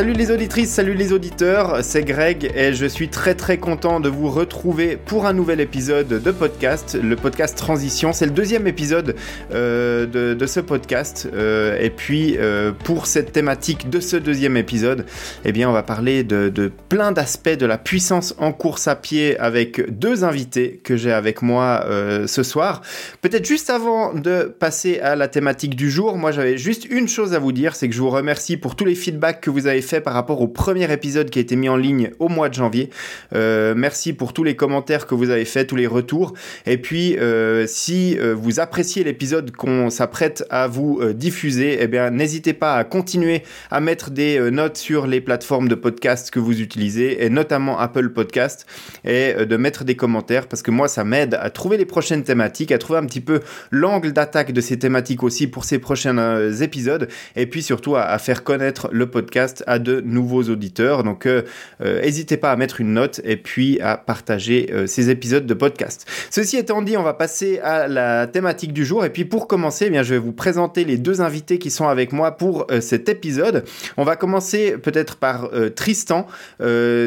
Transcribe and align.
Salut 0.00 0.14
les 0.14 0.30
auditrices, 0.30 0.70
salut 0.70 0.94
les 0.94 1.12
auditeurs, 1.12 1.84
c'est 1.84 2.02
Greg 2.04 2.50
et 2.54 2.72
je 2.72 2.86
suis 2.86 3.08
très 3.08 3.34
très 3.34 3.58
content 3.58 4.00
de 4.00 4.08
vous 4.08 4.30
retrouver 4.30 4.96
pour 4.96 5.26
un 5.26 5.34
nouvel 5.34 5.60
épisode 5.60 6.08
de 6.08 6.30
podcast, 6.30 6.98
le 6.98 7.16
podcast 7.16 7.58
Transition. 7.58 8.14
C'est 8.14 8.24
le 8.24 8.30
deuxième 8.30 8.66
épisode 8.66 9.14
euh, 9.52 10.06
de, 10.06 10.46
ce 10.46 10.60
podcast 10.60 11.28
euh, 11.34 11.78
et 11.78 11.90
puis 11.90 12.38
euh, 12.38 12.72
pour 12.72 13.04
cette 13.04 13.32
thématique 13.32 13.90
de 13.90 14.00
ce 14.00 14.16
deuxième 14.16 14.56
épisode, 14.56 15.04
eh 15.44 15.52
bien 15.52 15.68
on 15.68 15.72
va 15.72 15.82
parler 15.82 16.24
de, 16.24 16.48
de 16.48 16.72
plein 16.88 17.12
d'aspects 17.12 17.50
de 17.50 17.66
la 17.66 17.76
puissance 17.76 18.34
en 18.38 18.52
course 18.52 18.88
à 18.88 18.96
pied 18.96 19.38
avec 19.38 19.98
deux 19.98 20.24
invités 20.24 20.80
que 20.82 20.96
j'ai 20.96 21.12
avec 21.12 21.42
moi 21.42 21.84
ce 22.26 22.42
soir. 22.42 22.80
Peut-être 23.20 23.44
juste 23.44 23.68
avant 23.68 24.14
de 24.14 24.44
passer 24.44 24.98
à 25.00 25.14
la 25.14 25.28
thématique 25.28 25.76
du 25.76 25.90
jour, 25.90 26.16
moi 26.16 26.32
j'avais 26.32 26.56
juste 26.56 26.86
une 26.86 27.06
chose 27.06 27.34
à 27.34 27.38
vous 27.38 27.52
dire, 27.52 27.76
c'est 27.76 27.86
que 27.86 27.94
je 27.94 28.00
vous 28.00 28.08
remercie 28.08 28.56
pour 28.56 28.76
tous 28.76 28.86
les 28.86 28.94
feedbacks 28.94 29.42
que 29.42 29.50
vous 29.50 29.66
avez 29.66 29.82
fait 29.82 29.89
par 29.98 30.14
rapport 30.14 30.40
au 30.40 30.46
premier 30.46 30.92
épisode 30.92 31.30
qui 31.30 31.40
a 31.40 31.42
été 31.42 31.56
mis 31.56 31.68
en 31.68 31.76
ligne 31.76 32.12
au 32.20 32.28
mois 32.28 32.48
de 32.48 32.54
janvier. 32.54 32.90
Euh, 33.34 33.74
merci 33.76 34.12
pour 34.12 34.32
tous 34.32 34.44
les 34.44 34.54
commentaires 34.54 35.08
que 35.08 35.16
vous 35.16 35.30
avez 35.30 35.44
fait, 35.44 35.64
tous 35.64 35.74
les 35.74 35.88
retours. 35.88 36.34
Et 36.66 36.78
puis, 36.78 37.18
euh, 37.18 37.66
si 37.66 38.16
euh, 38.18 38.34
vous 38.34 38.60
appréciez 38.60 39.02
l'épisode 39.02 39.50
qu'on 39.50 39.90
s'apprête 39.90 40.44
à 40.50 40.68
vous 40.68 41.02
diffuser, 41.12 41.78
eh 41.80 41.88
bien, 41.88 42.10
n'hésitez 42.10 42.52
pas 42.52 42.76
à 42.76 42.84
continuer 42.84 43.42
à 43.72 43.80
mettre 43.80 44.10
des 44.10 44.38
notes 44.50 44.76
sur 44.76 45.06
les 45.06 45.20
plateformes 45.20 45.66
de 45.66 45.74
podcast 45.74 46.30
que 46.30 46.38
vous 46.38 46.60
utilisez, 46.60 47.24
et 47.24 47.30
notamment 47.30 47.78
Apple 47.78 48.10
Podcast, 48.10 48.66
et 49.04 49.32
de 49.34 49.56
mettre 49.56 49.84
des 49.84 49.96
commentaires 49.96 50.46
parce 50.46 50.62
que 50.62 50.70
moi, 50.70 50.86
ça 50.86 51.04
m'aide 51.04 51.34
à 51.40 51.50
trouver 51.50 51.78
les 51.78 51.86
prochaines 51.86 52.22
thématiques, 52.22 52.70
à 52.70 52.78
trouver 52.78 52.98
un 52.98 53.06
petit 53.06 53.20
peu 53.20 53.40
l'angle 53.70 54.12
d'attaque 54.12 54.52
de 54.52 54.60
ces 54.60 54.78
thématiques 54.78 55.22
aussi 55.22 55.46
pour 55.46 55.64
ces 55.64 55.78
prochains 55.78 56.52
épisodes, 56.60 57.08
et 57.36 57.46
puis 57.46 57.62
surtout 57.62 57.96
à, 57.96 58.02
à 58.02 58.18
faire 58.18 58.44
connaître 58.44 58.88
le 58.92 59.06
podcast 59.06 59.64
à 59.66 59.78
de 59.80 60.00
nouveaux 60.00 60.44
auditeurs. 60.44 61.02
Donc, 61.02 61.26
euh, 61.26 61.42
euh, 61.82 62.02
n'hésitez 62.02 62.36
pas 62.36 62.52
à 62.52 62.56
mettre 62.56 62.80
une 62.80 62.92
note 62.92 63.20
et 63.24 63.36
puis 63.36 63.80
à 63.80 63.96
partager 63.96 64.70
euh, 64.72 64.86
ces 64.86 65.10
épisodes 65.10 65.46
de 65.46 65.54
podcast. 65.54 66.06
Ceci 66.30 66.56
étant 66.56 66.82
dit, 66.82 66.96
on 66.96 67.02
va 67.02 67.14
passer 67.14 67.58
à 67.60 67.88
la 67.88 68.26
thématique 68.26 68.72
du 68.72 68.84
jour. 68.84 69.04
Et 69.04 69.10
puis, 69.10 69.24
pour 69.24 69.48
commencer, 69.48 69.86
eh 69.88 69.90
bien, 69.90 70.02
je 70.02 70.14
vais 70.14 70.20
vous 70.20 70.32
présenter 70.32 70.84
les 70.84 70.98
deux 70.98 71.20
invités 71.20 71.58
qui 71.58 71.70
sont 71.70 71.88
avec 71.88 72.12
moi 72.12 72.32
pour 72.32 72.66
cet 72.80 73.08
épisode. 73.08 73.64
On 73.96 74.04
va 74.04 74.16
commencer 74.16 74.76
peut-être 74.76 75.16
par 75.16 75.50
Tristan. 75.74 76.26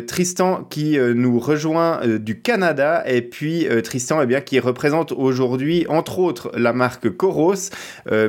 Tristan 0.08 0.68
qui 0.70 0.98
nous 0.98 1.40
rejoint 1.40 2.02
du 2.20 2.42
Canada 2.42 3.04
et 3.06 3.22
puis 3.22 3.68
Tristan 3.84 4.22
eh 4.22 4.44
qui 4.44 4.60
représente 4.60 5.12
aujourd'hui 5.12 5.86
entre 5.90 6.20
autres 6.20 6.52
la 6.56 6.74
marque 6.74 7.10
Coros 7.10 7.70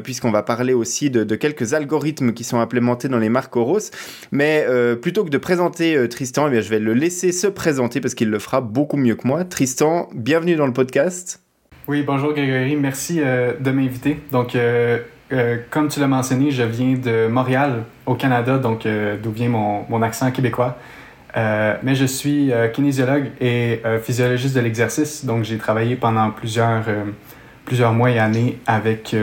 puisqu'on 0.02 0.30
va 0.30 0.42
parler 0.42 0.72
aussi 0.72 1.10
de, 1.10 1.24
de, 1.24 1.34
quelques 1.36 1.74
algorithmes 1.74 2.32
qui 2.32 2.44
sont 2.44 2.60
implémentés 2.60 3.08
dans 3.08 3.18
les 3.18 3.28
marques 3.28 3.52
Coros. 3.54 3.90
Mais 4.34 4.66
euh, 4.68 4.96
plutôt 4.96 5.24
que 5.24 5.30
de 5.30 5.38
présenter 5.38 5.94
euh, 5.94 6.08
Tristan, 6.08 6.50
eh 6.52 6.60
je 6.60 6.68
vais 6.68 6.80
le 6.80 6.92
laisser 6.92 7.30
se 7.30 7.46
présenter 7.46 8.00
parce 8.00 8.14
qu'il 8.14 8.30
le 8.30 8.40
fera 8.40 8.60
beaucoup 8.60 8.96
mieux 8.96 9.14
que 9.14 9.28
moi. 9.28 9.44
Tristan, 9.44 10.08
bienvenue 10.12 10.56
dans 10.56 10.66
le 10.66 10.72
podcast. 10.72 11.40
Oui, 11.86 12.02
bonjour 12.02 12.32
Grégory, 12.32 12.74
merci 12.74 13.20
euh, 13.22 13.52
de 13.60 13.70
m'inviter. 13.70 14.18
Donc, 14.32 14.56
comme 15.70 15.86
tu 15.86 16.00
l'as 16.00 16.08
mentionné, 16.08 16.50
je 16.50 16.64
viens 16.64 16.94
de 16.94 17.28
Montréal, 17.28 17.84
au 18.06 18.16
Canada, 18.16 18.58
donc 18.58 18.88
d'où 19.22 19.30
vient 19.30 19.50
mon, 19.50 19.84
mon, 19.88 20.02
accent 20.02 20.32
québécois. 20.32 20.78
mais 21.36 21.94
je 21.94 22.04
suis 22.04 22.50
kinésiologue 22.72 23.30
et 23.40 23.80
physiologiste 24.02 24.56
de 24.56 24.60
l'exercice, 24.60 25.24
donc 25.24 25.44
j'ai 25.44 25.58
travaillé 25.58 25.94
pendant 25.94 26.30
plusieurs, 26.30 26.84
plusieurs 27.64 27.92
mois 27.92 28.10
et 28.10 28.18
années 28.18 28.58
avec 28.66 29.14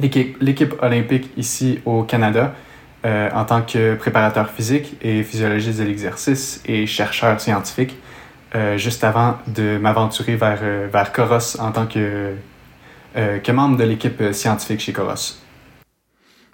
l'équipe 0.00 0.74
olympique 0.82 1.30
ici 1.36 1.80
au 1.84 2.04
Canada. 2.04 2.54
Euh, 3.04 3.28
en 3.34 3.44
tant 3.44 3.60
que 3.60 3.96
préparateur 3.96 4.48
physique 4.48 4.96
et 5.02 5.22
physiologiste 5.24 5.78
de 5.78 5.84
l'exercice 5.84 6.62
et 6.64 6.86
chercheur 6.86 7.38
scientifique, 7.38 7.98
euh, 8.54 8.78
juste 8.78 9.04
avant 9.04 9.36
de 9.46 9.76
m'aventurer 9.76 10.36
vers, 10.36 10.60
euh, 10.62 10.88
vers 10.90 11.12
Coros 11.12 11.60
en 11.60 11.70
tant 11.70 11.86
que, 11.86 12.32
que 13.14 13.52
membre 13.52 13.76
de 13.76 13.84
l'équipe 13.84 14.32
scientifique 14.32 14.80
chez 14.80 14.94
Coros. 14.94 15.36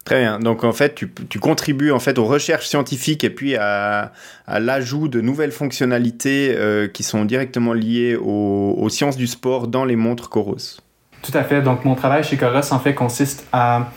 Très 0.05 0.23
bien. 0.23 0.41
Donc 0.41 0.65
en 0.65 0.73
fait, 0.73 0.97
tu, 0.97 1.13
tu, 1.29 1.39
contribues 1.39 1.93
en 1.93 2.01
fait 2.01 2.19
aux 2.19 2.25
recherches 2.25 2.67
scientifiques 2.67 3.23
et 3.23 3.31
puis 3.31 3.55
à, 3.55 4.11
à 4.49 4.59
l'ajout 4.59 5.07
de 5.07 5.21
nouvelles 5.21 5.53
fonctionnalités 5.53 6.57
qui 6.93 7.05
sont 7.05 7.25
directement 7.25 7.75
liées 7.75 8.17
aux, 8.17 8.75
aux, 8.77 8.89
sciences 8.89 9.17
du 9.17 9.29
sport 9.29 9.69
dans 9.69 9.85
les 9.85 9.97
montres 9.97 10.29
Coros. 10.29 10.81
Tout 11.23 11.33
à 11.33 11.45
fait. 11.45 11.63
Donc 11.63 11.85
mon 11.85 11.95
travail 11.95 12.25
chez 12.25 12.37
Coros 12.37 12.73
en 12.73 12.81
fait 12.81 12.95
consiste 12.95 13.47
à 13.53 13.89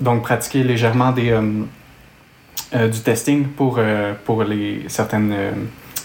donc 0.00 0.22
pratiquer 0.22 0.64
légèrement 0.64 1.12
des, 1.12 1.30
euh, 1.30 1.62
euh, 2.74 2.88
du 2.88 3.00
testing 3.00 3.46
pour, 3.46 3.76
euh, 3.78 4.14
pour 4.24 4.44
les, 4.44 4.84
certaines, 4.88 5.34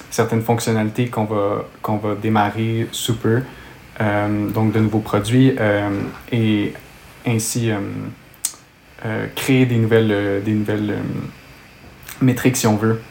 certaines 0.09 0.41
fonctionnalités 0.41 1.07
qu'on 1.07 1.25
va, 1.25 1.65
qu'on 1.81 1.97
va 1.97 2.15
démarrer 2.15 2.87
sous 2.91 3.17
peu, 3.17 3.41
donc 3.99 4.73
de 4.73 4.79
nouveaux 4.79 4.99
produits, 4.99 5.55
et 6.31 6.73
ainsi 7.25 7.71
créer 9.35 9.65
des 9.65 9.77
nouvelles, 9.77 10.43
des 10.45 10.51
nouvelles 10.51 10.97
métriques, 12.21 12.57
si 12.57 12.67
on 12.67 12.77
veut, 12.77 13.01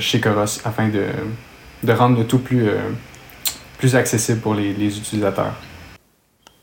chez 0.00 0.20
Coros, 0.20 0.60
afin 0.64 0.88
de, 0.88 1.04
de 1.84 1.92
rendre 1.92 2.18
le 2.18 2.26
tout 2.26 2.40
plus, 2.40 2.66
plus 3.78 3.94
accessible 3.94 4.40
pour 4.40 4.54
les, 4.54 4.72
les 4.72 4.98
utilisateurs. 4.98 5.54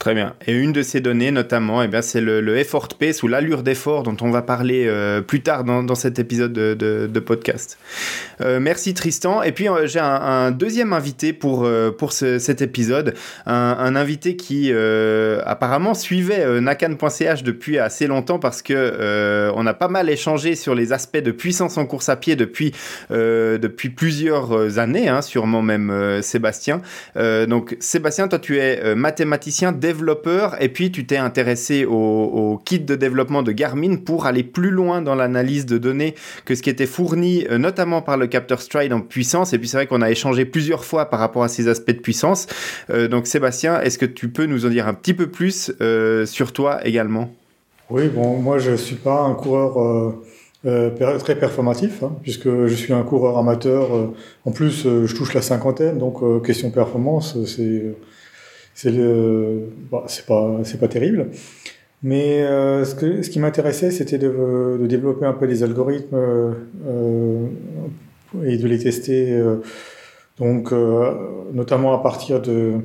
Très 0.02 0.16
bien. 0.16 0.34
Et 0.48 0.54
une 0.54 0.72
de 0.72 0.82
ces 0.82 1.00
données, 1.00 1.30
notamment, 1.30 1.84
eh 1.84 2.02
c'est 2.02 2.22
le, 2.22 2.42
le, 2.42 2.58
effort 2.58 2.88
pace 2.88 3.22
ou 3.22 3.28
l'allure 3.28 3.62
d'effort 3.62 4.02
dont 4.02 4.18
on 4.22 4.32
va 4.32 4.42
parler 4.42 4.88
euh, 4.88 5.22
plus 5.22 5.42
tard 5.42 5.64
dans, 5.64 5.84
dans, 5.84 5.94
cet 5.94 6.18
épisode 6.18 6.54
de, 6.54 6.74
de, 6.74 7.20
podcast. 7.20 7.78
Euh, 8.42 8.60
merci 8.60 8.96
Tristan. 8.96 9.44
Et 9.44 9.52
puis 9.52 9.70
euh, 9.70 9.86
j'ai 9.86 10.00
un, 10.00 10.50
deuxième 10.50 10.94
invité 10.94 11.34
pour, 11.34 11.70
pour 12.00 12.14
ce, 12.14 12.40
cet 12.40 12.64
épisode, 12.64 13.14
un, 13.46 13.96
invité 13.96 14.36
qui 14.36 14.74
apparemment 15.46 15.94
suivait 15.94 16.60
nakan.ch 16.60 17.44
depuis 17.44 17.78
assez 17.78 18.08
longtemps 18.08 18.40
parce 18.40 18.64
que 18.64 19.52
on 19.56 19.68
a 19.68 19.74
pas 19.76 19.88
mal 19.88 20.10
échangé 20.10 20.56
sur 20.56 20.74
les 20.74 20.94
aspects 20.94 21.22
de 21.22 21.30
puissance 21.30 21.78
en 21.78 21.86
course 21.86 22.10
à 22.10 22.16
pied 22.16 22.36
depuis, 22.36 22.72
depuis 23.12 23.90
plusieurs 23.90 24.80
années, 24.80 25.10
hein, 25.10 25.22
sûrement 25.22 25.62
même 25.62 26.22
Sébastien. 26.24 26.82
donc 27.16 27.78
Sébastien, 27.80 28.28
toi 28.28 28.40
tu 28.40 28.58
es 28.58 28.96
mathématicien, 28.96 29.72
et 30.60 30.70
puis 30.70 30.92
tu 30.92 31.06
t'es 31.06 31.18
intéressé 31.18 31.86
au, 31.86 32.60
kit 32.64 32.80
de 32.80 32.96
développement 32.96 33.44
de 33.44 33.52
Garmin 33.52 33.98
pour 33.98 34.26
aller 34.26 34.44
plus 34.44 34.72
loin 34.72 35.02
dans 35.02 35.16
l'analyse 35.16 35.66
de 35.66 35.78
données 35.78 36.16
que 36.46 36.56
ce 36.56 36.62
qui 36.62 36.70
était 36.70 36.86
fourni 36.86 37.46
euh, 37.50 37.58
notamment 37.58 38.02
par 38.02 38.18
le 38.18 38.28
capteur 38.28 38.62
Stride 38.62 38.94
en 38.94 39.02
puissance. 39.02 39.54
Et 39.54 39.60
puis 39.60 39.68
c'est 39.68 39.78
vrai 39.78 39.88
qu'on 39.88 40.02
a 40.02 40.10
échangé 40.10 40.46
plusieurs 40.46 40.86
fois 40.86 41.06
par 41.10 41.20
rapport 41.20 41.44
à 41.44 41.48
ces 41.48 41.68
aspects 41.68 41.92
de 41.92 42.00
puissance. 42.00 42.48
Euh, 42.90 43.08
donc 43.08 43.28
Sébastien, 43.28 43.82
est-ce 43.82 43.98
que 43.98 44.06
tu 44.06 44.30
peux 44.30 44.46
nous 44.46 44.66
en 44.66 44.70
dire 44.70 44.88
un 44.88 44.94
petit 44.94 45.14
peu 45.14 45.28
plus 45.28 45.72
euh, 45.82 46.26
sur 46.26 46.54
toi 46.54 46.86
également? 46.86 47.34
Oui, 47.90 48.08
bon, 48.08 48.38
moi 48.38 48.58
je 48.58 48.76
suis 48.76 48.96
pas 48.96 49.22
un 49.22 49.34
coureur 49.34 50.16
très 50.64 51.36
performatif, 51.38 52.04
hein, 52.04 52.14
puisque 52.22 52.50
je 52.68 52.74
suis 52.74 52.94
un 52.94 53.04
coureur 53.04 53.38
amateur. 53.38 53.90
en 54.46 54.52
plus, 54.52 54.84
je 54.84 55.16
touche 55.16 55.34
la 55.34 55.42
cinquantaine, 55.42 55.98
donc 55.98 56.22
question 56.44 56.70
performance, 56.70 57.36
c'est 57.46 57.94
c'est 58.82 58.90
le, 58.90 59.70
bah, 59.92 60.06
c'est 60.08 60.26
pas, 60.26 60.58
c'est 60.64 60.80
pas 60.80 60.88
terrible. 60.88 61.28
Mais 62.02 62.42
euh, 62.42 62.84
ce, 62.84 62.96
que, 62.96 63.22
ce 63.22 63.30
qui 63.30 63.40
m'intéressait, 63.40 63.92
c'était 63.92 64.18
de, 64.18 64.78
de, 64.82 64.88
développer 64.88 65.26
un 65.26 65.34
peu 65.34 65.46
les 65.46 65.62
algorithmes 65.62 66.16
euh, 66.16 67.46
et 68.44 68.58
de 68.58 68.68
les 68.68 68.80
tester, 68.80 69.34
euh, 69.34 69.58
donc 70.40 70.74
notamment 71.54 71.94
à 71.94 72.00
partir 72.02 72.42
de 72.42 72.80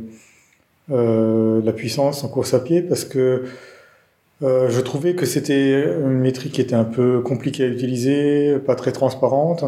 la 0.90 1.72
puissance 1.72 2.24
en 2.24 2.28
course 2.28 2.52
à 2.52 2.60
pied, 2.60 2.82
parce 2.82 3.06
que 3.06 3.44
je 4.42 4.80
trouvais 4.82 5.14
que 5.14 5.24
c'était 5.24 5.82
une 5.82 6.18
métrique 6.18 6.52
qui 6.52 6.60
était 6.60 6.74
un 6.74 6.84
peu 6.84 7.22
compliquée 7.22 7.64
à 7.64 7.68
utiliser, 7.68 8.58
pas 8.58 8.74
très 8.74 8.92
transparente. 8.92 9.64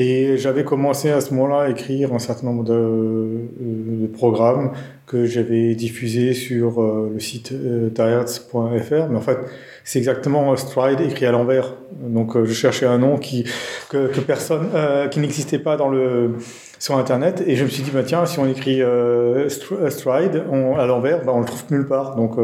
Et 0.00 0.36
j'avais 0.36 0.62
commencé 0.62 1.10
à 1.10 1.20
ce 1.20 1.34
moment-là 1.34 1.62
à 1.62 1.70
écrire 1.70 2.14
un 2.14 2.20
certain 2.20 2.46
nombre 2.46 2.62
de, 2.62 3.48
de 3.58 4.06
programmes 4.06 4.70
que 5.06 5.24
j'avais 5.24 5.74
diffusés 5.74 6.34
sur 6.34 6.80
euh, 6.80 7.10
le 7.12 7.18
site 7.18 7.50
euh, 7.50 7.90
Mais 7.96 9.16
en 9.16 9.20
fait, 9.20 9.38
c'est 9.82 9.98
exactement 9.98 10.54
Stride 10.54 11.00
écrit 11.00 11.26
à 11.26 11.32
l'envers. 11.32 11.74
Donc, 12.00 12.36
euh, 12.36 12.44
je 12.44 12.52
cherchais 12.52 12.86
un 12.86 12.98
nom 12.98 13.16
qui, 13.18 13.42
que, 13.90 14.20
personne, 14.20 14.68
euh, 14.72 15.08
qui 15.08 15.18
n'existait 15.18 15.58
pas 15.58 15.76
dans 15.76 15.88
le, 15.88 16.36
sur 16.78 16.96
Internet. 16.96 17.42
Et 17.44 17.56
je 17.56 17.64
me 17.64 17.68
suis 17.68 17.82
dit, 17.82 17.90
bah, 17.90 18.04
tiens, 18.06 18.24
si 18.24 18.38
on 18.38 18.46
écrit 18.46 18.80
euh, 18.80 19.48
Stride 19.48 20.44
à 20.78 20.86
l'envers, 20.86 21.24
bah, 21.24 21.32
on 21.34 21.40
le 21.40 21.46
trouve 21.46 21.64
nulle 21.72 21.88
part. 21.88 22.14
Donc, 22.14 22.36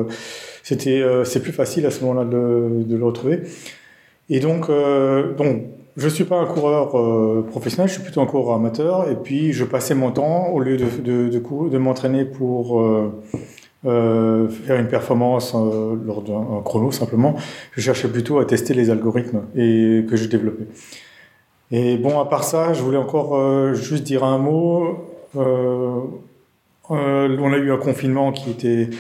c'était, 0.64 1.04
c'est 1.22 1.40
plus 1.40 1.52
facile 1.52 1.86
à 1.86 1.92
ce 1.92 2.00
moment-là 2.04 2.24
de, 2.24 2.82
de, 2.82 2.96
le 2.96 3.04
retrouver. 3.04 3.42
Et 4.28 4.40
donc, 4.40 4.66
donc 5.36 5.62
je 5.96 6.08
suis 6.08 6.24
pas 6.24 6.36
un 6.36 6.46
coureur 6.46 6.98
euh, 6.98 7.46
professionnel, 7.48 7.88
je 7.88 7.94
suis 7.94 8.02
plutôt 8.02 8.20
un 8.20 8.26
coureur 8.26 8.56
amateur. 8.56 9.08
Et 9.08 9.14
puis, 9.14 9.52
je 9.52 9.64
passais 9.64 9.94
mon 9.94 10.10
temps, 10.10 10.48
au 10.48 10.60
lieu 10.60 10.76
de, 10.76 10.86
de, 11.00 11.28
de, 11.28 11.78
m'entraîner 11.78 12.24
pour 12.24 12.80
euh, 12.80 14.48
faire 14.48 14.80
une 14.80 14.88
performance 14.88 15.54
lors 15.54 16.22
d'un 16.22 16.62
chrono 16.64 16.90
simplement. 16.90 17.36
Je 17.72 17.80
cherchais 17.80 18.08
plutôt 18.08 18.40
à 18.40 18.44
tester 18.44 18.74
les 18.74 18.90
algorithmes 18.90 19.42
et 19.54 20.04
que 20.08 20.16
j'ai 20.16 20.26
développés. 20.26 20.66
Et 21.70 21.96
bon, 21.96 22.18
à 22.20 22.24
part 22.24 22.44
ça, 22.44 22.72
je 22.72 22.82
voulais 22.82 22.98
encore 22.98 23.74
juste 23.74 24.02
dire 24.04 24.24
un 24.24 24.38
mot. 24.38 24.98
on 25.34 26.12
a 26.90 27.56
eu 27.56 27.72
un 27.72 27.78
confinement 27.78 28.32
qui 28.32 28.50
était 28.50 28.90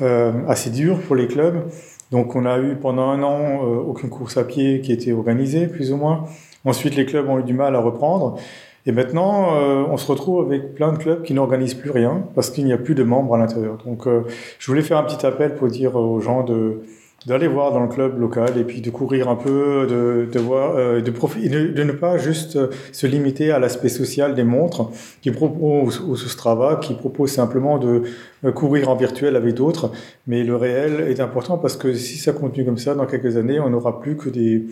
assez 0.00 0.70
dur 0.70 0.98
pour 1.00 1.16
les 1.16 1.28
clubs. 1.28 1.62
Donc 2.10 2.36
on 2.36 2.46
a 2.46 2.58
eu 2.58 2.76
pendant 2.76 3.10
un 3.10 3.22
an 3.22 3.64
euh, 3.64 3.78
aucune 3.78 4.10
course 4.10 4.36
à 4.36 4.44
pied 4.44 4.80
qui 4.80 4.92
était 4.92 5.12
organisée, 5.12 5.66
plus 5.66 5.92
ou 5.92 5.96
moins. 5.96 6.24
Ensuite, 6.64 6.96
les 6.96 7.06
clubs 7.06 7.28
ont 7.28 7.38
eu 7.38 7.42
du 7.42 7.54
mal 7.54 7.74
à 7.76 7.80
reprendre. 7.80 8.38
Et 8.86 8.92
maintenant, 8.92 9.56
euh, 9.56 9.84
on 9.90 9.96
se 9.96 10.06
retrouve 10.10 10.46
avec 10.46 10.74
plein 10.74 10.92
de 10.92 10.98
clubs 10.98 11.22
qui 11.22 11.34
n'organisent 11.34 11.74
plus 11.74 11.90
rien 11.90 12.24
parce 12.36 12.50
qu'il 12.50 12.64
n'y 12.64 12.72
a 12.72 12.78
plus 12.78 12.94
de 12.94 13.02
membres 13.02 13.34
à 13.34 13.38
l'intérieur. 13.38 13.78
Donc 13.84 14.06
euh, 14.06 14.22
je 14.60 14.66
voulais 14.68 14.82
faire 14.82 14.98
un 14.98 15.02
petit 15.02 15.26
appel 15.26 15.56
pour 15.56 15.66
dire 15.66 15.96
aux 15.96 16.20
gens 16.20 16.44
de 16.44 16.82
d'aller 17.26 17.48
voir 17.48 17.72
dans 17.72 17.80
le 17.80 17.88
club 17.88 18.20
local 18.20 18.56
et 18.56 18.62
puis 18.62 18.80
de 18.80 18.88
courir 18.88 19.28
un 19.28 19.34
peu, 19.34 19.86
de, 19.90 20.28
de 20.32 20.38
voir, 20.38 20.76
euh, 20.76 21.00
de, 21.00 21.82
ne 21.82 21.92
pas 21.92 22.18
juste 22.18 22.54
euh, 22.54 22.68
se 22.92 23.06
limiter 23.06 23.50
à 23.50 23.58
l'aspect 23.58 23.88
social 23.88 24.36
des 24.36 24.44
montres 24.44 24.90
qui 25.22 25.32
proposent 25.32 26.00
ou 26.00 26.14
ce 26.14 26.28
Strava, 26.28 26.76
qui 26.76 26.94
propose 26.94 27.32
simplement 27.32 27.78
de 27.78 28.02
euh, 28.44 28.52
courir 28.52 28.88
en 28.88 28.94
virtuel 28.94 29.34
avec 29.34 29.54
d'autres, 29.54 29.90
mais 30.28 30.44
le 30.44 30.54
réel 30.54 31.00
est 31.08 31.18
important 31.18 31.58
parce 31.58 31.76
que 31.76 31.94
si 31.94 32.16
ça 32.16 32.32
continue 32.32 32.64
comme 32.64 32.78
ça, 32.78 32.94
dans 32.94 33.06
quelques 33.06 33.36
années, 33.36 33.58
on 33.58 33.70
n'aura 33.70 34.00
plus 34.00 34.16
que 34.16 34.30
des 34.30 34.64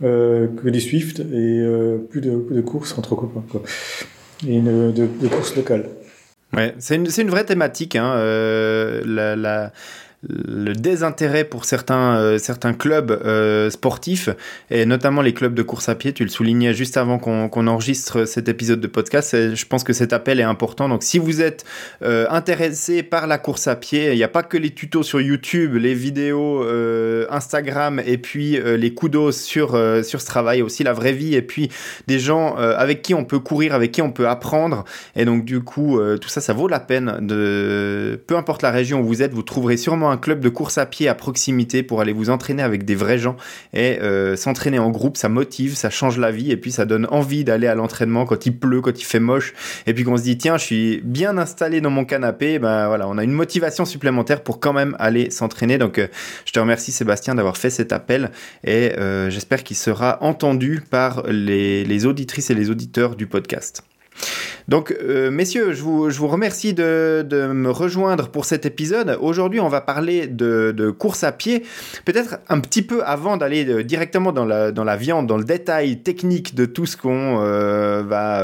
que 0.00 0.68
des 0.68 0.78
Swift 0.78 1.18
et 1.18 1.60
plus 2.08 2.20
de, 2.20 2.60
courses 2.60 2.96
entre 2.96 3.16
copains 3.16 3.42
quoi. 3.50 3.62
et 4.46 4.56
une, 4.56 4.92
de, 4.92 5.26
courses 5.26 5.56
locales. 5.56 5.88
Ouais, 6.56 6.72
c'est 6.78 6.94
une, 6.94 7.08
une 7.18 7.30
vraie 7.30 7.44
thématique, 7.44 7.96
hein, 7.96 8.14
la 9.04 9.72
le 10.26 10.72
désintérêt 10.72 11.44
pour 11.44 11.64
certains, 11.64 12.18
euh, 12.18 12.38
certains 12.38 12.72
clubs 12.72 13.10
euh, 13.10 13.70
sportifs, 13.70 14.28
et 14.70 14.84
notamment 14.84 15.22
les 15.22 15.32
clubs 15.32 15.54
de 15.54 15.62
course 15.62 15.88
à 15.88 15.94
pied. 15.94 16.12
Tu 16.12 16.24
le 16.24 16.28
soulignais 16.28 16.74
juste 16.74 16.96
avant 16.96 17.18
qu'on 17.18 17.66
enregistre 17.66 18.24
cet 18.24 18.48
épisode 18.48 18.80
de 18.80 18.88
podcast. 18.88 19.54
Je 19.54 19.66
pense 19.66 19.84
que 19.84 19.92
cet 19.92 20.12
appel 20.12 20.40
est 20.40 20.44
important. 20.44 20.88
Donc, 20.88 21.04
si 21.04 21.18
vous 21.18 21.40
êtes 21.40 21.64
euh, 22.02 22.26
intéressé 22.30 23.04
par 23.04 23.28
la 23.28 23.38
course 23.38 23.68
à 23.68 23.76
pied, 23.76 24.12
il 24.12 24.16
n'y 24.16 24.24
a 24.24 24.28
pas 24.28 24.42
que 24.42 24.56
les 24.56 24.70
tutos 24.70 25.04
sur 25.04 25.20
YouTube, 25.20 25.74
les 25.74 25.94
vidéos 25.94 26.66
Instagram 27.30 28.00
et 28.04 28.18
puis 28.18 28.58
les 28.60 28.94
coups 28.94 29.08
sur, 29.30 29.70
sur 30.04 30.20
ce 30.20 30.26
travail, 30.26 30.62
aussi 30.62 30.82
la 30.82 30.92
vraie 30.92 31.12
vie 31.12 31.34
et 31.34 31.42
puis 31.42 31.70
des 32.06 32.18
gens 32.18 32.56
avec 32.56 33.02
qui 33.02 33.14
on 33.14 33.24
peut 33.24 33.38
courir, 33.38 33.74
avec 33.74 33.92
qui 33.92 34.02
on 34.02 34.10
peut 34.10 34.28
apprendre. 34.28 34.84
Et 35.16 35.24
donc, 35.24 35.44
du 35.44 35.60
coup, 35.60 36.00
tout 36.20 36.28
ça, 36.28 36.40
ça 36.40 36.52
vaut 36.52 36.68
la 36.68 36.80
peine 36.80 37.18
de. 37.20 38.20
Peu 38.26 38.36
importe 38.36 38.62
la 38.62 38.70
région 38.70 39.00
où 39.00 39.04
vous 39.04 39.22
êtes, 39.22 39.32
vous 39.32 39.42
trouverez 39.42 39.76
sûrement 39.76 40.07
un 40.10 40.16
club 40.16 40.40
de 40.40 40.48
course 40.48 40.78
à 40.78 40.86
pied 40.86 41.08
à 41.08 41.14
proximité 41.14 41.82
pour 41.82 42.00
aller 42.00 42.12
vous 42.12 42.30
entraîner 42.30 42.62
avec 42.62 42.84
des 42.84 42.94
vrais 42.94 43.18
gens 43.18 43.36
et 43.72 43.98
euh, 44.00 44.36
s'entraîner 44.36 44.78
en 44.78 44.90
groupe, 44.90 45.16
ça 45.16 45.28
motive, 45.28 45.76
ça 45.76 45.90
change 45.90 46.18
la 46.18 46.30
vie 46.30 46.50
et 46.50 46.56
puis 46.56 46.72
ça 46.72 46.84
donne 46.84 47.06
envie 47.10 47.44
d'aller 47.44 47.66
à 47.66 47.74
l'entraînement 47.74 48.24
quand 48.26 48.46
il 48.46 48.56
pleut, 48.56 48.80
quand 48.80 48.98
il 48.98 49.04
fait 49.04 49.20
moche 49.20 49.54
et 49.86 49.94
puis 49.94 50.04
qu'on 50.04 50.16
se 50.16 50.22
dit 50.22 50.38
tiens, 50.38 50.58
je 50.58 50.64
suis 50.64 51.00
bien 51.04 51.38
installé 51.38 51.80
dans 51.80 51.90
mon 51.90 52.04
canapé, 52.04 52.58
ben 52.58 52.88
voilà, 52.88 53.08
on 53.08 53.18
a 53.18 53.24
une 53.24 53.32
motivation 53.32 53.84
supplémentaire 53.84 54.42
pour 54.42 54.60
quand 54.60 54.72
même 54.72 54.96
aller 54.98 55.30
s'entraîner. 55.30 55.78
Donc 55.78 55.98
euh, 55.98 56.08
je 56.44 56.52
te 56.52 56.60
remercie 56.60 56.92
Sébastien 56.92 57.34
d'avoir 57.34 57.56
fait 57.56 57.70
cet 57.70 57.92
appel 57.92 58.30
et 58.64 58.92
euh, 58.98 59.30
j'espère 59.30 59.64
qu'il 59.64 59.76
sera 59.76 60.22
entendu 60.22 60.82
par 60.90 61.22
les, 61.28 61.84
les 61.84 62.06
auditrices 62.06 62.50
et 62.50 62.54
les 62.54 62.70
auditeurs 62.70 63.16
du 63.16 63.26
podcast. 63.26 63.87
Donc, 64.68 64.94
euh, 65.02 65.30
messieurs, 65.30 65.72
je 65.72 65.82
vous, 65.82 66.10
je 66.10 66.18
vous 66.18 66.28
remercie 66.28 66.74
de, 66.74 67.24
de, 67.26 67.46
me 67.46 67.70
rejoindre 67.70 68.28
pour 68.28 68.44
cet 68.44 68.66
épisode. 68.66 69.16
Aujourd'hui, 69.22 69.60
on 69.60 69.68
va 69.68 69.80
parler 69.80 70.26
de, 70.26 70.74
de 70.76 70.90
course 70.90 71.24
à 71.24 71.32
pied. 71.32 71.64
Peut-être 72.04 72.36
un 72.50 72.60
petit 72.60 72.82
peu 72.82 73.02
avant 73.02 73.38
d'aller 73.38 73.66
euh, 73.66 73.82
directement 73.82 74.30
dans 74.30 74.44
la, 74.44 74.70
dans 74.70 74.84
la 74.84 74.96
viande, 74.96 75.26
dans 75.26 75.38
le 75.38 75.44
détail 75.44 76.00
technique 76.00 76.54
de 76.54 76.66
tout 76.66 76.84
ce 76.84 76.98
qu'on 76.98 77.40
euh, 77.40 78.02
va 78.06 78.42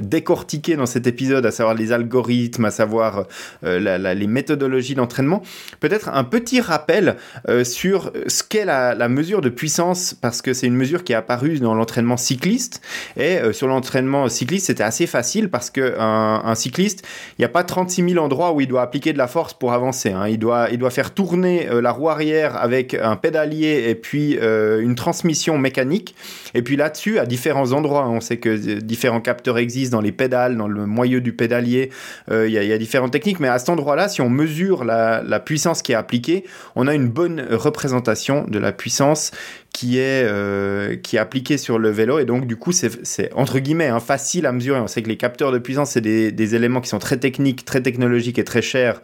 décortiquer 0.00 0.76
dans 0.76 0.86
cet 0.86 1.06
épisode, 1.06 1.44
à 1.44 1.50
savoir 1.50 1.74
les 1.74 1.92
algorithmes, 1.92 2.64
à 2.64 2.70
savoir 2.70 3.26
les 3.62 4.26
méthodologies 4.26 4.94
d'entraînement. 4.94 5.42
Peut-être 5.80 6.08
un 6.08 6.24
petit 6.24 6.60
rappel 6.60 7.16
sur 7.62 8.12
ce 8.26 8.42
qu'est 8.42 8.64
la, 8.64 8.94
la, 8.94 9.08
mesure 9.08 9.40
de 9.40 9.48
puissance, 9.48 10.14
parce 10.14 10.42
que 10.42 10.54
c'est 10.54 10.66
une 10.66 10.76
mesure 10.76 11.04
qui 11.04 11.12
est 11.12 11.16
apparue 11.16 11.58
dans 11.58 11.74
l'entraînement 11.74 12.16
cycliste. 12.16 12.80
Et 13.16 13.38
sur 13.52 13.66
l'entraînement 13.66 14.28
cycliste, 14.28 14.66
c'était 14.66 14.82
assez 14.82 15.06
facile 15.08 15.50
parce 15.50 15.70
qu'un 15.70 16.42
un 16.44 16.54
cycliste, 16.54 17.04
il 17.38 17.40
n'y 17.40 17.44
a 17.44 17.48
pas 17.48 17.64
36 17.64 18.10
000 18.10 18.24
endroits 18.24 18.52
où 18.52 18.60
il 18.60 18.68
doit 18.68 18.82
appliquer 18.82 19.12
de 19.12 19.18
la 19.18 19.26
force 19.26 19.54
pour 19.54 19.72
avancer. 19.72 20.10
Hein. 20.10 20.28
Il, 20.28 20.38
doit, 20.38 20.68
il 20.70 20.78
doit 20.78 20.90
faire 20.90 21.12
tourner 21.12 21.68
euh, 21.68 21.80
la 21.80 21.90
roue 21.90 22.08
arrière 22.08 22.56
avec 22.56 22.94
un 22.94 23.16
pédalier 23.16 23.86
et 23.88 23.94
puis 23.94 24.38
euh, 24.40 24.80
une 24.80 24.94
transmission 24.94 25.58
mécanique. 25.58 26.14
Et 26.54 26.62
puis 26.62 26.76
là-dessus, 26.76 27.18
à 27.18 27.26
différents 27.26 27.72
endroits, 27.72 28.08
on 28.08 28.20
sait 28.20 28.36
que 28.36 28.78
différents 28.78 29.20
capteurs 29.20 29.58
existent 29.58 29.96
dans 29.96 30.02
les 30.02 30.12
pédales, 30.12 30.56
dans 30.56 30.68
le 30.68 30.86
moyeu 30.86 31.20
du 31.20 31.32
pédalier, 31.32 31.90
euh, 32.30 32.46
il 32.48 32.52
y, 32.52 32.72
a, 32.72 32.78
différentes 32.78 33.12
techniques. 33.12 33.40
Mais 33.40 33.48
à 33.48 33.58
cet 33.58 33.68
endroit-là, 33.68 34.08
si 34.08 34.20
on 34.20 34.30
mesure 34.30 34.84
la, 34.84 35.40
puissance 35.40 35.82
qui 35.82 35.92
est 35.92 35.94
appliquée, 35.94 36.44
on 36.74 36.86
a 36.86 36.94
une 36.94 37.08
bonne 37.08 37.46
représentation 37.50 38.44
de 38.48 38.58
la 38.58 38.72
puissance 38.72 39.30
qui 39.72 39.98
est, 39.98 40.24
euh, 40.24 40.96
qui 40.96 41.16
est 41.16 41.18
appliqué 41.18 41.56
sur 41.56 41.78
le 41.78 41.90
vélo. 41.90 42.18
Et 42.18 42.24
donc, 42.24 42.46
du 42.46 42.56
coup, 42.56 42.72
c'est 42.72 43.32
entre 43.34 43.58
guillemets 43.58 43.88
hein, 43.88 44.00
facile 44.00 44.46
à 44.46 44.52
mesurer. 44.52 44.80
Sait 44.98 45.02
que 45.04 45.08
les 45.08 45.16
capteurs 45.16 45.52
de 45.52 45.58
puissance, 45.58 45.92
c'est 45.92 46.00
des, 46.00 46.54
éléments 46.56 46.80
qui 46.80 46.88
sont 46.88 46.98
très 46.98 47.18
techniques, 47.18 47.64
très 47.64 47.80
technologiques 47.80 48.36
et 48.40 48.42
très 48.42 48.62
chers. 48.62 49.00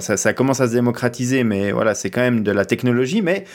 Ça, 0.00 0.34
commence 0.34 0.60
à 0.60 0.68
se 0.68 0.74
démocratiser, 0.74 1.44
mais 1.44 1.72
voilà, 1.72 1.94
c'est 1.94 2.10
quand 2.10 2.20
même 2.20 2.42
de 2.42 2.52
la 2.52 2.66
technologie. 2.66 3.22
Mais 3.22 3.46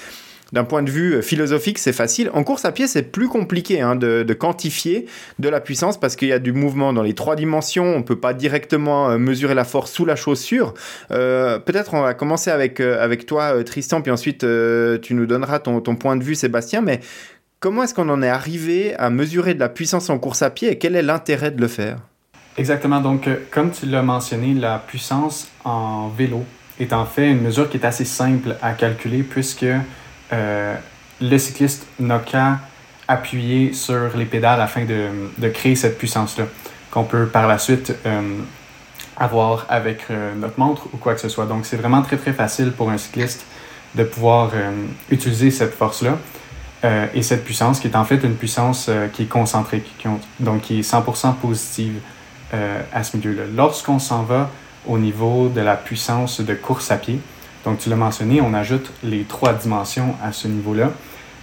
d'un 0.51 0.63
point 0.63 0.81
de 0.81 0.89
vue 0.89 1.21
philosophique, 1.21 1.77
c'est 1.77 1.93
facile. 1.93 2.31
En 2.33 2.43
course 2.43 2.65
à 2.65 2.71
pied, 2.71 2.87
c'est 2.87 3.03
plus 3.03 3.27
compliqué 3.27 3.81
hein, 3.81 3.95
de, 3.95 4.33
quantifier 4.33 5.05
de 5.37 5.47
la 5.47 5.61
puissance 5.61 5.99
parce 5.99 6.15
qu'il 6.15 6.27
y 6.27 6.33
a 6.33 6.39
du 6.39 6.53
mouvement 6.53 6.91
dans 6.91 7.03
les 7.03 7.13
trois 7.13 7.35
dimensions. 7.35 7.83
On 7.83 7.99
ne 7.99 8.03
peut 8.03 8.19
pas 8.19 8.33
directement 8.33 9.11
euh, 9.11 9.19
mesurer 9.19 9.53
la 9.53 9.63
force 9.63 9.91
sous 9.91 10.05
la 10.05 10.15
chaussure. 10.15 10.73
Euh, 11.11 11.59
Peut-être 11.59 11.93
on 11.93 12.01
va 12.01 12.15
commencer 12.15 12.49
avec, 12.49 12.79
euh, 12.79 13.03
avec 13.03 13.27
toi, 13.27 13.63
Tristan, 13.63 14.01
puis 14.01 14.11
ensuite 14.11 14.43
euh, 14.43 14.97
tu 14.97 15.13
nous 15.13 15.27
donneras 15.27 15.59
ton, 15.59 15.81
ton 15.81 15.95
point 15.95 16.15
de 16.15 16.23
vue, 16.23 16.33
Sébastien. 16.33 16.81
Mais 16.81 16.99
comment 17.65 17.81
est-ce 17.81 17.95
qu'on 17.95 18.09
en 18.09 18.21
est 18.21 18.29
arrivé 18.29 18.93
à 18.99 19.09
mesurer 19.09 19.55
de 19.55 19.59
la 19.59 19.69
puissance 19.69 20.11
en 20.11 20.19
course 20.19 20.43
à 20.43 20.51
pied 20.51 20.69
et 20.69 20.77
quel 20.77 20.95
est 20.95 21.01
l'intérêt 21.01 21.49
de 21.49 21.59
le 21.59 21.67
faire? 21.67 21.97
Exactement. 22.59 23.01
Donc, 23.01 23.27
comme 23.49 23.71
tu 23.71 23.87
l'as 23.87 24.03
mentionné, 24.03 24.53
la 24.53 24.77
puissance 24.77 25.47
en 25.63 26.09
vélo 26.09 26.43
est 26.79 26.93
en 26.93 27.05
fait 27.05 27.31
une 27.31 27.41
mesure 27.41 27.67
qui 27.67 27.77
est 27.77 27.85
assez 27.87 28.05
simple 28.05 28.55
à 28.61 28.73
calculer 28.73 29.23
puisque 29.23 29.65
euh, 30.31 30.75
le 31.19 31.37
cycliste 31.39 31.87
n'a 31.99 32.19
qu'à 32.19 32.59
appuyer 33.07 33.73
sur 33.73 34.15
les 34.15 34.25
pédales 34.25 34.61
afin 34.61 34.85
de, 34.85 35.49
créer 35.49 35.75
cette 35.75 35.97
puissance-là, 35.97 36.45
qu'on 36.91 37.03
peut 37.03 37.25
par 37.25 37.47
la 37.47 37.57
suite 37.57 37.95
euh, 38.05 38.21
avoir 39.17 39.65
avec 39.69 40.01
euh, 40.11 40.35
notre 40.35 40.59
montre 40.59 40.85
ou 40.93 40.97
quoi 40.97 41.15
que 41.15 41.21
ce 41.21 41.29
soit. 41.29 41.47
Donc 41.47 41.65
c'est 41.65 41.77
vraiment 41.77 42.03
très 42.03 42.17
très 42.17 42.33
facile 42.33 42.73
pour 42.73 42.91
un 42.91 42.99
cycliste 42.99 43.43
de 43.95 44.03
pouvoir 44.03 44.51
euh, 44.53 44.71
utiliser 45.09 45.49
cette 45.49 45.73
force-là 45.73 46.19
euh, 46.83 47.07
et 47.13 47.23
cette 47.23 47.43
puissance 47.43 47.79
qui 47.79 47.87
est 47.87 47.95
en 47.95 48.05
fait 48.05 48.23
une 48.23 48.35
puissance 48.35 48.89
qui 49.13 49.23
est 49.23 49.29
concentrée, 49.29 49.81
qui, 49.81 50.07
donc 50.39 50.61
qui 50.61 50.79
est 50.79 50.89
100% 50.89 51.35
positive 51.35 51.99
à 52.93 53.03
ce 53.03 53.17
milieu-là. 53.17 53.43
Lorsqu'on 53.53 53.99
s'en 53.99 54.23
va 54.23 54.49
au 54.87 54.97
niveau 54.97 55.49
de 55.49 55.59
la 55.59 55.75
puissance 55.75 56.39
de 56.39 56.53
course 56.53 56.89
à 56.89 56.95
pied, 56.95 57.19
donc, 57.65 57.79
tu 57.79 57.89
l'as 57.89 57.95
mentionné, 57.95 58.41
on 58.41 58.53
ajoute 58.53 58.91
les 59.03 59.23
trois 59.23 59.53
dimensions 59.53 60.15
à 60.23 60.31
ce 60.31 60.47
niveau-là. 60.47 60.91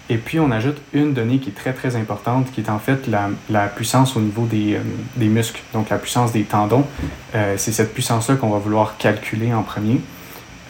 Et 0.08 0.18
puis, 0.18 0.38
on 0.38 0.52
ajoute 0.52 0.80
une 0.92 1.14
donnée 1.14 1.38
qui 1.38 1.50
est 1.50 1.52
très, 1.52 1.72
très 1.72 1.96
importante, 1.96 2.52
qui 2.52 2.60
est 2.60 2.70
en 2.70 2.78
fait 2.78 3.08
la, 3.08 3.30
la 3.50 3.66
puissance 3.66 4.16
au 4.16 4.20
niveau 4.20 4.46
des, 4.46 4.76
euh, 4.76 4.80
des, 5.16 5.26
muscles, 5.26 5.60
donc 5.72 5.90
la 5.90 5.98
puissance 5.98 6.30
des 6.32 6.44
tendons. 6.44 6.84
Euh, 7.34 7.54
c'est 7.56 7.72
cette 7.72 7.92
puissance-là 7.92 8.36
qu'on 8.36 8.50
va 8.50 8.58
vouloir 8.58 8.96
calculer 8.98 9.52
en 9.52 9.62
premier. 9.62 10.00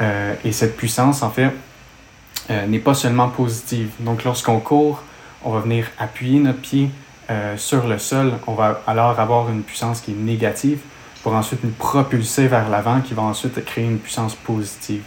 Euh, 0.00 0.34
et 0.42 0.52
cette 0.52 0.76
puissance, 0.76 1.22
en 1.22 1.30
fait, 1.30 1.50
euh, 2.52 2.66
n'est 2.66 2.78
pas 2.78 2.94
seulement 2.94 3.28
positive. 3.28 3.90
Donc, 4.00 4.24
lorsqu'on 4.24 4.60
court, 4.60 5.02
on 5.42 5.52
va 5.52 5.60
venir 5.60 5.86
appuyer 5.98 6.38
notre 6.38 6.60
pied 6.60 6.90
euh, 7.30 7.56
sur 7.56 7.86
le 7.86 7.98
sol. 7.98 8.34
On 8.46 8.54
va 8.54 8.82
alors 8.86 9.18
avoir 9.18 9.48
une 9.50 9.62
puissance 9.62 10.02
qui 10.02 10.10
est 10.10 10.16
négative 10.16 10.80
pour 11.22 11.34
ensuite 11.34 11.64
nous 11.64 11.70
propulser 11.70 12.48
vers 12.48 12.68
l'avant, 12.68 13.00
qui 13.00 13.14
va 13.14 13.22
ensuite 13.22 13.64
créer 13.64 13.84
une 13.84 13.98
puissance 13.98 14.34
positive. 14.34 15.02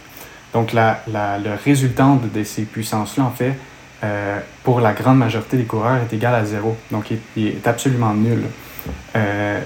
Donc, 0.52 0.72
la, 0.72 1.02
la, 1.06 1.38
le 1.38 1.50
résultante 1.62 2.32
de 2.32 2.42
ces 2.42 2.62
puissances-là, 2.62 3.24
en 3.24 3.30
fait, 3.30 3.54
euh, 4.02 4.40
pour 4.64 4.80
la 4.80 4.92
grande 4.92 5.18
majorité 5.18 5.56
des 5.56 5.64
coureurs, 5.64 5.98
est 5.98 6.12
égal 6.12 6.34
à 6.34 6.44
zéro. 6.44 6.76
Donc, 6.90 7.12
il, 7.36 7.46
est 7.46 7.66
absolument 7.66 8.14
nul. 8.14 8.42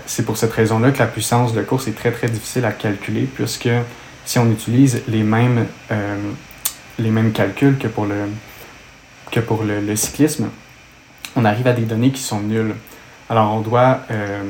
C'est 0.06 0.24
pour 0.24 0.36
cette 0.36 0.52
raison-là 0.52 0.92
que 0.92 0.98
la 0.98 1.06
puissance 1.06 1.52
de 1.52 1.62
course 1.62 1.88
est 1.88 1.96
très, 1.96 2.10
très 2.10 2.28
difficile 2.28 2.64
à 2.64 2.72
calculer, 2.72 3.22
puisque 3.22 3.68
si 4.24 4.38
on 4.38 4.50
utilise 4.50 5.02
les 5.08 5.22
mêmes, 5.22 5.66
les 7.00 7.10
mêmes 7.10 7.32
calculs 7.32 7.78
que 7.78 7.88
pour 7.88 8.06
le, 8.06 8.28
que 9.30 9.40
pour 9.40 9.64
le, 9.64 9.96
cyclisme, 9.96 10.50
on 11.36 11.44
arrive 11.44 11.66
à 11.66 11.72
des 11.72 11.82
données 11.82 12.10
qui 12.10 12.22
sont 12.22 12.40
nulles. 12.40 12.74
Alors, 13.28 13.52
on 13.52 13.60
doit 13.60 14.00
euh, 14.10 14.42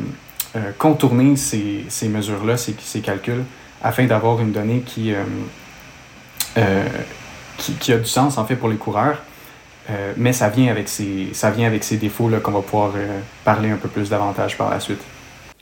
euh, 0.57 0.73
contourner 0.79 1.37
ces, 1.37 1.85
ces 1.89 2.09
mesures-là, 2.09 2.57
ces, 2.57 2.75
ces 2.81 3.01
calculs, 3.01 3.45
afin 3.83 4.05
d'avoir 4.07 4.41
une 4.41 4.53
donnée 4.53 4.81
qui, 4.81 5.13
qui, 7.57 7.73
qui, 7.75 7.93
a 7.93 7.99
du 7.99 8.05
sens 8.05 8.37
en 8.37 8.45
fait 8.45 8.57
pour 8.57 8.69
les 8.69 8.77
coureurs. 8.77 9.23
mais 10.19 10.35
ça 10.35 10.51
vient 10.51 10.71
avec 10.71 10.89
ses, 10.89 11.31
ça 11.33 11.51
vient 11.51 11.71
défauts 11.97 12.29
qu'on 12.43 12.51
va 12.51 12.61
pouvoir 12.61 12.93
parler 13.43 13.71
un 13.71 13.77
peu 13.77 13.89
plus 13.89 14.11
davantage 14.11 14.59
par 14.59 14.71
la 14.71 14.81
suite. 14.81 15.01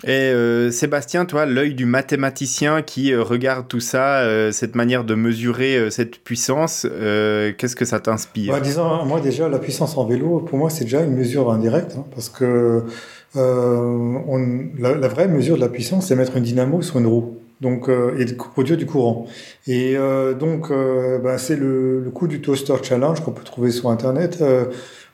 Et 0.05 0.11
euh, 0.11 0.71
Sébastien, 0.71 1.25
toi, 1.25 1.45
l'œil 1.45 1.75
du 1.75 1.85
mathématicien 1.85 2.83
qui 2.83 3.13
euh, 3.13 3.23
regarde 3.23 3.67
tout 3.67 3.81
ça, 3.81 4.21
euh, 4.21 4.53
cette 4.53 4.77
manière 4.77 5.03
de 5.03 5.15
mesurer 5.17 5.91
cette 5.91 6.19
puissance, 6.19 6.87
qu'est-ce 7.59 7.77
que 7.77 7.85
ça 7.85 7.99
t'inspire? 7.99 8.53
Bah, 8.53 8.61
Disons, 8.61 9.05
moi 9.05 9.21
déjà, 9.21 9.49
la 9.49 9.59
puissance 9.59 9.97
en 9.97 10.05
vélo, 10.05 10.39
pour 10.41 10.59
moi, 10.59 10.71
c'est 10.71 10.85
déjà 10.85 11.03
une 11.03 11.15
mesure 11.15 11.51
indirecte, 11.51 11.97
hein, 11.99 12.05
parce 12.15 12.29
que 12.29 12.85
la, 13.35 15.09
vraie 15.09 15.29
mesure 15.29 15.57
de 15.57 15.61
la 15.61 15.69
puissance, 15.69 16.07
c'est 16.07 16.17
mettre 16.17 16.37
une 16.37 16.45
dynamo 16.45 16.83
sur 16.83 16.99
une 16.99 17.07
roue. 17.07 17.37
Donc, 17.61 17.89
et 17.89 18.25
produire 18.37 18.77
du 18.77 18.87
courant. 18.87 19.27
Et 19.67 19.97
donc, 20.39 20.71
bah, 21.23 21.39
c'est 21.39 21.57
le 21.57 22.11
coup 22.15 22.29
du 22.29 22.41
toaster 22.41 22.75
challenge 22.83 23.21
qu'on 23.21 23.33
peut 23.33 23.45
trouver 23.45 23.73
sur 23.73 23.91
Internet 23.91 24.43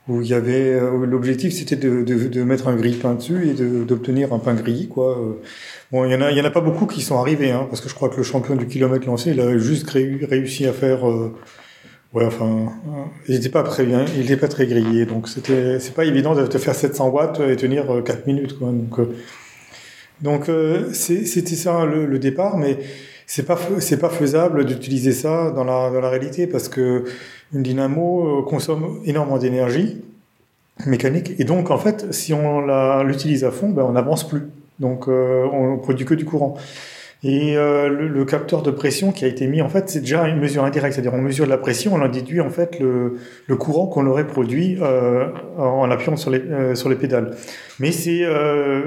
où 0.09 0.21
il 0.21 0.29
y 0.29 0.35
avait 0.35 0.73
euh, 0.75 1.07
l'objectif 1.07 1.55
c'était 1.55 1.77
de, 1.77 2.03
de, 2.03 2.29
de, 2.29 2.43
mettre 2.43 2.69
un 2.69 2.77
grille-pain 2.77 3.15
dessus 3.15 3.49
et 3.49 3.55
d'obtenir 3.55 4.33
un 4.33 4.39
pain 4.39 4.55
grillé 4.55 4.87
quoi. 4.87 5.19
Euh, 5.19 5.41
bon, 5.91 6.05
il 6.05 6.13
y 6.13 6.15
en 6.15 6.21
a 6.21 6.31
il 6.31 6.37
y 6.37 6.41
en 6.41 6.45
a 6.45 6.51
pas 6.51 6.61
beaucoup 6.61 6.87
qui 6.87 7.01
sont 7.01 7.19
arrivés 7.19 7.51
hein, 7.51 7.67
parce 7.71 7.81
que 7.81 7.89
je 7.89 7.95
crois 7.95 8.11
que 8.11 8.17
le 8.17 8.23
champion 8.23 8.55
du 8.55 8.67
kilomètre 8.67 9.07
lancé 9.07 9.31
il 9.31 9.41
a 9.41 9.57
juste 9.57 9.89
réussi 9.91 10.67
à 10.67 10.73
faire 10.73 11.09
euh, 11.09 11.35
ouais 12.13 12.27
enfin 12.27 12.73
il 13.29 13.35
était 13.35 13.49
pas 13.49 13.63
très 13.63 13.87
bien 13.87 14.05
il 14.15 14.25
était 14.25 14.37
pas 14.37 14.49
très 14.49 14.67
grillé 14.67 15.07
donc 15.07 15.27
c'était 15.27 15.81
c'est 15.81 15.95
pas 15.95 16.05
évident 16.05 16.35
de 16.35 16.47
te 16.47 16.59
faire 16.59 16.75
700 16.75 17.09
watts 17.09 17.41
et 17.41 17.57
tenir 17.57 18.03
4 18.05 18.27
minutes 18.27 18.59
quoi 18.59 18.69
donc 18.73 19.09
donc 20.21 20.51
c'était 20.93 21.57
ça 21.57 21.87
le, 21.87 22.07
le, 22.07 22.19
départ 22.19 22.57
mais 22.57 22.79
c'est 23.27 23.47
pas 23.47 23.59
c'est 23.81 23.99
pas 23.99 24.11
faisable 24.11 24.65
d'utiliser 24.65 25.13
ça 25.13 25.51
dans 25.51 25.65
la 25.65 25.91
dans 25.91 26.01
la 26.01 26.09
réalité 26.09 26.47
parce 26.47 26.69
que 26.69 27.05
une 27.53 27.63
dynamo 27.63 28.41
euh, 28.41 28.43
consomme 28.43 29.01
énormément 29.05 29.39
d'énergie 29.39 30.03
mécanique 30.87 31.33
et 31.39 31.45
donc 31.45 31.71
en 31.71 31.79
fait 31.79 32.13
si 32.13 32.35
on 32.35 33.03
l'utilise 33.03 33.45
à 33.45 33.51
fond 33.51 33.71
ben 33.71 33.83
on 33.83 33.93
n'avance 33.93 34.27
plus. 34.27 34.43
Donc 34.81 35.09
euh, 35.09 35.45
on 35.53 35.79
produit 35.79 36.05
que 36.05 36.15
du 36.15 36.25
courant 36.25 36.57
et 37.25 37.57
euh, 37.57 37.89
le, 37.89 38.25
capteur 38.25 38.63
de 38.63 38.71
pression 38.71 39.11
qui 39.11 39.25
a 39.25 39.29
été 39.29 39.47
mis 39.47 39.63
en 39.63 39.69
fait 39.69 39.89
c'est 39.89 40.01
déjà 40.01 40.29
une 40.29 40.39
mesure 40.39 40.65
indirecte 40.65 40.95
c'est-à-dire 40.95 41.15
on 41.15 41.23
mesure 41.23 41.47
la 41.47 41.59
pression 41.59 41.95
on 41.95 42.03
en 42.03 42.09
déduit 42.09 42.41
en 42.41 42.51
fait 42.51 42.79
le, 42.79 43.57
courant 43.57 43.87
qu'on 43.87 44.07
aurait 44.07 44.27
produit 44.27 44.79
en 45.59 45.91
appuyant 45.91 46.17
sur 46.17 46.31
les 46.31 46.75
sur 46.75 46.89
les 46.89 46.97
pédales 46.97 47.35
mais 47.81 47.93
c'est 47.93 48.27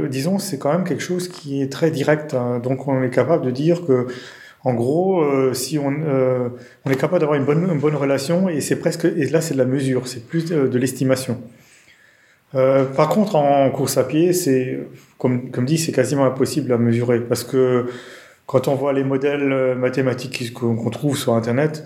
disons 0.10 0.40
c'est 0.40 0.58
quand 0.58 0.72
même 0.72 0.84
quelque 0.84 1.04
chose 1.04 1.28
qui 1.28 1.62
est 1.62 1.72
très 1.72 1.92
direct 1.92 2.34
hein. 2.34 2.60
donc 2.60 2.88
on 2.88 3.02
est 3.04 3.10
capable 3.10 3.46
de 3.46 3.52
dire 3.52 3.86
que 3.86 4.08
en 4.68 4.74
gros, 4.74 5.22
euh, 5.22 5.54
si 5.54 5.78
on, 5.78 5.94
euh, 5.94 6.50
on, 6.84 6.92
est 6.92 6.98
capable 6.98 7.20
d'avoir 7.20 7.40
une 7.40 7.46
bonne, 7.46 7.70
une 7.72 7.80
bonne 7.80 7.96
relation, 7.96 8.50
et 8.50 8.60
c'est 8.60 8.76
presque, 8.76 9.06
et 9.06 9.30
là 9.30 9.40
c'est 9.40 9.54
de 9.54 9.60
la 9.60 9.66
mesure, 9.66 10.10
c'est 10.10 10.28
plus 10.28 10.44
de, 10.46 10.78
l'estimation. 10.78 11.42
Euh, 12.54 12.84
par 12.84 13.08
contre, 13.08 13.36
en 13.36 13.70
course 13.70 13.98
à 13.98 14.04
pied, 14.04 14.34
c'est, 14.34 14.80
comme, 15.18 15.52
comme 15.52 15.66
dit, 15.66 15.78
c'est 15.78 15.94
quasiment 15.94 16.26
impossible 16.26 16.74
à 16.74 16.78
mesurer, 16.78 17.22
parce 17.22 17.46
que 17.46 17.86
quand 18.48 18.68
on 18.68 18.74
voit 18.74 18.94
les 18.94 19.04
modèles 19.04 19.76
mathématiques 19.76 20.54
qu'on 20.54 20.90
trouve 20.90 21.16
sur 21.16 21.34
Internet, 21.36 21.84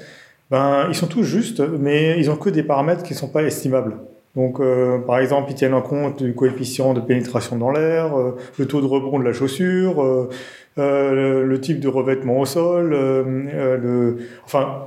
ben, 0.49 0.85
ils 0.87 0.95
sont 0.95 1.07
tous 1.07 1.23
justes, 1.23 1.59
mais 1.59 2.17
ils 2.17 2.29
ont 2.29 2.37
que 2.37 2.49
des 2.49 2.63
paramètres 2.63 3.03
qui 3.03 3.13
ne 3.13 3.17
sont 3.17 3.27
pas 3.27 3.43
estimables. 3.43 3.97
Donc, 4.35 4.61
par 5.05 5.19
exemple, 5.19 5.51
ils 5.51 5.55
tiennent 5.55 5.73
en 5.73 5.81
compte 5.81 6.23
du 6.23 6.33
coefficient 6.33 6.93
de 6.93 7.01
pénétration 7.01 7.57
dans 7.57 7.71
l'air, 7.71 8.11
le 8.57 8.65
taux 8.65 8.79
de 8.79 8.85
rebond 8.85 9.19
de 9.19 9.25
la 9.25 9.33
chaussure, 9.33 10.29
euh, 10.77 11.43
le, 11.43 11.59
type 11.59 11.81
de 11.81 11.89
revêtement 11.89 12.39
au 12.39 12.45
sol, 12.45 12.93
euh, 12.93 13.23
euh, 13.53 13.77
le, 13.77 14.17
enfin, 14.45 14.85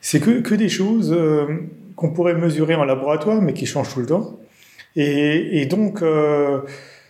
c'est 0.00 0.20
que, 0.20 0.40
que 0.40 0.54
des 0.54 0.68
choses 0.68 1.16
qu'on 1.96 2.10
pourrait 2.10 2.34
mesurer 2.34 2.76
en 2.76 2.84
laboratoire, 2.84 3.42
mais 3.42 3.52
qui 3.52 3.66
changent 3.66 3.92
tout 3.92 4.00
le 4.00 4.06
temps. 4.06 4.38
Et, 4.94 5.60
et 5.60 5.66
donc, 5.66 6.02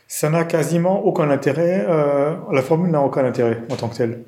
ça 0.09 0.31
n'a 0.31 0.45
quasiment 0.45 1.05
aucun 1.05 1.31
intérêt, 1.31 1.87
la 2.53 2.63
formule 2.63 2.91
n'a 2.91 3.01
aucun 3.01 3.25
intérêt 3.25 3.63
en 3.71 3.77
tant 3.77 3.89
que 3.89 3.97
telle. 3.97 4.21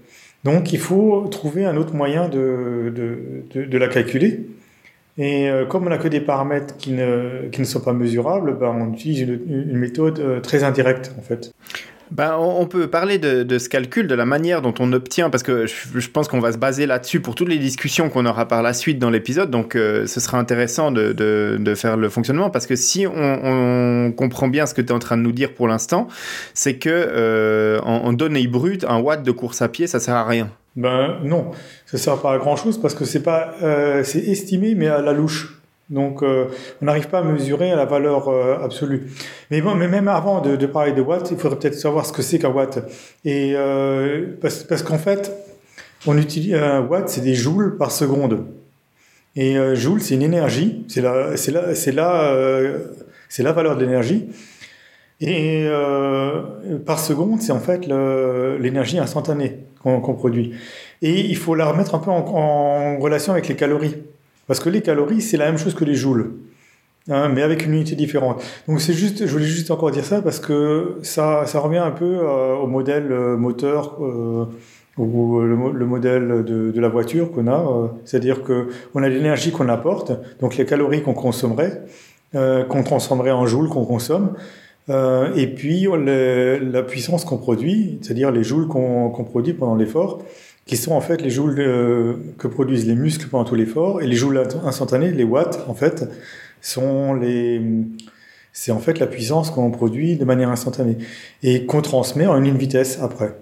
Donc, 0.45 0.73
il 0.73 0.79
faut 0.79 1.27
trouver 1.31 1.65
un 1.65 1.77
autre 1.77 1.95
moyen 1.95 2.29
de, 2.29 2.93
de, 2.95 3.65
de, 3.65 3.79
la 3.79 3.89
calculer. 3.89 4.47
Et 5.19 5.49
comme 5.69 5.87
on 5.87 5.91
n'a 5.91 5.99
que 5.99 6.09
des 6.09 6.21
paramètres 6.21 6.77
qui 6.77 6.93
ne, 6.93 7.49
qui 7.51 7.61
ne 7.61 7.67
sont 7.67 7.81
pas 7.81 7.93
mesurables, 7.93 8.57
ben 8.59 8.69
on 8.69 8.93
utilise 8.93 9.21
une, 9.21 9.41
une 9.49 9.77
méthode 9.77 10.43
très 10.43 10.65
indirecte, 10.65 11.15
en 11.19 11.23
fait. 11.23 11.53
Ben, 12.13 12.37
on 12.39 12.67
peut 12.67 12.89
parler 12.89 13.19
de, 13.19 13.59
ce 13.59 13.69
calcul, 13.69 14.07
de 14.07 14.15
la 14.15 14.27
manière 14.27 14.63
dont 14.63 14.75
on 14.79 14.93
obtient, 14.93 15.29
parce 15.29 15.43
que 15.43 15.67
je, 15.67 16.09
pense 16.09 16.29
qu'on 16.29 16.39
va 16.39 16.53
se 16.53 16.59
baser 16.59 16.87
là-dessus 16.87 17.21
pour 17.21 17.35
toutes 17.35 17.49
les 17.49 17.59
discussions 17.59 18.09
qu'on 18.11 18.27
aura 18.27 18.47
par 18.47 18.63
la 18.63 18.73
suite 18.73 18.99
dans 18.99 19.11
l'épisode, 19.11 19.51
donc 19.51 19.75
euh, 19.75 20.07
ce 20.07 20.21
sera 20.21 20.39
intéressant 20.39 20.93
de, 20.93 21.75
faire 21.77 21.97
le 21.97 22.09
fonctionnement, 22.09 22.49
parce 22.49 22.67
que 22.67 22.77
si 22.77 23.07
on, 23.07 24.13
comprend 24.17 24.49
bien 24.49 24.67
ce 24.67 24.75
que 24.75 24.83
tu 24.83 24.89
es 24.89 24.93
en 24.93 24.99
train 24.99 25.17
de 25.17 25.23
nous 25.23 25.33
dire 25.33 25.53
pour 25.53 25.67
l'instant, 25.69 26.07
c'est 26.55 26.77
que 26.77 26.91
euh, 26.91 27.81
en, 27.81 28.13
données 28.13 28.47
brutes, 28.47 28.85
un 28.89 29.01
watt 29.01 29.23
de 29.23 29.31
course 29.33 29.61
à 29.63 29.69
pied, 29.69 29.87
ça 29.87 29.99
sert 29.99 30.15
à 30.15 30.25
rien. 30.25 30.51
Ben 30.77 31.19
non, 31.25 31.53
ça 31.87 31.97
sert 31.97 32.21
pas 32.21 32.35
à 32.35 32.39
grand 32.39 32.57
chose 32.57 32.81
parce 32.81 32.95
que 32.95 33.05
c'est 33.05 33.23
pas, 33.23 33.55
euh, 33.63 34.05
c'est 34.05 34.21
estimé 34.21 34.75
mais 34.75 34.89
à 34.89 35.01
la 35.01 35.13
louche. 35.13 35.56
Donc, 35.89 36.23
euh, 36.23 36.47
on 36.83 36.87
n'arrive 36.87 37.09
pas 37.09 37.21
à 37.21 37.23
mesurer 37.23 37.71
la 37.71 37.85
valeur 37.85 38.29
euh, 38.29 38.59
absolue. 38.61 39.07
Mais 39.51 39.61
même 39.61 40.09
avant 40.09 40.41
de, 40.41 40.67
parler 40.67 40.93
de 40.93 41.01
watts, 41.01 41.31
il 41.31 41.37
faudrait 41.37 41.59
peut-être 41.59 41.79
savoir 41.79 42.05
ce 42.05 42.13
que 42.13 42.23
c'est 42.23 42.39
qu'un 42.39 42.51
watt. 42.51 42.79
Et 43.25 43.53
euh, 43.55 44.37
parce, 44.41 44.83
qu'en 44.83 44.99
fait, 44.99 45.33
on 46.07 46.19
utilise 46.19 46.55
un 46.55 46.81
watt, 46.81 47.09
c'est 47.09 47.21
des 47.21 47.35
joules 47.35 47.77
par 47.77 47.93
seconde. 47.93 48.47
Et 49.37 49.57
euh, 49.57 49.77
joule, 49.77 50.01
c'est 50.01 50.15
une 50.15 50.23
énergie. 50.23 50.85
C'est 50.89 51.03
la, 51.03 51.27
valeur 53.53 53.77
de 53.77 53.85
l'énergie. 53.85 54.29
Et 55.21 55.69
par 56.85 56.99
seconde, 56.99 57.41
c'est 57.41 57.53
en 57.53 57.61
fait 57.61 57.87
l'énergie 58.59 58.99
instantanée 58.99 59.59
qu'on 59.83 60.15
produit. 60.15 60.53
Et 61.01 61.21
il 61.21 61.37
faut 61.37 61.55
la 61.55 61.67
remettre 61.67 61.95
un 61.95 62.01
peu 62.01 62.11
en 62.11 62.99
relation 62.99 63.33
avec 63.33 63.47
les 63.47 63.55
calories. 63.55 63.95
Parce 64.47 64.61
que 64.61 64.69
les 64.69 64.83
calories, 64.83 65.21
c'est 65.21 65.37
la 65.37 65.47
même 65.47 65.59
chose 65.59 65.75
que 65.75 65.85
les 65.85 65.95
joules, 65.95 66.33
hein, 67.11 67.29
mais 67.29 67.43
avec 67.43 67.67
une 67.67 67.75
unité 67.75 67.97
différente. 67.97 68.43
Donc 68.69 68.81
c'est 68.81 68.93
juste, 68.93 69.27
je 69.27 69.33
voulais 69.33 69.45
juste 69.45 69.71
encore 69.71 69.91
dire 69.91 70.05
ça 70.05 70.23
parce 70.23 70.39
que 70.39 70.99
ça, 71.03 71.47
ça 71.47 71.59
revient 71.59 71.79
un 71.79 71.91
peu 71.91 72.19
euh, 72.21 72.55
au 72.55 72.67
modèle 72.67 73.11
euh, 73.11 73.37
moteur 73.37 73.99
euh, 74.01 74.47
ou 74.99 75.41
le, 75.41 75.85
modèle 75.85 76.45
de, 76.47 76.71
de, 76.71 76.81
la 76.81 76.89
voiture 76.89 77.31
qu'on 77.33 77.49
a. 77.49 77.91
C'est-à-dire 78.05 78.43
que 78.43 78.69
on 78.95 79.03
a 79.03 79.09
l'énergie 79.11 79.53
qu'on 79.53 79.69
apporte, 79.69 80.13
donc 80.41 80.57
les 80.57 80.65
calories 80.65 81.03
qu'on 81.03 81.13
consommerait, 81.13 81.83
qu'on 82.33 82.83
transformerait 82.83 83.31
en 83.31 83.45
joules 83.45 83.69
qu'on 83.69 83.85
consomme. 83.85 84.33
et 84.89 85.47
puis 85.55 85.87
la 85.87 86.83
puissance 86.83 87.27
qu'on 87.27 87.37
produit, 87.37 87.99
c'est-à-dire 88.01 88.31
les 88.31 88.43
joules 88.43 88.69
qu'on 88.69 89.25
produit 89.31 89.53
pendant 89.53 89.75
l'effort, 89.75 90.23
qui 90.67 90.77
sont 90.77 90.93
en 90.93 91.01
fait 91.01 91.23
les 91.23 91.31
joules 91.31 91.61
euh, 91.61 92.15
que 92.39 92.49
produisent 92.49 92.87
les 92.87 92.97
muscles 92.97 93.29
pendant 93.29 93.45
tout 93.45 93.55
l'effort, 93.55 94.03
et 94.03 94.07
les 94.07 94.17
joules 94.17 94.43
instantanés, 94.65 95.13
les 95.13 95.25
watts, 95.25 95.65
en 95.69 95.75
fait, 95.75 96.09
sont 96.61 97.15
les, 97.15 97.63
c'est 98.53 98.73
en 98.73 98.79
fait 98.79 98.99
la 98.99 99.07
puissance 99.07 99.51
qu'on 99.51 99.71
produit 99.71 100.17
de 100.17 100.25
manière 100.25 100.51
instantanée 100.51 100.99
et 101.43 101.67
qu'on 101.67 101.83
transmet 101.83 102.27
en 102.27 102.43
une 102.43 102.59
vitesse 102.59 102.99
après. 103.01 103.37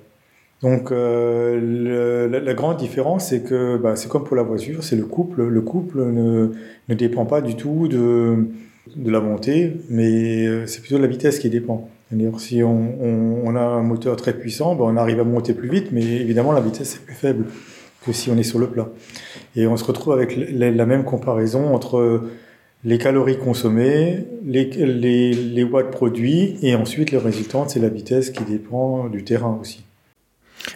Donc 0.60 0.92
euh, 0.92 2.28
la, 2.28 2.54
grande 2.54 2.78
différence, 2.78 3.28
c'est 3.28 3.42
que 3.42 3.76
bah, 3.76 3.96
c'est 3.96 4.08
comme 4.08 4.24
pour 4.24 4.36
la 4.36 4.42
voiture, 4.42 4.82
c'est 4.82 4.96
le 4.96 5.04
couple. 5.04 5.44
Le 5.44 5.60
couple 5.60 6.04
ne, 6.04 6.52
ne 6.88 6.94
dépend 6.94 7.26
pas 7.26 7.42
du 7.42 7.54
tout 7.54 7.86
de, 7.86 8.48
de 8.96 9.10
la 9.10 9.20
montée, 9.20 9.76
mais 9.88 10.46
euh, 10.46 10.66
c'est 10.66 10.80
plutôt 10.80 10.96
de 10.96 11.02
la 11.02 11.08
vitesse 11.08 11.38
qui 11.38 11.50
dépend 11.50 11.88
si 12.38 12.62
on, 12.62 13.56
a 13.56 13.60
un 13.60 13.82
moteur 13.82 14.16
très 14.16 14.32
puissant, 14.32 14.74
ben, 14.74 14.84
on 14.84 14.96
arrive 14.96 15.20
à 15.20 15.24
monter 15.24 15.54
plus 15.54 15.68
vite, 15.68 15.92
mais 15.92 16.02
évidemment 16.02 16.52
la 16.52 16.60
vitesse 16.60 16.96
est 16.96 17.04
plus 17.04 17.14
faible 17.14 17.46
que 18.04 18.12
si 18.12 18.30
on 18.30 18.36
est 18.36 18.42
sur 18.42 18.58
le 18.58 18.68
plat. 18.68 18.88
Et 19.56 19.66
on 19.66 19.76
se 19.76 19.84
retrouve 19.84 20.12
avec 20.12 20.36
la 20.36 20.86
même 20.86 21.04
comparaison 21.04 21.74
entre 21.74 22.22
les 22.84 22.98
calories 22.98 23.38
consommées, 23.38 24.26
les, 24.44 24.64
les 24.64 25.64
watts 25.64 25.90
produits, 25.90 26.56
et 26.62 26.74
ensuite 26.74 27.12
le 27.12 27.18
résultat, 27.18 27.64
c'est 27.68 27.80
la 27.80 27.88
vitesse 27.88 28.30
qui 28.30 28.44
dépend 28.44 29.08
du 29.08 29.24
terrain 29.24 29.58
aussi. 29.60 29.83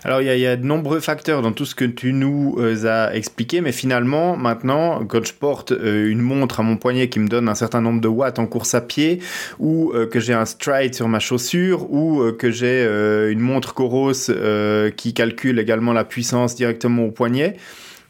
Alors, 0.04 0.20
il 0.20 0.38
y, 0.38 0.46
a, 0.46 0.56
de 0.56 0.64
nombreux 0.64 1.00
facteurs 1.00 1.42
dans 1.42 1.52
tout 1.52 1.64
ce 1.64 1.74
que 1.74 1.84
tu 1.84 2.12
nous 2.12 2.56
euh, 2.58 2.86
as 2.86 3.14
expliqué, 3.14 3.60
mais 3.60 3.72
finalement, 3.72 4.36
maintenant, 4.36 5.04
quand 5.04 5.24
je 5.26 5.32
porte 5.32 5.72
euh, 5.72 6.08
une 6.10 6.20
montre 6.20 6.60
à 6.60 6.62
mon 6.62 6.76
poignet 6.76 7.08
qui 7.08 7.18
me 7.20 7.28
donne 7.28 7.48
un 7.48 7.54
certain 7.54 7.80
nombre 7.80 8.00
de 8.00 8.08
watts 8.08 8.38
en 8.38 8.46
course 8.46 8.74
à 8.74 8.80
pied, 8.80 9.20
ou 9.58 9.92
euh, 9.94 10.06
que 10.06 10.20
j'ai 10.20 10.34
un 10.34 10.44
stride 10.44 10.94
sur 10.94 11.08
ma 11.08 11.18
chaussure, 11.18 11.90
ou 11.90 12.32
que 12.38 12.50
j'ai 12.50 12.84
une 13.30 13.40
montre 13.40 13.74
Coros 13.74 14.12
qui 14.96 15.14
calcule 15.14 15.58
également 15.58 15.92
la 15.92 16.04
puissance 16.04 16.54
directement 16.54 17.04
au 17.04 17.10
poignet, 17.10 17.56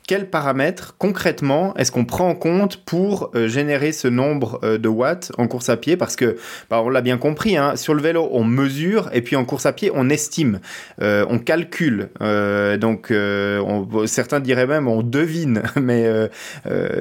quels 0.09 0.31
paramètres 0.31 0.97
concrètement 0.97 1.75
est-ce 1.77 1.93
qu'on 1.93 2.07
prend 2.07 2.31
en 2.31 2.35
compte 2.35 2.79
pour 2.79 3.31
euh, 3.35 3.47
générer 3.47 3.93
ce 3.93 4.09
nombre 4.09 4.59
euh, 4.65 4.79
de 4.79 4.89
watts 4.89 5.31
en 5.37 5.47
course 5.47 5.69
à 5.69 5.77
pied? 5.77 5.99
Parce 5.99 6.17
que, 6.17 6.37
bah, 6.71 6.81
on 6.83 6.89
l'a 6.89 7.03
bien 7.03 7.19
compris, 7.19 7.59
hein, 7.59 7.77
sur 7.77 7.93
le 7.93 8.01
vélo, 8.01 8.27
on 8.33 8.43
mesure 8.43 9.11
et 9.13 9.21
puis 9.21 9.37
en 9.37 9.45
course 9.45 9.67
à 9.67 9.73
pied, 9.73 9.93
on 9.95 10.09
estime, 10.09 10.61
euh, 11.03 11.27
on 11.29 11.39
calcule. 11.39 12.09
donc, 12.21 13.13
on, 13.13 14.07
certains 14.07 14.41
diraient 14.41 14.67
même 14.67 14.89
on 14.89 15.03
devine. 15.03 15.63
Mais 15.77 16.09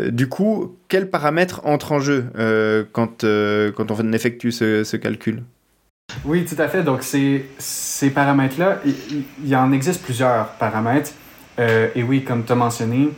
du 0.09 0.27
coup, 0.27 0.75
quels 0.89 1.09
paramètres 1.09 1.61
entrent 1.63 1.93
en 1.93 1.99
jeu 2.01 2.25
quand, 2.91 3.23
on 3.23 4.11
effectue 4.11 4.51
ce, 4.51 4.97
calcul? 4.97 5.43
Oui, 6.25 6.43
tout 6.43 6.61
à 6.61 6.67
fait. 6.67 6.83
Donc, 6.83 7.03
ces, 7.03 7.45
ces 7.57 8.09
paramètres-là, 8.09 8.81
il 8.85 9.47
y 9.47 9.55
en 9.55 9.71
existe 9.71 10.03
plusieurs 10.03 10.49
paramètres. 10.59 11.13
Euh, 11.59 11.87
et 11.95 12.03
oui, 12.03 12.23
comme 12.23 12.43
tu 12.43 12.51
as 12.51 12.55
mentionné, 12.55 13.09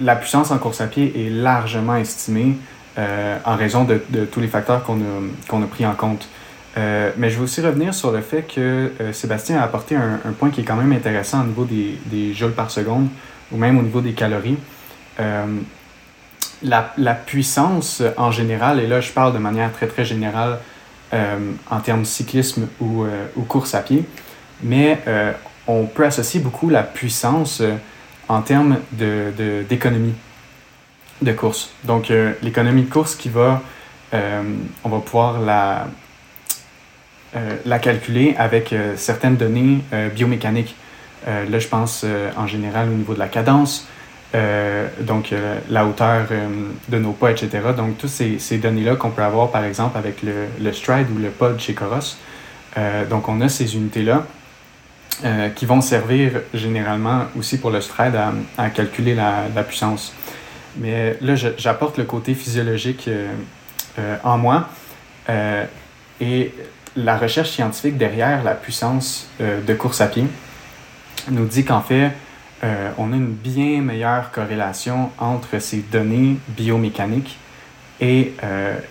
la 0.00 0.16
puissance 0.16 0.50
en 0.50 0.58
course 0.58 0.80
à 0.80 0.86
pied 0.86 1.26
est 1.26 1.30
largement 1.30 1.96
estimée 1.96 2.56
euh, 2.98 3.38
en 3.44 3.56
raison 3.56 3.84
de, 3.84 4.00
tous 4.30 4.40
les 4.40 4.48
facteurs 4.48 4.84
qu'on 4.84 5.62
a, 5.62 5.66
pris 5.66 5.86
en 5.86 5.94
compte. 5.94 6.28
Euh, 6.78 7.10
mais 7.18 7.28
je 7.28 7.36
veux 7.36 7.44
aussi 7.44 7.60
revenir 7.60 7.92
sur 7.92 8.10
le 8.12 8.22
fait 8.22 8.42
que 8.42 8.90
Sébastien 9.12 9.58
a 9.58 9.64
apporté 9.64 9.94
un, 9.96 10.32
point 10.38 10.50
qui 10.50 10.62
est 10.62 10.64
quand 10.64 10.76
même 10.76 10.92
intéressant 10.92 11.42
au 11.42 11.46
niveau 11.46 11.66
des, 11.66 12.32
joules 12.32 12.52
par 12.52 12.70
seconde 12.70 13.08
ou 13.50 13.56
même 13.58 13.78
au 13.78 13.82
niveau 13.82 14.00
des 14.00 14.12
calories. 14.12 14.58
La, 16.64 16.94
la, 16.96 17.14
puissance 17.14 18.02
en 18.16 18.30
général, 18.30 18.78
et 18.78 18.86
là 18.86 19.00
je 19.00 19.10
parle 19.10 19.34
de 19.34 19.38
manière 19.38 19.72
très 19.72 19.88
très 19.88 20.04
générale 20.04 20.58
en 21.12 21.80
termes 21.80 22.04
cyclisme 22.04 22.68
ou, 22.80 23.04
ou 23.36 23.42
course 23.42 23.74
à 23.74 23.80
pied, 23.80 24.04
mais 24.62 24.98
on 25.66 25.86
peut 25.86 26.04
associer 26.04 26.40
beaucoup 26.40 26.68
la 26.68 26.82
puissance 26.82 27.60
euh, 27.60 27.76
en 28.28 28.42
termes 28.42 28.78
d'économie 28.92 30.14
de, 31.20 31.26
de, 31.30 31.32
course. 31.32 31.70
Donc, 31.84 32.10
euh, 32.10 32.32
l'économie 32.42 32.82
de 32.82 32.90
course 32.90 33.14
qui 33.14 33.28
va, 33.28 33.62
euh, 34.14 34.42
on 34.84 34.88
va 34.88 34.98
pouvoir 34.98 35.40
la, 35.40 35.88
calculer 37.78 38.34
avec 38.38 38.74
certaines 38.96 39.36
données 39.36 39.80
biomécaniques. 40.14 40.76
là, 41.26 41.58
je 41.58 41.66
pense 41.66 42.04
en 42.36 42.46
général 42.46 42.88
au 42.88 42.92
niveau 42.92 43.14
de 43.14 43.18
la 43.18 43.28
cadence, 43.28 43.88
donc 45.00 45.34
la 45.70 45.86
hauteur 45.86 46.26
de 46.88 46.98
nos 46.98 47.12
pas, 47.12 47.30
etc. 47.30 47.48
Donc, 47.74 47.96
toutes 47.98 48.10
ces, 48.10 48.38
ces 48.38 48.58
données-là 48.58 48.96
qu'on 48.96 49.10
peut 49.10 49.22
avoir, 49.22 49.50
par 49.50 49.64
exemple, 49.64 49.96
avec 49.96 50.22
le, 50.22 50.46
le 50.60 50.72
stride 50.72 51.06
ou 51.10 51.18
le 51.18 51.30
pod 51.30 51.58
chez 51.58 51.72
Coros. 51.74 52.16
donc, 53.08 53.28
on 53.28 53.40
a 53.40 53.48
ces 53.48 53.76
unités-là 53.76 54.26
euh, 55.24 55.50
qui 55.50 55.66
vont 55.66 55.80
servir 55.80 56.40
généralement 56.52 57.26
aussi 57.38 57.58
pour 57.58 57.70
le 57.70 57.80
stride 57.80 58.14
à, 58.58 58.70
calculer 58.70 59.14
la, 59.14 59.44
la, 59.54 59.62
puissance. 59.62 60.12
Mais 60.78 61.16
là, 61.20 61.36
j'apporte 61.36 61.98
le 61.98 62.04
côté 62.04 62.34
physiologique 62.34 63.06
euh, 63.06 63.30
euh, 64.00 64.16
en 64.24 64.38
moi 64.38 64.68
et 66.20 66.52
la 66.96 67.16
recherche 67.16 67.50
scientifique 67.50 67.96
derrière 67.96 68.42
la 68.42 68.54
puissance 68.54 69.28
de 69.40 69.74
course 69.74 70.00
à 70.00 70.08
pied 70.08 70.26
nous 71.30 71.46
dit 71.46 71.64
qu'en 71.64 71.80
fait, 71.80 72.10
on 72.98 73.12
a 73.12 73.16
une 73.16 73.32
bien 73.32 73.80
meilleure 73.80 74.32
corrélation 74.32 75.10
entre 75.18 75.60
ces 75.60 75.78
données 75.78 76.38
biomécaniques 76.48 77.38
et 78.00 78.34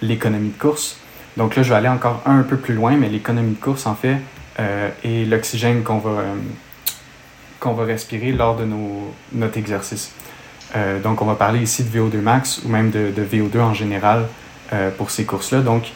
l'économie 0.02 0.52
de 0.52 0.58
course. 0.58 0.98
Donc 1.36 1.58
là, 1.58 1.64
je 1.64 1.70
vais 1.70 1.76
aller 1.76 1.90
encore 1.90 2.22
un 2.26 2.44
peu 2.44 2.56
plus 2.56 2.74
loin, 2.74 2.96
mais 2.96 3.10
l'économie 3.10 3.56
de 3.56 3.60
course, 3.60 3.86
en 3.86 3.96
fait, 3.96 4.18
euh, 4.60 4.90
et 5.04 5.26
l'oxygène 5.26 5.84
qu'on 5.84 6.00
va, 6.00 6.22
euh, 6.22 7.74
va 7.74 7.84
respirer 7.86 8.32
lors 8.32 8.56
de 8.58 8.66
nos, 8.66 9.14
notre 9.32 9.58
exercice. 9.58 10.12
Euh, 10.76 11.00
donc, 11.00 11.22
on 11.22 11.26
va 11.26 11.36
parler 11.36 11.62
ici 11.62 11.84
de 11.84 11.90
VO2 11.90 12.18
max 12.20 12.62
ou 12.66 12.70
même 12.70 12.92
de, 12.92 13.12
de 13.16 13.24
VO2 13.24 13.60
en 13.60 13.74
général 13.74 14.28
pour 14.98 15.12
ces 15.12 15.26
courses-là. 15.26 15.60
Donc, 15.60 15.92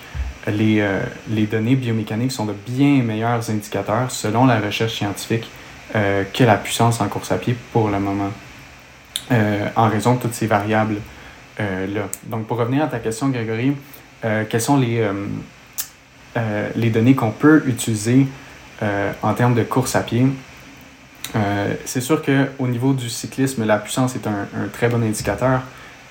les, 0.48 0.86
les, 1.30 1.46
données 1.46 1.76
biomécaniques 1.76 2.34
sont 2.34 2.44
de 2.44 2.52
bien 2.68 3.02
meilleurs 3.04 3.50
indicateurs 3.50 4.12
selon 4.12 4.46
la 4.46 4.60
recherche 4.60 4.96
scientifique 4.96 5.50
que 5.94 6.44
la 6.44 6.58
puissance 6.58 7.00
en 7.00 7.08
course 7.08 7.32
à 7.32 7.38
pied 7.38 7.56
pour 7.72 7.88
le 7.88 8.02
moment, 8.02 8.32
en 9.32 9.88
raison 9.88 10.16
de 10.16 10.20
toutes 10.20 10.34
ces 10.34 10.48
variables-là. 10.48 12.08
Donc, 12.24 12.48
pour 12.48 12.58
revenir 12.58 12.84
à 12.84 12.88
ta 12.88 13.00
question, 13.00 13.30
Grégory, 13.30 13.78
quelles 14.22 14.60
sont 14.60 14.76
les, 14.76 15.10
les 16.76 16.90
données 16.90 17.16
qu'on 17.16 17.32
peut 17.32 17.64
utiliser 17.66 18.28
euh, 18.84 19.14
en 19.24 19.34
termes 19.34 19.56
de 19.56 19.64
course 19.64 19.96
à 19.96 20.02
pied. 20.02 20.28
Euh, 21.36 21.74
c'est 21.86 22.02
sûr 22.02 22.22
qu'au 22.22 22.68
niveau 22.68 22.94
du 22.94 23.10
cyclisme, 23.10 23.66
la 23.66 23.78
puissance 23.78 24.16
est 24.16 24.28
un, 24.28 24.48
très 24.74 24.90
bon 24.90 25.02
indicateur. 25.02 25.62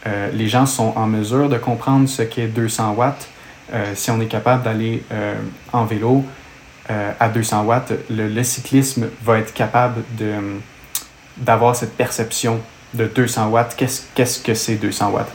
Euh, 0.07 0.31
les 0.33 0.49
gens 0.49 0.65
sont 0.65 0.95
en 0.97 1.07
mesure 1.07 1.49
de 1.51 1.59
comprendre 1.59 2.09
ce 2.09 2.23
qu'est 2.23 2.47
200 2.47 2.95
watts. 2.97 3.29
si 3.95 4.11
on 4.11 4.21
est 4.21 4.27
capable 4.27 4.63
d'aller 4.63 5.03
en 5.73 5.85
vélo 5.85 6.25
à 6.89 7.29
200 7.29 7.65
watts, 7.65 7.93
le, 8.11 8.43
cyclisme 8.43 9.09
va 9.23 9.39
être 9.39 9.53
capable 9.53 10.03
de, 10.19 10.35
d'avoir 11.39 11.75
cette 11.75 11.97
perception 11.97 12.61
de 12.93 13.07
200 13.07 13.49
watts. 13.49 13.75
Qu'est-ce, 13.77 14.03
qu'est-ce 14.15 14.41
que 14.41 14.55
c'est 14.55 14.77
200 14.77 15.11
watts? 15.11 15.33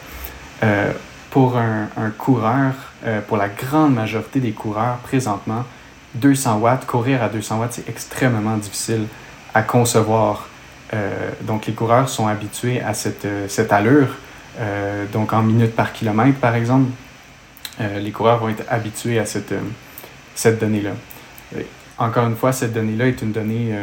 pour 1.31 1.57
un, 1.57 1.89
un 1.95 2.09
coureur, 2.09 2.73
pour 3.27 3.37
la 3.37 3.49
grande 3.49 3.93
majorité 3.93 4.39
des 4.39 4.51
coureurs 4.51 4.97
présentement, 4.97 5.63
200 6.15 6.59
watts, 6.59 6.85
courir 6.85 7.23
à 7.23 7.29
200 7.29 7.59
watts, 7.59 7.73
c'est 7.73 7.89
extrêmement 7.89 8.57
difficile 8.57 9.05
à 9.53 9.61
concevoir. 9.61 10.47
Euh, 10.93 11.29
donc, 11.41 11.67
les 11.67 11.73
coureurs 11.73 12.09
sont 12.09 12.27
habitués 12.27 12.81
à 12.81 12.93
cette, 12.93 13.25
euh, 13.25 13.47
cette 13.47 13.71
allure. 13.71 14.09
Euh, 14.59 15.05
donc, 15.13 15.33
en 15.33 15.43
minutes 15.43 15.75
par 15.75 15.93
kilomètre, 15.93 16.39
par 16.39 16.55
exemple, 16.55 16.89
les 17.79 18.11
coureurs 18.11 18.39
vont 18.39 18.49
être 18.49 18.65
habitués 18.69 19.19
à 19.19 19.25
cette, 19.25 19.53
cette 20.35 20.59
donnée-là. 20.59 20.89
Encore 21.97 22.27
une 22.27 22.35
fois, 22.35 22.51
cette 22.51 22.73
donnée-là 22.73 23.07
est 23.07 23.21
une 23.21 23.31
donnée, 23.31 23.73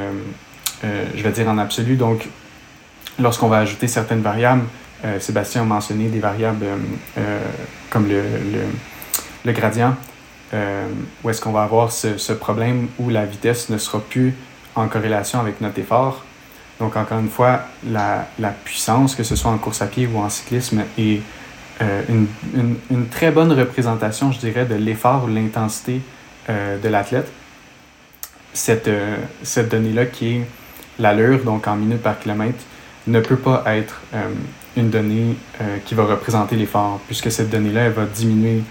je 0.82 1.22
vais 1.22 1.30
dire 1.30 1.48
en 1.48 1.56
absolu. 1.56 1.96
Donc, 1.96 2.28
lorsqu'on 3.18 3.48
va 3.48 3.56
ajouter 3.56 3.88
certaines 3.88 4.20
variables, 4.20 4.64
Sébastien 5.18 5.62
a 5.62 5.64
mentionné 5.64 6.08
des 6.08 6.18
variables 6.18 6.66
comme 7.88 8.06
le, 8.06 8.20
le, 8.20 8.60
le 9.46 9.52
gradient, 9.52 9.96
euh, 10.54 10.86
où 11.24 11.30
est-ce 11.30 11.40
qu'on 11.40 11.52
va 11.52 11.62
avoir 11.62 11.90
ce, 11.90 12.18
ce, 12.18 12.32
problème 12.32 12.88
où 12.98 13.10
la 13.10 13.24
vitesse 13.24 13.68
ne 13.68 13.78
sera 13.78 14.00
plus 14.00 14.34
en 14.74 14.86
corrélation 14.86 15.40
avec 15.40 15.60
notre 15.60 15.78
effort? 15.78 16.24
Donc, 16.78 16.96
encore 16.96 17.18
une 17.18 17.30
fois, 17.30 17.62
la, 17.84 18.28
la 18.38 18.50
puissance, 18.50 19.14
que 19.14 19.24
ce 19.24 19.34
soit 19.34 19.50
en 19.50 19.58
course 19.58 19.82
à 19.82 19.86
pied 19.86 20.06
ou 20.06 20.18
en 20.18 20.28
cyclisme, 20.28 20.82
est 20.98 21.20
euh, 21.82 22.02
une, 22.08 22.26
une, 22.54 22.76
une, 22.90 23.08
très 23.08 23.30
bonne 23.30 23.52
représentation, 23.52 24.30
je 24.30 24.38
dirais, 24.38 24.66
de 24.66 24.74
l'effort 24.74 25.24
ou 25.24 25.28
l'intensité 25.28 26.00
euh, 26.48 26.78
de 26.78 26.88
l'athlète. 26.88 27.30
Cette, 28.52 28.88
cette 29.42 29.70
donnée-là, 29.70 30.06
qui 30.06 30.36
est 30.36 30.46
l'allure, 30.98 31.44
donc 31.44 31.66
en 31.66 31.76
minutes 31.76 32.02
par 32.02 32.18
kilomètre, 32.18 32.64
ne 33.06 33.20
peut 33.20 33.36
pas 33.36 33.62
être 33.66 34.00
une 34.78 34.88
donnée 34.88 35.36
qui 35.84 35.94
va 35.94 36.04
représenter 36.06 36.56
l'effort, 36.56 36.98
puisque 37.06 37.30
cette 37.30 37.50
donnée-là, 37.50 37.82
elle 37.82 37.92
va 37.92 38.06
diminuer 38.06 38.62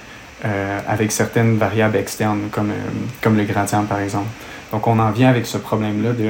euh, 0.44 0.80
avec 0.88 1.14
certaines 1.14 1.58
variables 1.58 1.96
externes, 1.96 2.50
comme, 2.52 2.72
euh, 2.72 2.90
comme 3.22 3.38
le 3.38 3.46
gradient 3.46 3.86
par 3.86 4.00
exemple. 4.00 4.28
Donc 4.72 4.86
on 4.86 5.00
en 5.00 5.12
vient 5.12 5.30
avec 5.30 5.46
ce 5.46 5.58
problème-là 5.58 6.12
de... 6.12 6.30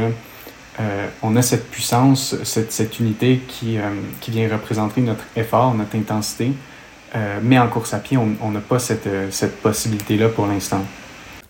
Euh, 0.80 1.08
on 1.24 1.36
a 1.36 1.42
cette 1.42 1.72
puissance, 1.72 2.36
cette, 2.44 2.72
cette 2.72 3.00
unité 3.00 3.42
qui, 3.48 3.80
qui 4.20 4.32
vient 4.32 4.48
représenter 4.50 5.02
notre 5.02 5.24
effort, 5.36 5.74
notre 5.74 5.96
intensité, 5.96 6.52
mais 7.42 7.58
en 7.58 7.68
course 7.68 7.94
à 7.94 8.00
pied, 8.00 8.18
on 8.18 8.52
n'a 8.52 8.60
pas 8.60 8.78
cette, 8.78 9.08
cette 9.32 9.62
possibilité-là 9.62 10.28
pour 10.28 10.48
l'instant. 10.48 10.84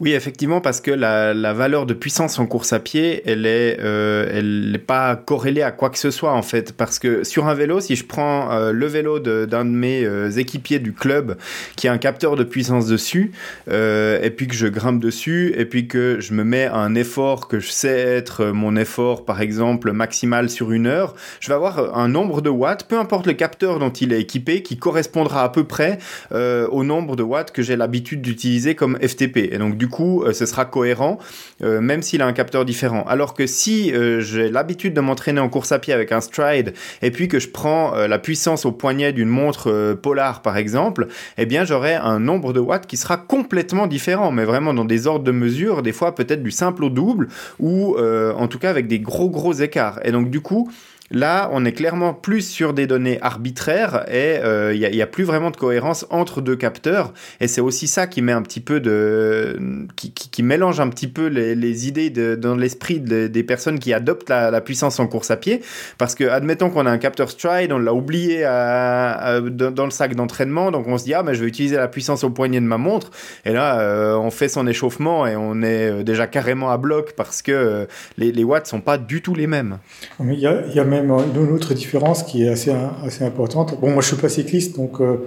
Oui, 0.02 0.12
effectivement, 0.12 0.60
parce 0.60 0.82
que 0.82 0.92
la, 0.92 1.54
valeur 1.54 1.86
de 1.86 1.94
puissance 1.94 2.38
en 2.38 2.48
course 2.48 2.74
à 2.74 2.80
pied, 2.80 3.22
elle 3.26 3.46
est, 3.46 3.78
euh, 3.80 4.30
elle 4.30 4.72
n'est 4.72 4.78
pas 4.78 5.16
corrélée 5.16 5.62
à 5.62 5.72
quoi 5.72 5.90
que 5.90 5.98
ce 5.98 6.12
soit 6.12 6.34
en 6.34 6.42
fait. 6.42 6.74
Parce 6.74 7.00
que 7.00 7.24
sur 7.24 7.48
un 7.48 7.54
vélo, 7.54 7.80
si 7.80 7.96
je 7.96 8.06
prends 8.06 8.52
euh, 8.52 8.74
le 8.74 8.88
vélo 8.88 9.20
d'un 9.20 9.64
de, 9.64 9.70
mes 9.70 10.04
euh, 10.04 10.30
équipiers 10.32 10.80
du 10.80 10.92
club 10.92 11.38
qui 11.78 11.88
a 11.88 11.94
un 11.94 11.98
capteur 11.98 12.36
de 12.36 12.44
puissance 12.44 12.88
dessus, 12.88 13.32
et 13.68 14.34
puis 14.36 14.48
que 14.48 14.56
je 14.56 14.68
grimpe 14.68 15.00
dessus, 15.00 15.54
et 15.56 15.66
puis 15.66 15.88
que 15.88 16.18
je 16.20 16.34
me 16.34 16.44
mets 16.44 16.66
à 16.66 16.78
un 16.78 16.96
effort 16.96 17.48
que 17.48 17.60
je 17.60 17.70
sais 17.70 17.98
être 17.98 18.46
mon 18.48 18.76
effort, 18.76 19.24
par 19.24 19.40
exemple 19.40 19.94
maximal 19.94 20.50
sur 20.50 20.72
une 20.72 20.88
heure, 20.88 21.16
je 21.40 21.48
vais 21.48 21.54
avoir 21.54 21.98
un 21.98 22.10
nombre 22.10 22.42
de 22.42 22.50
watts, 22.50 22.86
peu 22.88 23.00
importe 23.00 23.28
le 23.28 23.34
capteur 23.34 23.80
dont 23.80 23.92
il 23.92 24.12
est 24.12 24.20
équipé, 24.20 24.62
qui 24.62 24.78
correspondra 24.78 25.44
à 25.44 25.50
peu 25.50 25.64
près 25.64 26.00
au 26.32 26.84
nombre 26.84 27.16
de 27.16 27.24
watts 27.24 27.52
que 27.52 27.62
j'ai 27.62 27.78
l'habitude 27.78 28.22
d'utiliser 28.22 28.76
comme 28.76 28.98
FTP. 29.00 29.38
Et 29.52 29.58
donc 29.58 29.78
du 29.78 29.85
coup, 29.88 30.24
euh, 30.24 30.34
ce 30.34 30.46
sera 30.46 30.66
cohérent, 30.66 31.18
euh, 31.64 31.82
même 31.82 32.02
s'il 32.02 32.22
a 32.22 32.26
un 32.26 32.34
capteur 32.34 32.66
différent. 32.66 33.04
Alors 33.08 33.34
que 33.34 33.48
si 33.48 33.92
euh, 33.92 34.22
j'ai 34.22 34.50
l'habitude 34.50 34.94
de 34.94 35.02
m'entraîner 35.02 35.40
en 35.40 35.50
course 35.50 35.72
à 35.72 35.80
pied 35.80 35.94
avec 35.94 36.12
un 36.12 36.22
stride, 36.22 36.74
et 37.02 37.12
puis 37.12 37.28
que 37.28 37.40
je 37.40 37.50
prends 37.50 37.96
la 37.96 38.20
puissance 38.20 38.66
au 38.66 38.72
poignet 38.72 39.14
d'une 39.14 39.30
montre 39.30 39.94
polar, 40.02 40.42
par 40.42 40.58
exemple, 40.58 41.08
eh 41.38 41.46
bien, 41.46 41.66
j'aurai 41.66 41.96
un 41.96 42.20
nombre 42.20 42.54
de 42.54 42.60
watts 42.60 42.88
qui 42.88 42.98
sera 42.98 43.18
complètement 43.18 43.88
différent, 43.88 44.32
mais 44.32 44.46
vraiment 44.46 44.74
dans 44.74 44.86
des 44.86 45.08
ordres 45.08 45.26
de 45.26 45.32
mesure, 45.32 45.82
des 45.82 45.92
fois 45.92 46.16
peut-être 46.16 46.44
du 46.44 46.52
simple 46.52 46.84
au 46.84 46.90
double, 46.90 47.28
ou 47.60 47.98
en 47.98 48.48
tout 48.48 48.60
cas 48.60 48.70
avec 48.70 48.88
des 48.88 49.00
gros 49.00 49.30
gros 49.30 49.54
écarts. 49.54 50.00
Et 50.04 50.12
donc 50.12 50.30
du 50.30 50.42
coup, 50.42 50.70
Là, 51.12 51.50
on 51.54 51.66
est 51.66 51.72
clairement 51.72 52.16
plus 52.16 52.42
sur 52.42 52.74
des 52.74 52.88
données 52.88 53.20
arbitraires 53.22 54.06
et 54.08 54.40
euh, 54.44 54.74
il 54.74 54.90
n'y 54.90 55.02
a, 55.04 55.08
plus 55.08 55.24
vraiment 55.24 55.52
de 55.52 55.56
cohérence 55.56 56.08
entre 56.10 56.42
deux 56.42 56.56
capteurs. 56.56 57.14
Et 57.40 57.48
c'est 57.48 57.62
aussi 57.62 57.88
ça 57.88 58.08
qui 58.08 58.24
met 58.24 58.32
un 58.32 58.42
petit 58.42 58.60
peu 58.60 58.80
de, 58.80 59.88
qui, 59.96 60.42
mélange 60.42 60.80
un 60.80 60.90
petit 60.90 61.08
peu 61.08 61.28
les, 61.28 61.88
idées 61.88 62.10
dans 62.10 62.56
l'esprit 62.56 63.00
des 63.00 63.44
personnes 63.44 63.78
qui 63.78 63.94
adoptent 63.94 64.30
la, 64.30 64.62
puissance 64.62 65.00
en 65.00 65.06
course 65.06 65.30
à 65.30 65.38
pied. 65.38 65.62
Parce 66.00 66.16
que, 66.16 66.24
admettons 66.24 66.72
qu'on 66.72 66.88
a 66.88 66.92
un 66.92 66.98
capteur 66.98 67.30
stride, 67.30 67.72
on 67.72 67.78
l'a 67.78 67.94
oublié 67.94 68.42
dans, 68.42 69.86
le 69.86 69.92
sac 69.92 70.16
d'entraînement, 70.16 70.72
donc 70.72 70.88
on 70.88 70.98
se 70.98 71.04
dit 71.04 71.14
ah 71.14 71.22
mais 71.22 71.36
je 71.36 71.42
vais 71.42 71.48
utiliser 71.48 71.76
la 71.76 71.88
puissance 71.88 72.24
au 72.24 72.32
poignet 72.32 72.60
de 72.60 72.66
ma 72.66 72.80
montre. 72.80 73.12
Et 73.46 73.52
là, 73.52 73.80
euh, 73.80 74.16
on 74.16 74.32
fait 74.32 74.48
son 74.48 74.66
échauffement 74.66 75.28
et 75.28 75.36
on 75.36 75.62
est 75.62 75.92
euh, 75.92 76.04
déjà 76.04 76.26
carrément 76.26 76.72
à 76.72 76.78
bloc 76.78 77.14
parce 77.16 77.44
que 77.44 77.88
les, 78.18 78.32
les 78.32 78.44
watts 78.44 78.66
sont 78.66 78.82
pas 78.82 78.98
du 78.98 79.22
tout 79.22 79.36
les 79.36 79.46
mêmes. 79.46 79.78
Il 80.20 80.40
y 80.40 80.48
a 80.48 80.84
même 80.84 80.95
une 81.04 81.52
autre 81.52 81.74
différence 81.74 82.24
qui 82.24 82.44
est 82.44 82.50
assez, 82.50 82.72
assez 83.04 83.24
importante. 83.24 83.80
Bon, 83.80 83.92
moi 83.92 84.02
je 84.02 84.08
suis 84.08 84.18
pas 84.18 84.30
cycliste, 84.30 84.76
donc, 84.76 85.02
euh, 85.02 85.26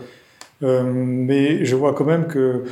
euh, 0.62 0.82
mais 0.84 1.64
je 1.64 1.76
vois 1.76 1.94
quand 1.94 2.04
même 2.04 2.26
que 2.26 2.64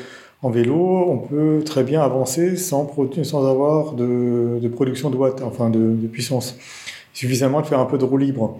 en 0.42 0.50
vélo, 0.50 1.06
on 1.08 1.18
peut 1.18 1.62
très 1.64 1.82
bien 1.82 2.02
avancer 2.02 2.56
sans, 2.56 2.88
sans 3.22 3.46
avoir 3.48 3.92
de, 3.92 4.58
de 4.60 4.68
production 4.68 5.10
de 5.10 5.16
watts, 5.16 5.42
enfin 5.42 5.70
de, 5.70 5.78
de, 5.78 6.06
puissance. 6.06 6.56
Suffisamment 7.12 7.62
de 7.62 7.66
faire 7.66 7.80
un 7.80 7.86
peu 7.86 7.96
de 7.96 8.04
roue 8.04 8.18
libre. 8.18 8.58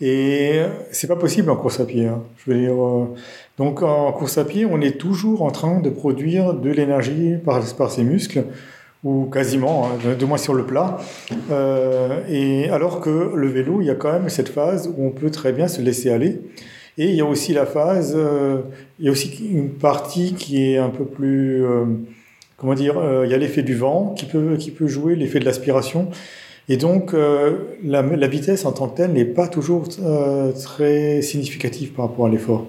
Et 0.00 0.60
c'est 0.92 1.08
pas 1.08 1.16
possible 1.16 1.50
en 1.50 1.56
course 1.56 1.80
à 1.80 1.84
pied. 1.84 2.06
Hein. 2.06 2.22
Je 2.38 2.50
veux 2.50 2.58
dire, 2.58 2.72
euh, 2.72 3.06
donc 3.58 3.82
en 3.82 4.12
course 4.12 4.38
à 4.38 4.44
pied, 4.44 4.66
on 4.66 4.80
est 4.80 4.98
toujours 4.98 5.42
en 5.42 5.50
train 5.50 5.80
de 5.80 5.90
produire 5.90 6.54
de 6.54 6.70
l'énergie 6.70 7.34
par, 7.44 7.60
par 7.76 7.90
ses 7.90 8.04
muscles 8.04 8.44
ou 9.06 9.26
quasiment, 9.26 9.86
hein, 9.86 10.14
de 10.18 10.24
moins 10.24 10.36
sur 10.36 10.52
le 10.52 10.64
plat. 10.64 10.98
Euh, 11.52 12.20
et 12.28 12.68
alors 12.70 13.00
que 13.00 13.32
le 13.34 13.46
vélo, 13.46 13.80
il 13.80 13.86
y 13.86 13.90
a 13.90 13.94
quand 13.94 14.12
même 14.12 14.28
cette 14.28 14.48
phase 14.48 14.92
où 14.96 15.06
on 15.06 15.10
peut 15.10 15.30
très 15.30 15.52
bien 15.52 15.68
se 15.68 15.80
laisser 15.80 16.10
aller. 16.10 16.40
Et 16.98 17.10
il 17.10 17.14
y 17.14 17.20
a 17.20 17.24
aussi 17.24 17.52
la 17.52 17.66
phase, 17.66 18.14
euh, 18.16 18.62
il 18.98 19.06
y 19.06 19.08
a 19.08 19.12
aussi 19.12 19.48
une 19.48 19.70
partie 19.70 20.34
qui 20.34 20.72
est 20.72 20.78
un 20.78 20.88
peu 20.88 21.04
plus, 21.04 21.64
euh, 21.64 21.84
comment 22.56 22.74
dire, 22.74 23.00
il 23.24 23.30
y 23.30 23.34
a 23.34 23.38
l'effet 23.38 23.62
du 23.62 23.76
vent 23.76 24.12
qui 24.16 24.24
peut, 24.24 24.56
qui 24.58 24.72
peut 24.72 24.88
jouer, 24.88 25.14
l'effet 25.14 25.38
de 25.38 25.44
l'aspiration. 25.44 26.08
Et 26.68 26.76
donc, 26.76 27.12
la, 27.12 28.02
la, 28.02 28.26
vitesse 28.26 28.64
en 28.64 28.72
tant 28.72 28.88
que 28.88 28.96
telle 28.96 29.12
n'est 29.12 29.24
pas 29.24 29.46
toujours 29.46 29.84
très 29.88 31.22
significative 31.22 31.92
par 31.92 32.08
rapport 32.08 32.26
à 32.26 32.28
l'effort. 32.28 32.66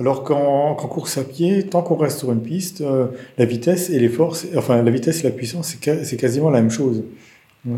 Alors 0.00 0.24
qu'en 0.24 0.74
course 0.74 1.18
à 1.18 1.24
pied, 1.24 1.66
tant 1.66 1.82
qu'on 1.82 1.96
reste 1.96 2.18
sur 2.18 2.32
une 2.32 2.42
piste, 2.42 2.80
euh, 2.80 3.06
la 3.38 3.44
vitesse 3.44 3.90
et 3.90 4.00
les 4.00 4.08
forces, 4.08 4.46
enfin 4.56 4.82
la 4.82 4.90
vitesse 4.90 5.20
et 5.20 5.24
la 5.24 5.30
puissance, 5.30 5.76
c'est 5.80 6.16
quasiment 6.16 6.50
la 6.50 6.60
même 6.60 6.70
chose. 6.70 7.04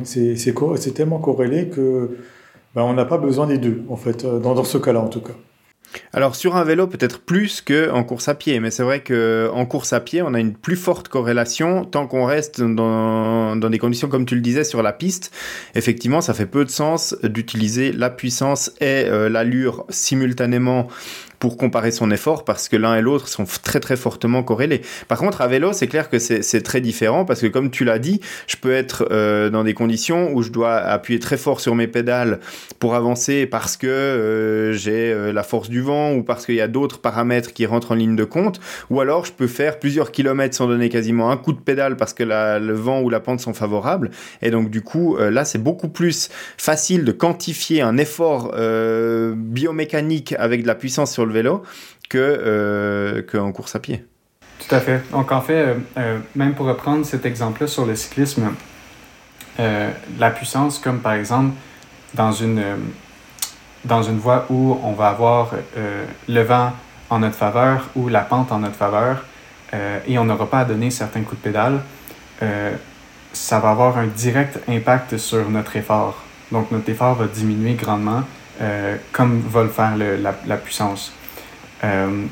C'est 0.05 0.95
tellement 0.95 1.19
corrélé 1.19 1.69
que 1.69 2.17
ben, 2.75 2.83
on 2.83 2.95
n'a 2.95 3.05
pas 3.05 3.19
besoin 3.19 3.47
des 3.47 3.59
deux, 3.59 3.83
en 3.89 3.97
fait, 3.97 4.25
euh, 4.25 4.39
dans, 4.39 4.55
dans 4.55 4.65
ce 4.65 4.79
cas-là 4.79 5.01
en 5.01 5.09
tout 5.09 5.21
cas. 5.21 5.35
Alors 6.13 6.35
sur 6.35 6.57
un 6.57 6.65
vélo 6.65 6.87
peut-être 6.87 7.21
plus 7.21 7.61
qu'en 7.61 8.05
course 8.05 8.29
à 8.29 8.35
pied, 8.35 8.61
mais 8.61 8.71
c'est 8.71 8.83
vrai 8.83 9.03
qu'en 9.03 9.67
course 9.67 9.93
à 9.93 10.01
pied 10.01 10.23
on 10.23 10.35
a 10.35 10.41
une 10.41 10.55
plus 10.55 10.77
forte 10.77 11.09
corrélation 11.09 11.85
tant 11.85 12.07
qu'on 12.07 12.25
reste 12.25 12.61
dans, 12.61 13.57
dans, 13.57 13.71
des 13.71 13.79
conditions 13.79 14.09
comme 14.09 14.27
tu 14.27 14.35
le 14.35 14.41
disais 14.41 14.65
sur 14.65 14.83
la 14.83 14.93
piste. 14.93 15.33
Effectivement 15.75 16.21
ça 16.21 16.35
fait 16.35 16.47
peu 16.47 16.65
de 16.65 16.71
sens 16.71 17.17
d'utiliser 17.23 17.93
la 17.93 18.11
puissance 18.11 18.73
et 18.81 19.05
euh, 19.07 19.29
l'allure 19.29 19.85
simultanément 19.89 20.89
pour 21.39 21.57
comparer 21.57 21.91
son 21.91 22.11
effort 22.11 22.45
parce 22.45 22.69
que 22.69 22.77
l'un 22.77 22.97
et 22.97 23.03
l'autre 23.03 23.29
sont 23.29 23.45
très 23.63 23.81
très 23.81 23.97
fortement 23.97 24.43
corrélés. 24.43 24.83
Par 25.09 25.19
contre, 25.19 25.41
à 25.41 25.49
vélo, 25.49 25.73
c'est 25.73 25.87
clair 25.87 26.09
que 26.09 26.19
c'est 26.19 26.63
très 26.63 26.81
différent 26.81 27.25
parce 27.25 27.41
que 27.41 27.47
comme 27.47 27.71
tu 27.71 27.85
l'as 27.85 27.99
dit, 27.99 28.21
je 28.47 28.57
peux 28.57 28.73
être 28.73 29.07
euh, 29.11 29.51
dans 29.51 29.65
des 29.65 29.75
conditions 29.75 30.33
où 30.33 30.43
je 30.43 30.51
dois 30.51 30.77
appuyer 30.77 31.21
très 31.21 31.37
fort 31.37 31.61
sur 31.61 31.75
mes 31.75 31.87
pédales 31.87 32.41
pour 32.79 32.95
avancer 32.95 33.47
parce 33.47 33.77
que 33.77 33.87
euh, 33.87 34.73
j'ai 34.73 35.13
euh, 35.13 35.33
la 35.33 35.43
force 35.43 35.69
du 35.69 35.81
vent 35.81 36.13
ou 36.13 36.23
parce 36.23 36.47
qu'il 36.47 36.55
y 36.55 36.61
a 36.61 36.69
d'autres 36.69 37.01
paramètres 37.01 37.53
qui 37.53 37.67
rentrent 37.67 37.93
en 37.93 37.95
ligne 37.95 38.17
de 38.17 38.25
compte, 38.25 38.61
ou 38.91 39.01
alors 39.01 39.25
je 39.25 39.33
peux 39.33 39.47
faire 39.47 39.79
plusieurs 39.79 40.13
kilomètres 40.13 40.57
sans 40.57 40.67
donner 40.67 40.89
quasiment 40.89 41.31
un 41.31 41.37
coup 41.37 41.53
de 41.53 41.61
pédale 41.61 41.97
parce 41.97 42.15
que 42.15 42.23
le 42.23 42.73
vent 42.73 43.01
ou 43.03 43.11
la 43.11 43.21
pente 43.21 43.41
sont 43.41 43.55
favorables. 43.55 44.11
Et 44.43 44.51
donc 44.51 44.71
du 44.71 44.83
coup, 44.83 45.17
là, 45.17 45.45
c'est 45.45 45.63
beaucoup 45.63 45.89
plus 45.89 46.31
facile 46.57 47.05
de 47.05 47.13
quantifier 47.13 47.83
un 47.83 47.97
effort 47.99 48.55
biomécanique 49.37 50.35
avec 50.39 50.63
de 50.63 50.67
la 50.67 50.75
puissance 50.75 51.13
sur 51.13 51.26
le 51.27 51.33
vélo 51.33 51.63
que 52.09 52.19
euh, 52.19 53.53
course 53.53 53.75
à 53.75 53.81
pied. 53.81 54.05
Tout 54.59 54.75
à 54.75 54.81
fait. 54.81 55.03
Donc 55.11 55.33
en 55.33 55.41
fait, 55.41 55.55
euh, 55.55 55.75
euh, 55.99 56.19
même 56.35 56.55
pour 56.55 56.67
reprendre 56.67 57.05
cet 57.05 57.27
exemple-là 57.27 57.67
sur 57.67 57.87
le 57.87 57.97
cyclisme, 57.97 58.53
la 59.59 60.31
puissance, 60.31 60.79
comme 60.79 61.01
par 61.01 61.15
exemple 61.15 61.55
dans 62.13 62.31
une, 62.31 62.63
dans 63.87 64.03
une 64.03 64.19
voie 64.19 64.45
où 64.51 64.79
on 64.83 64.93
va 64.93 65.09
avoir 65.09 65.53
le 66.29 66.43
vent 66.43 66.75
en 67.09 67.21
notre 67.21 67.37
faveur 67.37 67.89
ou 67.97 68.11
la 68.11 68.21
pente 68.21 68.53
en 68.53 68.59
notre 68.59 68.75
faveur, 68.75 69.25
et 70.07 70.19
on 70.19 70.27
n'aura 70.27 70.51
pas 70.51 70.59
à 70.59 70.65
donner 70.67 70.91
certains 70.91 71.23
coups 71.23 71.41
de 71.41 71.45
pédale, 71.45 71.81
ça 73.33 73.59
va 73.59 73.71
avoir 73.71 73.97
un 73.97 74.09
direct 74.09 74.59
impact 74.69 75.17
sur 75.17 75.49
notre 75.49 75.75
effort. 75.77 76.23
Donc 76.53 76.71
notre 76.71 76.91
effort 76.91 77.15
va 77.15 77.27
diminuer 77.27 77.73
grandement, 77.73 78.25
comme 79.13 79.43
va 79.49 79.63
le 79.63 79.69
faire 79.69 79.97
la, 79.97 80.57
puissance. 80.57 81.13
Euh, 81.85 82.25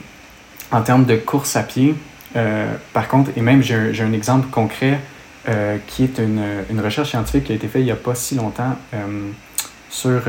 en 0.73 0.83
termes 0.83 1.05
de 1.05 1.17
course 1.17 1.57
à 1.57 1.63
pied, 1.63 1.95
euh, 2.37 2.75
par 2.93 3.09
contre, 3.09 3.31
et 3.37 3.43
même 3.43 3.63
j'ai 3.63 4.01
un, 4.01 4.13
exemple 4.13 4.49
concret 4.51 4.99
euh, 5.49 5.77
qui 5.87 6.05
est 6.05 6.19
une, 6.19 6.43
une, 6.71 6.81
recherche 6.81 7.11
scientifique 7.11 7.45
qui 7.45 7.53
a 7.53 7.55
été 7.55 7.69
faite 7.69 7.83
il 7.83 7.85
n'y 7.85 7.91
a 7.93 7.97
pas 7.97 8.15
si 8.15 8.35
longtemps 8.35 8.77
sur 9.91 10.23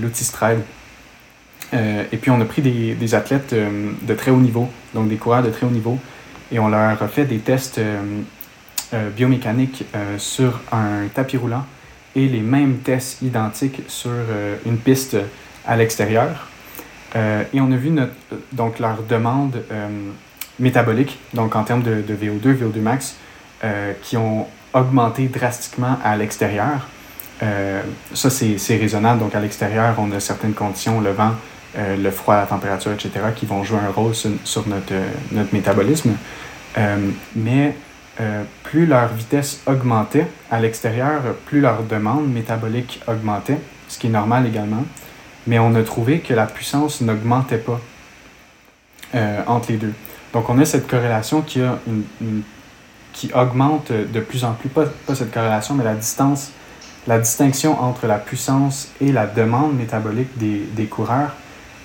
l'outil 0.00 0.24
Stride. 0.24 0.60
et 1.72 2.16
puis 2.16 2.30
on 2.30 2.40
a 2.40 2.44
pris 2.46 2.62
des, 2.62 2.94
des 2.94 3.14
athlètes 3.14 3.54
de 3.54 4.14
très 4.14 4.30
haut 4.30 4.38
niveau, 4.38 4.70
donc 4.94 5.08
des 5.08 5.16
coureurs 5.16 5.42
de 5.42 5.50
très 5.50 5.66
haut 5.66 5.70
niveau, 5.70 5.98
et 6.50 6.58
on 6.58 6.68
leur 6.68 7.02
a 7.02 7.08
fait 7.08 7.26
des 7.26 7.38
tests 7.38 7.78
biomécaniques 9.14 9.84
sur 10.16 10.60
un 10.72 11.08
tapis 11.12 11.36
roulant 11.36 11.66
et 12.16 12.26
les 12.26 12.40
mêmes 12.40 12.78
tests 12.78 13.22
identiques 13.22 13.82
sur 13.86 14.10
une 14.64 14.78
piste 14.78 15.16
à 15.66 15.76
l'extérieur. 15.76 16.48
Euh, 17.14 17.44
et 17.52 17.60
on 17.60 17.70
a 17.72 17.76
vu 17.76 17.90
notre, 17.90 18.12
donc 18.52 18.78
leur 18.78 19.02
demande 19.02 19.62
euh, 19.70 19.88
métabolique, 20.58 21.18
donc 21.34 21.54
en 21.56 21.62
termes 21.62 21.82
de, 21.82 22.02
de 22.02 22.14
VO2, 22.14 22.56
VO2 22.56 22.80
max, 22.80 23.16
euh, 23.64 23.92
qui 24.02 24.16
ont 24.16 24.46
augmenté 24.74 25.26
drastiquement 25.28 25.98
à 26.04 26.16
l'extérieur. 26.16 26.86
ça, 28.12 28.30
c'est 28.30 28.76
raisonnable. 28.76 29.20
Donc, 29.20 29.34
à 29.34 29.40
l'extérieur, 29.40 29.94
on 29.98 30.12
a 30.12 30.20
certaines 30.20 30.52
conditions, 30.52 31.00
le 31.00 31.12
vent, 31.12 31.32
le 31.76 32.10
froid, 32.10 32.36
la 32.36 32.46
température, 32.46 32.92
etc., 32.92 33.10
qui 33.34 33.46
vont 33.46 33.64
jouer 33.64 33.78
un 33.78 33.90
rôle 33.90 34.14
sur, 34.14 34.30
sur 34.44 34.68
notre, 34.68 34.92
notre 35.32 35.54
métabolisme. 35.54 36.14
mais 37.34 37.74
plus 38.62 38.86
leur 38.86 39.08
vitesse 39.08 39.62
augmentait 39.66 40.26
à 40.50 40.60
l'extérieur, 40.60 41.20
plus 41.44 41.60
leur 41.60 41.82
demande 41.82 42.32
métabolique 42.32 43.02
augmentait, 43.06 43.58
ce 43.88 43.98
qui 43.98 44.06
est 44.06 44.10
normal 44.10 44.46
également 44.46 44.84
mais 45.46 45.58
on 45.58 45.74
a 45.74 45.82
trouvé 45.82 46.20
que 46.20 46.34
la 46.34 46.46
puissance 46.46 47.00
n'augmentait 47.00 47.58
pas 47.58 47.80
euh, 49.14 49.40
entre 49.46 49.70
les 49.70 49.78
deux. 49.78 49.92
Donc 50.32 50.48
on 50.50 50.58
a 50.58 50.64
cette 50.64 50.86
corrélation 50.86 51.42
qui, 51.42 51.62
a 51.62 51.78
une, 51.86 52.42
qui 53.12 53.30
augmente 53.32 53.92
de 53.92 54.20
plus 54.20 54.44
en 54.44 54.52
plus, 54.52 54.68
pas, 54.68 54.86
pas, 55.06 55.14
cette 55.14 55.32
corrélation, 55.32 55.74
mais 55.74 55.84
la 55.84 55.94
distance, 55.94 56.50
la 57.06 57.18
distinction 57.18 57.80
entre 57.80 58.06
la 58.06 58.18
puissance 58.18 58.88
et 59.00 59.12
la 59.12 59.26
demande 59.26 59.76
métabolique 59.76 60.36
des, 60.36 60.66
des 60.74 60.86
coureurs. 60.86 61.34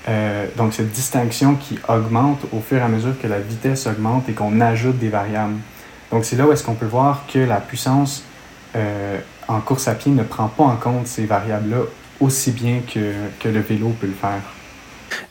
Euh, 0.10 0.48
donc 0.58 0.74
cette 0.74 0.92
distinction 0.92 1.54
qui 1.54 1.78
augmente 1.88 2.40
au 2.52 2.60
fur 2.60 2.80
et 2.80 2.82
à 2.82 2.88
mesure 2.88 3.14
que 3.22 3.28
la 3.28 3.40
vitesse 3.40 3.86
augmente 3.86 4.28
et 4.30 4.34
qu'on 4.34 4.60
ajoute 4.60 4.98
des 4.98 5.10
variables. 5.10 5.58
Donc 6.12 6.26
c'est 6.26 6.36
là 6.36 6.46
où 6.46 6.52
est-ce 6.52 6.64
qu'on 6.64 6.76
peut 6.76 6.86
voir 6.86 7.26
que 7.32 7.40
la 7.40 7.62
puissance 7.62 8.24
euh, 8.76 9.20
en 9.48 9.62
course 9.62 9.88
à 9.88 9.96
pied 9.96 10.12
ne 10.12 10.24
prend 10.24 10.48
pas 10.48 10.64
en 10.64 10.76
compte 10.76 11.08
ces 11.08 11.26
variables-là 11.26 11.84
aussi 12.20 12.52
bien 12.52 12.82
que, 12.82 13.14
que 13.40 13.50
le 13.50 13.60
vélo 13.60 13.90
peut 14.00 14.08
le 14.08 14.14
faire. 14.14 14.42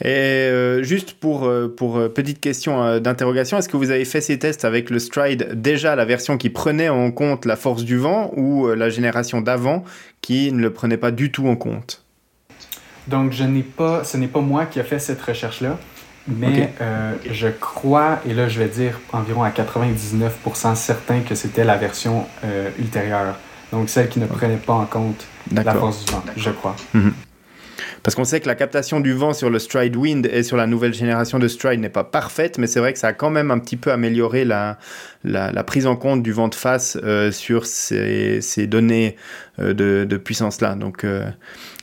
Et 0.02 0.08
euh, 0.08 0.82
juste 0.82 1.14
pour, 1.14 1.46
euh, 1.46 1.72
pour 1.74 2.12
petite 2.12 2.40
question 2.40 2.98
d'interrogation, 2.98 3.58
est-ce 3.58 3.68
que 3.68 3.76
vous 3.76 3.90
avez 3.90 4.04
fait 4.04 4.20
ces 4.20 4.38
tests 4.38 4.64
avec 4.64 4.90
le 4.90 4.98
Stride 4.98 5.60
déjà 5.60 5.96
la 5.96 6.04
version 6.04 6.36
qui 6.36 6.50
prenait 6.50 6.88
en 6.88 7.10
compte 7.10 7.44
la 7.44 7.56
force 7.56 7.84
du 7.84 7.96
vent 7.96 8.32
ou 8.36 8.68
la 8.68 8.90
génération 8.90 9.40
d'avant 9.40 9.84
qui 10.20 10.52
ne 10.52 10.60
le 10.60 10.72
prenait 10.72 10.98
pas 10.98 11.10
du 11.10 11.30
tout 11.30 11.46
en 11.46 11.56
compte? 11.56 12.04
Donc 13.06 13.32
je 13.32 13.44
n'ai 13.44 13.62
pas, 13.62 14.04
ce 14.04 14.16
n'est 14.16 14.28
pas 14.28 14.40
moi 14.40 14.66
qui 14.66 14.80
a 14.80 14.84
fait 14.84 14.98
cette 14.98 15.20
recherche-là, 15.20 15.78
mais 16.28 16.72
je 17.30 17.48
crois, 17.48 18.20
et 18.28 18.34
là 18.34 18.48
je 18.48 18.58
vais 18.58 18.68
dire 18.68 19.00
environ 19.12 19.42
à 19.42 19.50
99% 19.50 20.74
certain 20.74 21.20
que 21.20 21.34
c'était 21.34 21.64
la 21.64 21.76
version 21.76 22.26
ultérieure. 22.78 23.36
Donc 23.72 23.88
celle 23.88 24.08
qui 24.08 24.18
ne 24.18 24.26
prenait 24.26 24.56
pas 24.56 24.74
en 24.74 24.86
compte 24.86 25.26
la 25.52 25.74
force 25.74 26.04
du 26.04 26.12
vent, 26.12 26.22
je 26.36 26.50
crois. 26.50 26.76
Mhm. 26.94 27.12
Parce 28.02 28.14
qu'on 28.14 28.24
sait 28.24 28.40
que 28.40 28.46
la 28.46 28.54
captation 28.54 29.00
du 29.00 29.12
vent 29.12 29.32
sur 29.34 29.50
le 29.50 29.58
Stride 29.58 29.96
Wind 29.96 30.26
et 30.26 30.42
sur 30.42 30.56
la 30.56 30.66
nouvelle 30.66 30.94
génération 30.94 31.38
de 31.38 31.48
Stride 31.48 31.80
n'est 31.80 31.90
pas 31.90 32.04
parfaite, 32.04 32.58
mais 32.58 32.66
c'est 32.66 32.80
vrai 32.80 32.92
que 32.92 32.98
ça 32.98 33.08
a 33.08 33.12
quand 33.12 33.30
même 33.30 33.50
un 33.50 33.58
petit 33.58 33.76
peu 33.76 33.92
amélioré 33.92 34.44
la, 34.44 34.78
la, 35.24 35.64
prise 35.64 35.86
en 35.86 35.96
compte 35.96 36.22
du 36.22 36.32
vent 36.32 36.48
de 36.48 36.54
face 36.54 36.98
sur 37.30 37.66
ces, 37.66 38.40
ces 38.40 38.66
données 38.66 39.16
de, 39.58 40.06
de 40.08 40.16
puissance-là. 40.16 40.74
Donc 40.74 41.04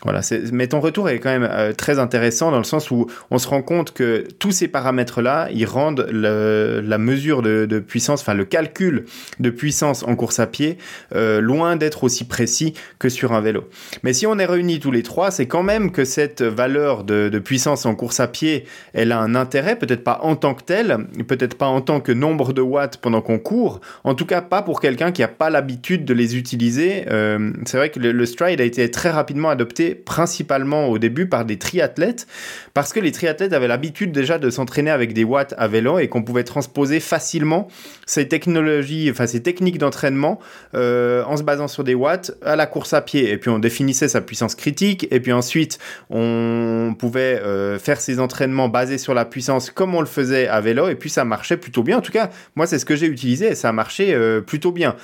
voilà, 0.04 0.21
mais 0.52 0.67
ton 0.67 0.80
retour 0.80 1.10
est 1.10 1.19
quand 1.19 1.30
même 1.30 1.50
euh, 1.52 1.73
très 1.73 1.97
intéressant 1.97 2.52
dans 2.52 2.60
le 2.60 2.63
sens 2.63 2.91
où 2.91 3.08
on 3.32 3.39
se 3.39 3.47
rend 3.47 3.63
compte 3.63 3.93
que 3.93 4.28
tous 4.38 4.52
ces 4.52 4.67
paramètres-là, 4.67 5.50
ils 5.52 5.65
rendent 5.65 6.08
la 6.12 6.97
mesure 6.97 7.41
de, 7.41 7.80
puissance, 7.80 8.21
enfin 8.21 8.36
le 8.36 8.45
calcul 8.45 9.06
de 9.39 9.50
puissance 9.50 10.04
en 10.04 10.15
course 10.15 10.39
à 10.39 10.45
pied, 10.45 10.78
euh, 11.15 11.41
loin 11.41 11.76
d'être 11.76 12.04
aussi 12.04 12.26
précis 12.26 12.73
que 13.00 13.10
sur 13.10 13.34
un 13.34 13.41
vélo. 13.41 13.69
Mais 14.04 14.13
si 14.13 14.28
on 14.28 14.38
est 14.38 14.45
réunis 14.45 14.80
tous 14.80 14.91
les 14.91 15.04
trois, 15.04 15.32
c'est 15.32 15.47
quand 15.47 15.63
même 15.63 15.91
que 15.91 16.06
cette 16.06 16.43
valeur 16.43 17.04
de, 17.04 17.38
puissance 17.39 17.86
en 17.86 17.95
course 17.95 18.19
à 18.19 18.28
pied, 18.28 18.65
elle 18.93 19.12
a 19.12 19.19
un 19.19 19.36
intérêt, 19.36 19.78
peut-être 19.78 20.04
pas 20.04 20.19
en 20.21 20.36
tant 20.36 20.54
que 20.54 20.63
tel, 20.63 21.08
peut-être 21.28 21.56
pas 21.56 21.67
en 21.67 21.82
tant 21.82 22.02
que 22.02 22.12
nombre 22.12 22.54
de 22.54 22.62
watts 22.62 22.97
pendant 22.97 23.21
qu'on 23.28 23.40
court, 23.40 23.82
en 24.06 24.16
tout 24.16 24.26
cas 24.26 24.40
pas 24.40 24.62
pour 24.62 24.80
quelqu'un 24.80 25.12
qui 25.12 25.22
n'a 25.22 25.28
pas 25.28 25.50
l'habitude 25.50 26.06
de 26.06 26.13
les 26.13 26.38
utiliser. 26.38 27.04
Euh, 27.12 27.52
c'est 27.66 27.76
vrai 27.76 27.90
que 27.90 28.00
le 28.00 28.26
stride 28.26 28.62
a 28.62 28.63
été 28.63 28.90
très 28.90 29.10
rapidement 29.10 29.50
adopté 29.50 29.96
principalement 29.96 30.88
au 30.88 30.98
début 30.98 31.28
par 31.28 31.44
des 31.44 31.58
triathlètes, 31.58 32.26
parce 32.74 32.94
que 32.94 33.02
les 33.02 33.12
triathlètes 33.12 33.52
avaient 33.52 33.68
l'habitude 33.68 34.13
déjà 34.13 34.40
de 34.40 34.50
s'entraîner 34.50 34.92
avec 34.92 35.12
des 35.12 35.26
watts 35.26 35.54
à 35.58 35.68
vélo 35.68 36.00
et 36.00 36.08
qu'on 36.08 36.24
pouvait 36.24 36.46
transposer 36.46 37.02
facilement 37.02 37.68
ces 38.06 38.30
technologies, 38.30 39.10
enfin 39.12 39.28
ces 39.28 39.44
techniques 39.44 39.78
d'entraînement 39.78 40.40
euh, 40.74 41.26
en 41.26 41.36
se 41.36 41.44
basant 41.44 41.68
sur 41.68 41.84
des 41.84 41.96
watts 41.96 42.32
à 42.46 42.56
la 42.56 42.66
course 42.66 42.94
à 42.94 43.02
pied. 43.02 43.30
Et 43.30 43.38
puis 43.38 43.50
on 43.50 43.60
définissait 43.60 44.08
sa 44.08 44.22
puissance 44.22 44.56
critique, 44.56 45.06
et 45.12 45.20
puis 45.20 45.34
ensuite 45.34 45.80
on 46.10 46.96
pouvait 46.98 47.42
euh, 47.44 47.78
faire 47.78 48.00
ces 48.00 48.22
entraînements 48.22 48.70
basés 48.70 48.98
sur 48.98 49.13
la 49.13 49.26
puissance 49.26 49.70
comme 49.70 49.96
on 49.96 50.00
le 50.00 50.08
faisait 50.08 50.48
à 50.48 50.62
vélo, 50.62 50.88
et 50.88 50.96
puis 50.96 51.10
ça 51.10 51.26
marchait 51.26 51.58
plutôt 51.58 51.84
bien. 51.84 51.98
En 51.98 52.02
tout 52.02 52.13
cas, 52.13 52.30
moi 52.56 52.68
c'est 52.68 52.80
ce 52.80 52.86
que 52.86 52.96
j'ai 52.96 53.16
et 53.25 53.56
ça 53.56 53.69
a 53.69 53.71
marché 53.71 54.13
euh, 54.13 54.41
plutôt 54.41 54.71
bien. 54.71 54.95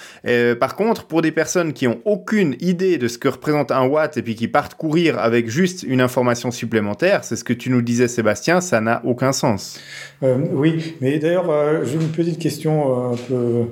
par 0.59 0.75
contre, 0.75 1.05
pour 1.05 1.21
des 1.21 1.31
personnes 1.31 1.73
qui 1.73 1.87
ont 1.87 1.99
aucune 2.05 2.55
idée 2.59 2.97
de 2.97 3.07
ce 3.07 3.17
que 3.17 3.27
représente 3.27 3.71
un 3.71 3.85
watt 3.85 4.17
et 4.17 4.21
puis 4.21 4.35
qui 4.35 4.47
partent 4.47 4.75
courir 4.75 5.19
avec 5.19 5.49
juste 5.49 5.83
une 5.83 6.01
information 6.01 6.51
supplémentaire, 6.51 7.23
c'est 7.23 7.35
ce 7.35 7.43
que 7.43 7.53
tu 7.53 7.69
nous 7.69 7.81
disais 7.81 8.07
Sébastien, 8.07 8.61
ça 8.61 8.81
n'a 8.81 9.01
aucun 9.05 9.31
sens. 9.31 9.79
Euh, 10.23 10.37
oui, 10.51 10.95
mais 11.01 11.19
d'ailleurs, 11.19 11.49
euh, 11.49 11.83
j'ai 11.85 11.95
une 11.95 12.09
petite 12.09 12.39
question 12.39 13.13
euh, 13.31 13.63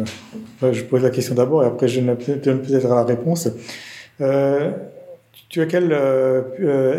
un 0.00 0.04
peu. 0.60 0.72
je 0.72 0.82
pose 0.84 1.02
la 1.02 1.10
question 1.10 1.34
d'abord 1.34 1.64
et 1.64 1.66
après 1.66 1.88
je 1.88 2.00
donne 2.00 2.62
peut-être 2.62 2.88
la 2.88 3.04
réponse. 3.04 3.48
tu 5.48 5.60
as 5.60 5.66
quel 5.66 5.94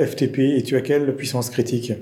FTP 0.08 0.40
et 0.40 0.64
tu 0.64 0.76
as 0.76 0.82
quelle 0.82 1.16
puissance 1.16 1.50
critique? 1.50 1.94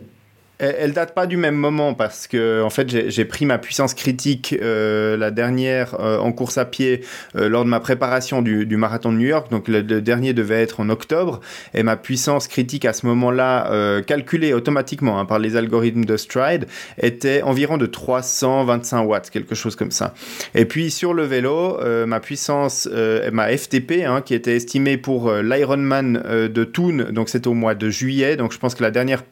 Elle, 0.59 0.93
date 0.93 1.13
pas 1.13 1.27
du 1.27 1.37
même 1.37 1.55
moment 1.55 1.93
parce 1.93 2.27
que 2.27 2.63
en 2.63 2.69
fait 2.69 3.09
j'ai 3.09 3.25
pris 3.25 3.45
ma 3.45 3.57
puissance 3.57 3.93
critique 3.93 4.55
euh, 4.59 5.15
la 5.15 5.29
dernière 5.29 5.95
euh, 5.99 6.17
en 6.17 6.31
course 6.31 6.57
à 6.57 6.65
pied 6.65 7.01
euh, 7.35 7.47
lors 7.47 7.63
de 7.63 7.69
ma 7.69 7.79
préparation 7.79 8.41
du, 8.41 8.65
du, 8.65 8.77
marathon 8.77 9.11
de 9.11 9.17
New 9.17 9.27
York. 9.27 9.51
Donc 9.51 9.67
le, 9.67 9.83
dernier 9.83 10.33
devait 10.33 10.61
être 10.61 10.79
en 10.79 10.89
octobre. 10.89 11.41
Et 11.73 11.83
ma 11.83 11.95
puissance 11.95 12.47
critique 12.47 12.85
à 12.85 12.93
ce 12.93 13.05
moment-là 13.05 14.01
calculée 14.05 14.53
automatiquement 14.53 15.19
hein, 15.19 15.25
par 15.25 15.39
les 15.39 15.55
algorithmes 15.55 16.05
de 16.05 16.17
Stride 16.17 16.65
était 17.01 17.41
environ 17.41 17.77
de 17.77 17.85
325 17.85 19.01
watts 19.03 19.29
quelque 19.29 19.55
chose 19.55 19.75
comme 19.75 19.91
ça. 19.91 20.13
Et 20.55 20.65
puis 20.65 20.91
sur 20.91 21.13
le 21.13 21.23
vélo 21.23 21.77
ma 22.05 22.19
puissance 22.19 22.87
ma 23.31 23.55
FTP 23.55 24.03
hein, 24.05 24.21
qui 24.21 24.33
était 24.33 24.55
estimée 24.55 24.97
pour 24.97 25.31
l'Ironman 25.33 26.21
de 26.49 26.63
Thun 26.63 27.11
donc 27.11 27.29
c'était 27.29 27.47
au 27.47 27.53
mois 27.53 27.75
de 27.75 27.89
juillet. 27.89 28.35
Donc 28.35 28.51
je 28.51 28.59
pense 28.59 28.75
que 28.75 28.83
la 28.83 28.91
dernière 28.91 29.23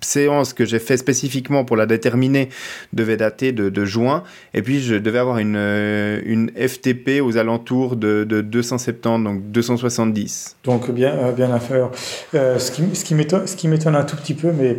séance 0.00 0.52
que 0.52 0.64
j'ai 0.64 0.78
fait 0.78 0.96
spécifiquement 0.96 1.64
pour 1.64 1.76
la 1.76 1.86
déterminer 1.86 2.48
devait 2.92 3.16
dater 3.16 3.52
de, 3.52 3.84
juin. 3.84 4.24
Et 4.54 4.62
puis, 4.62 4.80
je 4.80 4.96
devais 4.96 5.18
avoir 5.18 5.38
une, 5.38 5.56
euh, 5.56 6.46
FTP 6.56 7.20
aux 7.22 7.36
alentours 7.36 7.96
de, 7.96 8.24
270, 8.24 9.24
donc 9.24 9.50
270. 9.50 10.56
Donc, 10.64 10.90
bien, 10.90 11.12
euh, 11.14 11.32
bien 11.32 11.50
inférieur. 11.52 11.90
Euh, 12.34 12.58
ce 12.58 12.70
qui, 12.70 12.82
ce 12.94 13.04
qui 13.04 13.68
m'étonne 13.68 13.96
un 13.96 14.04
tout 14.04 14.16
petit 14.16 14.34
peu, 14.34 14.52
mais 14.52 14.78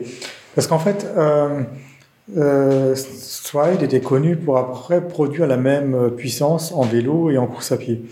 parce 0.55 0.67
qu'en 0.67 0.79
fait, 0.79 1.07
euh, 2.37 2.95
Stride 2.95 3.83
était 3.83 4.01
connu 4.01 4.35
pour 4.35 4.57
après 4.57 5.07
produire 5.07 5.47
la 5.47 5.57
même 5.57 6.11
puissance 6.15 6.73
en 6.73 6.83
vélo 6.83 7.31
et 7.31 7.37
en 7.37 7.47
course 7.47 7.71
à 7.71 7.77
pied. 7.77 8.03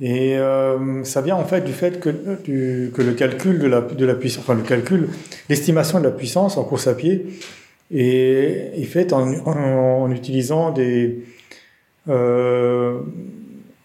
Et 0.00 0.36
euh, 0.36 1.04
ça 1.04 1.22
vient 1.22 1.36
en 1.36 1.44
fait 1.44 1.62
du 1.62 1.72
fait 1.72 2.00
que, 2.00 2.10
que 2.10 3.02
le 3.02 3.12
calcul 3.14 3.58
de 3.58 3.66
la, 3.66 3.80
de 3.80 4.04
la 4.04 4.14
puissance, 4.14 4.44
enfin 4.44 4.54
le 4.54 4.62
calcul, 4.62 5.08
l'estimation 5.48 5.98
de 6.00 6.04
la 6.04 6.10
puissance 6.10 6.58
en 6.58 6.64
course 6.64 6.86
à 6.86 6.94
pied 6.94 7.26
est, 7.94 8.72
est 8.76 8.84
faite 8.84 9.14
en, 9.14 10.10
utilisant 10.10 10.70
des, 10.70 11.24
euh, 12.08 13.00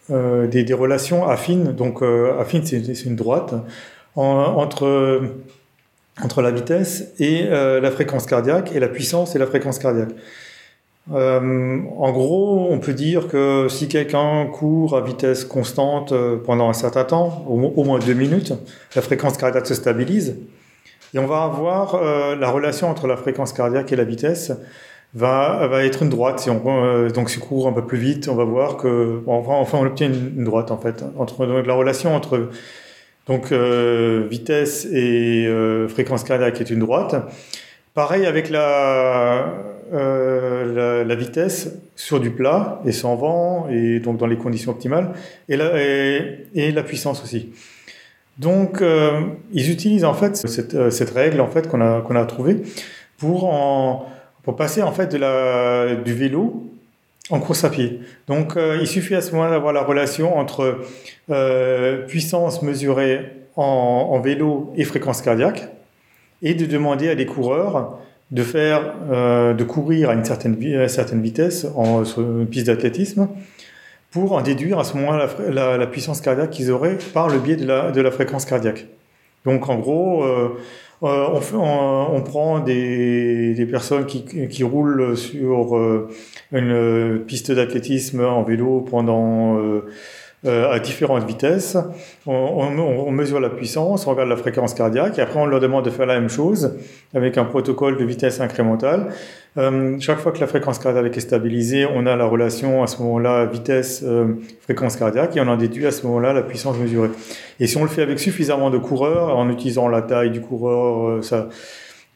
euh, 0.10 0.48
des, 0.48 0.64
des, 0.64 0.74
relations 0.74 1.26
affines. 1.26 1.72
Donc 1.72 2.02
affine, 2.02 2.66
c'est 2.66 3.06
une 3.06 3.16
droite 3.16 3.54
entre, 4.16 5.22
entre 6.22 6.42
la 6.42 6.52
vitesse 6.52 7.14
et 7.20 7.44
la 7.46 7.90
fréquence 7.90 8.26
cardiaque 8.26 8.76
et 8.76 8.82
la 8.82 8.90
puissance 8.90 9.34
et 9.38 9.40
la 9.40 9.48
fréquence 9.48 9.80
cardiaque. 9.80 10.12
Euh, 11.10 11.80
en 11.98 12.12
gros, 12.12 12.68
on 12.70 12.80
peut 12.80 12.94
dire 12.94 13.28
que 13.28 13.68
si 13.70 13.88
quelqu'un 13.88 14.46
court 14.46 14.96
à 14.96 15.02
vitesse 15.02 15.46
constante 15.46 16.12
euh, 16.12 16.38
pendant 16.38 16.70
un 16.70 16.74
certain 16.74 17.04
temps, 17.04 17.44
au, 17.48 17.84
moins 17.84 18.00
deux 18.00 18.14
minutes, 18.14 18.54
la 18.96 19.02
fréquence 19.02 19.38
cardiaque 19.38 19.66
se 19.66 19.74
stabilise. 19.74 20.38
Et 21.14 21.20
on 21.20 21.26
va 21.26 21.44
avoir 21.44 21.96
euh, 21.96 22.36
la 22.36 22.50
relation 22.50 22.90
entre 22.90 23.08
la 23.08 23.18
fréquence 23.18 23.52
cardiaque 23.52 23.92
et 23.92 23.96
la 23.96 24.04
vitesse 24.04 24.54
va, 25.14 25.68
va 25.68 25.84
être 25.84 26.04
une 26.04 26.10
droite. 26.10 26.40
Si 26.40 26.50
on, 26.50 27.08
donc 27.10 27.30
si 27.30 27.40
on 27.40 27.42
court 27.42 27.68
un 27.68 27.74
peu 27.74 27.86
plus 27.86 27.98
vite, 27.98 28.30
on 28.30 28.36
va 28.36 28.46
voir 28.46 28.78
que 28.78 29.22
enfin, 29.28 29.78
on 29.78 29.86
obtient 29.86 30.08
une, 30.08 30.44
droite 30.46 30.72
en 30.72 30.78
fait. 30.78 31.04
Entre, 31.18 31.46
donc 31.46 31.66
la 31.66 31.74
relation 31.74 32.16
entre 32.16 32.50
donc, 33.28 33.52
vitesse 33.52 34.86
et 34.86 35.50
fréquence 35.90 36.24
cardiaque 36.24 36.62
est 36.62 36.70
une 36.70 36.80
droite. 36.80 37.16
Pareil 37.94 38.26
avec 38.26 38.50
la, 38.50 39.71
euh, 39.94 41.04
la, 41.04 41.16
vitesse 41.16 41.70
sur 41.98 42.22
du 42.22 42.32
plat 42.32 42.82
et 42.86 42.94
sans 42.94 43.16
vent 43.16 43.68
et 43.70 44.00
donc 44.00 44.16
dans 44.18 44.26
les 44.26 44.38
conditions 44.38 44.72
optimales 44.72 45.12
et 45.50 45.58
la, 45.58 46.84
puissance 46.84 47.22
aussi. 47.22 47.50
Donc 48.38 48.82
euh, 48.82 49.20
ils 49.52 49.70
utilisent 49.70 50.06
en 50.06 50.14
fait 50.14 50.38
cette, 50.38 50.76
euh, 50.76 50.92
cette 50.92 51.10
règle 51.10 51.42
en 51.42 51.48
fait 51.48 51.68
qu'on 51.68 51.82
a 51.82 52.26
trouvée 52.26 52.62
pour 53.18 54.08
passer 54.58 54.82
en 54.82 54.94
fait 54.94 55.08
de 55.12 55.18
la 55.18 55.96
du 55.96 56.14
vélo 56.14 56.64
en 57.30 57.42
course 57.42 57.66
à 57.66 57.70
pied. 57.70 58.00
Donc 58.28 58.58
il 58.58 58.88
suffit 58.88 59.16
à 59.16 59.22
ce 59.22 59.32
moment-là 59.32 59.52
d'avoir 59.52 59.74
la 59.74 59.84
relation 59.84 60.38
entre 60.38 60.80
puissance 62.08 62.62
mesurée 62.62 63.30
en 63.58 64.20
vélo 64.22 64.72
et 64.78 64.86
fréquence 64.86 65.22
cardiaque 65.22 65.68
et 66.42 66.54
de 66.54 66.66
demander 66.66 67.10
à 67.10 67.16
des 67.16 67.26
coureurs 67.26 68.00
de 68.32 68.44
faire, 68.44 68.96
euh, 69.12 69.54
de 69.54 69.64
courir 69.64 70.10
à 70.10 70.14
une 70.14 70.24
certaine, 70.24 70.56
vitesse 70.56 71.68
en, 71.76 72.06
sur 72.06 72.22
une 72.22 72.48
piste 72.48 72.68
d'athlétisme 72.68 73.28
pour 74.10 74.34
en 74.34 74.42
déduire 74.42 74.80
à 74.80 74.84
ce 74.84 74.98
moment-là 74.98 75.28
la, 75.78 75.88
puissance 75.88 76.22
cardiaque 76.22 76.50
qu'ils 76.50 76.72
auraient 76.72 76.98
par 77.14 77.30
le 77.30 77.40
biais 77.40 77.56
de 77.56 77.66
la, 77.66 77.92
de 77.92 78.02
la 78.02 78.12
fréquence 78.12 78.46
cardiaque. 78.46 78.88
Donc 79.46 79.70
en 79.70 79.80
gros, 79.80 80.24
euh, 80.24 80.50
euh 81.04 81.40
on, 81.54 82.08
on, 82.16 82.22
prend 82.22 82.60
des, 82.60 83.54
des 83.56 83.66
personnes 83.66 84.06
qui, 84.06 84.24
qui, 84.48 84.64
roulent 84.64 85.18
sur 85.18 85.76
euh, 85.76 86.10
une 86.52 87.24
piste 87.26 87.52
d'athlétisme 87.52 88.24
en 88.24 88.44
vélo 88.44 88.82
pendant 88.82 89.58
euh, 89.58 89.86
à 90.44 90.80
différentes 90.80 91.26
vitesses. 91.26 91.78
On, 92.26 92.34
on, 92.34 93.12
mesure 93.12 93.40
la 93.40 93.50
puissance, 93.50 94.08
on 94.08 94.12
regarde 94.12 94.30
la 94.30 94.38
fréquence 94.38 94.74
cardiaque, 94.74 95.20
et 95.20 95.22
après 95.22 95.40
on 95.40 95.46
leur 95.46 95.60
demande 95.60 95.86
de 95.86 95.92
faire 95.92 96.08
la 96.08 96.20
même 96.20 96.30
chose 96.30 96.78
avec 97.14 97.38
un 97.38 97.46
protocole 97.46 97.98
de 97.98 98.04
vitesse 98.04 98.42
incrémentale. 98.42 99.12
Euh, 99.58 99.98
chaque 100.00 100.20
fois 100.20 100.32
que 100.32 100.40
la 100.40 100.48
fréquence 100.48 100.80
cardiaque 100.80 101.18
est 101.18 101.22
stabilisée, 101.22 101.86
on 101.86 102.06
a 102.06 102.16
la 102.16 102.26
relation 102.26 102.84
à 102.84 102.88
ce 102.88 103.02
moment-là 103.02 103.46
vitesse-fréquence 103.46 104.96
euh, 104.96 105.00
cardiaque, 105.00 105.36
et 105.36 105.42
on 105.42 105.48
en 105.48 105.58
déduit 105.58 105.86
à 105.86 105.92
ce 105.92 106.08
moment-là 106.08 106.32
la 106.32 106.42
puissance 106.42 106.78
mesurée. 106.78 107.10
Et 107.60 107.68
si 107.68 107.76
on 107.76 107.84
le 107.84 107.90
fait 107.90 108.02
avec 108.02 108.20
suffisamment 108.20 108.70
de 108.70 108.78
coureurs, 108.78 109.38
en 109.38 109.50
utilisant 109.50 109.90
la 109.90 110.02
taille 110.02 110.32
du 110.32 110.40
coureur, 110.40 111.10
euh, 111.10 111.22
ça 111.22 111.50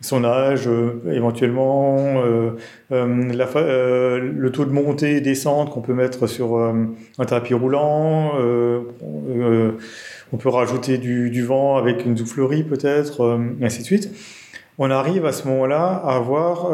son 0.06 0.24
âge, 0.24 0.68
euh, 0.68 1.02
éventuellement, 1.12 1.98
euh, 2.24 2.52
euh, 2.92 4.20
le 4.20 4.52
taux 4.52 4.66
de 4.66 4.72
montée 4.72 5.18
et 5.18 5.22
descente 5.22 5.72
qu'on 5.72 5.82
peut 5.82 5.94
mettre 5.94 6.28
sur 6.28 6.58
un 6.58 7.26
tapis 7.26 7.54
roulant. 7.54 8.34
on 10.34 10.38
peut 10.38 10.50
rajouter 10.50 10.98
du, 10.98 11.44
vent 11.44 11.78
avec 11.78 12.06
une 12.06 12.16
soufflerie 12.18 12.64
peut-être, 12.64 13.40
et 13.60 13.66
ainsi 13.66 13.80
de 13.80 13.86
suite. 13.86 14.12
On 14.78 14.92
arrive 14.92 15.26
à 15.26 15.32
ce 15.32 15.48
moment-là 15.48 16.02
à 16.06 16.16
avoir 16.16 16.72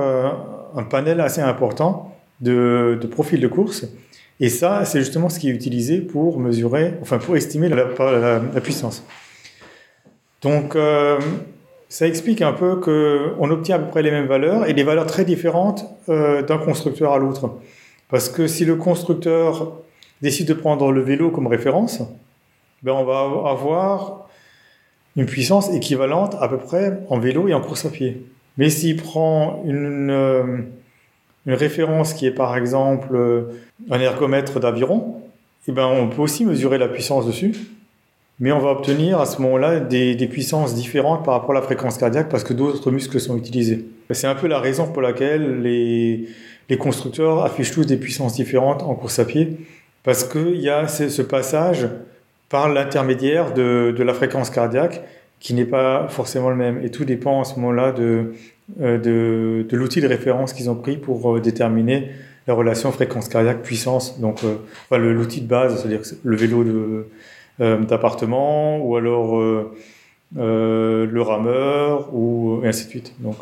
un 0.76 0.84
panel 0.84 1.22
assez 1.22 1.42
important 1.42 2.16
de, 2.42 3.00
profils 3.10 3.40
de 3.40 3.48
course. 3.48 3.86
Et 4.40 4.50
ça, 4.50 4.86
c'est 4.86 5.00
justement 5.00 5.30
ce 5.30 5.40
qui 5.40 5.50
est 5.50 5.54
utilisé 5.54 6.02
pour 6.02 6.40
mesurer, 6.40 6.96
enfin 7.02 7.20
pour 7.20 7.38
estimer 7.38 7.70
la 7.70 8.62
puissance. 8.62 9.06
Donc, 10.42 10.76
ça 11.92 12.08
explique 12.08 12.42
un 12.42 12.54
peu 12.54 12.78
qu'on 12.78 13.52
obtient 13.52 13.76
à 13.76 13.80
peu 13.80 13.90
près 13.90 14.02
les 14.02 14.12
mêmes 14.12 14.26
valeurs 14.26 14.66
et 14.66 14.74
des 14.74 14.84
valeurs 14.84 15.08
très 15.08 15.26
différentes 15.26 15.84
euh, 16.08 16.42
d'un 16.42 16.58
constructeur 16.58 17.12
à 17.12 17.18
l'autre. 17.18 17.52
Parce 18.08 18.30
que 18.30 18.48
si 18.48 18.64
le 18.64 18.78
constructeur 18.78 19.74
décide 20.22 20.48
de 20.48 20.54
prendre 20.54 20.90
le 20.94 21.02
vélo 21.02 21.32
comme 21.32 21.48
référence, 21.48 22.02
ben 22.82 22.94
on 22.94 23.04
va 23.04 23.50
avoir 23.50 24.30
une 25.18 25.26
puissance 25.26 25.70
équivalente 25.74 26.38
à 26.40 26.48
peu 26.48 26.58
près 26.58 26.98
en 27.10 27.20
vélo 27.20 27.50
et 27.50 27.54
en 27.54 27.60
course 27.60 27.86
à 27.86 27.90
pied. 27.90 28.26
Mais 28.58 28.70
s'il 28.70 28.96
prend 28.96 29.62
une, 29.66 30.12
euh, 30.12 30.60
une 31.46 31.54
référence 31.54 32.14
qui 32.14 32.26
est 32.26 32.32
par 32.32 32.56
exemple 32.56 33.14
euh, 33.14 33.44
un 33.90 34.00
ergomètre 34.00 34.62
d'aviron, 34.62 35.22
eh 35.68 35.74
ben 35.74 35.88
on 35.88 36.08
peut 36.08 36.22
aussi 36.22 36.46
mesurer 36.46 36.78
la 36.78 36.88
puissance 36.88 37.28
dessus, 37.28 37.54
mais 38.42 38.52
on 38.52 38.60
va 38.60 38.72
obtenir 38.72 39.22
à 39.22 39.28
ce 39.28 39.40
moment-là 39.44 39.80
des, 39.80 40.28
puissances 40.28 40.74
différentes 40.74 41.24
par 41.24 41.36
rapport 41.36 41.52
à 41.52 41.54
la 41.54 41.62
fréquence 41.62 42.00
cardiaque 42.00 42.28
parce 42.28 42.44
que 42.44 42.54
d'autres 42.54 42.90
muscles 42.90 43.20
sont 43.20 43.38
utilisés. 43.38 43.86
C'est 44.10 44.26
un 44.26 44.34
peu 44.34 44.48
la 44.48 44.60
raison 44.60 44.88
pour 44.88 45.04
laquelle 45.04 45.62
les, 45.62 46.28
constructeurs 46.80 47.46
affichent 47.46 47.72
tous 47.72 47.86
des 47.86 47.98
puissances 47.98 48.34
différentes 48.34 48.82
en 48.82 48.96
course 48.96 49.20
à 49.20 49.26
pied, 49.26 49.58
parce 50.04 50.24
qu'il 50.24 50.60
y 50.60 50.70
a 50.70 50.88
ce 50.88 51.22
passage 51.22 51.88
par 52.50 52.68
l'intermédiaire 52.68 53.54
de, 53.54 53.96
la 53.96 54.14
fréquence 54.14 54.50
cardiaque 54.50 55.02
qui 55.40 55.54
n'est 55.54 55.66
pas 55.66 56.08
forcément 56.10 56.50
le 56.50 56.56
même. 56.56 56.84
Et 56.84 56.90
tout 56.90 57.06
dépend 57.06 57.42
à 57.42 57.44
ce 57.44 57.56
moment-là 57.60 57.92
de, 57.92 58.34
euh, 58.82 59.64
l'outil 59.72 60.02
de 60.02 60.08
référence 60.08 60.54
qu'ils 60.54 60.70
ont 60.70 60.76
pris 60.76 60.98
pour 60.98 61.36
euh, 61.36 61.42
déterminer 61.42 62.10
la 62.48 62.56
relation 62.56 62.92
fréquence 62.92 63.30
cardiaque-puissance. 63.30 64.20
Donc, 64.20 64.40
euh, 64.44 64.98
l'outil 64.98 65.42
de 65.42 65.48
base, 65.48 65.80
c'est-à-dire 65.80 66.02
le 66.24 66.36
vélo 66.36 66.64
de, 66.64 67.06
d'appartement 67.60 68.80
ou 68.80 68.96
alors 68.96 69.40
le 70.36 71.22
rameur 71.22 72.14
ou 72.14 72.62
et 72.64 72.68
ainsi 72.68 72.86
de 72.86 72.90
suite. 72.90 73.14
Donc, 73.20 73.38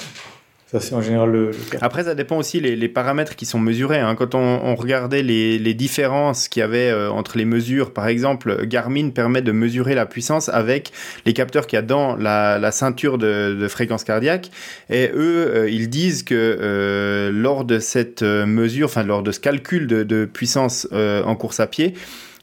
ça, 0.72 0.80
c'est 0.80 0.94
en 0.94 1.02
général 1.02 1.32
le, 1.32 1.52
cas. 1.72 1.80
Après, 1.82 2.04
ça 2.04 2.14
dépend 2.14 2.38
aussi 2.38 2.60
les, 2.60 2.76
les 2.76 2.90
paramètres 2.90 3.36
qui 3.36 3.48
sont 3.48 3.58
mesurés. 3.58 3.98
Hein. 3.98 4.14
Quand 4.14 4.36
on, 4.36 4.76
regardait 4.76 5.24
les, 5.24 5.58
les 5.58 5.74
différences 5.74 6.48
qu'il 6.48 6.60
y 6.60 6.64
avait 6.64 6.92
euh, 6.92 7.10
entre 7.10 7.40
les 7.40 7.46
mesures, 7.46 7.92
par 7.92 8.08
exemple, 8.08 8.68
Garmin 8.68 9.10
permet 9.10 9.42
de 9.42 9.52
mesurer 9.52 9.96
la 9.96 10.06
puissance 10.06 10.48
avec 10.48 10.92
les 11.26 11.34
capteurs 11.34 11.66
qu'il 11.66 11.78
y 11.78 11.80
a 11.80 11.82
dans 11.82 12.16
la, 12.16 12.60
la 12.60 12.72
ceinture 12.72 13.18
de, 13.18 13.68
fréquence 13.68 14.04
cardiaque. 14.04 14.52
Et 14.92 15.10
eux, 15.12 15.52
euh, 15.56 15.70
ils 15.72 15.90
disent 15.90 16.22
que 16.22 16.36
euh, 16.36 17.32
lors 17.34 17.66
de 17.66 17.80
cette 17.80 18.22
mesure, 18.22 18.86
enfin 18.86 19.02
lors 19.02 19.24
de 19.24 19.32
ce 19.32 19.40
calcul 19.40 19.88
de 19.88 20.26
puissance 20.26 20.88
en 20.92 21.36
course 21.36 21.60
à 21.60 21.66
pied, 21.66 21.96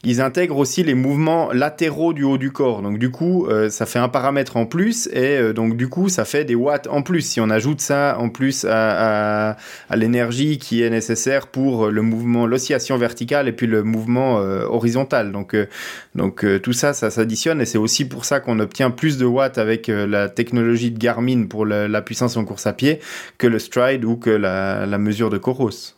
ils 0.03 0.21
intègrent 0.21 0.57
aussi 0.57 0.83
les 0.83 0.93
mouvements 0.93 1.51
latéraux 1.51 2.13
du 2.13 2.23
haut 2.23 2.37
du 2.37 2.51
corps. 2.51 2.81
Donc 2.81 2.99
du 2.99 3.11
coup, 3.11 3.47
euh, 3.47 3.69
ça 3.69 3.85
fait 3.85 3.99
un 3.99 4.09
paramètre 4.09 4.57
en 4.57 4.65
plus 4.65 5.07
et 5.07 5.37
euh, 5.37 5.53
donc 5.53 5.75
du 5.75 5.89
coup, 5.89 6.09
ça 6.09 6.25
fait 6.25 6.45
des 6.45 6.55
watts 6.55 6.87
en 6.87 7.01
plus. 7.01 7.21
Si 7.21 7.41
on 7.41 7.49
ajoute 7.49 7.81
ça 7.81 8.17
en 8.19 8.29
plus 8.29 8.65
à, 8.69 9.57
l'énergie 9.95 10.57
qui 10.57 10.83
est 10.83 10.89
nécessaire 10.89 11.47
pour 11.47 11.87
le 11.87 12.01
mouvement, 12.01 12.45
l'oscillation 12.45 12.97
verticale 12.97 13.47
et 13.47 13.51
puis 13.51 13.67
le 13.67 13.83
mouvement 13.83 14.39
euh, 14.39 14.65
horizontal. 14.65 15.31
Donc, 15.31 15.53
euh, 15.53 15.67
donc 16.15 16.43
euh, 16.43 16.59
tout 16.59 16.73
ça, 16.73 16.93
ça 16.93 17.09
s'additionne 17.09 17.61
et 17.61 17.65
c'est 17.65 17.77
aussi 17.77 18.05
pour 18.05 18.25
ça 18.25 18.39
qu'on 18.39 18.59
obtient 18.59 18.91
plus 18.91 19.17
de 19.17 19.25
watts 19.25 19.57
avec 19.57 19.89
euh, 19.89 20.05
la 20.07 20.29
technologie 20.29 20.91
de 20.91 20.97
Garmin 20.97 21.45
pour 21.47 21.65
la, 21.65 21.87
la, 21.87 22.01
puissance 22.01 22.37
en 22.37 22.45
course 22.45 22.67
à 22.67 22.73
pied 22.73 22.99
que 23.37 23.47
le 23.47 23.59
stride 23.59 24.05
ou 24.05 24.15
que 24.15 24.29
la, 24.29 24.85
la 24.85 24.97
mesure 24.97 25.29
de 25.29 25.37
Coros. 25.37 25.96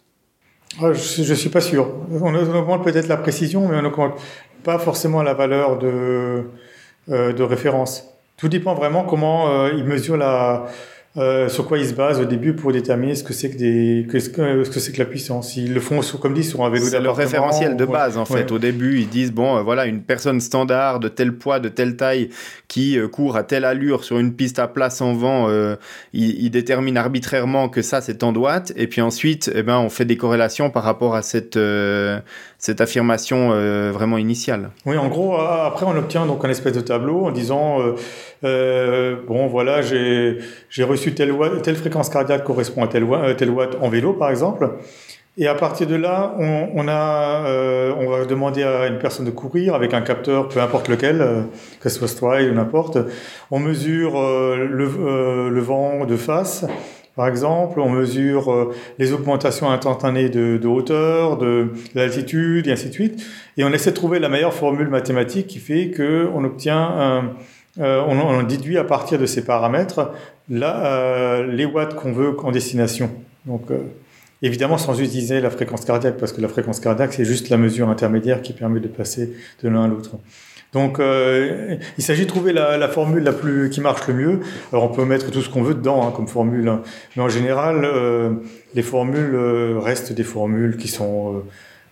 Ah, 0.77 0.93
je 0.93 1.29
ne 1.29 1.35
suis 1.35 1.49
pas 1.49 1.61
sûr. 1.61 1.91
On 2.11 2.33
augmente 2.35 2.83
peut-être 2.83 3.07
la 3.07 3.17
précision, 3.17 3.67
mais 3.67 3.77
on 3.77 3.81
n'augmente 3.81 4.13
pas 4.63 4.77
forcément 4.77 5.23
la 5.23 5.33
valeur 5.33 5.77
de, 5.79 6.43
euh, 7.09 7.33
de 7.33 7.43
référence. 7.43 8.07
Tout 8.37 8.49
dépend 8.49 8.75
vraiment 8.75 9.03
comment 9.03 9.49
euh, 9.49 9.71
il 9.75 9.83
mesure 9.83 10.15
la, 10.15 10.67
euh, 11.19 11.49
sur 11.49 11.67
quoi 11.67 11.77
ils 11.77 11.87
se 11.87 11.93
basent 11.93 12.19
au 12.19 12.25
début 12.25 12.53
pour 12.53 12.71
déterminer 12.71 13.15
ce 13.15 13.23
que 13.23 13.33
c'est 13.33 13.49
que 13.49 13.57
des 13.57 14.07
que 14.09 14.19
ce 14.19 14.29
que, 14.29 14.63
ce 14.63 14.69
que 14.69 14.79
c'est 14.79 14.91
que 14.91 14.99
la 14.99 15.05
puissance. 15.05 15.57
Ils 15.57 15.73
le 15.73 15.79
font 15.79 16.01
sur, 16.01 16.19
comme 16.19 16.33
dit 16.33 16.43
sur 16.43 16.63
un 16.63 16.69
vélo 16.69 16.85
C'est 16.85 16.99
le 16.99 17.11
référentiel 17.11 17.75
de 17.75 17.85
base 17.85 18.17
en 18.17 18.25
fait. 18.25 18.45
Ouais. 18.45 18.51
Au 18.51 18.59
début, 18.59 18.99
ils 18.99 19.09
disent 19.09 19.31
bon 19.31 19.57
euh, 19.57 19.61
voilà 19.61 19.85
une 19.85 20.01
personne 20.01 20.39
standard 20.39 20.99
de 20.99 21.09
tel 21.09 21.33
poids, 21.33 21.59
de 21.59 21.69
telle 21.69 21.95
taille 21.95 22.29
qui 22.69 22.97
euh, 22.97 23.07
court 23.07 23.35
à 23.35 23.43
telle 23.43 23.65
allure 23.65 24.03
sur 24.03 24.19
une 24.19 24.33
piste 24.33 24.59
à 24.59 24.67
plat 24.67 24.89
sans 24.89 25.13
vent, 25.13 25.49
euh, 25.49 25.75
ils, 26.13 26.43
ils, 26.43 26.51
déterminent 26.51 26.99
arbitrairement 26.99 27.67
que 27.67 27.81
ça 27.81 27.99
c'est 27.99 28.19
tant 28.19 28.31
de 28.31 28.37
watts 28.37 28.71
et 28.75 28.87
puis 28.87 29.01
ensuite 29.01 29.51
eh 29.53 29.63
ben 29.63 29.79
on 29.79 29.89
fait 29.89 30.05
des 30.05 30.17
corrélations 30.17 30.69
par 30.69 30.83
rapport 30.83 31.15
à 31.15 31.23
cette 31.23 31.57
euh, 31.57 32.19
cette 32.59 32.81
affirmation 32.81 33.49
euh, 33.51 33.91
vraiment 33.91 34.17
initiale. 34.17 34.69
Oui, 34.85 34.97
en 34.97 35.07
gros 35.07 35.35
après 35.35 35.85
on 35.87 35.97
obtient 35.97 36.25
donc 36.27 36.45
un 36.45 36.49
espèce 36.49 36.73
de 36.73 36.81
tableau 36.81 37.25
en 37.25 37.31
disant 37.31 37.79
bon 38.41 39.47
voilà 39.47 39.81
j'ai 39.81 40.83
reçu 40.83 41.13
telle, 41.13 41.33
telle 41.63 41.75
fréquence 41.75 42.09
cardiaque 42.09 42.43
correspond 42.43 42.83
à 42.83 42.87
tel 42.87 43.03
watt, 43.03 43.37
tel 43.37 43.49
watt 43.49 43.77
en 43.81 43.89
vélo, 43.89 44.13
par 44.13 44.29
exemple. 44.29 44.69
Et 45.37 45.47
à 45.47 45.55
partir 45.55 45.87
de 45.87 45.95
là, 45.95 46.35
on, 46.37 46.87
a, 46.89 47.45
euh, 47.45 47.93
on 47.97 48.09
va 48.09 48.25
demander 48.25 48.63
à 48.63 48.87
une 48.87 48.97
personne 48.97 49.25
de 49.25 49.31
courir 49.31 49.73
avec 49.73 49.93
un 49.93 50.01
capteur, 50.01 50.49
peu 50.49 50.59
importe 50.59 50.89
lequel, 50.89 51.21
euh, 51.21 51.41
que 51.79 51.87
ce 51.87 51.97
soit 51.97 52.09
Stride 52.09 52.49
ou 52.49 52.53
n'importe. 52.53 52.97
On 53.49 53.59
mesure 53.59 54.19
euh, 54.19 54.67
le, 54.69 54.83
euh, 54.85 55.49
le, 55.49 55.61
vent 55.61 56.05
de 56.05 56.17
face, 56.17 56.65
par 57.19 57.27
exemple. 57.27 57.81
On 57.81 57.89
mesure 57.89 58.49
euh, 58.49 58.73
les 58.97 59.11
augmentations 59.11 59.69
instantanées 59.69 60.29
de, 60.29 60.65
hauteur, 60.65 61.35
de, 61.37 61.73
de 61.93 61.99
l'altitude, 61.99 62.65
et 62.67 62.71
ainsi 62.71 62.87
de 62.87 62.93
suite. 62.93 63.21
Et 63.57 63.65
on 63.65 63.73
essaie 63.73 63.89
de 63.89 63.95
trouver 63.95 64.19
la 64.19 64.29
meilleure 64.29 64.53
formule 64.53 64.87
mathématique 64.87 65.47
qui 65.47 65.59
fait 65.59 65.89
que 65.89 66.29
on 66.33 66.45
obtient 66.45 67.33
euh, 67.77 68.01
on, 68.07 68.17
on, 68.17 68.43
déduit 68.43 68.77
à 68.77 68.85
partir 68.85 69.19
de 69.19 69.25
ces 69.25 69.43
paramètres 69.43 70.13
euh, 70.49 71.45
les 71.45 71.65
watts 71.65 71.93
qu'on 71.95 72.13
veut 72.13 72.33
en 72.41 72.51
destination. 72.51 73.11
Donc, 73.45 73.63
évidemment, 74.41 74.77
sans 74.77 74.97
utiliser 75.01 75.41
la 75.41 75.49
fréquence 75.49 75.83
cardiaque, 75.83 76.15
parce 76.17 76.31
que 76.31 76.39
la 76.39 76.47
fréquence 76.47 76.79
cardiaque, 76.79 77.11
c'est 77.11 77.25
juste 77.25 77.49
la 77.49 77.57
mesure 77.57 77.89
intermédiaire 77.89 78.41
qui 78.41 78.53
permet 78.53 78.79
de 78.79 78.87
passer 78.87 79.33
de 79.61 79.67
l'un 79.67 79.83
à 79.83 79.87
l'autre. 79.89 80.11
Donc, 80.73 80.99
euh, 80.99 81.77
il 81.97 82.03
s'agit 82.03 82.25
de 82.25 82.29
trouver 82.29 82.53
la, 82.53 82.77
la, 82.77 82.87
formule 82.87 83.23
la 83.23 83.33
plus 83.33 83.69
qui 83.69 83.81
marche 83.81 84.07
le 84.07 84.13
mieux. 84.13 84.39
Alors, 84.71 84.83
on 84.83 84.93
peut 84.93 85.05
mettre 85.05 85.31
tout 85.31 85.41
ce 85.41 85.49
qu'on 85.49 85.63
veut 85.63 85.73
dedans 85.73 86.07
hein, 86.07 86.13
comme 86.15 86.27
formule, 86.27 86.67
hein. 86.67 86.81
mais 87.15 87.23
en 87.23 87.29
général, 87.29 87.85
euh, 87.85 88.33
les 88.75 88.83
formules 88.83 89.35
restent 89.79 90.13
des 90.13 90.23
formules 90.23 90.77
qui 90.77 90.87
sont 90.87 91.43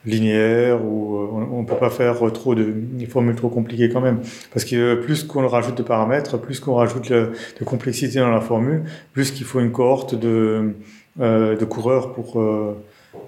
linéaire 0.07 0.83
ou 0.83 1.17
euh, 1.17 1.45
on 1.51 1.61
ne 1.61 1.67
peut 1.67 1.75
pas 1.75 1.89
faire 1.89 2.15
trop 2.31 2.55
de 2.55 2.73
formules 3.09 3.35
trop 3.35 3.49
compliquées 3.49 3.89
quand 3.89 4.01
même 4.01 4.21
parce 4.53 4.65
que 4.65 4.95
plus 4.95 5.23
qu'on 5.23 5.45
rajoute 5.47 5.75
de 5.75 5.83
paramètres 5.83 6.39
plus 6.39 6.59
qu'on 6.59 6.75
rajoute 6.75 7.11
de 7.11 7.65
complexité 7.65 8.19
dans 8.19 8.31
la 8.31 8.41
formule 8.41 8.83
plus 9.13 9.31
qu'il 9.31 9.45
faut 9.45 9.59
une 9.59 9.71
cohorte 9.71 10.15
de, 10.15 10.73
euh, 11.19 11.55
de 11.55 11.65
coureurs 11.65 12.13
pour 12.13 12.39
euh, 12.39 12.77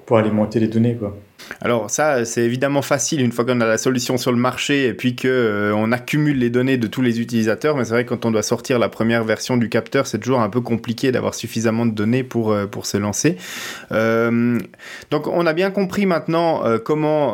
pour 0.06 0.18
alimenter 0.18 0.60
les 0.60 0.68
données 0.68 0.96
quoi. 0.96 1.16
Alors 1.62 1.89
ça, 1.89 2.25
c'est 2.25 2.41
évidemment 2.41 2.82
facile 2.82 3.21
une 3.21 3.32
fois 3.32 3.45
qu'on 3.45 3.62
a 3.62 3.65
la 3.65 3.78
solution 3.78 4.17
sur 4.17 4.32
le 4.32 4.38
marché 4.38 4.88
et 4.88 4.93
puis 4.93 5.15
que 5.15 5.28
euh, 5.28 5.91
accumule 5.91 6.38
les 6.38 6.49
données 6.49 6.78
de 6.78 6.88
tous 6.88 7.02
les 7.02 7.19
utilisateurs. 7.19 7.75
Mais 7.75 7.86
c'est 7.86 7.91
vrai 7.91 8.06
que 8.06 8.10
quand 8.10 8.25
on 8.25 8.32
doit 8.32 8.43
sortir 8.43 8.80
la 8.80 8.89
première 8.89 9.23
version 9.23 9.58
du 9.58 9.69
capteur, 9.69 10.08
c'est 10.08 10.19
toujours 10.19 10.41
un 10.41 10.49
peu 10.49 10.62
compliqué 10.62 11.12
d'avoir 11.12 11.34
suffisamment 11.34 11.86
de 11.86 11.91
données 11.91 12.23
pour 12.23 12.52
euh, 12.52 12.67
se 12.84 12.97
lancer. 12.97 13.38
Euh, 13.91 14.60
donc 15.12 15.28
on 15.28 15.45
a 15.45 15.54
bien 15.54 15.69
compris 15.69 16.06
maintenant 16.06 16.63
comment 16.86 17.34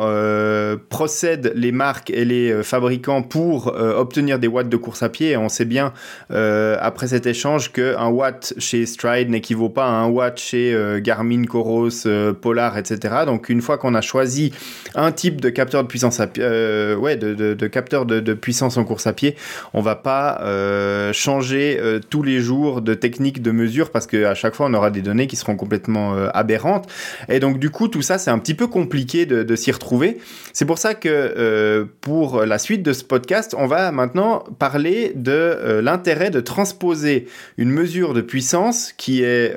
procèdent 0.88 1.52
les 1.54 1.70
marques 1.70 2.10
et 2.10 2.24
les 2.24 2.62
fabricants 2.64 3.22
pour 3.22 3.68
obtenir 3.68 4.40
des 4.40 4.48
watts 4.48 4.68
de 4.68 4.76
course 4.76 5.04
à 5.04 5.08
pied. 5.08 5.36
On 5.36 5.48
sait 5.48 5.64
bien 5.64 5.92
après 6.30 7.08
cet 7.08 7.26
échange 7.26 7.70
que 7.70 7.96
un 7.96 8.08
watt 8.08 8.54
chez 8.58 8.86
Stride 8.86 9.30
n'équivaut 9.30 9.68
pas 9.68 9.86
à 9.86 9.90
un 9.90 10.08
watt 10.08 10.38
chez 10.38 10.76
Garmin, 11.00 11.44
Coros, 11.44 12.08
Polar, 12.40 12.76
etc. 12.76 13.14
Donc 13.24 13.48
une 13.48 13.60
fois 13.60 13.78
qu'on 13.78 13.94
a 13.96 14.00
choisi 14.00 14.52
un 14.94 15.10
type 15.12 15.40
de 15.40 15.50
capteur 15.50 15.82
de 15.82 15.88
puissance 15.88 16.20
à 16.20 16.28
euh, 16.38 16.96
ouais, 16.96 17.16
de, 17.16 17.66
capteur 17.66 18.06
de, 18.06 18.34
puissance 18.34 18.76
en 18.76 18.84
course 18.84 19.06
à 19.06 19.12
pied, 19.12 19.36
on 19.74 19.80
va 19.80 19.96
pas 19.96 20.40
euh, 20.42 21.12
changer 21.12 21.78
euh, 21.80 22.00
tous 22.10 22.22
les 22.22 22.40
jours 22.40 22.82
de 22.82 22.94
technique 22.94 23.42
de 23.42 23.50
mesure 23.50 23.90
parce 23.90 24.06
qu'à 24.06 24.34
chaque 24.34 24.54
fois 24.54 24.66
on 24.66 24.74
aura 24.74 24.90
des 24.90 25.02
données 25.02 25.26
qui 25.26 25.36
seront 25.36 25.56
complètement 25.56 26.14
aberrantes. 26.34 26.88
Et 27.28 27.40
donc 27.40 27.58
du 27.58 27.70
coup 27.70 27.88
tout 27.88 28.02
ça 28.02 28.18
c'est 28.18 28.30
un 28.30 28.38
petit 28.38 28.54
peu 28.54 28.66
compliqué 28.66 29.26
de, 29.26 29.56
s'y 29.56 29.72
retrouver. 29.72 30.18
C'est 30.52 30.64
pour 30.64 30.78
ça 30.78 30.94
que 30.94 31.86
pour 32.00 32.44
la 32.44 32.58
suite 32.58 32.82
de 32.82 32.92
ce 32.92 33.04
podcast, 33.04 33.54
on 33.56 33.66
va 33.66 33.90
maintenant 33.92 34.44
parler 34.58 35.12
de 35.14 35.80
l'intérêt 35.82 36.30
de 36.30 36.40
transposer 36.40 37.26
une 37.56 37.70
mesure 37.70 38.14
de 38.14 38.20
puissance 38.20 38.92
qui 38.96 39.22
est 39.22 39.54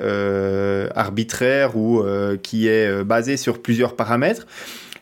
arbitraire 0.94 1.76
ou 1.76 2.02
qui 2.42 2.68
est 2.68 3.04
basée 3.04 3.36
sur 3.36 3.60
plusieurs 3.60 3.96
paramètres 3.96 4.29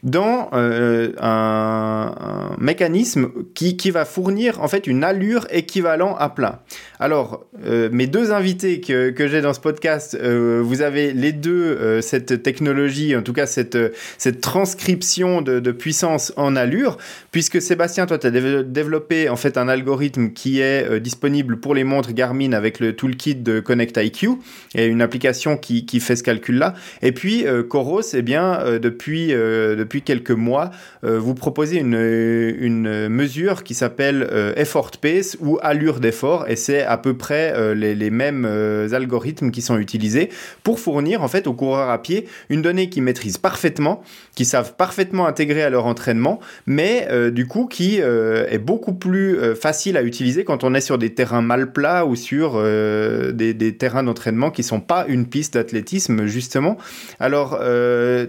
dans 0.03 0.51
euh, 0.53 1.13
un, 1.21 2.55
mécanisme 2.59 3.31
qui, 3.55 3.91
va 3.91 4.05
fournir 4.05 4.63
en 4.63 4.69
fait 4.69 4.87
une 4.87 5.05
allure 5.05 5.47
équivalent 5.51 6.15
à 6.17 6.29
plat. 6.29 6.63
Alors, 7.01 7.47
euh, 7.65 7.89
mes 7.93 8.07
deux 8.07 8.33
invités 8.33 8.81
que, 8.81 9.11
que 9.11 9.29
j'ai 9.29 9.41
dans 9.41 9.53
ce 9.53 9.61
podcast, 9.61 10.19
euh, 10.21 10.61
vous 10.65 10.83
avez 10.83 11.13
les 11.13 11.33
deux 11.33 12.01
cette 12.01 12.43
technologie, 12.43 13.15
en 13.17 13.23
tout 13.23 13.33
cas 13.33 13.47
cette, 13.47 13.79
cette 14.19 14.41
transcription 14.41 15.43
de, 15.43 15.61
de 15.61 15.73
puissance 15.73 16.33
en 16.37 16.57
allure, 16.57 16.99
puisque 17.31 17.63
Sébastien, 17.63 18.07
toi, 18.07 18.19
tu 18.19 18.27
as 18.27 18.31
développé 18.31 19.29
en 19.29 19.37
fait 19.37 19.57
un 19.59 19.69
algorithme 19.69 20.31
qui 20.31 20.61
est 20.61 21.01
disponible 21.01 21.59
pour 21.61 21.75
les 21.75 21.85
montres 21.85 22.13
Garmin 22.13 22.53
avec 22.53 22.81
le 22.81 22.95
toolkit 22.95 23.37
de 23.37 23.61
Connect 23.61 23.97
IQ 23.97 24.31
et 24.75 24.87
une 24.87 25.03
application 25.03 25.57
qui, 25.57 25.87
qui 25.87 26.01
fait 26.01 26.17
ce 26.17 26.23
calcul-là. 26.23 26.75
Et 27.03 27.13
puis, 27.13 27.45
Coros, 27.69 28.03
eh 28.15 28.23
bien, 28.23 28.79
depuis, 28.81 29.29
depuis 29.29 30.03
quelques 30.03 30.31
mois, 30.31 30.71
euh, 31.05 31.19
vous 31.19 31.35
proposez 31.35 31.79
une, 31.79 31.95
une 31.95 33.09
mesure 33.09 33.63
qui 33.63 33.75
s'appelle 33.75 34.27
euh, 34.33 34.53
effort 34.57 34.91
pace 35.01 35.37
ou 35.41 35.59
allure 35.63 36.01
d'effort, 36.01 36.49
et 36.49 36.57
c'est 36.57 36.83
à 36.89 36.99
peu 36.99 37.17
près 37.17 37.53
euh, 37.55 37.75
les, 37.75 38.11
mêmes 38.11 38.47
algorithmes 38.93 39.51
qui 39.51 39.61
sont 39.63 39.79
utilisés 39.79 40.31
pour 40.63 40.81
fournir 40.81 41.23
en 41.23 41.29
fait 41.29 41.47
aux 41.47 41.53
coureurs 41.53 41.91
à 41.91 42.03
pied 42.03 42.27
une 42.49 42.63
donnée 42.63 42.89
qu'ils 42.89 43.03
maîtrisent 43.03 43.39
parfaitement, 43.39 44.03
qui 44.35 44.45
savent 44.45 44.75
parfaitement 44.75 45.27
intégrer 45.27 45.63
à 45.63 45.71
leur 45.71 45.87
entraînement, 45.87 46.41
mais 46.67 47.07
du 47.31 47.47
coup 47.47 47.67
qui 47.67 47.99
est 47.99 48.59
beaucoup 48.59 48.95
plus 48.95 49.37
facile 49.55 49.97
à 49.97 50.03
utiliser 50.03 50.45
quand 50.45 50.65
on 50.65 50.75
est 50.75 50.81
sur 50.81 50.97
des 50.97 51.13
terrains 51.13 51.43
mal 51.43 51.73
plats 51.73 52.07
ou 52.07 52.17
sur 52.17 52.61
des, 52.63 53.77
terrains 53.79 54.03
d'entraînement 54.03 54.51
qui 54.51 54.63
sont 54.63 54.81
pas 54.81 55.05
une 55.07 55.27
piste 55.27 55.55
d'athlétisme 55.55 56.27
justement. 56.27 56.79
Alors 57.21 57.61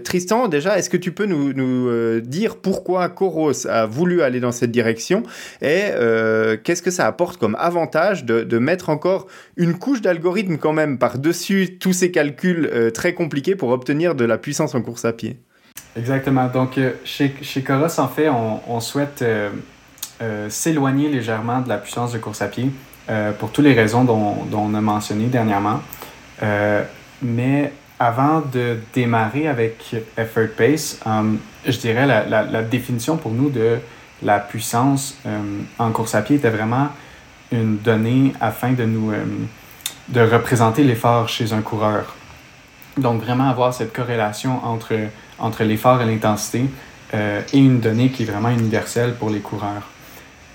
Tristan, 0.04 0.48
déjà, 0.48 0.78
est-ce 0.78 0.90
que 0.90 0.96
tu 0.96 1.12
peux 1.12 1.26
nous, 1.26 1.88
euh, 1.88 2.20
dire 2.20 2.56
pourquoi 2.56 3.08
Coros 3.08 3.66
a 3.66 3.86
voulu 3.86 4.22
aller 4.22 4.40
dans 4.40 4.52
cette 4.52 4.70
direction 4.70 5.22
et 5.62 5.88
euh, 5.92 6.56
qu'est-ce 6.62 6.82
que 6.82 6.90
ça 6.90 7.06
apporte 7.06 7.38
comme 7.38 7.56
avantage 7.58 8.24
de, 8.24 8.49
mettre 8.58 8.88
encore 8.88 9.26
une 9.56 9.78
couche 9.78 10.00
d'algorithme 10.00 10.56
quand 10.56 10.72
même 10.72 10.98
par-dessus 10.98 11.78
tous 11.78 11.92
ces 11.92 12.10
calculs 12.10 12.68
euh, 12.72 12.90
très 12.90 13.14
compliqués 13.14 13.56
pour 13.56 13.70
obtenir 13.70 14.14
de 14.14 14.24
la 14.24 14.38
puissance 14.38 14.74
en 14.74 14.82
course 14.82 15.04
à 15.04 15.12
pied. 15.12 15.38
Exactement. 15.96 16.46
Donc, 16.48 16.78
chez, 17.04 17.34
chez 17.42 17.62
Coros, 17.62 17.98
en 17.98 18.08
fait, 18.08 18.28
on, 18.28 18.80
souhaite 18.80 19.24
s'éloigner 20.48 21.08
légèrement 21.08 21.60
de 21.60 21.68
la 21.68 21.78
puissance 21.78 22.12
de 22.12 22.18
course 22.18 22.42
à 22.42 22.48
pied 22.48 22.70
pour 23.38 23.50
toutes 23.50 23.64
les 23.64 23.72
raisons 23.72 24.04
dont, 24.04 24.36
on 24.52 24.74
a 24.74 24.80
mentionné 24.80 25.26
dernièrement. 25.26 25.80
mais 27.22 27.72
avant 27.98 28.40
de 28.40 28.78
démarrer 28.94 29.48
avec 29.48 29.96
Effort 30.16 30.48
Pace, 30.56 31.00
je 31.66 31.76
dirais 31.78 32.06
la, 32.06 32.24
la, 32.24 32.62
définition 32.62 33.16
pour 33.16 33.32
nous 33.32 33.50
de 33.50 33.78
la 34.22 34.38
puissance 34.38 35.16
en 35.78 35.90
course 35.90 36.14
à 36.14 36.22
pied 36.22 36.36
était 36.36 36.50
vraiment 36.50 36.88
une 37.52 37.78
donnée 37.78 38.32
afin 38.40 38.72
de 38.72 38.84
nous 38.84 39.10
um, 39.10 39.46
de 40.08 40.20
représenter 40.20 40.82
l'effort 40.82 41.28
chez 41.28 41.52
un 41.52 41.62
coureur. 41.62 42.14
Donc 42.96 43.22
vraiment 43.22 43.48
avoir 43.48 43.72
cette 43.72 43.92
corrélation 43.92 44.64
entre, 44.64 44.94
entre 45.38 45.64
l'effort 45.64 46.02
et 46.02 46.06
l'intensité 46.06 46.64
euh, 47.14 47.40
et 47.52 47.58
une 47.58 47.80
donnée 47.80 48.10
qui 48.10 48.24
est 48.24 48.26
vraiment 48.26 48.50
universelle 48.50 49.14
pour 49.14 49.30
les 49.30 49.40
coureurs. 49.40 49.88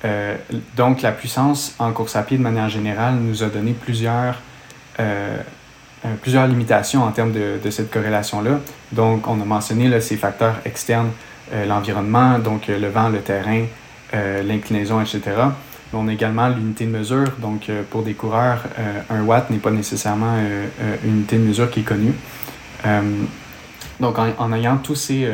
Euh, 0.03 0.35
donc 0.75 1.01
la 1.01 1.11
puissance 1.11 1.75
en 1.79 1.91
course 1.91 2.15
à 2.15 2.23
pied 2.23 2.37
de 2.37 2.43
manière 2.43 2.69
générale 2.69 3.15
nous 3.15 3.43
a 3.43 3.47
donné 3.47 3.71
plusieurs 3.71 4.35
euh, 4.99 5.37
euh, 6.05 6.13
plusieurs 6.21 6.45
limitations 6.47 7.03
en 7.03 7.11
termes 7.11 7.31
de, 7.31 7.57
de 7.63 7.69
cette 7.69 7.89
corrélation-là. 7.89 8.59
Donc, 8.91 9.27
on 9.27 9.41
a 9.41 9.45
mentionné 9.45 9.87
là, 9.87 10.01
ces 10.01 10.17
facteurs 10.17 10.55
externes, 10.65 11.11
euh, 11.53 11.65
l'environnement, 11.65 12.37
donc 12.37 12.69
euh, 12.69 12.77
le 12.77 12.89
vent, 12.89 13.09
le 13.09 13.19
terrain, 13.19 13.65
l'inclinaison, 14.47 15.01
etc. 15.01 15.19
On 15.95 16.07
a 16.07 16.13
également 16.13 16.49
l'unité 16.49 16.85
de 16.85 16.91
mesure. 16.91 17.31
Donc, 17.39 17.71
pour 17.89 18.03
des 18.03 18.13
coureurs, 18.13 18.63
un 19.09 19.23
watt 19.23 19.49
n'est 19.49 19.57
pas 19.57 19.71
nécessairement 19.71 20.37
une 21.03 21.11
unité 21.11 21.37
de 21.37 21.43
mesure 21.43 21.71
qui 21.71 21.79
est 21.79 21.83
connue. 21.83 22.13
donc, 23.99 24.17
en, 24.19 24.53
ayant 24.53 24.77
tous 24.77 24.95
ces, 24.95 25.27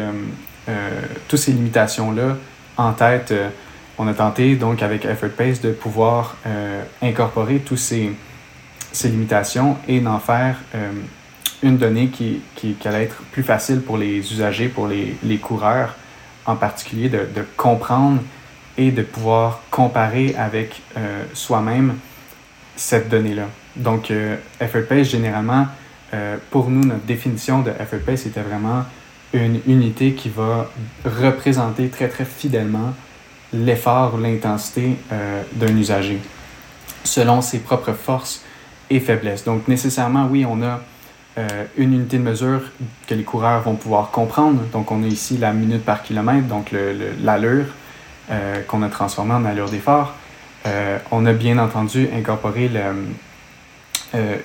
toutes 1.28 1.40
ces 1.40 1.52
limitations-là 1.52 2.38
en 2.78 2.94
tête, 2.94 3.34
on 3.98 4.08
a 4.08 4.14
tenté, 4.14 4.56
donc, 4.56 4.84
avec 4.84 5.06
Effort 5.06 5.32
Pace, 5.32 5.62
de 5.62 5.72
pouvoir 5.72 6.38
incorporer 7.02 7.60
tous 7.60 7.78
ces, 7.78 8.12
ces 8.92 9.10
limitations 9.10 9.78
et 9.88 10.00
d'en 10.00 10.20
faire 10.20 10.58
euh, 10.76 10.92
une 11.64 11.78
donnée 11.78 12.08
qui, 12.08 12.42
qui, 12.56 12.74
qui, 12.74 12.88
allait 12.88 13.04
être 13.04 13.22
plus 13.32 13.44
facile 13.44 13.82
pour 13.82 13.98
les 13.98 14.18
usagers, 14.18 14.68
pour 14.68 14.88
les, 14.88 15.16
les 15.24 15.38
coureurs 15.38 15.96
en 16.46 16.56
particulier, 16.56 17.08
de, 17.08 17.26
comprendre 17.56 18.20
de 18.90 19.04
pouvoir 19.04 19.62
comparer 19.70 20.34
avec 20.36 20.82
euh, 20.98 21.24
soi-même 21.34 21.98
cette 22.76 23.10
donnée-là. 23.10 23.48
Donc, 23.76 24.12
euh, 24.12 24.38
Pace, 24.60 25.08
généralement, 25.08 25.68
euh, 26.14 26.38
pour 26.50 26.70
nous, 26.70 26.84
notre 26.84 27.06
définition 27.06 27.62
de 27.62 27.72
Pace 27.72 28.22
c'était 28.22 28.42
vraiment 28.42 28.84
une 29.34 29.62
unité 29.68 30.14
qui 30.14 30.30
va 30.30 30.70
représenter 31.06 31.88
très, 31.88 32.10
très 32.10 32.26
fidèlement 32.26 32.94
l'effort, 33.54 34.18
l'intensité 34.18 34.98
euh, 35.12 35.44
d'un 35.54 35.76
usager, 35.78 36.20
selon 37.04 37.42
ses 37.42 37.60
propres 37.60 37.94
forces, 37.94 38.44
et 38.90 39.00
faiblesse. 39.00 39.46
Donc 39.46 39.70
nécessairement, 39.70 40.28
oui, 40.30 40.46
on 40.46 40.62
a 40.62 40.82
une 41.78 41.94
unité 41.94 42.18
de 42.18 42.24
mesure 42.24 42.62
que 43.08 43.16
les 43.16 43.24
coureurs 43.24 43.62
vont 43.62 43.76
pouvoir 43.76 44.12
comprendre. 44.12 44.64
Donc 44.74 44.92
on 44.92 45.02
a 45.02 45.08
ici 45.08 45.38
la 45.38 45.54
minute 45.54 45.86
par 45.86 46.04
kilomètre, 46.04 46.46
donc 46.48 46.76
l'allure 47.24 47.68
euh, 48.32 48.62
qu'on 48.64 48.82
a 48.84 48.90
transformée 48.90 49.34
en 49.34 49.46
allure 49.46 49.70
d'effort. 49.70 50.14
Euh, 50.66 50.98
on 51.12 51.26
a 51.26 51.34
bien 51.34 51.58
entendu 51.58 52.08
incorporé 52.16 52.70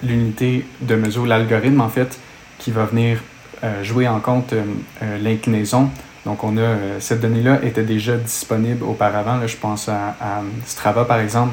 l'unité 0.03 0.65
de 0.81 0.95
mesure, 0.95 1.27
l'algorithme 1.27 1.81
en 1.81 1.89
fait, 1.89 2.19
qui 2.59 2.71
va 2.71 2.85
venir 2.85 3.21
jouer 3.83 4.07
en 4.07 4.21
compte 4.21 4.55
l'inclinaison. 5.21 5.91
Donc 6.25 6.45
on 6.45 6.57
a 6.57 7.01
cette 7.01 7.21
donnée-là 7.21 7.61
était 7.63 7.83
déjà 7.83 8.17
disponible 8.17 8.85
auparavant. 8.85 9.47
Je 9.47 9.57
pense 9.57 9.89
à 9.89 10.43
Strava 10.65 11.05
par 11.05 11.21
exemple 11.21 11.53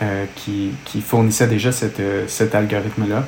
euh, 0.00 0.26
qui, 0.36 1.00
fournissait 1.00 1.48
déjà 1.48 1.70
euh, 1.98 2.24
cet 2.28 2.54
algorithme-là. 2.54 3.24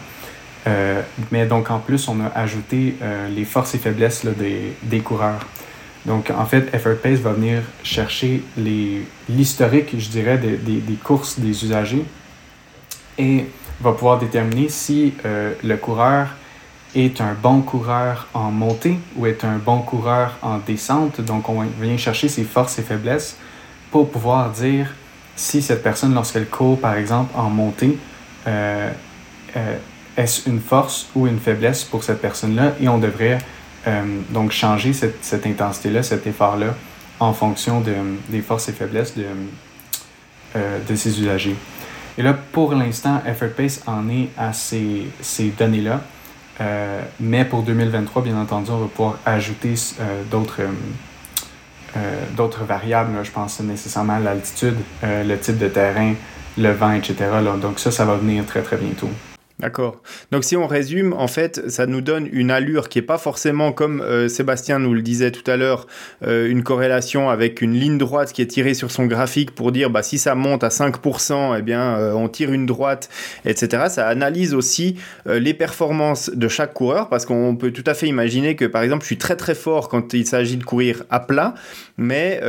Euh, 0.68 1.02
mais 1.32 1.44
donc 1.46 1.68
en 1.68 1.80
plus, 1.80 2.06
on 2.06 2.20
a 2.20 2.28
ajouté 2.28 2.94
les 3.34 3.44
forces 3.44 3.74
et 3.74 3.78
faiblesses 3.78 4.24
des, 4.24 5.00
coureurs. 5.00 5.40
Donc 6.06 6.30
en 6.30 6.46
fait, 6.46 6.74
Effort 6.74 6.96
Pace 7.02 7.18
va 7.18 7.32
venir 7.32 7.62
chercher 7.82 8.42
l'historique, 9.28 9.98
je 9.98 10.08
dirais, 10.08 10.38
des, 10.38 10.56
des, 10.56 10.94
courses 10.94 11.38
des 11.38 11.64
usagers 11.64 12.04
et 13.18 13.46
va 13.80 13.92
pouvoir 13.92 14.18
déterminer 14.18 14.68
si 14.70 15.12
le 15.24 15.76
coureur 15.76 16.28
est 16.94 17.20
un 17.20 17.34
bon 17.34 17.60
coureur 17.60 18.26
en 18.34 18.50
montée 18.50 18.98
ou 19.16 19.26
est 19.26 19.44
un 19.44 19.58
bon 19.58 19.80
coureur 19.80 20.38
en 20.42 20.58
descente. 20.58 21.20
Donc 21.20 21.48
on 21.48 21.62
vient 21.80 21.96
chercher 21.96 22.28
ses 22.28 22.44
forces 22.44 22.78
et 22.78 22.82
faiblesses 22.82 23.36
pour 23.90 24.10
pouvoir 24.10 24.50
dire 24.50 24.88
si 25.36 25.62
cette 25.62 25.82
personne, 25.82 26.14
lorsqu'elle 26.14 26.48
court, 26.48 26.78
par 26.78 26.94
exemple, 26.94 27.32
en 27.34 27.48
montée, 27.48 27.98
euh, 28.46 28.90
euh, 29.56 29.76
est-ce 30.16 30.48
une 30.48 30.60
force 30.60 31.08
ou 31.14 31.26
une 31.26 31.38
faiblesse 31.38 31.84
pour 31.84 32.04
cette 32.04 32.20
personne-là? 32.20 32.74
Et 32.80 32.88
on 32.88 32.98
devrait 32.98 33.34
euh, 33.34 33.38
donc 34.30 34.52
changer 34.52 34.92
cette, 34.92 35.46
intensité-là, 35.46 36.02
cet 36.02 36.26
effort-là, 36.26 36.74
en 37.18 37.32
fonction 37.32 37.80
de, 37.80 37.94
des 38.28 38.40
forces 38.40 38.68
et 38.68 38.72
faiblesses 38.72 39.14
de, 39.16 39.24
de 40.54 40.94
ces 40.94 41.20
usagers. 41.20 41.56
Et 42.18 42.22
là, 42.22 42.34
pour 42.34 42.74
l'instant, 42.74 43.22
Effort 43.26 43.50
Pace 43.56 43.82
en 43.86 44.08
est 44.10 44.28
à 44.36 44.52
ces, 44.52 45.06
données-là. 45.58 46.02
mais 47.18 47.44
pour 47.44 47.62
2023, 47.62 48.22
bien 48.22 48.38
entendu, 48.38 48.70
on 48.70 48.78
va 48.78 48.86
pouvoir 48.88 49.18
ajouter 49.24 49.74
d'autres 50.30 50.60
euh, 51.96 52.64
variables. 52.66 53.12
je 53.22 53.30
pense 53.30 53.60
nécessairement 53.60 54.18
l'altitude, 54.18 54.76
euh, 55.02 55.24
le 55.24 55.38
type 55.38 55.58
de 55.58 55.68
terrain, 55.68 56.14
le 56.58 56.72
vent, 56.72 56.92
etc. 56.92 57.16
Donc 57.60 57.78
ça, 57.78 57.90
ça 57.90 58.04
va 58.04 58.16
venir 58.16 58.44
très 58.46 58.62
très 58.62 58.76
bientôt. 58.76 59.10
D'accord. 59.60 60.00
Donc 60.30 60.44
si 60.44 60.56
on 60.56 60.66
résume, 60.66 61.12
en 61.12 61.28
fait, 61.28 61.68
ça 61.68 61.86
nous 61.86 62.00
donne 62.00 62.28
une 62.32 62.50
allure 62.50 62.88
qui 62.88 62.98
est 62.98 63.02
pas 63.02 63.18
forcément 63.18 63.72
comme 63.72 64.00
euh, 64.00 64.28
Sébastien 64.28 64.78
nous 64.78 64.94
le 64.94 65.02
disait 65.02 65.32
tout 65.32 65.48
à 65.50 65.56
l'heure, 65.56 65.86
euh, 66.26 66.48
une 66.48 66.62
corrélation 66.62 67.28
avec 67.28 67.60
une 67.60 67.74
ligne 67.74 67.98
droite 67.98 68.32
qui 68.32 68.40
est 68.40 68.46
tirée 68.46 68.72
sur 68.72 68.90
son 68.90 69.04
graphique 69.04 69.50
pour 69.50 69.70
dire 69.70 69.90
bah 69.90 70.02
si 70.02 70.18
ça 70.18 70.34
monte 70.34 70.64
à 70.64 70.68
5%, 70.68 71.56
eh 71.58 71.62
bien 71.62 71.98
euh, 71.98 72.12
on 72.12 72.28
tire 72.28 72.52
une 72.52 72.64
droite, 72.64 73.10
etc. 73.44 73.84
Ça 73.88 74.08
analyse 74.08 74.54
aussi 74.54 74.96
les 75.26 75.54
performances 75.54 76.30
de 76.30 76.48
chaque 76.48 76.72
coureur 76.72 77.08
parce 77.08 77.26
qu'on 77.26 77.54
peut 77.56 77.70
tout 77.70 77.84
à 77.86 77.94
fait 77.94 78.06
imaginer 78.06 78.56
que 78.56 78.64
par 78.64 78.82
exemple 78.82 79.02
je 79.02 79.06
suis 79.06 79.18
très 79.18 79.36
très 79.36 79.54
fort 79.54 79.88
quand 79.88 80.14
il 80.14 80.26
s'agit 80.26 80.56
de 80.56 80.64
courir 80.64 81.04
à 81.10 81.20
plat, 81.20 81.54
mais 82.00 82.40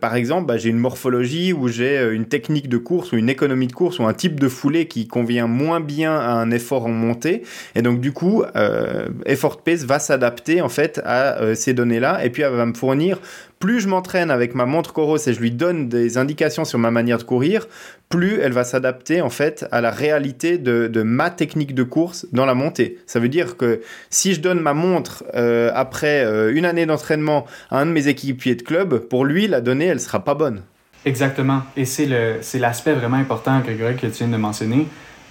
par 0.00 0.14
exemple 0.14 0.46
bah, 0.46 0.56
j'ai 0.56 0.70
une 0.70 0.78
morphologie 0.78 1.52
ou 1.52 1.68
j'ai 1.68 2.10
une 2.12 2.26
technique 2.26 2.68
de 2.68 2.78
course 2.78 3.12
ou 3.12 3.16
une 3.16 3.28
économie 3.28 3.66
de 3.66 3.72
course 3.72 3.98
ou 3.98 4.04
un 4.04 4.14
type 4.14 4.40
de 4.40 4.48
foulée 4.48 4.86
qui 4.86 5.06
convient 5.06 5.46
moins 5.46 5.80
bien 5.80 6.18
à 6.18 6.32
un 6.32 6.50
effort 6.50 6.86
en 6.86 6.90
montée. 6.90 7.42
Et 7.74 7.82
donc 7.82 8.00
du 8.00 8.12
coup, 8.12 8.42
euh, 8.56 9.08
Effort 9.26 9.62
Pace 9.62 9.84
va 9.84 9.98
s'adapter 9.98 10.60
en 10.60 10.68
fait 10.68 11.00
à 11.04 11.40
euh, 11.40 11.54
ces 11.54 11.74
données-là 11.74 12.24
et 12.24 12.30
puis 12.30 12.42
elle 12.42 12.52
va 12.52 12.66
me 12.66 12.74
fournir 12.74 13.20
plus 13.60 13.80
je 13.80 13.88
m'entraîne 13.88 14.30
avec 14.30 14.54
ma 14.54 14.64
montre 14.64 14.94
Coros 14.94 15.18
et 15.18 15.34
je 15.34 15.38
lui 15.38 15.50
donne 15.50 15.88
des 15.88 16.16
indications 16.16 16.64
sur 16.64 16.78
ma 16.78 16.90
manière 16.90 17.18
de 17.18 17.22
courir, 17.22 17.68
plus 18.08 18.40
elle 18.40 18.52
va 18.52 18.64
s'adapter 18.64 19.20
en 19.20 19.28
fait 19.28 19.66
à 19.70 19.82
la 19.82 19.90
réalité 19.90 20.56
de, 20.56 21.02
ma 21.02 21.30
technique 21.30 21.74
de 21.74 21.82
course 21.82 22.26
dans 22.32 22.46
la 22.46 22.54
montée. 22.54 22.98
Ça 23.06 23.20
veut 23.20 23.28
dire 23.28 23.58
que 23.58 23.82
si 24.08 24.34
je 24.34 24.40
donne 24.40 24.60
ma 24.60 24.72
montre 24.72 25.24
euh, 25.34 25.70
après 25.74 26.24
euh, 26.24 26.54
une 26.54 26.64
année 26.64 26.86
d'entraînement 26.86 27.46
à 27.70 27.80
un 27.80 27.86
de 27.86 27.92
mes 27.92 28.08
équipiers 28.08 28.54
de 28.54 28.62
club, 28.62 28.98
pour 28.98 29.26
lui 29.26 29.46
la 29.46 29.60
donnée 29.60 29.86
elle 29.86 30.00
sera 30.00 30.24
pas 30.24 30.34
bonne. 30.34 30.62
Exactement. 31.04 31.62
Et 31.76 31.84
c'est 31.84 32.06
l'aspect 32.54 32.92
vraiment 32.92 33.16
important, 33.16 33.60
Grégory, 33.60 33.96
que 33.96 34.06
tu 34.06 34.24
viens 34.24 34.28
de 34.28 34.36
mentionner. 34.36 34.86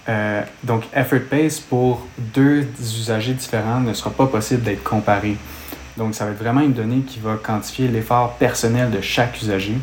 Euh, 0.08 0.42
donc, 0.64 0.84
effort 0.94 1.20
pace 1.28 1.60
pour 1.60 2.06
deux 2.18 2.64
usagers 2.80 3.34
différents 3.34 3.80
ne 3.80 3.92
sera 3.92 4.10
pas 4.10 4.26
possible 4.26 4.62
d'être 4.62 4.82
comparé. 4.82 5.36
Donc, 5.96 6.14
ça 6.14 6.24
va 6.24 6.30
être 6.30 6.38
vraiment 6.38 6.60
une 6.60 6.72
donnée 6.72 7.00
qui 7.00 7.18
va 7.18 7.36
quantifier 7.42 7.88
l'effort 7.88 8.34
personnel 8.34 8.90
de 8.90 9.00
chaque 9.00 9.40
usager. 9.42 9.76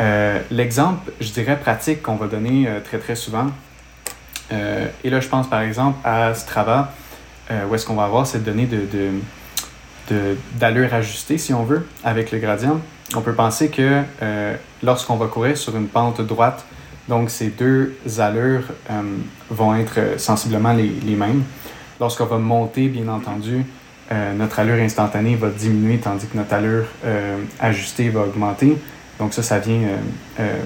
Euh, 0.00 0.38
l'exemple, 0.50 1.12
je 1.20 1.30
dirais, 1.30 1.58
pratique 1.58 2.02
qu'on 2.02 2.16
va 2.16 2.26
donner 2.26 2.66
euh, 2.68 2.80
très, 2.80 2.98
très 2.98 3.16
souvent, 3.16 3.46
et 5.04 5.10
là, 5.10 5.20
je 5.20 5.28
pense 5.28 5.48
par 5.48 5.60
exemple 5.60 5.98
à 6.02 6.34
Strava, 6.34 6.92
où 7.50 7.72
est-ce 7.72 7.86
qu'on 7.86 7.94
va 7.94 8.02
avoir 8.02 8.26
cette 8.26 8.42
donnée 8.42 8.68
d'allure 10.58 10.92
ajustée, 10.92 11.38
si 11.38 11.54
on 11.54 11.62
veut, 11.62 11.86
avec 12.02 12.32
le 12.32 12.40
gradient. 12.40 12.80
On 13.14 13.20
peut 13.20 13.34
penser 13.34 13.68
que 13.68 14.02
lorsqu'on 14.82 15.14
va 15.14 15.28
courir 15.28 15.56
sur 15.56 15.76
une 15.76 15.86
pente 15.86 16.20
droite, 16.20 16.64
donc 17.08 17.30
ces 17.30 17.46
deux 17.50 17.94
allures 18.18 18.64
vont 19.50 19.76
être 19.76 20.18
sensiblement 20.18 20.72
les 20.72 21.14
mêmes. 21.14 21.44
Lorsqu'on 22.00 22.26
va 22.26 22.38
monter, 22.38 22.88
bien 22.88 23.06
entendu, 23.06 23.64
euh, 24.12 24.32
notre 24.34 24.58
allure 24.58 24.82
instantanée 24.82 25.36
va 25.36 25.50
diminuer 25.50 25.98
tandis 25.98 26.26
que 26.26 26.36
notre 26.36 26.52
allure 26.52 26.86
euh, 27.04 27.36
ajustée 27.60 28.08
va 28.08 28.22
augmenter. 28.22 28.76
Donc 29.18 29.34
ça, 29.34 29.42
ça 29.42 29.58
vient... 29.58 29.82
Euh, 30.40 30.56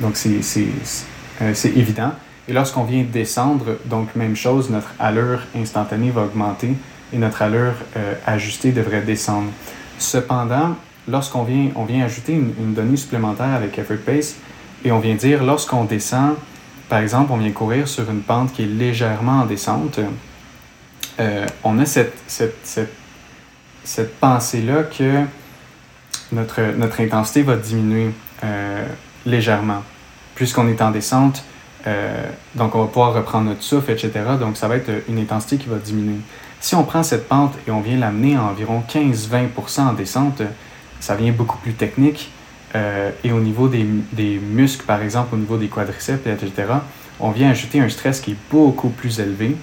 donc 0.00 0.16
c'est 0.16 1.68
évident. 1.76 2.12
Et 2.48 2.52
lorsqu'on 2.52 2.84
vient 2.84 3.02
descendre, 3.02 3.78
donc 3.84 4.14
même 4.14 4.36
chose, 4.36 4.70
notre 4.70 4.92
allure 4.98 5.40
instantanée 5.56 6.10
va 6.10 6.22
augmenter 6.22 6.74
et 7.12 7.18
notre 7.18 7.42
allure 7.42 7.74
ajustée 8.26 8.72
devrait 8.72 9.02
descendre. 9.02 9.50
Cependant, 9.98 10.76
lorsqu'on 11.06 11.42
vient, 11.42 11.68
on 11.74 11.84
vient 11.84 12.04
ajouter 12.04 12.32
une, 12.32 12.54
une, 12.58 12.72
donnée 12.72 12.96
supplémentaire 12.96 13.52
avec 13.54 13.78
Effort 13.78 13.98
Pace 14.06 14.36
et 14.84 14.90
on 14.90 15.00
vient 15.00 15.16
dire 15.16 15.44
lorsqu'on 15.44 15.84
descend, 15.84 16.36
par 16.88 17.00
exemple, 17.00 17.32
on 17.32 17.36
vient 17.36 17.52
courir 17.52 17.86
sur 17.86 18.10
une 18.10 18.22
pente 18.22 18.52
qui 18.54 18.62
est 18.62 18.66
légèrement 18.66 19.40
en 19.40 19.46
descente, 19.46 20.00
euh, 21.20 21.46
on 21.64 21.78
a 21.78 21.84
cette, 21.84 22.14
pensée-là 24.20 24.84
que 24.84 25.24
notre, 26.32 26.62
notre 26.76 27.00
intensité 27.00 27.42
va 27.42 27.56
diminuer 27.56 28.10
euh, 28.42 28.86
légèrement. 29.26 29.82
Puisqu'on 30.34 30.68
est 30.68 30.80
en 30.80 30.90
descente, 30.90 31.44
euh, 31.86 32.26
donc 32.54 32.74
on 32.74 32.80
va 32.80 32.86
pouvoir 32.86 33.12
reprendre 33.12 33.50
notre 33.50 33.62
souffle, 33.62 33.90
etc. 33.90 34.10
Donc 34.38 34.56
ça 34.56 34.66
va 34.68 34.76
être 34.76 34.90
une 35.08 35.18
intensité 35.18 35.58
qui 35.58 35.68
va 35.68 35.76
diminuer. 35.76 36.20
Si 36.60 36.74
on 36.74 36.84
prend 36.84 37.02
cette 37.02 37.28
pente 37.28 37.54
et 37.68 37.70
on 37.70 37.80
vient 37.80 37.98
l'amener 37.98 38.36
à 38.36 38.44
environ 38.44 38.82
15-20% 38.88 39.80
en 39.80 39.92
descente, 39.92 40.42
ça 41.00 41.14
vient 41.14 41.32
beaucoup 41.32 41.58
plus 41.58 41.72
technique. 41.72 42.30
et 43.24 43.32
au 43.32 43.40
niveau 43.40 43.68
des, 43.68 43.84
des, 44.12 44.38
muscles, 44.38 44.84
par 44.86 45.02
exemple, 45.02 45.34
au 45.34 45.38
niveau 45.38 45.56
des 45.56 45.68
quadriceps, 45.68 46.26
etc., 46.26 46.68
on 47.18 47.30
vient 47.30 47.50
ajouter 47.50 47.80
un 47.80 47.88
stress 47.88 48.20
qui 48.20 48.32
est 48.32 48.36
beaucoup 48.50 48.90
plus 48.90 49.18
élevé. 49.18 49.56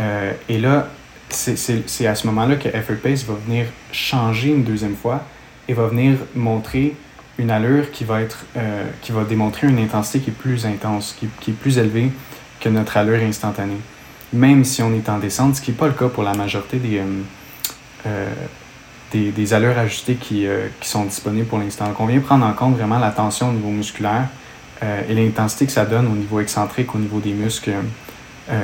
Euh, 0.00 0.32
et 0.48 0.58
là, 0.58 0.88
c'est 1.28 2.06
à 2.06 2.14
ce 2.14 2.26
moment-là 2.26 2.56
que 2.56 2.68
Effort 2.68 2.96
Pace 3.02 3.24
va 3.24 3.34
venir 3.46 3.66
changer 3.92 4.48
une 4.48 4.64
deuxième 4.64 4.96
fois 4.96 5.22
et 5.68 5.74
va 5.74 5.86
venir 5.86 6.18
montrer 6.34 6.96
une 7.38 7.50
allure 7.50 7.90
qui 7.90 8.04
va, 8.04 8.20
être, 8.20 8.44
euh, 8.56 8.84
qui 9.00 9.12
va 9.12 9.24
démontrer 9.24 9.68
une 9.68 9.78
intensité 9.78 10.20
qui 10.20 10.30
est 10.30 10.34
plus 10.34 10.66
intense, 10.66 11.16
qui, 11.18 11.50
est 11.50 11.54
plus 11.54 11.78
élevée 11.78 12.10
que 12.60 12.68
notre 12.68 12.96
allure 12.96 13.22
instantanée. 13.22 13.80
Même 14.32 14.64
si 14.64 14.82
on 14.82 14.92
est 14.92 15.08
en 15.08 15.18
descente, 15.18 15.56
ce 15.56 15.62
qui 15.62 15.70
n'est 15.70 15.76
pas 15.76 15.86
le 15.86 15.92
cas 15.92 16.08
pour 16.08 16.22
la 16.22 16.34
majorité 16.34 16.78
des, 16.78 17.00
euh, 18.06 18.32
des, 19.12 19.30
des, 19.30 19.54
allures 19.54 19.78
ajustées 19.78 20.16
qui, 20.16 20.46
qui 20.80 20.88
sont 20.88 21.04
disponibles 21.04 21.46
pour 21.46 21.58
l'instant. 21.58 21.86
Donc 21.86 22.00
on 22.00 22.06
vient 22.06 22.20
prendre 22.20 22.44
en 22.44 22.52
compte 22.52 22.76
vraiment 22.76 22.98
la 22.98 23.10
tension 23.10 23.48
au 23.48 23.52
niveau 23.52 23.70
musculaire 23.70 24.28
et 24.82 25.12
l'intensité 25.12 25.66
que 25.66 25.72
ça 25.72 25.84
donne 25.84 26.06
au 26.06 26.14
niveau 26.14 26.40
excentrique, 26.40 26.94
au 26.94 26.98
niveau 26.98 27.18
des 27.18 27.32
muscles 27.32 27.72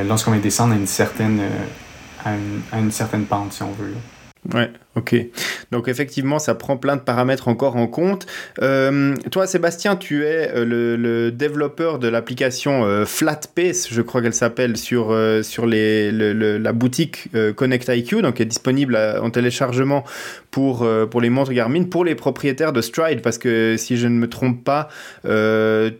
lorsqu'on 0.07 0.31
va 0.31 0.39
descendre 0.39 0.75
à 0.75 0.77
une 0.77 0.87
certaine, 0.87 1.41
euh, 1.41 2.31
à 2.73 2.79
une, 2.79 2.91
certaine 2.91 3.25
pente, 3.25 3.53
si 3.53 3.63
on 3.63 3.73
veut. 3.73 3.95
Ouais, 4.55 4.71
ok. 4.95 5.17
Donc 5.73 5.89
effectivement, 5.89 6.39
ça 6.39 6.55
prend 6.55 6.77
plein 6.77 6.97
de 6.97 7.01
paramètres 7.01 7.49
encore 7.49 7.77
en 7.77 7.87
compte. 7.87 8.27
Euh, 8.63 9.17
toi, 9.31 9.47
Sébastien, 9.47 9.97
tu 9.97 10.25
es 10.25 10.65
le, 10.65 11.31
développeur 11.31 11.99
de 11.99 12.09
l'application 12.09 13.05
FlatPace, 13.05 13.89
je 13.91 14.03
crois 14.03 14.23
qu'elle 14.23 14.35
s'appelle, 14.35 14.77
sur, 14.77 15.17
sur 15.43 15.67
les, 15.67 16.13
la 16.13 16.73
boutique 16.73 17.29
Connect 17.57 17.89
IQ, 17.89 18.23
donc 18.23 18.37
qui 18.37 18.43
est 18.43 18.47
disponible 18.47 18.97
en 18.97 19.31
téléchargement 19.31 20.05
pour, 20.51 20.87
pour 21.11 21.21
les 21.21 21.31
montres 21.31 21.53
Garmin, 21.53 21.85
pour 21.85 22.05
les 22.05 22.15
propriétaires 22.15 22.73
de 22.73 22.81
Stride, 22.81 23.23
parce 23.23 23.39
que 23.39 23.77
si 23.77 23.97
je 23.97 24.07
ne 24.07 24.15
me 24.15 24.29
trompe 24.29 24.65
pas, 24.65 24.89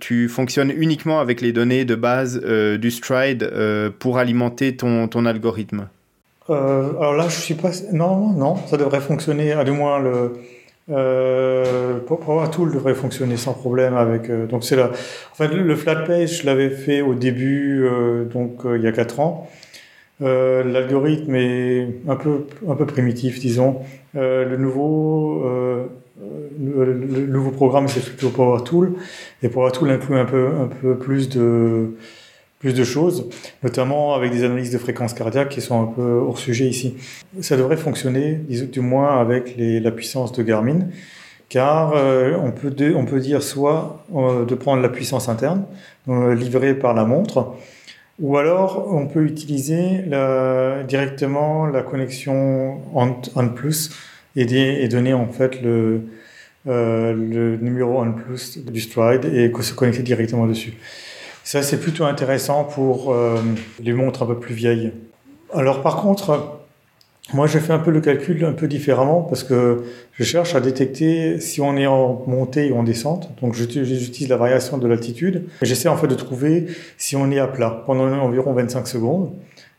tu 0.01 0.29
fonctionnes 0.29 0.73
uniquement 0.77 1.21
avec 1.21 1.41
les 1.41 1.53
données 1.53 1.85
de 1.85 1.95
base 1.95 2.41
du 2.41 2.91
Stride 2.91 3.51
pour 3.99 4.19
alimenter 4.19 4.77
ton, 4.77 5.09
ton 5.09 5.27
algorithme. 5.27 5.89
Euh, 6.51 6.91
alors 6.99 7.15
là, 7.15 7.29
je 7.29 7.41
suis 7.41 7.55
pas. 7.55 7.71
Non, 7.93 8.31
non, 8.31 8.57
ça 8.67 8.77
devrait 8.77 9.01
fonctionner. 9.01 9.53
À 9.53 9.65
du 9.65 9.73
moins, 9.73 9.99
le 9.99 10.33
euh, 10.89 11.99
Power 12.07 12.49
Tool 12.51 12.73
devrait 12.73 12.95
fonctionner 12.95 13.37
sans 13.37 13.55
problème 13.55 13.97
avec. 13.97 14.31
Euh, 14.31 14.47
donc 14.47 14.65
c'est 14.65 14.77
là. 14.77 14.91
En 15.33 15.35
fait, 15.35 15.49
le, 15.49 15.77
flat 15.77 15.97
page, 15.97 16.43
je 16.43 16.47
l'avais 16.47 16.71
fait 16.71 17.01
au 17.01 17.15
début, 17.15 17.85
euh, 17.85 18.25
donc 18.25 18.61
il 18.65 18.83
y 18.83 18.87
a 18.87 18.93
4 18.93 19.21
ans. 19.21 19.51
L'algorithme 20.21 21.35
est 21.35 21.89
un 22.09 22.17
peu 22.17 22.47
un 22.69 22.75
peu 22.75 22.87
primitif, 22.87 23.39
disons. 23.39 23.81
le 24.15 24.57
nouveau 24.57 25.45
le, 26.59 26.85
le, 26.85 27.27
nouveau 27.27 27.51
programme, 27.51 27.87
c'est 27.89 28.03
plutôt 28.03 28.31
Power 28.31 28.63
Tool. 28.65 28.95
Et 29.43 29.49
Power 29.51 29.73
Tool 29.73 29.91
inclut 29.91 30.19
un 30.19 30.25
peu 30.25 30.49
un 30.63 30.69
peu 30.69 30.97
plus 30.97 31.29
de 31.29 31.97
plus 32.59 32.73
de 32.73 32.85
choses, 32.85 33.29
notamment 33.63 34.15
avec 34.15 34.33
des 34.33 34.45
analyses 34.45 34.73
de 34.73 34.79
fréquences 34.79 35.15
cardiaques 35.15 35.51
qui 35.51 35.61
sont 35.61 35.83
un 35.83 35.87
peu 35.87 36.03
hors 36.03 36.39
sujet 36.39 36.65
ici. 36.65 36.95
Ça 37.41 37.57
devrait 37.57 37.77
fonctionner, 37.77 38.35
du 38.35 38.81
moins 38.81 39.21
avec 39.21 39.55
la 39.59 39.91
puissance 39.91 40.33
de 40.33 40.43
Garmin, 40.43 40.89
car 41.49 41.93
euh, 41.95 42.35
on, 42.43 42.51
peut 42.51 42.75
on 42.95 43.17
dire 43.19 43.43
soit 43.43 44.05
euh, 44.15 44.45
de 44.45 44.55
prendre 44.55 44.83
la 44.83 44.89
puissance 44.89 45.29
interne 45.29 45.65
euh, 46.09 46.35
livrée 46.35 46.75
par 46.75 46.95
la 46.95 47.05
montre, 47.05 47.55
ou 48.19 48.39
alors 48.39 48.89
on 48.91 49.07
peut 49.07 49.25
utiliser 49.25 50.05
directement 50.89 51.67
la 51.67 51.83
connexion 51.83 52.81
ON, 52.95 53.49
Plus 53.55 53.91
et, 54.35 54.89
donner 54.89 55.13
en 55.13 55.29
fait 55.29 55.61
le, 55.61 56.01
le 56.65 57.57
numéro 57.59 58.01
ON 58.01 58.13
Plus 58.13 58.57
du 58.65 58.81
Stride 58.81 59.27
et 59.27 59.53
se 59.61 59.75
connecter 59.75 60.03
directement 60.03 60.47
dessus. 60.47 60.79
Ça, 61.47 61.63
c'est 61.63 61.79
plutôt 61.79 62.05
intéressant 62.05 62.65
pour 62.65 63.13
euh, 63.13 63.37
les 63.79 63.93
montres 63.93 64.25
un 64.25 64.27
peu 64.27 64.37
plus 64.37 64.53
vieilles. 64.53 64.91
Alors, 65.55 65.81
par 65.81 66.03
contre, 66.03 66.59
moi, 67.35 67.47
je 67.47 67.61
fais 67.61 67.73
un 67.73 67.79
peu 67.79 67.93
le 67.93 68.01
calcul 68.01 68.45
un 68.45 68.53
peu 68.53 68.67
différemment 68.67 69.23
parce 69.23 69.45
que 69.45 69.85
je 70.15 70.25
cherche 70.25 70.57
à 70.57 70.61
détecter 70.61 71.39
si 71.39 71.61
on 71.61 71.77
est 71.77 71.87
en 71.87 72.25
montée 72.27 72.73
ou 72.73 72.79
en 72.79 72.83
descente. 72.83 73.31
Donc, 73.41 73.55
j'utilise 73.55 74.29
la 74.29 74.37
variation 74.37 74.77
de 74.77 74.89
l'altitude. 74.89 75.45
J'essaie 75.63 75.89
en 75.89 75.97
fait 75.97 76.09
de 76.09 76.17
trouver 76.17 76.67
si 76.99 77.15
on 77.15 77.31
est 77.31 77.39
à 77.39 77.47
plat 77.47 77.85
pendant 77.87 78.13
environ 78.19 78.53
25 78.53 78.89
secondes. 78.89 79.31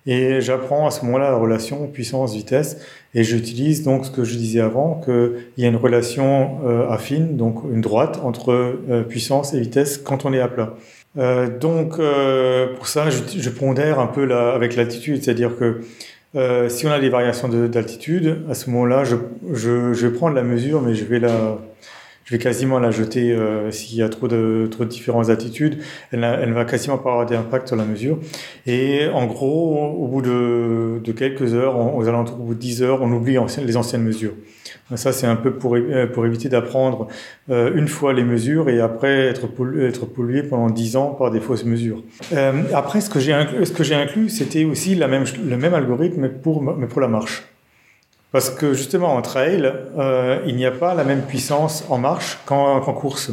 Et 0.06 0.40
j'apprends 0.40 0.88
à 0.88 0.92
ce 0.92 1.04
moment-là 1.04 1.32
la 1.32 1.36
relation 1.36 1.86
puissance-vitesse. 1.88 2.78
Et 3.14 3.26
j'utilise 3.26 3.84
donc 3.84 4.06
ce 4.06 4.12
que 4.12 4.24
je 4.24 4.38
disais 4.38 4.62
avant, 4.62 5.02
qu'il 5.04 5.34
y 5.58 5.66
a 5.66 5.68
une 5.68 5.76
relation 5.76 6.60
euh, 6.66 6.90
affine, 6.90 7.36
donc 7.36 7.64
une 7.70 7.82
droite, 7.82 8.22
entre 8.24 8.54
euh, 8.54 9.04
puissance 9.04 9.54
et 9.54 9.60
vitesse 9.60 9.98
quand 9.98 10.24
on 10.24 10.32
est 10.32 10.40
à 10.40 10.48
plat. 10.48 10.76
Euh, 11.18 11.48
donc, 11.58 12.00
euh, 12.00 12.68
pour 12.76 12.88
ça, 12.88 13.10
je, 13.10 13.22
je, 13.40 13.50
pondère 13.50 14.00
un 14.00 14.08
peu 14.08 14.32
avec 14.32 14.76
l'altitude, 14.76 15.24
c'est-à-dire 15.24 15.58
que 15.58 15.82
euh, 16.36 16.70
si 16.70 16.86
on 16.86 16.92
a 16.92 17.00
des 17.00 17.10
variations 17.10 17.48
d'altitude, 17.48 18.44
à 18.50 18.54
ce 18.54 18.70
moment-là, 18.70 19.04
je, 19.04 19.16
je, 19.54 19.94
je, 19.94 20.08
vais 20.08 20.14
prendre 20.14 20.36
la 20.36 20.44
mesure, 20.44 20.82
mais 20.82 20.94
je 20.94 21.06
vais 21.06 21.20
la, 21.20 21.58
je 22.28 22.34
vais 22.34 22.40
quasiment 22.40 22.78
la 22.78 22.92
jeter 22.92 23.32
euh, 23.32 23.72
s'il 23.72 23.98
y 23.98 24.02
a 24.02 24.10
trop 24.10 24.28
de, 24.28 24.68
trop 24.70 24.84
de 24.84 24.90
différentes 24.90 25.30
attitudes. 25.30 25.80
Elle, 26.12 26.26
elle 26.26 26.52
va 26.52 26.66
quasiment 26.66 26.98
pas 26.98 27.12
avoir 27.12 27.26
d'impact 27.26 27.68
sur 27.68 27.78
la 27.78 27.86
mesure. 27.86 28.20
Et 28.66 29.08
en 29.14 29.28
gros, 29.28 29.96
au 29.98 30.08
bout 30.08 30.22
de, 30.22 31.00
de 31.02 31.12
quelques 31.14 31.54
heures, 31.54 31.96
aux 31.96 32.06
alentours 32.10 32.42
au 32.42 32.44
bout 32.44 32.54
de 32.54 32.60
10 32.60 32.84
heures, 32.84 33.02
on 33.02 33.10
oublie 33.14 33.38
les 33.64 33.78
anciennes 33.78 34.04
mesures. 34.04 34.34
Ça, 34.96 35.14
c'est 35.14 35.28
un 35.28 35.38
peu 35.38 35.54
pour, 35.54 35.76
euh, 35.76 36.08
pour 36.08 36.26
éviter 36.26 36.50
d'apprendre 36.50 37.08
euh, 37.50 37.74
une 37.76 37.88
fois 37.88 38.12
les 38.12 38.24
mesures 38.24 38.70
et 38.70 38.82
après 38.82 39.28
être, 39.28 39.48
pollué, 39.48 39.86
être 39.86 40.06
pollué 40.06 40.44
pendant 40.44 40.70
10 40.70 40.98
ans 40.98 41.08
par 41.08 41.32
des 41.32 41.40
fausses 41.40 41.66
mesures. 41.66 42.04
Euh, 42.34 42.64
après, 42.74 43.00
ce 43.00 43.10
que 43.10 43.20
j'ai 43.20 43.34
inclus, 43.34 43.66
ce 43.66 43.72
que 43.72 43.84
j'ai 43.84 43.96
inclus, 43.96 44.30
c'était 44.30 44.66
aussi 44.66 44.96
la 44.96 45.08
même, 45.08 45.24
le 45.46 45.58
même 45.58 45.74
algorithme 45.74 46.30
pour, 46.30 46.62
mais 46.62 46.88
pour 46.88 47.00
la 47.00 47.08
marche. 47.08 47.44
Parce 48.32 48.50
que 48.50 48.74
justement, 48.74 49.14
en 49.14 49.22
trail, 49.22 49.72
euh, 49.98 50.40
il 50.46 50.56
n'y 50.56 50.66
a 50.66 50.72
pas 50.72 50.94
la 50.94 51.04
même 51.04 51.22
puissance 51.22 51.86
en 51.90 51.98
marche 51.98 52.40
qu'en, 52.46 52.82
course. 52.82 53.32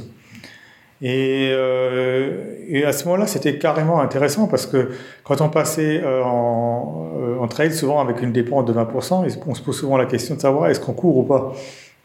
Et, 1.03 1.51
euh, 1.53 2.57
et, 2.68 2.84
à 2.84 2.92
ce 2.92 3.05
moment-là, 3.07 3.26
c'était 3.26 3.59
carrément 3.59 4.01
intéressant 4.01 4.47
parce 4.47 4.66
que 4.66 4.90
quand 5.24 5.40
on 5.40 5.49
passait 5.49 6.01
euh, 6.05 6.22
en, 6.22 7.47
trail, 7.49 7.72
souvent 7.72 8.01
avec 8.01 8.22
une 8.22 8.32
dépense 8.32 8.64
de 8.66 8.72
20%, 8.72 9.38
on 9.47 9.55
se 9.55 9.62
pose 9.62 9.76
souvent 9.76 9.97
la 9.97 10.07
question 10.07 10.36
de 10.36 10.40
savoir 10.40 10.70
est-ce 10.70 10.80
qu'on 10.80 10.92
court 10.92 11.18
ou 11.18 11.22
pas. 11.24 11.53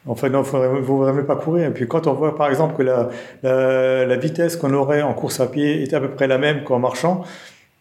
En 0.07 0.15
fait, 0.15 0.29
non, 0.29 0.43
il 0.43 0.79
ne 0.79 0.83
faudrait 0.83 1.13
même 1.13 1.25
pas 1.25 1.35
courir. 1.35 1.67
Et 1.67 1.71
puis 1.71 1.87
quand 1.87 2.07
on 2.07 2.13
voit 2.13 2.35
par 2.35 2.49
exemple 2.49 2.75
que 2.75 2.83
la, 3.43 4.15
vitesse 4.15 4.57
qu'on 4.57 4.73
aurait 4.73 5.03
en 5.03 5.13
course 5.13 5.39
à 5.39 5.47
pied 5.47 5.83
était 5.83 5.95
à 5.95 5.99
peu 5.99 6.09
près 6.09 6.27
la 6.27 6.39
même 6.39 6.63
qu'en 6.63 6.79
marchant, 6.79 7.21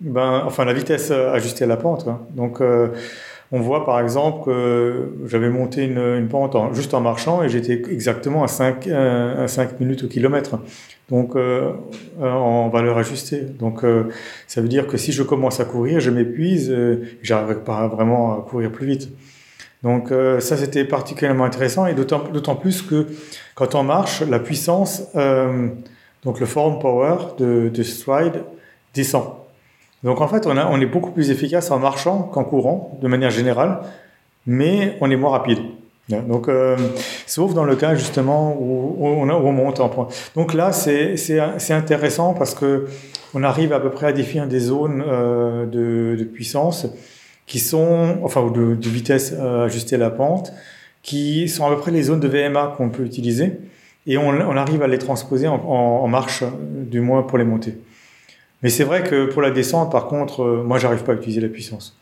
ben, 0.00 0.42
enfin 0.44 0.64
la 0.64 0.74
vitesse 0.74 1.10
ajustée 1.10 1.64
à 1.64 1.66
la 1.66 1.78
pente. 1.78 2.06
Hein. 2.06 2.20
Donc 2.36 2.60
on 3.50 3.60
voit 3.60 3.86
par 3.86 4.00
exemple 4.00 4.44
que 4.44 5.12
j'avais 5.26 5.48
monté 5.48 5.84
une, 5.84 6.28
pente 6.28 6.54
en, 6.54 6.74
juste 6.74 6.94
en 6.94 7.00
marchant 7.00 7.42
et 7.42 7.48
j'étais 7.48 7.82
exactement 7.90 8.44
à 8.44 8.48
5, 8.48 8.86
à 8.88 9.48
5 9.48 9.80
minutes 9.80 10.04
au 10.04 10.08
kilomètre 10.08 10.58
donc 11.10 11.36
euh, 11.36 11.72
euh, 12.20 12.30
en 12.30 12.68
valeur 12.68 12.98
ajustée. 12.98 13.40
Donc 13.40 13.84
euh, 13.84 14.04
ça 14.46 14.60
veut 14.60 14.68
dire 14.68 14.86
que 14.86 14.96
si 14.96 15.12
je 15.12 15.22
commence 15.22 15.60
à 15.60 15.64
courir, 15.64 16.00
je 16.00 16.10
m'épuise, 16.10 16.70
euh, 16.70 17.06
j'arriverai 17.22 17.64
pas 17.64 17.88
vraiment 17.88 18.38
à 18.38 18.42
courir 18.42 18.70
plus 18.70 18.86
vite. 18.86 19.08
Donc 19.82 20.10
euh, 20.10 20.40
ça 20.40 20.56
c'était 20.56 20.84
particulièrement 20.84 21.44
intéressant 21.44 21.86
et 21.86 21.94
d'autant 21.94 22.56
plus 22.56 22.82
que 22.82 23.06
quand 23.54 23.74
on 23.74 23.84
marche, 23.84 24.22
la 24.22 24.38
puissance, 24.38 25.04
euh, 25.16 25.68
donc 26.24 26.40
le 26.40 26.46
form 26.46 26.78
power 26.78 27.16
de, 27.38 27.68
de 27.68 27.82
stride 27.82 28.42
descend. 28.92 29.37
Donc 30.04 30.20
en 30.20 30.28
fait 30.28 30.46
on, 30.46 30.80
est 30.80 30.86
beaucoup 30.86 31.10
plus 31.10 31.30
efficace 31.30 31.70
en 31.70 31.78
marchant 31.78 32.22
qu'en 32.22 32.44
courant 32.44 32.98
de 33.02 33.08
manière 33.08 33.30
générale, 33.30 33.80
mais 34.46 34.96
on 35.00 35.10
est 35.10 35.16
moins 35.16 35.30
rapide. 35.30 35.58
Donc, 36.08 36.48
euh, 36.48 36.74
sauf 37.26 37.52
dans 37.52 37.64
le 37.64 37.76
cas 37.76 37.94
justement 37.94 38.56
où, 38.58 38.96
on, 38.98 39.28
on, 39.28 39.52
monte 39.52 39.78
en 39.80 39.90
point. 39.90 40.08
Donc 40.34 40.54
là, 40.54 40.72
c'est 40.72 41.70
intéressant 41.70 42.32
parce 42.32 42.54
que 42.54 42.86
on 43.34 43.42
arrive 43.42 43.72
à 43.72 43.80
peu 43.80 43.90
près 43.90 44.06
à 44.06 44.12
définir 44.12 44.46
des 44.46 44.60
zones 44.60 45.04
euh, 45.06 45.66
de, 45.66 46.24
puissance 46.24 46.86
qui 47.46 47.58
sont, 47.58 48.18
enfin, 48.22 48.40
ou 48.42 48.50
de, 48.50 48.88
vitesse 48.88 49.34
euh, 49.38 49.66
ajustée 49.66 49.96
à 49.96 49.98
la 49.98 50.10
pente, 50.10 50.52
qui 51.02 51.48
sont 51.48 51.66
à 51.66 51.70
peu 51.70 51.76
près 51.76 51.90
les 51.90 52.04
zones 52.04 52.20
de 52.20 52.28
VMA 52.28 52.74
qu'on 52.76 52.88
peut 52.88 53.04
utiliser, 53.04 53.60
et 54.06 54.16
on, 54.16 54.56
arrive 54.56 54.82
à 54.82 54.86
les 54.86 54.98
transposer 54.98 55.48
en, 55.48 56.08
marche, 56.08 56.42
du 56.62 57.00
moins 57.00 57.22
pour 57.22 57.36
les 57.36 57.44
monter. 57.44 57.76
Mais 58.62 58.70
c'est 58.70 58.84
vrai 58.84 59.04
que 59.04 59.26
pour 59.26 59.42
la 59.42 59.50
descente, 59.50 59.92
par 59.92 60.06
contre, 60.06 60.42
euh, 60.42 60.62
moi, 60.64 60.78
j'arrive 60.78 61.04
pas 61.04 61.12
à 61.12 61.14
utiliser 61.14 61.40
la 61.40 61.48
puissance 61.48 61.96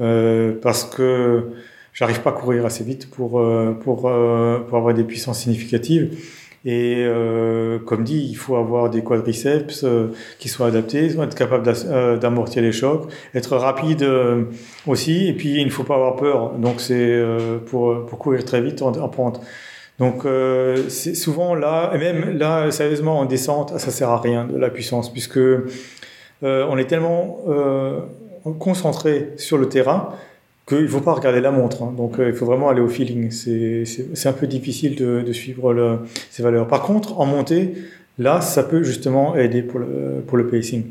euh, 0.00 0.54
parce 0.62 0.84
que 0.84 1.50
j'arrive 1.92 2.20
pas 2.20 2.30
à 2.30 2.32
courir 2.32 2.64
assez 2.66 2.84
vite 2.84 3.10
pour, 3.10 3.40
euh, 3.40 3.72
pour, 3.72 4.08
euh, 4.08 4.60
pour 4.60 4.78
avoir 4.78 4.94
des 4.94 5.04
puissances 5.04 5.40
significatives. 5.40 6.16
Et 6.66 6.96
euh, 6.98 7.78
comme 7.78 8.04
dit, 8.04 8.28
il 8.30 8.34
faut 8.34 8.56
avoir 8.56 8.90
des 8.90 9.02
quadriceps 9.02 9.86
qui 10.38 10.50
soient 10.50 10.66
adaptés, 10.66 11.06
être 11.06 11.34
capable 11.34 11.72
d'amortir 12.20 12.62
les 12.62 12.72
chocs, 12.72 13.10
être 13.34 13.56
rapide 13.56 14.06
aussi. 14.86 15.26
Et 15.26 15.32
puis, 15.32 15.54
il 15.58 15.64
ne 15.64 15.70
faut 15.70 15.84
pas 15.84 15.94
avoir 15.94 16.16
peur. 16.16 16.52
Donc, 16.58 16.82
c'est 16.82 17.18
pour, 17.64 18.04
pour 18.04 18.18
courir 18.18 18.44
très 18.44 18.60
vite 18.60 18.82
en, 18.82 18.92
en 18.92 19.08
pente. 19.08 19.40
Donc, 20.00 20.26
c'est 20.88 21.14
souvent 21.14 21.54
là, 21.54 21.92
et 21.94 21.98
même 21.98 22.36
là, 22.36 22.70
sérieusement, 22.72 23.20
en 23.20 23.26
descente, 23.26 23.78
ça 23.78 23.90
sert 23.90 24.08
à 24.08 24.18
rien 24.18 24.46
de 24.46 24.56
la 24.56 24.70
puissance, 24.70 25.12
puisque 25.12 25.38
on 26.42 26.78
est 26.78 26.86
tellement 26.86 27.44
concentré 28.58 29.34
sur 29.36 29.58
le 29.58 29.68
terrain 29.68 30.14
qu'il 30.66 30.82
ne 30.82 30.88
faut 30.88 31.00
pas 31.00 31.12
regarder 31.14 31.40
la 31.40 31.50
montre. 31.50 31.82
Hein. 31.82 31.94
Donc, 31.96 32.18
euh, 32.18 32.28
il 32.28 32.34
faut 32.34 32.46
vraiment 32.46 32.68
aller 32.68 32.80
au 32.80 32.88
feeling. 32.88 33.30
C'est 33.30 34.28
un 34.28 34.32
peu 34.32 34.46
difficile 34.46 34.94
de, 34.96 35.22
de 35.22 35.32
suivre 35.32 35.72
le, 35.72 35.98
ces 36.30 36.42
valeurs. 36.42 36.68
Par 36.68 36.82
contre, 36.82 37.18
en 37.18 37.26
montée, 37.26 37.74
là, 38.18 38.40
ça 38.40 38.62
peut 38.62 38.82
justement 38.82 39.34
aider 39.36 39.62
pour 39.62 39.80
le, 39.80 40.22
pour 40.26 40.38
le 40.38 40.46
pacing, 40.46 40.84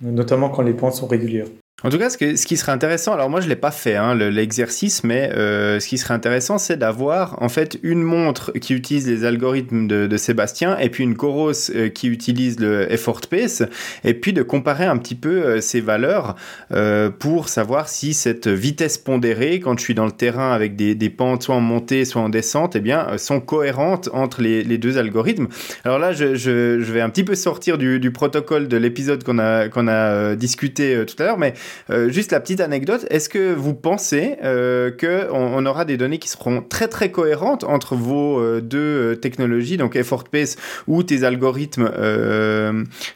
notamment 0.00 0.48
quand 0.48 0.62
les 0.62 0.74
pentes 0.74 0.94
sont 0.94 1.06
régulières. 1.06 1.46
En 1.86 1.88
tout 1.88 1.98
cas, 1.98 2.10
ce, 2.10 2.18
que, 2.18 2.34
ce 2.34 2.46
qui 2.46 2.56
serait 2.56 2.72
intéressant, 2.72 3.12
alors 3.12 3.30
moi 3.30 3.40
je 3.40 3.48
l'ai 3.48 3.54
pas 3.54 3.70
fait 3.70 3.94
hein, 3.94 4.16
l'exercice, 4.16 5.04
mais 5.04 5.30
euh, 5.36 5.78
ce 5.78 5.86
qui 5.86 5.98
serait 5.98 6.14
intéressant, 6.14 6.58
c'est 6.58 6.76
d'avoir 6.76 7.40
en 7.40 7.48
fait 7.48 7.78
une 7.84 8.02
montre 8.02 8.50
qui 8.58 8.74
utilise 8.74 9.06
les 9.06 9.24
algorithmes 9.24 9.86
de, 9.86 10.08
de 10.08 10.16
Sébastien 10.16 10.76
et 10.78 10.90
puis 10.90 11.04
une 11.04 11.16
Coros 11.16 11.52
euh, 11.70 11.88
qui 11.88 12.08
utilise 12.08 12.58
le 12.58 12.92
effort 12.92 13.20
pace, 13.30 13.62
et 14.02 14.14
puis 14.14 14.32
de 14.32 14.42
comparer 14.42 14.84
un 14.84 14.96
petit 14.96 15.14
peu 15.14 15.44
euh, 15.44 15.60
ces 15.60 15.80
valeurs 15.80 16.34
euh, 16.72 17.08
pour 17.08 17.48
savoir 17.48 17.88
si 17.88 18.14
cette 18.14 18.48
vitesse 18.48 18.98
pondérée, 18.98 19.60
quand 19.60 19.78
je 19.78 19.84
suis 19.84 19.94
dans 19.94 20.06
le 20.06 20.10
terrain 20.10 20.52
avec 20.52 20.74
des, 20.74 20.96
des 20.96 21.10
pentes 21.10 21.44
soit 21.44 21.54
en 21.54 21.60
montée, 21.60 22.04
soit 22.04 22.20
en 22.20 22.28
descente, 22.28 22.74
eh 22.74 22.80
bien 22.80 23.06
euh, 23.10 23.18
sont 23.18 23.38
cohérentes 23.38 24.08
entre 24.12 24.42
les, 24.42 24.64
les, 24.64 24.78
deux 24.78 24.98
algorithmes. 24.98 25.46
Alors 25.84 26.00
là, 26.00 26.12
je, 26.12 26.34
je, 26.34 26.80
je, 26.80 26.92
vais 26.92 27.00
un 27.00 27.10
petit 27.10 27.22
peu 27.22 27.36
sortir 27.36 27.78
du, 27.78 28.00
du 28.00 28.10
protocole 28.10 28.66
de 28.66 28.76
l'épisode 28.76 29.22
qu'on 29.22 29.38
a 29.38 29.68
qu'on 29.68 29.86
a 29.86 29.92
euh, 29.92 30.34
discuté 30.34 31.04
tout 31.06 31.14
à 31.22 31.26
l'heure, 31.26 31.38
mais 31.38 31.54
euh, 31.90 32.10
juste 32.10 32.32
la 32.32 32.40
petite 32.40 32.60
anecdote, 32.60 33.06
est-ce 33.10 33.28
que 33.28 33.54
vous 33.54 33.74
pensez 33.74 34.36
euh, 34.42 34.90
qu'on 34.90 35.36
on 35.36 35.66
aura 35.66 35.84
des 35.84 35.96
données 35.96 36.18
qui 36.18 36.28
seront 36.28 36.62
très 36.62 36.88
très 36.88 37.10
cohérentes 37.10 37.64
entre 37.64 37.94
vos 37.94 38.40
euh, 38.40 38.60
deux 38.60 39.16
technologies, 39.16 39.76
donc 39.76 39.96
Effort 39.96 40.24
Pace 40.24 40.56
ou 40.86 41.02
tes 41.02 41.24
algorithmes, 41.24 41.90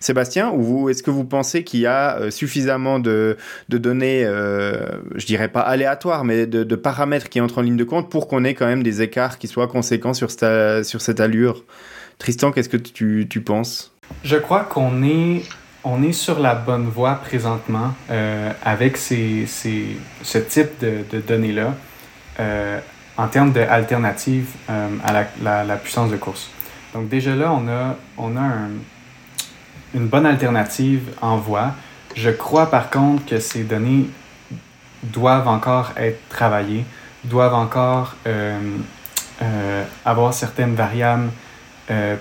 Sébastien, 0.00 0.50
ou 0.50 0.88
est-ce 0.88 1.02
que 1.02 1.10
vous 1.10 1.24
pensez 1.24 1.64
qu'il 1.64 1.80
y 1.80 1.86
a 1.86 2.30
suffisamment 2.30 2.98
de, 2.98 3.36
données, 3.68 4.24
je 4.24 5.26
dirais 5.26 5.48
pas 5.48 5.60
aléatoires, 5.60 6.24
mais 6.24 6.46
de, 6.46 6.76
paramètres 6.76 7.28
qui 7.28 7.40
entrent 7.40 7.58
en 7.58 7.62
ligne 7.62 7.76
de 7.76 7.84
compte 7.84 8.10
pour 8.10 8.28
qu'on 8.28 8.44
ait 8.44 8.54
quand 8.54 8.66
même 8.66 8.82
des 8.82 9.02
écarts 9.02 9.38
qui 9.38 9.48
soient 9.48 9.68
conséquents 9.68 10.14
sur 10.14 10.30
cette, 10.30 11.20
allure? 11.20 11.64
Tristan, 12.18 12.52
qu'est-ce 12.52 12.68
que 12.68 12.76
tu 12.76 13.40
penses? 13.40 13.92
Je 14.24 14.36
crois 14.36 14.64
qu'on 14.64 15.02
est 15.02 15.42
on 15.84 16.02
est 16.02 16.12
sur 16.12 16.38
la 16.40 16.54
bonne 16.54 16.88
voie 16.88 17.14
présentement 17.14 17.94
euh, 18.10 18.52
avec 18.62 18.96
ces, 18.96 19.46
ces, 19.46 19.96
ce 20.22 20.38
type 20.38 20.78
de, 20.80 21.20
données-là 21.20 21.74
euh, 22.38 22.80
en 23.16 23.28
termes 23.28 23.52
d'alternatives 23.52 24.48
euh, 24.68 24.88
à 25.04 25.64
la, 25.64 25.76
puissance 25.76 26.10
de 26.10 26.16
course. 26.16 26.50
Donc 26.94 27.08
déjà 27.08 27.34
là, 27.34 27.52
on 28.18 28.36
a, 28.36 28.52
une 29.94 30.06
bonne 30.06 30.26
alternative 30.26 31.02
en 31.20 31.36
voie. 31.36 31.72
Je 32.14 32.30
crois 32.30 32.70
par 32.70 32.90
contre 32.90 33.26
que 33.26 33.40
ces 33.40 33.64
données 33.64 34.08
doivent 35.02 35.48
encore 35.48 35.92
être 35.96 36.20
travaillées, 36.28 36.84
doivent 37.24 37.54
encore 37.54 38.14
euh, 38.26 38.58
avoir 40.04 40.34
certaines 40.34 40.74
variables 40.74 41.30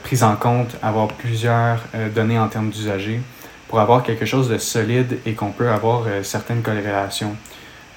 prises 0.03 0.23
en 0.23 0.35
compte, 0.35 0.75
avoir 0.81 1.09
plusieurs 1.09 1.79
données 2.15 2.39
en 2.39 2.47
termes 2.47 2.71
d'usagers 2.71 3.21
pour 3.69 3.79
avoir 3.79 4.03
quelque 4.03 4.25
chose 4.25 4.49
de 4.49 4.57
solide 4.57 5.19
et 5.25 5.33
qu'on 5.33 5.51
peut 5.51 5.69
avoir 5.69 6.03
euh, 6.07 6.23
certaines 6.23 6.61
corrélations. 6.61 7.35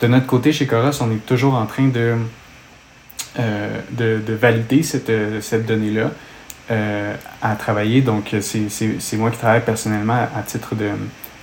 De 0.00 0.06
notre 0.06 0.26
côté, 0.26 0.52
chez 0.52 0.66
Coros, 0.66 1.00
on 1.00 1.10
est 1.10 1.24
toujours 1.26 1.54
en 1.54 1.64
train 1.64 1.88
de, 1.88 2.16
euh, 3.38 3.80
de, 3.90 4.20
de, 4.24 4.34
valider 4.34 4.82
cette, 4.82 5.08
euh, 5.08 5.40
cette 5.40 5.66
donnée-là 5.66 6.10
à 7.42 7.54
travailler. 7.56 8.00
Donc, 8.00 8.34
c'est 8.40 9.16
moi 9.18 9.30
qui 9.30 9.36
travaille 9.36 9.62
personnellement 9.62 10.26
à, 10.34 10.40
titre 10.40 10.74
de, 10.74 10.88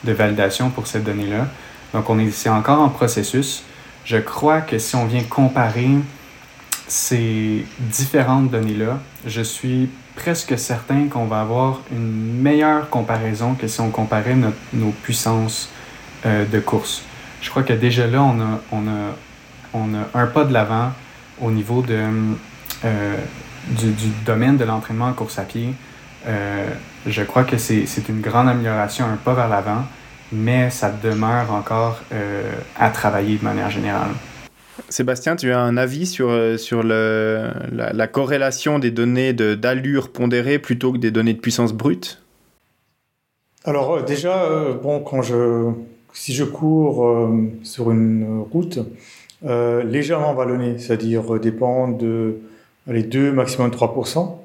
de, 0.03 0.11
validation 0.11 0.71
pour 0.71 0.87
cette 0.87 1.03
donnée-là. 1.03 1.45
Donc, 1.93 2.09
on 2.09 2.17
est, 2.17 2.31
c'est 2.31 2.49
encore 2.49 2.79
en 2.81 2.89
processus. 2.89 3.63
Je 4.05 4.17
crois 4.17 4.61
que 4.61 4.79
si 4.79 4.95
on 4.95 5.05
vient 5.05 5.21
comparer 5.21 5.89
ces 6.87 7.63
différentes 7.77 8.49
données-là, 8.49 8.97
je 9.27 9.41
suis 9.41 9.89
presque 10.19 10.59
certain 10.59 11.07
qu'on 11.07 11.25
va 11.25 11.39
avoir 11.39 11.79
une 11.91 12.41
meilleure 12.41 12.89
comparaison 12.89 13.55
que 13.55 13.67
si 13.67 13.79
on 13.79 13.89
comparait 13.89 14.35
nos 14.73 14.91
puissances 14.91 15.69
euh, 16.25 16.45
de 16.45 16.59
course. 16.59 17.03
Je 17.41 17.49
crois 17.49 17.63
que 17.63 17.71
déjà 17.71 18.05
là, 18.05 18.21
on 18.21 18.87
a, 18.87 20.19
un 20.19 20.27
pas 20.27 20.43
de 20.43 20.51
l'avant 20.51 20.91
au 21.41 21.51
niveau 21.51 21.85
euh, 21.89 23.15
du, 23.69 24.09
domaine 24.25 24.57
de 24.57 24.65
l'entraînement 24.65 25.05
en 25.05 25.13
course 25.13 25.39
à 25.39 25.43
pied. 25.43 25.73
Euh, 26.27 26.67
je 27.05 27.23
crois 27.23 27.45
que 27.45 27.57
c'est 27.57 28.09
une 28.09 28.19
grande 28.19 28.49
amélioration, 28.49 29.05
un 29.05 29.15
pas 29.15 29.33
vers 29.33 29.47
l'avant, 29.47 29.85
mais 30.33 30.69
ça 30.69 30.91
demeure 30.91 31.49
encore 31.53 32.01
à 32.77 32.89
travailler 32.89 33.37
de 33.37 33.43
manière 33.45 33.71
générale. 33.71 34.11
Sébastien, 34.89 35.35
tu 35.35 35.51
as 35.51 35.59
un 35.59 35.77
avis 35.77 36.05
sur, 36.05 36.59
sur 36.59 36.83
le, 36.83 37.49
la, 37.71 38.07
corrélation 38.07 38.79
des 38.79 38.91
données 38.91 39.33
d'allure 39.33 40.11
pondérée 40.11 40.59
plutôt 40.59 40.91
que 40.91 40.97
des 40.97 41.11
données 41.11 41.33
de 41.33 41.39
puissance 41.39 41.73
brute? 41.73 42.21
Alors 43.65 44.03
déjà, 44.03 44.49
bon, 44.81 44.99
quand 45.01 45.21
je, 45.21 45.71
si 46.13 46.33
je 46.33 46.43
cours 46.43 47.29
sur 47.63 47.91
une 47.91 48.43
route 48.51 48.79
légèrement 49.43 50.33
vallonnée, 50.33 50.77
c'est-à-dire 50.77 51.23
pentes 51.57 51.97
de 51.97 52.39
les 52.87 53.03
2, 53.03 53.31
maximum 53.31 53.69
3%, 53.69 54.37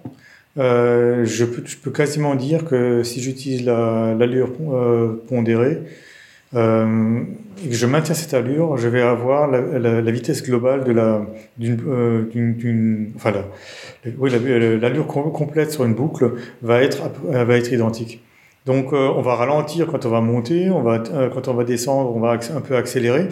euh, 0.56 1.24
je, 1.24 1.44
peux, 1.44 1.90
quasiment 1.90 2.34
dire 2.34 2.64
que 2.64 3.02
si 3.02 3.20
j'utilise 3.20 3.64
l'allure 3.64 4.50
euh, 4.70 5.22
pondérée 5.28 5.82
euh, 6.54 7.22
et 7.64 7.68
que 7.68 7.74
je 7.74 7.86
maintiens 7.86 8.14
cette 8.14 8.34
allure, 8.34 8.76
je 8.76 8.88
vais 8.88 9.00
avoir 9.00 9.48
la, 9.48 10.10
vitesse 10.10 10.42
globale 10.42 10.84
de 10.84 10.92
la 10.92 11.22
d'une 11.56 11.80
euh, 11.86 13.06
enfin 13.16 13.32
la, 13.32 13.44
oui 14.18 14.30
l'allure 14.80 15.06
complète 15.06 15.72
sur 15.72 15.84
une 15.84 15.94
boucle 15.94 16.32
va 16.62 16.82
être 16.82 17.10
va 17.28 17.56
être 17.56 17.72
identique. 17.72 18.22
Donc 18.66 18.92
euh, 18.92 19.08
on 19.16 19.22
va 19.22 19.34
ralentir 19.34 19.86
quand 19.86 20.06
on 20.06 20.10
va 20.10 20.20
monter, 20.20 20.70
on 20.70 20.82
va 20.82 21.02
quand 21.32 21.48
on 21.48 21.54
va 21.54 21.64
descendre, 21.64 22.14
on 22.14 22.20
va 22.20 22.32
un 22.32 22.60
peu 22.60 22.76
accélérer. 22.76 23.28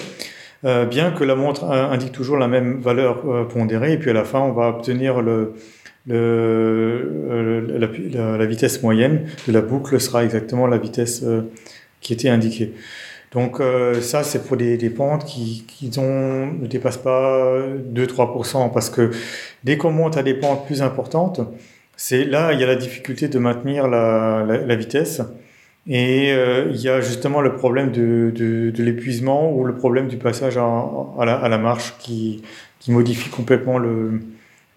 bien 0.63 1.11
que 1.13 1.25
la 1.25 1.35
montre 1.35 1.65
indique 1.65 2.13
toujours 2.13 2.39
la 2.39 2.49
même 2.49 2.81
valeur 2.81 3.49
pondérée, 3.49 3.93
et 3.95 3.99
puis 3.99 4.11
à 4.11 4.15
la 4.15 4.25
fin, 4.25 4.41
on 4.41 4.53
va 4.53 4.69
obtenir 4.69 5.21
la, 5.21 5.47
la, 7.77 8.47
vitesse 8.47 8.83
moyenne 8.83 9.27
de 9.47 9.53
la 9.53 9.61
boucle 9.61 10.01
sera 10.01 10.25
exactement 10.25 10.67
la 10.67 10.79
vitesse 10.79 11.25
qui 12.01 12.13
était 12.13 12.29
indiquée. 12.29 12.73
Donc 13.33 13.61
euh, 13.61 14.01
ça, 14.01 14.23
c'est 14.23 14.47
pour 14.47 14.57
des, 14.57 14.77
des, 14.77 14.91
pentes 14.91 15.25
qui, 15.25 15.65
qui 15.67 15.91
ont, 15.99 16.53
ne 16.53 16.67
dépassent 16.67 16.99
pas 16.99 17.59
2-3%, 17.95 18.73
parce 18.73 18.91
que 18.91 19.11
dès 19.65 19.77
qu'on 19.79 19.91
monte 19.91 20.17
à 20.17 20.23
des 20.23 20.35
pentes 20.35 20.67
plus 20.67 20.83
importantes, 20.83 21.41
c'est 21.97 22.25
là 22.25 22.53
il 22.53 22.61
y 22.61 22.65
a 22.65 22.67
la 22.67 22.77
difficulté 22.77 23.29
de 23.29 23.39
maintenir 23.39 23.89
la, 23.89 24.45
la 24.45 24.75
vitesse. 24.77 25.23
Et 25.89 26.33
euh, 26.33 26.71
il 26.73 26.81
y 26.81 26.89
a 26.89 27.01
justement 27.01 27.41
le 27.41 27.55
problème 27.55 27.91
de, 27.91 28.33
de, 28.35 28.71
de 28.71 28.83
l'épuisement 28.85 29.53
ou 29.53 29.65
le 29.65 29.75
problème 29.75 30.07
du 30.09 30.17
passage 30.17 30.57
à, 30.57 30.63
à, 31.19 31.25
la, 31.25 31.35
à 31.35 31.49
la, 31.49 31.59
marche 31.59 31.95
qui, 31.99 32.43
qui 32.79 32.93
modifie 32.93 33.31
complètement 33.31 33.79
le, 33.79 34.21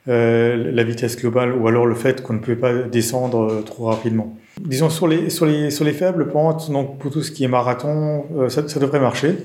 euh, 0.07 0.71
la 0.71 0.83
vitesse 0.83 1.15
globale 1.17 1.53
ou 1.53 1.67
alors 1.67 1.85
le 1.85 1.95
fait 1.95 2.23
qu'on 2.23 2.33
ne 2.33 2.39
peut 2.39 2.55
pas 2.55 2.73
descendre 2.73 3.51
euh, 3.51 3.61
trop 3.61 3.85
rapidement. 3.85 4.35
Disons 4.61 4.89
sur 4.89 5.07
les, 5.07 5.29
sur 5.29 5.45
les, 5.45 5.69
sur 5.69 5.83
les 5.83 5.91
faibles 5.91 6.29
pentes, 6.29 6.71
donc 6.71 6.97
pour 6.97 7.11
tout 7.11 7.21
ce 7.21 7.31
qui 7.31 7.43
est 7.43 7.47
marathon, 7.47 8.25
euh, 8.37 8.49
ça, 8.49 8.61
devrait 8.61 8.99
marcher. 8.99 9.35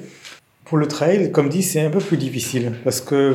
Pour 0.64 0.78
le 0.78 0.86
trail, 0.86 1.32
comme 1.32 1.48
dit, 1.48 1.62
c'est 1.62 1.80
un 1.80 1.90
peu 1.90 1.98
plus 1.98 2.16
difficile 2.16 2.72
parce 2.84 3.00
que 3.00 3.34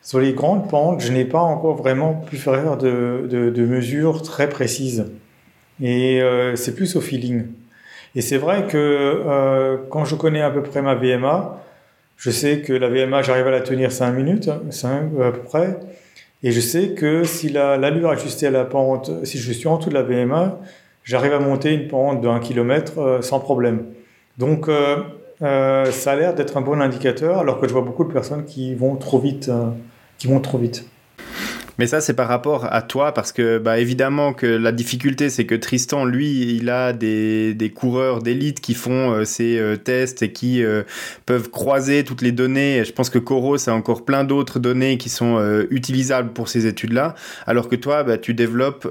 sur 0.00 0.20
les 0.20 0.32
grandes 0.32 0.70
pentes, 0.70 1.00
je 1.00 1.12
n'ai 1.12 1.24
pas 1.24 1.40
encore 1.40 1.76
vraiment 1.76 2.14
pu 2.14 2.36
faire 2.36 2.76
de, 2.76 3.26
de, 3.28 3.66
mesures 3.66 4.22
très 4.22 4.48
précises. 4.48 5.06
Et 5.82 6.22
euh, 6.22 6.54
c'est 6.54 6.74
plus 6.74 6.94
au 6.94 7.00
feeling. 7.00 7.46
Et 8.14 8.20
c'est 8.20 8.38
vrai 8.38 8.66
que 8.66 8.76
euh, 8.76 9.76
quand 9.90 10.04
je 10.04 10.14
connais 10.14 10.40
à 10.40 10.50
peu 10.50 10.62
près 10.62 10.82
ma 10.82 10.94
VMA, 10.94 11.60
je 12.16 12.30
sais 12.30 12.60
que 12.60 12.72
la 12.72 12.88
VMA, 12.88 13.22
j'arrive 13.22 13.46
à 13.48 13.50
la 13.50 13.60
tenir 13.60 13.92
5 13.92 14.12
minutes, 14.12 14.50
5 14.70 15.20
à 15.20 15.32
peu 15.32 15.40
près. 15.40 15.78
Et 16.42 16.52
je 16.52 16.60
sais 16.60 16.90
que 16.90 17.24
si 17.24 17.48
l'allure 17.48 18.10
ajustée 18.10 18.46
à 18.46 18.50
la 18.50 18.64
pente, 18.64 19.10
si 19.24 19.38
je 19.38 19.52
suis 19.52 19.66
en 19.66 19.78
dessous 19.78 19.90
de 19.90 19.94
la 19.94 20.02
VMA, 20.02 20.60
j'arrive 21.08 21.32
à 21.32 21.40
monter 21.40 21.72
une 21.72 21.88
pente 21.88 22.20
de 22.20 22.28
1 22.28 22.38
km 22.40 23.20
sans 23.22 23.40
problème. 23.40 23.86
Donc, 24.38 24.68
euh, 24.68 25.02
euh, 25.42 25.90
ça 25.90 26.12
a 26.12 26.16
l'air 26.16 26.34
d'être 26.34 26.56
un 26.56 26.60
bon 26.60 26.80
indicateur, 26.80 27.38
alors 27.38 27.60
que 27.60 27.68
je 27.68 27.72
vois 27.72 27.82
beaucoup 27.82 28.04
de 28.04 28.12
personnes 28.12 28.44
qui 28.44 28.74
vont 28.74 28.96
trop 28.96 29.18
vite, 29.18 29.48
euh, 29.48 29.66
qui 30.16 30.28
vont 30.28 30.40
trop 30.40 30.58
vite. 30.58 30.88
Mais 31.78 31.86
ça, 31.86 32.00
c'est 32.00 32.14
par 32.14 32.26
rapport 32.26 32.66
à 32.72 32.82
toi, 32.82 33.14
parce 33.14 33.30
que, 33.30 33.58
bah, 33.58 33.78
évidemment 33.78 34.32
que 34.32 34.46
la 34.46 34.72
difficulté, 34.72 35.30
c'est 35.30 35.46
que 35.46 35.54
Tristan, 35.54 36.04
lui, 36.04 36.56
il 36.56 36.70
a 36.70 36.92
des, 36.92 37.54
des 37.54 37.70
coureurs 37.70 38.20
d'élite 38.20 38.60
qui 38.60 38.74
font 38.74 39.12
euh, 39.12 39.24
ces 39.24 39.58
euh, 39.58 39.76
tests 39.76 40.22
et 40.22 40.32
qui 40.32 40.64
euh, 40.64 40.82
peuvent 41.24 41.50
croiser 41.50 42.02
toutes 42.02 42.22
les 42.22 42.32
données. 42.32 42.84
je 42.84 42.92
pense 42.92 43.10
que 43.10 43.18
Coros 43.18 43.68
a 43.68 43.72
encore 43.72 44.04
plein 44.04 44.24
d'autres 44.24 44.58
données 44.58 44.98
qui 44.98 45.08
sont 45.08 45.38
utilisables 45.70 46.32
pour 46.32 46.48
ces 46.48 46.66
études-là, 46.66 47.14
alors 47.46 47.68
que 47.68 47.76
toi, 47.76 48.02
bah, 48.02 48.18
tu 48.18 48.34
développes 48.34 48.88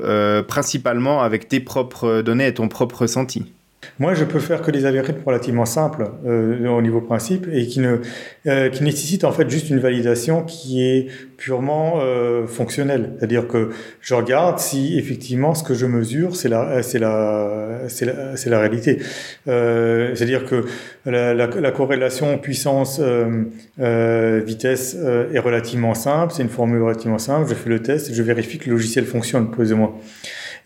principalement 0.47 1.21
avec 1.21 1.47
tes 1.49 1.59
propres 1.59 2.21
données 2.21 2.47
et 2.47 2.53
ton 2.53 2.67
propre 2.67 3.01
ressenti. 3.01 3.56
Moi, 3.99 4.13
je 4.13 4.25
peux 4.25 4.39
faire 4.39 4.61
que 4.61 4.69
des 4.69 4.85
algorithmes 4.85 5.23
relativement 5.25 5.65
simples 5.65 6.05
euh, 6.25 6.67
au 6.67 6.81
niveau 6.83 7.01
principe 7.01 7.47
et 7.51 7.65
qui 7.65 7.79
ne 7.79 7.97
euh, 8.45 8.69
qui 8.69 8.83
nécessitent 8.83 9.23
en 9.23 9.31
fait 9.31 9.49
juste 9.49 9.71
une 9.71 9.79
validation 9.79 10.43
qui 10.43 10.83
est 10.83 11.07
purement 11.37 11.99
euh, 12.01 12.45
fonctionnelle. 12.45 13.13
C'est-à-dire 13.17 13.47
que 13.47 13.69
je 14.01 14.13
regarde 14.13 14.59
si 14.59 14.99
effectivement 14.99 15.55
ce 15.55 15.63
que 15.63 15.73
je 15.73 15.87
mesure 15.87 16.35
c'est 16.35 16.49
la 16.49 16.83
c'est 16.83 16.99
la 16.99 17.87
c'est 17.87 18.05
la, 18.05 18.35
la 18.45 18.59
réalité. 18.59 18.99
Euh, 19.47 20.13
c'est-à-dire 20.13 20.45
que 20.45 20.65
la, 21.05 21.33
la, 21.33 21.47
la 21.47 21.71
corrélation 21.71 22.37
puissance 22.37 22.99
euh, 23.01 23.45
euh, 23.79 24.41
vitesse 24.45 24.95
est 25.33 25.39
relativement 25.39 25.95
simple. 25.95 26.33
C'est 26.35 26.43
une 26.43 26.49
formule 26.49 26.83
relativement 26.83 27.17
simple. 27.17 27.49
Je 27.49 27.55
fais 27.55 27.69
le 27.69 27.81
test 27.81 28.11
et 28.11 28.13
je 28.13 28.21
vérifie 28.21 28.59
que 28.59 28.65
le 28.65 28.73
logiciel 28.73 29.05
fonctionne 29.05 29.49
plus 29.49 29.73
ou. 29.73 29.89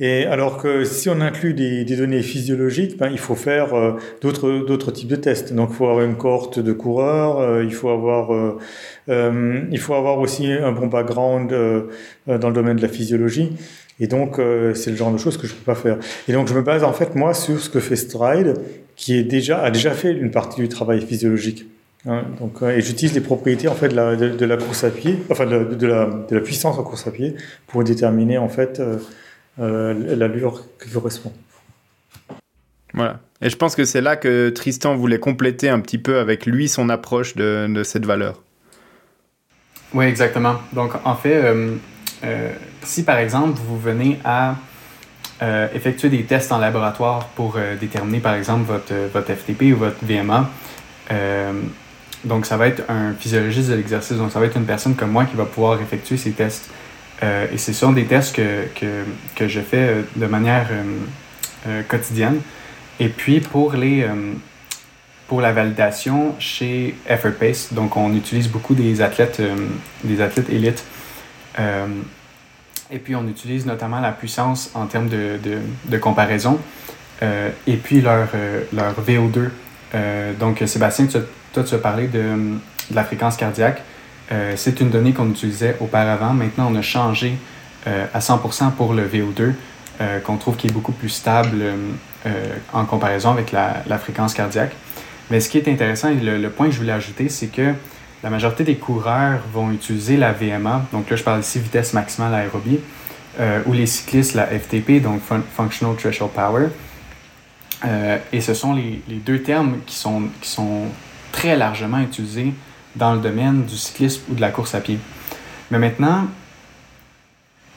Et 0.03 0.25
alors 0.25 0.57
que 0.57 0.83
si 0.83 1.09
on 1.09 1.21
inclut 1.21 1.53
des, 1.53 1.85
des 1.85 1.95
données 1.95 2.23
physiologiques, 2.23 2.97
ben, 2.97 3.09
il 3.11 3.19
faut 3.19 3.35
faire 3.35 3.75
euh, 3.75 3.93
d'autres 4.21 4.65
d'autres 4.65 4.91
types 4.91 5.07
de 5.07 5.15
tests. 5.15 5.53
Donc, 5.53 5.69
il 5.71 5.75
faut 5.75 5.87
avoir 5.87 6.03
une 6.03 6.15
cohorte 6.15 6.57
de 6.57 6.73
coureurs, 6.73 7.39
euh, 7.39 7.63
il 7.63 7.71
faut 7.71 7.89
avoir 7.89 8.33
euh, 8.33 8.57
euh 9.09 9.61
il 9.71 9.77
faut 9.77 9.93
avoir 9.93 10.17
aussi 10.17 10.51
un 10.51 10.71
bon 10.71 10.87
background 10.87 11.53
euh, 11.53 11.83
dans 12.25 12.47
le 12.47 12.53
domaine 12.55 12.77
de 12.77 12.81
la 12.81 12.87
physiologie. 12.87 13.55
Et 13.99 14.07
donc, 14.07 14.39
euh, 14.39 14.73
c'est 14.73 14.89
le 14.89 14.97
genre 14.97 15.11
de 15.11 15.19
choses 15.19 15.37
que 15.37 15.45
je 15.45 15.53
peux 15.53 15.63
pas 15.63 15.75
faire. 15.75 15.99
Et 16.27 16.33
donc, 16.33 16.47
je 16.47 16.55
me 16.55 16.63
base 16.63 16.83
en 16.83 16.93
fait 16.93 17.13
moi 17.13 17.35
sur 17.35 17.59
ce 17.59 17.69
que 17.69 17.79
fait 17.79 17.95
Stride, 17.95 18.55
qui 18.95 19.15
est 19.15 19.23
déjà 19.23 19.61
a 19.61 19.69
déjà 19.69 19.91
fait 19.91 20.11
une 20.11 20.31
partie 20.31 20.61
du 20.61 20.67
travail 20.67 21.01
physiologique. 21.01 21.67
Hein, 22.07 22.23
donc, 22.39 22.63
et 22.63 22.81
j'utilise 22.81 23.13
les 23.13 23.21
propriétés 23.21 23.67
en 23.67 23.75
fait 23.75 23.89
de 23.89 23.95
la, 23.95 24.15
de, 24.15 24.45
la 24.45 24.57
course 24.57 24.83
à 24.83 24.89
pied, 24.89 25.19
enfin 25.29 25.45
de, 25.45 25.85
la, 25.85 26.05
de 26.05 26.35
la 26.35 26.41
puissance 26.41 26.79
en 26.79 26.83
course 26.83 27.05
à 27.05 27.11
pied, 27.11 27.35
pour 27.67 27.83
déterminer 27.83 28.39
en 28.39 28.49
fait 28.49 28.79
euh, 28.79 28.95
euh, 28.95 28.97
l'allure 29.57 30.63
qui 30.81 30.89
correspond. 30.89 31.33
Voilà. 32.93 33.19
Et 33.41 33.49
je 33.49 33.55
pense 33.55 33.75
que 33.75 33.85
c'est 33.85 34.01
là 34.01 34.15
que 34.15 34.49
Tristan 34.49 34.95
voulait 34.95 35.19
compléter 35.19 35.69
un 35.69 35.79
petit 35.79 35.97
peu 35.97 36.19
avec 36.19 36.45
lui 36.45 36.67
son 36.67 36.89
approche 36.89 37.35
de, 37.35 37.67
de 37.67 37.83
cette 37.83 38.05
valeur. 38.05 38.41
Oui, 39.93 40.05
exactement. 40.05 40.55
Donc, 40.73 40.93
en 41.03 41.15
fait, 41.15 41.35
euh, 41.35 41.75
euh, 42.23 42.51
si 42.83 43.03
par 43.03 43.17
exemple 43.17 43.59
vous 43.65 43.79
venez 43.79 44.19
à 44.23 44.55
euh, 45.41 45.67
effectuer 45.73 46.09
des 46.09 46.23
tests 46.23 46.51
en 46.51 46.59
laboratoire 46.59 47.27
pour 47.29 47.55
euh, 47.57 47.75
déterminer 47.75 48.19
par 48.19 48.35
exemple 48.35 48.65
votre, 48.65 48.93
votre 49.11 49.33
FTP 49.33 49.73
ou 49.73 49.77
votre 49.77 49.97
VMA, 50.03 50.49
donc 52.23 52.45
ça 52.45 52.55
va 52.55 52.67
être 52.67 52.83
un 52.87 53.13
physiologiste 53.13 53.69
de 53.69 53.75
l'exercice, 53.75 54.15
donc 54.15 54.31
ça 54.31 54.39
va 54.39 54.45
être 54.45 54.55
une 54.55 54.65
personne 54.65 54.95
comme 54.95 55.11
moi 55.11 55.25
qui 55.25 55.35
va 55.35 55.45
pouvoir 55.45 55.81
effectuer 55.81 56.15
ces 56.15 56.31
tests. 56.31 56.69
Euh, 57.23 57.47
et 57.51 57.57
ce 57.57 57.73
sont 57.73 57.91
des 57.91 58.05
tests 58.05 58.35
que, 58.35 58.67
que, 58.75 59.03
que 59.35 59.47
je 59.47 59.61
fais 59.61 59.77
euh, 59.77 60.01
de 60.15 60.25
manière 60.25 60.69
euh, 61.67 61.81
quotidienne. 61.87 62.41
Et 62.99 63.09
puis 63.09 63.39
pour, 63.39 63.73
les, 63.73 64.05
pour 65.27 65.41
la 65.41 65.51
validation 65.51 66.35
chez 66.37 66.95
EffortPace, 67.07 67.73
donc 67.73 67.97
on 67.97 68.13
utilise 68.13 68.47
beaucoup 68.47 68.75
des 68.75 69.01
athlètes, 69.01 69.41
des 70.03 70.21
athlètes 70.21 70.49
élites. 70.51 70.83
et 71.57 72.99
puis 72.99 73.15
on 73.15 73.27
utilise 73.27 73.65
notamment 73.65 74.01
la 74.01 74.11
puissance 74.11 74.69
en 74.75 74.85
termes 74.85 75.09
de, 75.09 75.39
de, 75.85 75.97
comparaison. 75.97 76.59
et 77.23 77.77
puis 77.77 78.01
leur, 78.01 78.27
leur 78.71 78.93
VO2. 79.01 79.49
donc 80.39 80.61
Sébastien, 80.67 81.07
toi 81.53 81.63
tu 81.63 81.73
as 81.73 81.79
parlé 81.79 82.07
de, 82.07 82.19
de 82.91 82.95
la 82.95 83.03
fréquence 83.03 83.35
cardiaque. 83.35 83.81
Euh, 84.31 84.53
c'est 84.55 84.79
une 84.79 84.89
donnée 84.89 85.13
qu'on 85.13 85.29
utilisait 85.29 85.75
auparavant. 85.79 86.33
Maintenant, 86.33 86.71
on 86.71 86.75
a 86.75 86.81
changé 86.81 87.33
euh, 87.87 88.05
à 88.13 88.19
100% 88.19 88.71
pour 88.71 88.93
le 88.93 89.07
VO2, 89.07 89.53
euh, 89.99 90.19
qu'on 90.19 90.37
trouve 90.37 90.55
qui 90.55 90.67
est 90.67 90.71
beaucoup 90.71 90.93
plus 90.93 91.09
stable 91.09 91.63
en 92.71 92.85
comparaison 92.85 93.31
avec 93.31 93.51
la, 93.51 93.97
fréquence 93.97 94.35
cardiaque. 94.35 94.73
Mais 95.31 95.39
ce 95.39 95.49
qui 95.49 95.57
est 95.57 95.67
intéressant 95.67 96.09
et 96.09 96.15
le, 96.15 96.49
point 96.49 96.67
que 96.67 96.73
je 96.73 96.77
voulais 96.77 96.91
ajouter, 96.91 97.29
c'est 97.29 97.47
que 97.47 97.73
la 98.21 98.29
majorité 98.29 98.63
des 98.63 98.75
coureurs 98.75 99.39
vont 99.51 99.71
utiliser 99.71 100.17
la 100.17 100.31
VMA. 100.31 100.85
Donc 100.91 101.09
là, 101.09 101.15
je 101.15 101.23
parle 101.23 101.39
ici 101.39 101.57
vitesse 101.57 101.93
maximale 101.93 102.35
aérobie, 102.35 102.79
ou 103.65 103.73
les 103.73 103.87
cyclistes 103.87 104.35
la 104.35 104.45
FTP, 104.45 105.01
donc 105.01 105.23
Fun 105.23 105.41
Functional 105.55 105.95
Threshold 105.95 106.31
Power. 106.31 106.67
et 108.31 108.41
ce 108.41 108.53
sont 108.53 108.75
les, 108.75 109.01
les, 109.07 109.15
deux 109.15 109.41
termes 109.41 109.77
qui 109.87 109.95
sont, 109.95 110.23
qui 110.41 110.49
sont 110.49 110.83
très 111.31 111.57
largement 111.57 112.01
utilisés 112.01 112.53
dans 112.95 113.13
le 113.13 113.19
domaine 113.19 113.63
du 113.65 113.75
cyclisme 113.75 114.23
ou 114.29 114.35
de 114.35 114.41
la 114.41 114.49
course 114.49 114.75
à 114.75 114.81
pied. 114.81 114.99
Mais 115.69 115.79
maintenant, 115.79 116.27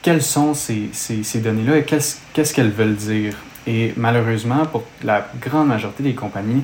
quelles 0.01 0.21
sont 0.21 0.53
ces, 0.53 0.89
ces, 0.93 1.39
données-là 1.39 1.77
et 1.77 1.83
qu'est-ce 1.83 2.53
qu'elles 2.53 2.71
veulent 2.71 2.95
dire? 2.95 3.35
Et 3.65 3.93
malheureusement, 3.97 4.65
pour 4.65 4.83
la 5.03 5.27
grande 5.41 5.67
majorité 5.67 6.03
des 6.03 6.13
compagnies, 6.13 6.63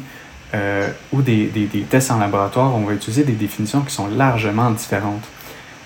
ou 1.14 1.22
des, 1.22 1.46
des, 1.48 1.66
des, 1.66 1.82
tests 1.84 2.12
en 2.12 2.20
laboratoire, 2.20 2.76
on 2.76 2.82
va 2.82 2.94
utiliser 2.94 3.24
des 3.24 3.34
définitions 3.34 3.82
qui 3.82 3.94
sont 3.94 4.08
largement 4.10 4.70
différentes. 4.72 5.26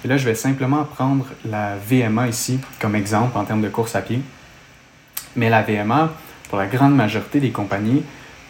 Et 0.06 0.08
là, 0.08 0.18
je 0.18 0.26
vais 0.26 0.36
simplement 0.36 0.84
prendre 0.84 1.26
la 1.46 1.76
VMA 1.78 2.28
ici 2.28 2.60
comme 2.80 2.96
exemple 2.96 3.36
en 3.38 3.44
termes 3.44 3.62
de 3.62 3.70
course 3.70 3.96
à 3.96 4.02
pied. 4.02 4.22
Mais 5.36 5.50
la 5.50 5.64
VMA, 5.64 6.14
pour 6.48 6.60
la 6.60 6.68
grande 6.68 6.96
majorité 6.96 7.40
des 7.40 7.50
compagnies, 7.50 8.04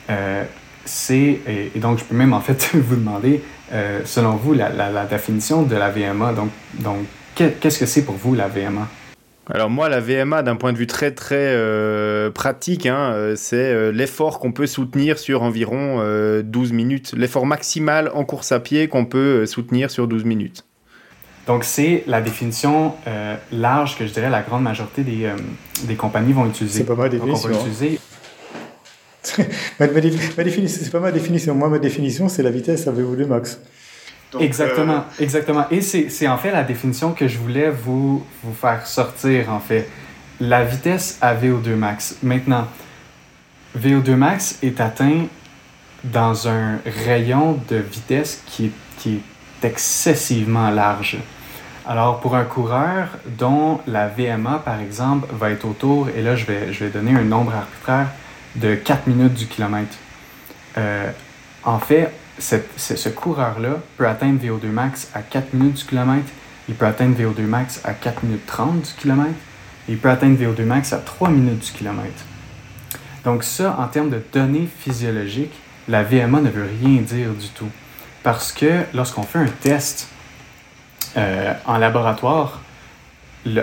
euh, 0.09 0.43
c'est, 0.83 1.39
et, 1.47 1.79
donc 1.79 1.99
je 1.99 2.03
peux 2.03 2.15
même 2.15 2.33
en 2.33 2.41
fait 2.41 2.71
vous 2.73 2.95
demander, 2.95 3.41
euh, 3.73 4.01
selon 4.05 4.35
vous, 4.35 4.53
la, 4.53 4.69
la, 4.69 5.05
définition 5.05 5.63
de 5.63 5.75
la 5.75 5.89
VMA. 5.89 6.33
Donc, 6.33 6.49
donc 6.79 7.05
qu'est-ce 7.35 7.79
que 7.79 7.85
c'est 7.85 8.03
pour 8.03 8.15
vous 8.15 8.35
la 8.35 8.47
VMA? 8.47 8.87
Alors 9.47 9.69
moi, 9.69 9.89
la 9.89 9.99
VMA, 9.99 10.41
d'un 10.41 10.55
point 10.55 10.73
de 10.73 10.77
vue 10.77 10.87
très 10.87 11.11
très 11.11 11.35
euh, 11.37 12.31
pratique, 12.31 12.85
hein, 12.87 13.33
c'est 13.35 13.91
l'effort 13.91 14.39
qu'on 14.39 14.51
peut 14.51 14.67
soutenir 14.67 15.19
sur 15.19 15.43
environ 15.43 16.03
12 16.43 16.71
minutes, 16.71 17.13
l'effort 17.15 17.45
maximal 17.45 18.11
en 18.13 18.23
course 18.23 18.51
à 18.51 18.59
pied 18.59 18.87
qu'on 18.87 19.05
peut 19.05 19.45
soutenir 19.45 19.91
sur 19.91 20.07
12 20.07 20.25
minutes. 20.25 20.65
Donc, 21.47 21.63
c'est 21.63 22.03
la 22.07 22.21
définition 22.21 22.93
euh, 23.07 23.35
large 23.51 23.97
que 23.97 24.07
je 24.07 24.13
dirais 24.13 24.29
la 24.29 24.41
grande 24.41 24.63
majorité 24.63 25.03
des, 25.03 25.25
euh, 25.25 25.35
des 25.83 25.95
compagnies 25.95 26.33
vont 26.33 26.47
utiliser. 26.47 26.79
C'est 26.79 26.85
pas 26.85 26.95
ma 26.95 27.09
définition. 27.09 27.49
Donc, 27.49 27.57
on 27.57 27.63
va 27.63 27.69
utiliser... 27.69 27.99
ma, 29.79 29.87
définition, 29.87 30.83
c'est 30.83 30.91
pas 30.91 30.99
ma 30.99 31.11
définition. 31.11 31.55
Moi, 31.55 31.69
ma 31.69 31.79
définition, 31.79 32.29
c'est 32.29 32.43
la 32.43 32.51
vitesse 32.51 32.87
à 32.87 32.91
VO2 32.91 33.25
max. 33.25 33.59
exactement, 34.39 34.97
euh, 35.19 35.23
exactement. 35.23 35.65
Et 35.71 35.81
c'est 35.81 36.27
en 36.27 36.37
fait 36.37 36.51
la 36.51 36.63
définition 36.63 37.13
que 37.13 37.27
je 37.27 37.37
voulais 37.37 37.69
vous, 37.69 38.25
vous 38.43 38.53
faire 38.53 38.85
sortir, 38.85 39.51
en 39.51 39.59
fait. 39.59 39.89
La 40.39 40.63
vitesse 40.63 41.17
à 41.21 41.33
VO2 41.33 41.75
max. 41.75 42.17
Maintenant, 42.21 42.67
VO2 43.77 44.15
max 44.15 44.59
est 44.63 44.79
atteint 44.81 45.27
dans 46.03 46.47
un 46.47 46.79
rayon 47.05 47.59
de 47.69 47.77
vitesse 47.77 48.43
qui 48.45 48.65
est, 48.65 48.71
qui 48.97 49.15
est 49.15 49.67
excessivement 49.67 50.69
large. 50.69 51.17
Alors, 51.87 52.19
pour 52.19 52.35
un 52.35 52.45
coureur 52.45 53.09
dont 53.37 53.79
la 53.87 54.07
VMA, 54.07 54.61
par 54.65 54.79
exemple, 54.79 55.27
va 55.31 55.51
être 55.51 55.65
autour, 55.65 56.09
et 56.09 56.21
là, 56.21 56.35
je 56.35 56.45
vais, 56.45 56.73
je 56.73 56.83
vais 56.83 56.89
donner 56.89 57.11
un 57.11 57.23
nombre 57.23 57.53
arbitraire 57.53 58.07
de 58.55 58.75
4 58.75 59.07
minutes 59.07 59.33
du 59.33 59.47
kilomètre. 59.47 59.95
Euh, 60.77 61.09
en 61.63 61.79
fait, 61.79 62.11
ce 62.39 63.09
coureur-là 63.09 63.77
peut 63.97 64.07
atteindre 64.07 64.41
VO2 64.41 64.67
max 64.67 65.09
à 65.13 65.21
4 65.21 65.53
minutes 65.53 65.77
du 65.77 65.85
kilomètre, 65.85 66.29
il 66.67 66.75
peut 66.75 66.85
atteindre 66.85 67.17
VO2 67.17 67.41
max 67.41 67.81
à 67.83 67.93
4 67.93 68.23
minutes 68.23 68.45
30 68.45 68.81
du 68.81 68.93
kilomètre, 68.99 69.35
il 69.87 69.97
peut 69.97 70.09
atteindre 70.09 70.37
VO2 70.37 70.63
max 70.63 70.93
à 70.93 70.97
3 70.97 71.29
minutes 71.29 71.59
du 71.59 71.71
kilomètre. 71.71 72.23
Donc 73.23 73.43
ça, 73.43 73.75
en 73.79 73.87
termes 73.87 74.09
de 74.09 74.21
données 74.33 74.67
physiologiques, 74.79 75.53
la 75.87 76.03
VMA 76.03 76.41
ne 76.41 76.49
veut 76.49 76.69
rien 76.81 77.01
dire 77.01 77.31
du 77.31 77.49
tout. 77.49 77.69
Parce 78.23 78.51
que 78.51 78.83
lorsqu'on 78.93 79.23
fait 79.23 79.39
un 79.39 79.47
test 79.47 80.09
euh, 81.17 81.53
en 81.65 81.77
laboratoire, 81.77 82.61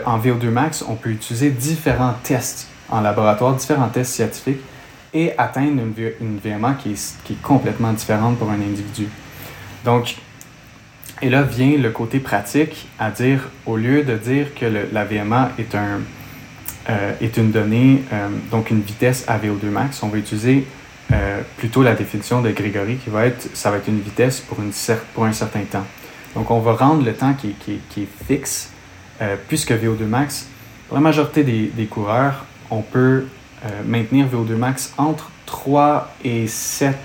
en 0.07 0.19
VO2 0.19 0.49
max, 0.49 0.85
on 0.89 0.95
peut 0.95 1.11
utiliser 1.11 1.51
différents 1.51 2.15
tests 2.23 2.69
en 2.89 3.01
laboratoire, 3.01 3.55
différents 3.55 3.89
tests 3.89 4.15
scientifiques, 4.15 4.61
et 5.15 5.33
atteindre 5.39 5.83
une, 6.21 6.39
VMA 6.39 6.75
qui 6.75 6.93
est, 6.93 7.43
complètement 7.43 7.93
différente 7.93 8.39
pour 8.39 8.51
un 8.51 8.61
individu. 8.61 9.09
Donc, 9.85 10.17
et 11.21 11.29
là 11.29 11.43
vient 11.43 11.77
le 11.77 11.91
côté 11.91 12.19
pratique 12.19 12.89
à 12.99 13.11
dire, 13.11 13.49
au 13.67 13.77
lieu 13.77 14.03
de 14.03 14.17
dire 14.17 14.55
que 14.55 14.67
la 14.93 15.05
VMA 15.05 15.53
euh, 16.89 17.13
est 17.21 17.37
une 17.37 17.51
donnée, 17.51 18.03
euh, 18.13 18.29
donc 18.51 18.71
une 18.71 18.81
vitesse 18.81 19.25
à 19.29 19.39
VO2 19.39 19.67
max, 19.67 20.03
on 20.03 20.09
va 20.09 20.19
utiliser 20.19 20.67
plutôt 21.59 21.83
la 21.83 21.95
définition 21.95 22.41
de 22.41 22.51
Grégory 22.53 22.97
qui 22.97 23.11
va 23.11 23.27
être, 23.27 23.55
ça 23.55 23.71
va 23.71 23.77
être 23.77 23.89
une 23.89 24.01
vitesse 24.01 24.41
pour, 24.41 24.61
une 24.61 24.73
un 25.29 25.33
certain 25.33 25.65
temps. 25.65 25.85
Donc, 26.35 26.51
on 26.51 26.61
va 26.61 26.73
rendre 26.75 27.05
le 27.05 27.13
temps 27.15 27.35
qui, 27.35 27.55
est 27.71 28.27
fixe, 28.27 28.71
euh, 29.21 29.37
puisque 29.49 29.73
VO2 29.73 30.05
max, 30.05 30.49
pour 30.89 30.97
la 30.97 31.03
majorité 31.03 31.45
des, 31.45 31.87
coureurs, 31.87 32.45
on 32.71 32.83
peut 32.83 33.27
euh, 33.65 33.83
maintenir 33.85 34.27
VO2 34.27 34.57
max 34.57 34.93
entre 34.99 35.31
3 35.47 36.15
et 36.25 36.47
7, 36.47 36.97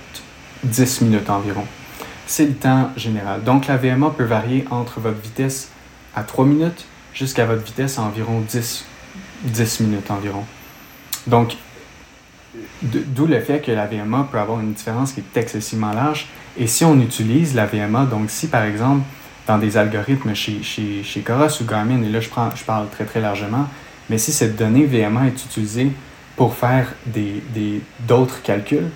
10 0.63 1.01
minutes 1.01 1.29
environ. 1.29 1.65
C'est 2.25 2.45
le 2.45 2.53
temps 2.53 2.91
général. 2.95 3.43
Donc, 3.43 3.67
la 3.67 3.77
VMA 3.77 4.11
peut 4.17 4.25
varier 4.25 4.65
entre 4.69 4.99
votre 4.99 5.19
vitesse 5.19 5.69
à 6.15 6.23
3 6.23 6.45
minutes 6.45 6.85
jusqu'à 7.13 7.45
votre 7.45 7.63
vitesse 7.63 7.99
à 7.99 8.03
environ 8.03 8.41
10, 8.41 8.85
10 9.43 9.79
minutes 9.81 10.11
environ. 10.11 10.43
Donc, 11.25 11.55
D'où 12.81 13.25
le 13.25 13.39
fait 13.39 13.59
que 13.59 13.71
la 13.71 13.87
VMA 13.87 14.29
peut 14.31 14.37
avoir 14.37 14.59
une 14.59 14.73
différence 14.73 15.11
qui 15.11 15.21
est 15.21 15.39
excessivement 15.39 15.93
large. 15.93 16.27
Et 16.57 16.67
si 16.67 16.85
on 16.85 16.99
utilise 16.99 17.55
la 17.55 17.65
VMA, 17.65 18.05
donc 18.05 18.29
si 18.29 18.47
par 18.47 18.63
exemple 18.63 19.03
dans 19.47 19.57
des 19.57 19.77
algorithmes 19.77 20.35
chez, 20.35 20.61
chez, 20.61 21.03
chez 21.03 21.21
Coros 21.21 21.61
ou 21.61 21.65
Garmin, 21.65 22.03
et 22.03 22.09
là 22.09 22.19
je 22.19 22.29
parle 22.29 22.89
très 22.89 23.05
très 23.05 23.21
largement, 23.21 23.67
mais 24.09 24.17
si 24.17 24.31
cette 24.31 24.55
donnée 24.55 24.85
VMA 24.85 25.27
est 25.27 25.45
utilisée 25.45 25.91
pour 26.37 26.53
faire 26.53 26.93
d'autres 28.05 28.35
des, 28.35 28.43
calculs, 28.43 28.89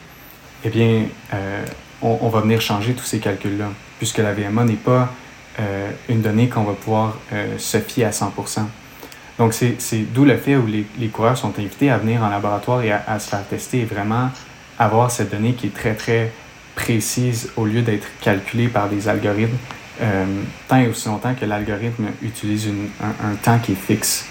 eh 0.64 0.70
bien, 0.70 1.06
euh, 1.34 1.66
on, 2.02 2.30
va 2.30 2.39
venir 2.39 2.62
changer 2.62 2.94
tous 2.94 3.04
ces 3.04 3.18
calculs-là, 3.18 3.70
puisque 3.98 4.20
la 4.20 4.32
VMA 4.32 4.64
n'est 4.64 4.74
pas 4.76 5.12
euh, 5.60 5.89
une 6.08 6.22
donnée 6.22 6.48
qu'on 6.50 6.64
va 6.64 6.74
pouvoir 6.74 7.18
euh, 7.34 7.58
se 7.58 7.80
fier 7.80 8.06
à 8.06 8.12
100%. 8.12 8.62
Donc, 9.39 9.54
c'est 9.56 10.14
d'où 10.14 10.24
le 10.24 10.38
fait 10.38 10.56
où 10.56 10.68
les, 10.68 10.86
les, 11.00 11.08
coureurs 11.08 11.36
sont 11.36 11.52
invités 11.58 11.89
à 11.89 11.98
venir 11.98 12.22
en 12.22 12.30
laboratoire 12.30 12.84
et 12.84 12.92
à, 12.92 13.18
se 13.18 13.30
faire 13.30 13.44
tester 13.48 13.80
et 13.80 13.86
vraiment 13.86 14.30
avoir 14.78 15.10
cette 15.10 15.32
donnée 15.32 15.54
qui 15.54 15.68
est 15.68 15.74
très, 15.74 15.96
très 15.96 16.32
précise 16.76 17.52
au 17.58 17.66
lieu 17.66 17.82
d'être 17.82 18.08
calculée 18.22 18.68
par 18.68 18.88
des 18.88 19.08
algorithmes, 19.08 19.58
tant 20.68 20.78
et 20.78 20.88
aussi 20.88 21.08
longtemps 21.08 21.34
que 21.34 21.46
l'algorithme 21.46 22.06
utilise 22.22 22.70
un, 23.02 23.36
temps 23.36 23.58
qui 23.58 23.72
est 23.72 23.76
fixe. 23.76 24.28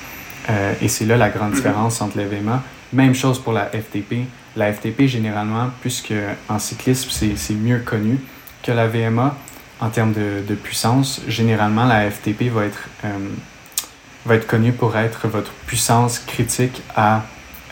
Et 0.81 0.87
c'est 0.87 1.07
là 1.07 1.17
la 1.17 1.29
grande 1.29 1.53
différence 1.53 2.01
entre 2.01 2.19
les 2.19 2.27
VMA. 2.27 2.63
Même 2.93 3.15
chose 3.15 3.39
pour 3.39 3.53
la 3.53 3.67
FTP. 3.67 4.27
La 4.57 4.73
FTP, 4.73 5.07
généralement, 5.07 5.71
puisque 5.81 6.15
en 6.49 6.59
cyclisme, 6.59 7.11
c'est 7.11 7.55
mieux 7.55 7.79
connu 7.79 8.19
que 8.63 8.73
la 8.73 8.89
VMA 8.89 9.37
en 9.81 9.89
termes 9.89 10.13
de, 10.13 10.43
de 10.47 10.55
puissance, 10.55 11.23
généralement, 11.27 11.87
la 11.87 12.11
FTP 12.11 12.51
va 12.53 12.67
être 12.67 12.89
euh, 13.05 13.31
va 14.27 14.35
être 14.35 14.47
connu 14.47 14.73
pour 14.73 14.97
être 14.97 15.29
votre 15.29 15.53
puissance 15.67 16.19
critique 16.19 16.83
à, 16.95 17.23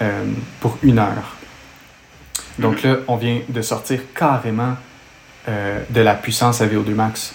euh, 0.01 0.25
pour 0.61 0.79
une 0.83 0.99
heure. 0.99 1.37
Donc 2.59 2.83
mhm. 2.85 2.91
là, 2.91 2.97
on 3.09 3.17
vient 3.17 3.41
de 3.49 3.63
sortir 3.63 4.01
carrément 4.15 4.77
euh, 5.49 5.81
de 5.91 6.01
la 6.01 6.15
puissance 6.15 6.61
à 6.61 6.67
VO2 6.67 6.95
max. 6.95 7.35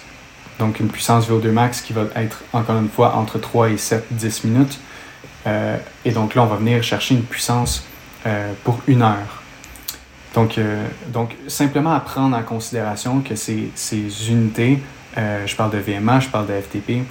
Donc 0.58 0.80
une 0.80 0.88
puissance 0.88 1.28
VO2 1.28 1.50
max 1.50 1.80
qui 1.80 1.92
va 1.92 2.02
être 2.16 2.42
encore 2.52 2.78
une 2.78 2.88
fois 2.88 3.14
entre 3.16 3.38
3 3.38 3.70
et 3.70 3.76
7, 3.76 4.06
10 4.10 4.44
minutes. 4.44 4.78
Euh, 5.46 5.76
et 6.04 6.10
donc 6.10 6.34
là, 6.34 6.42
on 6.42 6.46
va 6.46 6.56
venir 6.56 6.82
chercher 6.82 7.14
une 7.14 7.24
puissance 7.24 7.86
pour 8.64 8.80
une 8.86 9.02
heure. 9.02 9.42
Donc, 10.34 10.58
donc 11.08 11.36
simplement 11.46 11.92
à 11.92 12.00
prendre 12.00 12.34
en 12.34 12.42
considération 12.42 13.20
que 13.20 13.36
ces, 13.36 13.70
ces 13.74 14.30
unités, 14.30 14.82
je 15.14 15.54
parle 15.54 15.72
de 15.72 15.76
VMA, 15.76 16.20
je 16.20 16.28
parle 16.30 16.46
de 16.46 16.58
FTP, 16.58 17.04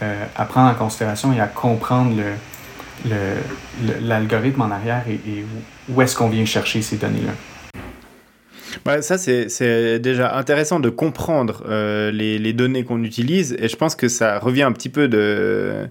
euh, 0.00 0.24
à 0.36 0.44
prendre 0.44 0.70
en 0.70 0.74
considération 0.74 1.32
et 1.32 1.40
à 1.40 1.48
comprendre 1.48 2.14
l'algorithme 4.00 4.60
le, 4.60 4.66
en 4.66 4.70
arrière 4.70 5.02
et, 5.08 5.14
et 5.14 5.44
où 5.88 6.00
est-ce 6.00 6.14
qu'on 6.14 6.28
vient 6.28 6.44
chercher 6.44 6.82
ces 6.82 6.98
données-là. 6.98 7.32
Bah, 8.88 9.02
ça, 9.02 9.18
c'est 9.18 9.98
déjà 9.98 10.34
intéressant 10.34 10.80
de 10.80 10.88
comprendre 10.88 11.62
euh, 11.68 12.10
les, 12.10 12.52
données 12.54 12.84
qu'on 12.84 13.04
utilise. 13.04 13.54
Et 13.58 13.68
je 13.68 13.76
pense 13.76 13.94
que 13.94 14.08
ça 14.08 14.38
revient 14.38 14.62
un 14.62 14.72
petit 14.72 14.88
peu 14.88 15.10
euh, 15.12 15.86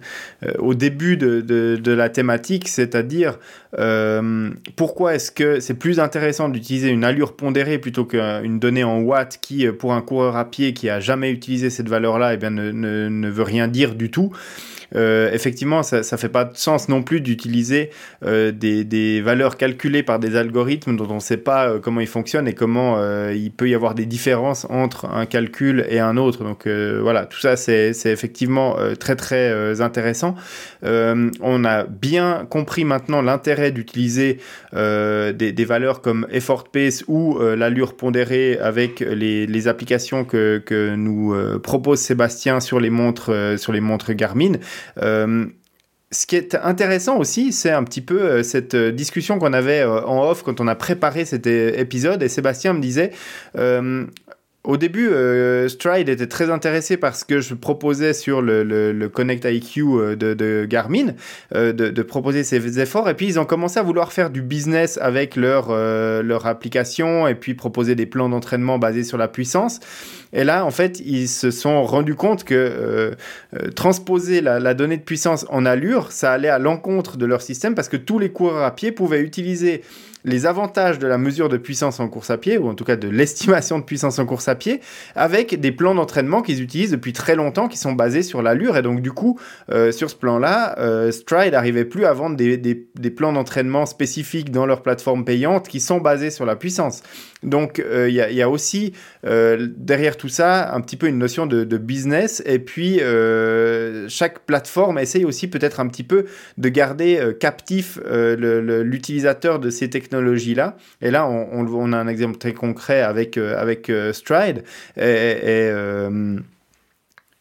au 0.58 0.74
début 0.74 1.16
de 1.16 1.92
la 1.92 2.10
thématique, 2.10 2.68
c'est-à-dire 2.68 3.38
euh, 3.80 4.50
pourquoi 4.76 5.16
est-ce 5.16 5.32
que 5.32 5.60
c'est 5.60 5.76
plus 5.76 6.00
intéressant 6.00 6.50
d'utiliser 6.50 6.90
une 6.90 7.04
allure 7.04 7.36
pondérée 7.36 7.78
plutôt 7.78 8.06
qu'une 8.06 8.60
donnée 8.60 8.84
en 8.84 9.00
watts 9.00 9.38
qui, 9.42 9.68
pour 9.68 9.94
un 9.94 10.02
coureur 10.02 10.36
à 10.36 10.50
pied 10.50 10.74
qui 10.74 10.90
a 10.90 11.00
jamais 11.00 11.32
utilisé 11.32 11.70
cette 11.70 11.90
valeur-là, 11.90 12.34
eh 12.34 12.38
bien, 12.38 12.50
ne, 12.50 12.72
ne, 12.72 13.30
veut 13.30 13.44
rien 13.44 13.68
dire 13.68 13.96
du 13.96 14.10
tout? 14.10 14.32
Euh, 14.96 15.32
effectivement, 15.34 15.84
ça 15.84 15.98
ne 16.00 16.18
fait 16.18 16.30
pas 16.30 16.46
de 16.46 16.56
sens 16.56 16.90
non 16.90 17.04
plus 17.04 17.22
d'utiliser 17.22 17.90
euh, 18.26 18.52
des, 18.52 18.84
des, 18.84 19.22
valeurs 19.22 19.58
calculées 19.58 20.04
par 20.04 20.20
des 20.20 20.36
algorithmes 20.36 20.96
dont 20.96 21.08
on 21.10 21.16
ne 21.16 21.20
sait 21.20 21.38
pas 21.38 21.68
euh, 21.68 21.80
comment 21.80 22.00
ils 22.00 22.08
fonctionnent 22.08 22.48
et 22.48 22.54
comment 22.54 22.78
il 23.30 23.52
peut 23.52 23.70
y 23.70 23.76
avoir 23.76 23.96
des 23.96 24.06
différences 24.06 24.66
entre 24.70 25.06
un 25.06 25.26
calcul 25.26 25.86
et 25.90 26.00
un 26.00 26.18
autre. 26.18 26.44
Donc 26.44 26.68
voilà, 26.68 27.26
tout 27.26 27.40
ça, 27.40 27.56
c'est 27.56 27.92
effectivement 28.06 28.76
très 29.00 29.16
très 29.16 29.82
intéressant. 29.82 30.36
on 30.84 31.66
a 31.66 31.84
bien 31.84 32.46
compris 32.50 32.86
maintenant 32.86 33.22
l'intérêt 33.22 33.67
d'utiliser 33.72 34.40
des, 34.74 35.52
des, 35.52 35.66
valeurs 35.66 36.02
comme 36.02 36.28
effort 36.32 36.66
pace 36.66 37.04
ou 37.08 37.38
l'allure 37.40 37.96
pondérée 37.96 38.58
avec 38.60 39.00
les, 39.00 39.68
applications 39.68 40.24
que, 40.24 40.62
que 40.66 40.96
nous 40.96 41.36
propose 41.62 42.00
Sébastien 42.00 42.60
sur 42.60 42.80
les 42.80 42.90
montres, 42.90 43.56
sur 43.58 43.72
les 43.72 43.82
montres 43.82 44.14
Garmin. 44.14 44.54
Euh, 45.02 45.46
ce 46.12 46.26
qui 46.26 46.36
est 46.38 46.56
intéressant 46.56 47.18
aussi, 47.18 47.52
c'est 47.52 47.72
un 47.72 47.84
petit 47.84 48.02
peu 48.02 48.22
euh, 48.22 48.44
cette 48.44 48.76
euh, 48.76 48.92
discussion 48.92 49.40
qu'on 49.40 49.52
avait 49.52 49.82
euh, 49.82 50.06
en 50.06 50.30
off 50.30 50.42
quand 50.42 50.62
on 50.62 50.68
a 50.68 50.76
préparé 50.76 51.26
cet 51.26 51.48
épisode. 51.48 52.24
Et 52.24 52.30
Sébastien 52.30 52.74
me 52.74 52.80
disait, 52.80 53.12
au 54.68 54.78
début, 54.78 55.10
Stride 55.68 56.10
était 56.10 56.28
très 56.28 56.50
intéressé 56.50 56.98
par 56.98 57.16
ce 57.16 57.26
que 57.26 57.40
je 57.40 57.54
proposais 57.54 58.14
sur 58.14 58.42
le, 58.42 59.08
Connect 59.08 59.46
IQ 59.46 60.16
de, 60.16 60.66
Garmin, 60.66 61.14
de, 61.54 62.02
proposer 62.02 62.44
ces 62.44 62.80
efforts. 62.80 63.10
Et 63.10 63.14
puis, 63.14 63.28
ils 63.28 63.40
ont 63.40 63.46
commencé 63.46 63.80
à 63.80 63.84
vouloir 63.84 64.12
faire 64.12 64.30
du 64.30 64.42
business 64.42 65.00
avec 65.02 65.36
leur, 65.36 65.70
leur 65.70 66.46
application 66.46 67.28
et 67.28 67.36
puis 67.36 67.54
proposer 67.54 67.96
des 67.96 68.06
plans 68.06 68.30
d'entraînement 68.30 68.78
basés 68.78 69.04
sur 69.04 69.18
la 69.18 69.28
puissance. 69.28 69.80
Et 70.34 70.44
là, 70.44 70.66
en 70.66 70.72
fait, 70.72 71.00
ils 71.00 71.28
se 71.28 71.52
sont 71.52 71.84
rendus 71.84 72.16
compte 72.16 72.44
que 72.44 72.54
euh, 72.54 73.12
euh, 73.56 73.72
transposer 73.72 74.42
la, 74.42 74.74
donnée 74.74 74.98
de 74.98 75.04
puissance 75.04 75.46
en 75.50 75.66
allure, 75.66 76.12
ça 76.12 76.32
allait 76.32 76.50
à 76.50 76.60
l'encontre 76.60 77.18
de 77.18 77.26
leur 77.26 77.42
système 77.42 77.76
parce 77.76 77.90
que 77.90 77.98
tous 77.98 78.20
les 78.20 78.30
coureurs 78.30 78.64
à 78.64 78.76
pied 78.76 78.92
pouvaient 78.92 79.22
utiliser 79.22 79.82
les 80.28 80.46
avantages 80.46 81.00
de 81.00 81.08
la 81.08 81.18
mesure 81.18 81.50
de 81.50 81.58
puissance 81.58 82.00
en 82.00 82.08
course 82.08 82.30
à 82.30 82.38
pied, 82.38 82.60
ou 82.60 82.68
en 82.68 82.76
tout 82.76 82.84
cas 82.84 82.96
de 82.96 83.08
l'estimation 83.08 83.80
de 83.80 83.84
puissance 83.84 84.20
en 84.20 84.28
course 84.28 84.48
à 84.48 84.54
pied, 84.54 84.82
avec 85.16 85.60
des 85.60 85.72
plans 85.72 85.96
d'entraînement 85.96 86.44
qu'ils 86.44 86.62
utilisent 86.62 86.92
depuis 86.92 87.14
très 87.14 87.36
longtemps, 87.36 87.68
qui 87.68 87.78
sont 87.78 87.94
basés 87.94 88.22
sur 88.22 88.44
l'allure. 88.44 88.78
Et 88.78 88.84
donc, 88.84 89.02
du 89.02 89.12
coup, 89.12 89.40
euh, 89.72 89.92
sur 89.92 90.10
ce 90.12 90.16
plan-là, 90.16 90.76
Stride 91.12 91.54
n'arrivait 91.54 91.86
plus 91.86 92.06
à 92.06 92.14
vendre 92.14 92.36
des, 92.36 92.58
des 92.58 93.10
plans 93.10 93.34
d'entraînement 93.34 93.86
spécifiques 93.86 94.52
dans 94.52 94.66
leur 94.66 94.84
plateforme 94.84 95.26
payante 95.26 95.68
qui 95.68 95.80
sont 95.80 96.00
basés 96.00 96.30
sur 96.30 96.46
la 96.46 96.56
puissance. 96.56 97.02
Donc, 97.44 97.84
il 97.84 98.10
y, 98.10 98.36
y, 98.36 98.42
a 98.42 98.50
aussi 98.50 98.94
derrière 99.24 100.18
tout 100.18 100.30
ça 100.30 100.74
un 100.74 100.82
petit 100.82 100.98
peu 100.98 101.08
une 101.08 101.18
notion 101.18 101.46
de, 101.46 101.78
business. 101.78 102.42
Et 102.46 102.60
puis, 102.60 103.00
euh, 103.02 104.08
chaque 104.10 104.40
plateforme 104.40 104.98
essaye 104.98 105.26
aussi 105.26 105.48
peut-être 105.48 105.80
un 105.80 105.88
petit 105.88 106.04
peu 106.04 106.26
de 106.58 106.70
garder 106.70 107.18
euh, 107.18 107.34
captif 107.34 108.00
euh, 108.06 108.84
l'utilisateur 108.84 109.60
de 109.60 109.70
ces 109.70 109.90
technologies-là. 109.90 110.78
Et 111.02 111.12
là, 111.12 111.28
on, 111.28 111.94
a 111.94 111.98
un 111.98 112.08
exemple 112.08 112.38
très 112.38 112.54
concret 112.54 113.02
avec, 113.02 113.38
avec 113.38 113.92
Stride. 114.12 114.64
Et, 114.98 115.70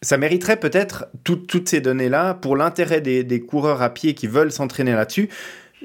ça 0.02 0.18
mériterait 0.18 0.58
peut-être 0.58 1.06
toutes 1.24 1.68
ces 1.68 1.80
données-là 1.80 2.34
pour 2.34 2.54
l'intérêt 2.54 3.00
des, 3.00 3.40
coureurs 3.40 3.82
à 3.82 3.92
pied 3.92 4.14
qui 4.14 4.26
veulent 4.26 4.52
s'entraîner 4.52 4.92
là-dessus 4.92 5.28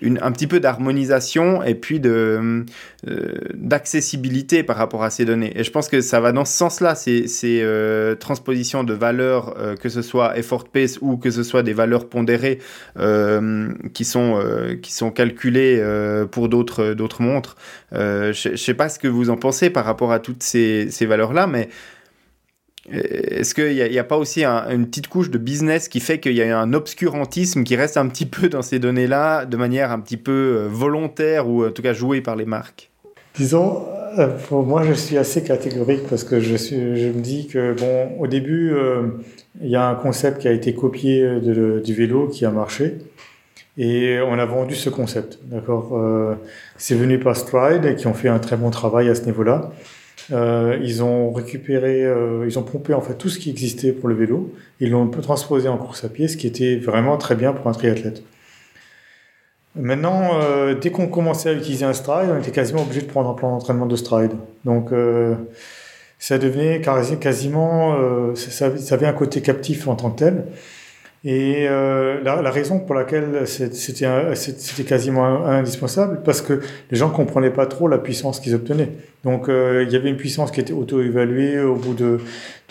un 0.04 0.32
petit 0.32 0.48
peu 0.48 0.60
d'harmonisation 0.60 1.64
et 1.64 1.76
puis 1.76 2.00
de 2.00 2.66
euh, 3.08 3.34
d'accessibilité 3.54 4.64
par 4.64 4.78
rapport 4.78 5.04
à 5.04 5.10
ces 5.10 5.26
données. 5.26 5.52
Et 5.60 5.64
je 5.64 5.72
pense 5.72 5.90
que 5.90 6.02
ça 6.02 6.20
va 6.20 6.32
dans 6.32 6.46
ce 6.46 6.58
sens-là, 6.58 6.96
ces, 6.96 7.28
ces 7.28 7.62
euh, 7.62 8.16
transpositions 8.16 8.84
de 8.84 8.94
valeurs, 8.94 9.56
euh, 9.60 9.76
que 9.76 9.90
ce 9.90 10.02
soit 10.02 10.38
effort 10.38 10.70
pace 10.70 10.98
ou 11.02 11.18
que 11.18 11.30
ce 11.30 11.44
soit 11.44 11.62
des 11.62 11.74
valeurs 11.74 12.08
pondérées 12.10 12.60
qui 13.94 14.06
sont 14.06 14.42
qui 14.82 14.94
sont 14.94 15.12
calculées 15.12 15.84
pour 16.32 16.50
d'autres 16.50 16.94
d'autres 16.94 17.22
montres. 17.22 17.56
je 17.92 18.50
ne 18.50 18.56
sais 18.56 18.74
pas 18.74 18.90
ce 18.90 19.00
que 19.00 19.08
vous 19.08 19.30
en 19.30 19.38
pensez 19.38 19.70
par 19.70 19.86
rapport 19.86 20.12
à 20.12 20.20
toutes 20.20 20.44
ces, 20.44 20.90
ces 20.90 21.06
valeurs-là, 21.06 21.48
mais 21.48 21.70
est-ce 22.90 23.54
qu'il 23.54 23.76
n'y 23.76 24.00
a, 24.00 24.04
pas 24.04 24.18
aussi 24.18 24.44
une 24.44 24.88
petite 24.88 25.08
couche 25.08 25.30
de 25.30 25.38
business 25.38 25.88
qui 25.88 26.00
fait 26.00 26.20
qu'il 26.20 26.34
y 26.34 26.42
a 26.42 26.60
un 26.60 26.74
obscurantisme 26.74 27.64
qui 27.64 27.76
reste 27.76 27.96
un 27.96 28.08
petit 28.08 28.26
peu 28.26 28.50
dans 28.50 28.64
ces 28.64 28.80
données-là 28.80 29.46
de 29.46 29.56
manière 29.56 29.92
un 29.92 30.00
petit 30.00 30.18
peu 30.18 30.32
euh, 30.32 30.68
volontaire 30.68 31.48
ou 31.48 31.66
en 31.66 31.72
tout 31.72 31.84
cas 31.84 31.94
jouée 31.94 32.22
par 32.22 32.36
les 32.36 32.46
marques? 32.46 32.90
Disons, 33.36 33.86
euh, 34.18 34.28
pour 34.50 34.66
moi, 34.66 34.84
je 34.84 34.94
suis 34.94 35.18
assez 35.18 35.44
catégorique 35.44 36.08
parce 36.10 36.24
que 36.24 36.40
je, 36.40 36.54
me 36.54 37.22
dis 37.22 37.48
que, 37.48 37.74
bon, 37.80 38.20
au 38.20 38.26
début, 38.26 38.74
euh, 38.74 39.04
il 39.62 39.70
y 39.70 39.76
a 39.76 39.88
un 39.88 39.96
concept 39.96 40.40
qui 40.40 40.48
a 40.48 40.52
été 40.52 40.74
copié 40.74 41.40
du 41.40 41.94
vélo 41.94 42.28
qui 42.30 42.46
a 42.46 42.50
marché 42.50 42.98
et 43.78 44.20
on 44.26 44.40
a 44.40 44.46
vendu 44.46 44.76
ce 44.76 44.90
concept. 44.90 45.40
D'accord? 45.44 45.98
C'est 46.78 46.96
venu 46.96 47.20
par 47.20 47.36
Stride 47.36 47.96
qui 47.96 48.08
ont 48.08 48.14
fait 48.14 48.28
un 48.28 48.40
très 48.40 48.58
bon 48.58 48.70
travail 48.70 49.08
à 49.08 49.16
ce 49.16 49.24
niveau-là. 49.26 49.72
Euh, 50.32 50.78
ils 50.82 51.04
ont 51.04 51.32
récupéré, 51.32 52.04
euh, 52.04 52.46
ils 52.48 52.60
ont 52.60 52.64
pompé 52.64 52.94
en 52.94 53.02
fait 53.02 53.16
tout 53.16 53.30
ce 53.30 53.40
qui 53.40 53.50
existait 53.50 53.92
pour 53.92 54.10
le 54.10 54.16
vélo. 54.16 54.54
Ils 54.80 54.92
l'ont 54.92 55.04
un 55.04 55.08
peu 55.08 55.22
transposé 55.22 55.68
en 55.68 55.78
course 55.78 56.04
à 56.04 56.10
pied, 56.10 56.28
ce 56.28 56.38
qui 56.38 56.48
était 56.48 56.78
vraiment 56.78 57.18
très 57.18 57.36
bien 57.36 57.54
pour 57.54 57.68
un 57.68 57.72
triathlète. 57.72 58.24
Maintenant, 59.76 60.42
euh, 60.42 60.76
dès 60.76 60.92
qu'on 60.92 61.08
commençait 61.08 61.50
à 61.50 61.54
utiliser 61.54 61.86
un 61.86 61.94
stride, 61.94 62.30
on 62.30 62.40
était 62.40 62.52
quasiment 62.52 62.82
obligé 62.82 63.02
de 63.02 63.08
prendre 63.08 63.30
un 63.30 63.34
plan 63.34 63.52
d'entraînement 63.52 63.86
de 63.86 63.96
stride. 63.96 64.32
Donc, 64.66 64.92
ça 66.20 66.38
devenait 66.38 66.82
quasiment, 66.82 68.36
ça, 68.36 68.78
ça, 68.78 68.96
avait 68.96 69.08
un 69.08 69.14
côté 69.14 69.42
captif 69.42 69.88
en 69.88 69.96
tant 69.96 70.12
que 70.12 70.20
tel. 70.20 70.46
Et 71.24 71.68
euh, 71.68 72.20
la, 72.24 72.42
la, 72.42 72.50
raison 72.50 72.80
pour 72.80 72.96
laquelle 72.96 73.46
c'était 73.46 74.84
quasiment 74.84 75.46
indispensable, 75.46 76.22
parce 76.26 76.42
que 76.42 76.62
les 76.90 76.98
gens 76.98 77.12
comprenaient 77.12 77.52
pas 77.52 77.68
trop 77.68 77.88
la 77.88 78.00
puissance 78.00 78.40
qu'ils 78.40 78.56
obtenaient. 78.56 78.90
Donc 79.24 79.48
euh, 79.48 79.86
il 79.86 79.94
y 79.94 79.96
avait 79.96 80.10
une 80.10 80.18
puissance 80.18 80.50
qui 80.50 80.60
était 80.60 80.74
auto-évaluée 80.74 81.60
au 81.60 81.76
bout 81.76 81.94
de, 81.94 82.20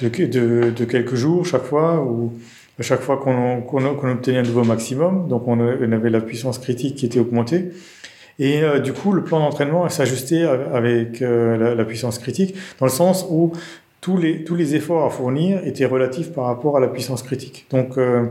de, 0.02 0.08
de, 0.08 0.70
de, 0.70 0.84
quelques 0.84 1.14
jours 1.14 1.46
chaque 1.46 1.62
fois, 1.62 2.02
ou 2.02 2.32
à 2.80 2.82
chaque 2.82 3.02
fois 3.02 3.18
qu'on 3.18 3.62
qu 3.62 4.06
obtenait 4.06 4.38
un 4.38 4.42
nouveau 4.42 4.64
maximum. 4.64 5.28
Donc 5.28 5.46
on, 5.46 5.60
avait 5.60 6.10
la 6.10 6.20
puissance 6.20 6.58
critique 6.58 6.96
qui 6.96 7.06
était 7.06 7.20
augmentée. 7.20 7.70
Et 8.40 8.62
euh, 8.62 8.78
du 8.78 8.94
coup, 8.94 9.12
le 9.12 9.22
plan 9.22 9.38
d'entraînement 9.38 9.86
s'ajustait 9.90 10.44
avec 10.44 11.20
euh, 11.20 11.74
la, 11.74 11.84
puissance 11.84 12.18
critique, 12.18 12.54
dans 12.78 12.86
le 12.86 12.90
sens 12.90 13.26
où 13.28 13.52
tous 14.00 14.16
les, 14.16 14.44
tous 14.44 14.54
les 14.54 14.74
efforts 14.74 15.04
à 15.04 15.10
fournir 15.10 15.60
étaient 15.66 15.84
relatifs 15.84 16.32
par 16.32 16.46
rapport 16.46 16.76
à 16.76 16.80
la 16.80 16.88
puissance 16.88 17.22
critique. 17.22 17.66
Donc, 17.70 17.98
euh, 17.98 18.26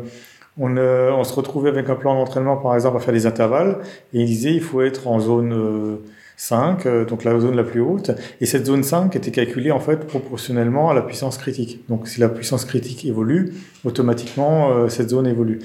on, 0.57 0.75
euh, 0.77 1.11
on, 1.11 1.23
se 1.23 1.33
retrouvait 1.33 1.69
avec 1.69 1.89
un 1.89 1.95
plan 1.95 2.15
d'entraînement, 2.15 2.57
par 2.57 2.75
exemple, 2.75 2.97
à 2.97 2.99
faire 2.99 3.13
des 3.13 3.25
intervalles, 3.25 3.77
et 4.13 4.21
il 4.21 4.25
disait 4.25 4.51
il 4.51 4.61
faut 4.61 4.81
être 4.81 5.07
en 5.07 5.19
zone 5.19 5.99
5, 6.37 6.85
euh, 6.85 7.05
donc 7.05 7.23
la 7.23 7.39
zone 7.39 7.55
la 7.55 7.63
plus 7.63 7.81
haute, 7.81 8.11
et 8.41 8.45
cette 8.45 8.65
zone 8.65 8.83
5 8.83 9.15
était 9.15 9.31
calculée 9.31 9.71
en 9.71 9.79
fait 9.79 10.07
proportionnellement 10.07 10.89
à 10.89 10.93
la 10.93 11.01
puissance 11.01 11.37
critique. 11.37 11.85
Donc, 11.87 12.07
si 12.07 12.19
la 12.19 12.29
puissance 12.29 12.65
critique 12.65 13.05
évolue, 13.05 13.53
automatiquement 13.85 14.89
cette 14.89 15.09
zone 15.09 15.27
évolue. 15.27 15.59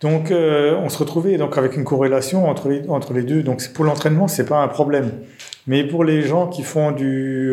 Donc, 0.00 0.30
on 0.30 0.88
se 0.88 0.98
retrouvait 0.98 1.36
donc 1.36 1.58
avec 1.58 1.76
une 1.76 1.84
corrélation 1.84 2.48
entre 2.48 2.68
les, 2.68 2.88
entre 2.88 3.12
les 3.12 3.22
deux. 3.22 3.42
Donc, 3.42 3.62
pour 3.72 3.84
l'entraînement, 3.84 4.28
c'est 4.28 4.46
pas 4.46 4.62
un 4.62 4.68
problème, 4.68 5.10
mais 5.66 5.82
pour 5.84 6.04
les 6.04 6.22
gens 6.22 6.46
qui 6.46 6.62
font 6.62 6.92
du 6.92 7.52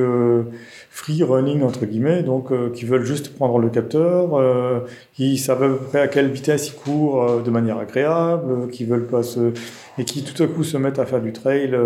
free 0.95 1.23
running 1.23 1.61
entre 1.61 1.85
guillemets, 1.85 2.23
donc 2.23 2.53
euh, 2.53 2.69
qui 2.73 2.85
veulent 2.85 3.03
juste 3.03 3.35
prendre 3.35 3.59
le 3.59 3.67
capteur, 3.67 4.39
euh, 4.39 4.79
qui 5.13 5.37
savent 5.37 5.61
à 5.61 5.67
peu 5.67 5.75
près 5.75 5.99
à 5.99 6.07
quelle 6.07 6.29
vitesse 6.29 6.69
ils 6.69 6.73
courent 6.73 7.21
euh, 7.21 7.41
de 7.41 7.51
manière 7.51 7.77
agréable, 7.77 8.69
qui 8.69 8.85
veulent 8.85 9.05
pas 9.05 9.21
se 9.21 9.51
et 9.97 10.05
qui 10.05 10.23
tout 10.23 10.41
à 10.41 10.47
coup 10.47 10.63
se 10.63 10.77
mettent 10.77 10.97
à 10.97 11.05
faire 11.05 11.19
du 11.19 11.33
trail, 11.33 11.77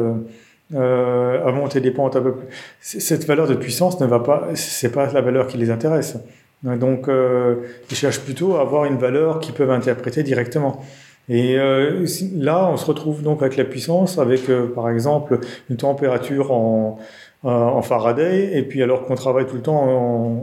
à 0.76 1.52
monter 1.52 1.82
des 1.82 1.90
pentes 1.90 2.16
un 2.16 2.22
peu 2.22 2.34
plus. 2.34 2.48
Cette 2.82 3.26
valeur 3.26 3.48
de 3.48 3.56
puissance 3.56 4.00
ne 4.00 4.06
va 4.06 4.20
pas, 4.20 4.50
c'est 4.54 4.92
pas 4.92 5.12
la 5.12 5.22
valeur 5.22 5.48
qui 5.48 5.58
les 5.58 5.72
intéresse. 5.72 6.18
Donc 6.64 7.08
ils 7.10 7.96
cherchent 7.96 8.22
plutôt 8.22 8.58
à 8.58 8.62
avoir 8.62 8.86
une 8.86 8.98
valeur 8.98 9.40
qu'ils 9.40 9.54
peuvent 9.54 9.72
interpréter 9.72 10.24
directement. 10.24 10.84
Et 11.30 11.56
là, 11.56 12.68
on 12.72 12.78
se 12.78 12.86
retrouve 12.86 13.22
donc 13.22 13.44
avec 13.44 13.58
la 13.58 13.64
puissance, 13.64 14.18
avec 14.18 14.50
par 14.74 14.90
exemple 14.90 15.40
une 15.70 15.78
température 15.78 16.52
en, 16.52 16.98
euh, 16.98 17.04
en 17.44 17.82
Faraday, 17.82 18.58
et 18.58 18.64
puis 18.64 18.84
alors 18.84 19.06
qu'on 19.06 19.16
travaille 19.16 19.46
tout 19.46 19.56
le 19.56 19.62
temps 19.62 19.82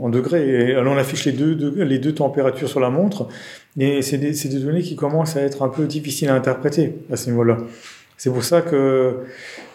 en, 0.03 0.09
degrés. 0.09 0.49
Et 0.49 0.75
alors 0.75 0.93
on 0.93 0.97
affiche 0.97 1.25
les 1.25 1.31
deux, 1.31 1.83
les 1.83 1.99
deux 1.99 2.13
températures 2.13 2.67
sur 2.67 2.79
la 2.79 2.89
montre, 2.89 3.27
et 3.77 4.01
c'est 4.01 4.17
des, 4.17 4.31
des, 4.31 4.59
données 4.59 4.81
qui 4.81 4.95
commencent 4.95 5.35
à 5.35 5.41
être 5.41 5.61
un 5.61 5.69
peu 5.69 5.85
difficiles 5.85 6.29
à 6.29 6.33
interpréter 6.33 6.95
à 7.11 7.15
ce 7.15 7.29
niveau-là. 7.29 7.57
C'est 8.17 8.31
pour 8.31 8.43
ça 8.43 8.61
que 8.61 9.25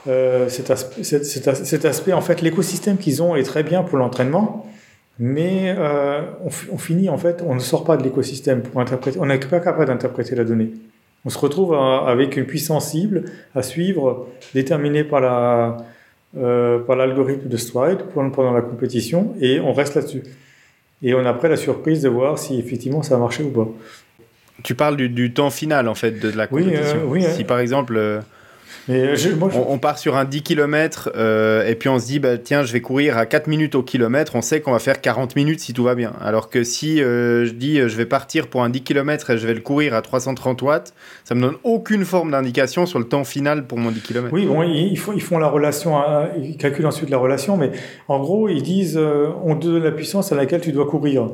euh, 0.09 0.49
cet, 0.49 0.71
aspect, 0.73 1.05
cet, 1.05 1.25
cet, 1.25 1.85
aspect, 1.85 2.13
en 2.13 2.21
fait, 2.21 2.43
l'écosystème 2.43 2.97
qu'ils 2.97 3.23
ont 3.23 3.37
est 3.37 3.45
très 3.45 3.63
bien 3.63 3.85
pour 3.85 3.99
l'entraînement, 3.99 4.67
mais 5.21 5.73
euh, 5.79 6.23
on, 6.45 6.49
on, 6.73 6.79
finit, 6.79 7.09
en 7.09 7.19
fait, 7.19 7.45
on 7.47 7.55
ne 7.55 7.61
sort 7.61 7.85
pas 7.85 7.97
de 7.97 8.03
l'écosystème 8.03 8.63
pour 8.63 8.81
interpréter, 8.81 9.21
on 9.21 9.27
n'est 9.27 9.39
pas 9.39 9.61
capable 9.61 9.87
d'interpréter 9.87 10.35
la 10.35 10.43
donnée. 10.43 10.73
On 11.25 11.31
se 11.31 11.39
retrouve 11.39 11.73
avec 11.75 12.37
une 12.37 12.47
puissance 12.47 12.91
cible 12.91 13.27
à 13.55 13.63
suivre, 13.63 14.27
déterminée 14.55 15.05
par 15.05 15.21
la, 15.21 15.77
euh, 16.37 16.79
par 16.79 16.97
l'algorithme 16.97 17.49
de 17.49 17.57
Stride 17.57 17.99
pendant 18.15 18.53
la 18.53 18.63
compétition 18.63 19.35
et 19.41 19.61
on 19.61 19.73
reste 19.73 19.95
là-dessus. 19.95 20.23
Et 21.03 21.15
on 21.15 21.25
a 21.27 21.31
après 21.31 21.49
la 21.49 21.57
surprise 21.57 22.03
de 22.03 22.09
voir 22.09 22.39
si 22.39 22.59
effectivement 22.59 23.03
ça 23.03 23.17
a 23.17 23.19
marché 23.19 23.43
ou 23.43 23.51
pas. 23.51 23.69
Tu 24.63 24.75
parles 24.75 24.97
du, 24.97 25.09
du 25.09 25.33
temps 25.33 25.51
final 25.51 25.89
en 25.89 25.95
fait 25.95 26.13
de, 26.13 26.31
la 26.31 26.47
compétition. 26.47 27.03
Oui, 27.07 27.23
oui, 27.25 27.33
si 27.35 27.45
par 27.45 27.59
exemple 27.59 28.23
euh, 28.89 29.17
on, 29.69 29.79
part 29.79 29.99
sur 29.99 30.17
un 30.17 30.25
10 30.25 30.43
km 30.43 31.11
euh, 31.15 31.67
et 31.67 31.75
puis 31.75 31.89
on 31.89 31.99
se 31.99 32.07
dit, 32.07 32.19
bah, 32.19 32.39
tiens, 32.39 32.65
je 32.65 32.73
vais 32.73 32.81
courir 32.81 33.17
à 33.17 33.27
4 33.27 33.47
minutes 33.47 33.75
au 33.75 33.83
kilomètre. 33.83 34.35
On 34.35 34.43
sait 34.43 34.61
qu'on 34.61 34.73
va 34.73 34.79
faire 34.79 35.01
40 35.01 35.37
minutes 35.37 35.61
si 35.61 35.73
tout 35.73 35.85
va 35.85 35.95
bien. 35.95 36.13
Alors 36.21 36.51
que 36.51 36.65
si 36.65 37.03
euh, 37.03 37.45
je 37.47 37.53
dis, 37.53 37.77
je 37.77 37.97
vais 37.97 38.07
partir 38.07 38.49
pour 38.49 38.63
un 38.63 38.71
10 38.71 38.83
km 38.83 39.31
et 39.31 39.39
je 39.39 39.47
vais 39.47 39.55
le 39.55 39.61
courir 39.61 39.95
à 39.95 40.03
330 40.03 40.63
watts, 40.63 40.95
ça 41.25 41.35
me 41.35 41.41
donne 41.41 41.57
aucune 41.63 42.05
forme 42.05 42.33
d'indication 42.33 42.87
sur 42.87 42.99
le 42.99 43.07
temps 43.07 43.25
final 43.25 43.67
pour 43.67 43.79
mon 43.79 43.91
10 43.91 44.01
km. 44.01 44.29
Oui, 44.33 44.47
bon, 44.47 44.63
ils, 44.63 44.99
font, 44.99 45.13
ils 45.13 45.23
font 45.23 45.39
la 45.39 45.49
relation, 45.49 45.97
hein, 45.99 46.29
ils 46.43 46.57
calculent 46.57 46.87
ensuite 46.87 47.11
la 47.11 47.19
relation, 47.19 47.57
mais 47.57 47.71
en 48.09 48.19
gros, 48.19 48.49
ils 48.49 48.63
disent, 48.63 48.99
on 48.99 49.57
te 49.57 49.67
donne 49.67 49.85
la 49.85 49.93
puissance 49.93 50.33
à 50.33 50.35
laquelle 50.35 50.61
tu 50.61 50.73
dois 50.73 50.87
courir. 50.87 51.29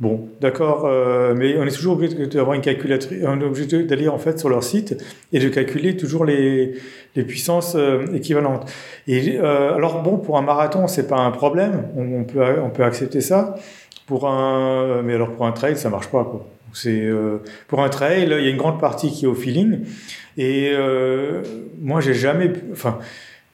Bon, 0.00 0.28
d'accord, 0.40 0.84
euh, 0.84 1.32
mais 1.36 1.56
on 1.58 1.64
est 1.64 1.70
toujours 1.70 1.92
obligé 1.92 2.26
d'avoir 2.26 2.54
une 2.54 2.60
calculatrice, 2.60 3.22
on 3.24 3.40
est 3.40 3.44
obligé 3.44 3.84
d'aller 3.84 4.08
en 4.08 4.18
fait 4.18 4.38
sur 4.38 4.48
leur 4.48 4.64
site 4.64 5.00
et 5.32 5.38
de 5.38 5.48
calculer 5.48 5.96
toujours 5.96 6.24
les, 6.24 6.74
les 7.14 7.22
puissances 7.22 7.74
euh, 7.76 8.06
équivalentes. 8.12 8.68
Et 9.06 9.38
euh, 9.38 9.74
alors 9.74 10.02
bon, 10.02 10.16
pour 10.16 10.38
un 10.38 10.42
marathon, 10.42 10.88
c'est 10.88 11.06
pas 11.06 11.18
un 11.18 11.30
problème, 11.30 11.84
on, 11.96 12.24
peut 12.24 12.42
on 12.64 12.70
peut 12.70 12.82
accepter 12.82 13.20
ça. 13.20 13.54
Pour 14.06 14.28
un, 14.28 15.02
mais 15.02 15.14
alors 15.14 15.30
pour 15.30 15.46
un 15.46 15.52
trail, 15.52 15.76
ça 15.76 15.88
marche 15.88 16.08
pas 16.08 16.24
quoi. 16.24 16.46
C'est 16.74 17.08
pour 17.68 17.82
un 17.82 17.90
trail, 17.90 18.22
il 18.22 18.30
y 18.30 18.48
a 18.48 18.50
une 18.50 18.56
grande 18.56 18.80
partie 18.80 19.10
qui 19.10 19.26
est 19.26 19.28
au 19.28 19.34
feeling. 19.34 19.80
Et 20.38 20.72
moi, 21.80 22.00
j'ai 22.00 22.14
jamais, 22.14 22.50
enfin 22.72 22.98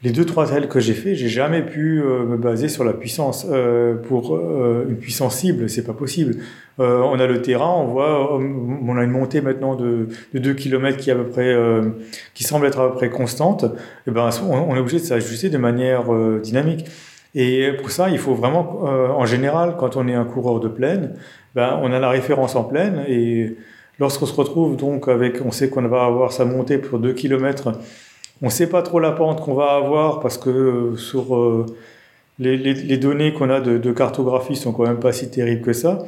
les 0.02 0.12
deux 0.12 0.24
trois 0.24 0.46
trails 0.46 0.68
que 0.68 0.78
j'ai 0.78 0.94
fait, 0.94 1.16
j'ai 1.16 1.28
jamais 1.28 1.62
pu 1.62 2.00
euh, 2.00 2.24
me 2.24 2.36
baser 2.36 2.68
sur 2.68 2.84
la 2.84 2.92
puissance 2.92 3.46
euh, 3.50 3.94
pour 3.96 4.36
euh, 4.36 4.86
une 4.88 4.96
puissance 4.96 5.36
cible, 5.36 5.68
c'est 5.68 5.82
pas 5.82 5.92
possible. 5.92 6.36
on 6.78 7.18
a 7.18 7.26
le 7.26 7.42
terrain, 7.42 7.74
on 7.74 7.86
voit, 7.86 8.38
on 8.38 8.96
a 8.96 9.02
une 9.02 9.10
montée 9.10 9.40
maintenant 9.40 9.74
de, 9.74 10.08
de 10.32 10.38
2 10.38 10.54
km 10.54 10.96
qui 10.96 11.10
est 11.10 11.12
à 11.12 11.16
peu 11.16 11.26
près, 11.26 11.56
qui 12.34 12.44
semble 12.44 12.66
être 12.66 12.78
à 12.78 12.90
peu 12.90 12.94
près 12.94 13.10
constante. 13.10 13.64
Et 14.06 14.12
ben 14.12 14.30
on, 14.48 14.76
est 14.76 14.78
obligé 14.78 14.98
de 14.98 15.02
s'ajuster 15.02 15.50
de 15.50 15.58
manière 15.58 16.04
dynamique. 16.40 16.84
Et 17.34 17.72
pour 17.72 17.90
ça, 17.90 18.10
il 18.10 18.18
faut 18.18 18.34
vraiment, 18.34 18.84
en 18.84 19.26
général, 19.26 19.74
quand 19.76 19.96
on 19.96 20.06
est 20.06 20.14
un 20.14 20.24
coureur 20.24 20.60
de 20.60 20.68
plaine, 20.68 21.16
ben 21.56 21.80
on 21.82 21.92
a 21.92 21.98
la 21.98 22.10
référence 22.10 22.54
en 22.54 22.62
plaine 22.62 23.02
et 23.08 23.56
lorsqu'on 23.98 24.26
se 24.26 24.34
retrouve 24.34 24.76
donc 24.76 25.08
avec, 25.08 25.44
on 25.44 25.50
sait 25.50 25.68
qu'on 25.68 25.82
va 25.88 26.04
avoir 26.04 26.30
sa 26.30 26.44
montée 26.44 26.78
pour 26.78 27.00
2 27.00 27.12
km 27.12 27.72
on 28.42 28.46
ne 28.46 28.50
sait 28.50 28.68
pas 28.68 28.82
trop 28.82 29.00
la 29.00 29.12
pente 29.12 29.40
qu'on 29.40 29.54
va 29.54 29.72
avoir 29.72 30.20
parce 30.20 30.38
que 30.38 30.50
euh, 30.50 30.96
sur 30.96 31.36
euh, 31.36 31.66
les, 32.38 32.96
données 32.96 33.32
qu'on 33.32 33.50
a 33.50 33.60
de, 33.60 33.92
cartographie 33.92 34.56
sont 34.56 34.72
quand 34.72 34.86
même 34.86 35.00
pas 35.00 35.12
si 35.12 35.30
terribles 35.30 35.62
que 35.62 35.72
ça. 35.72 36.04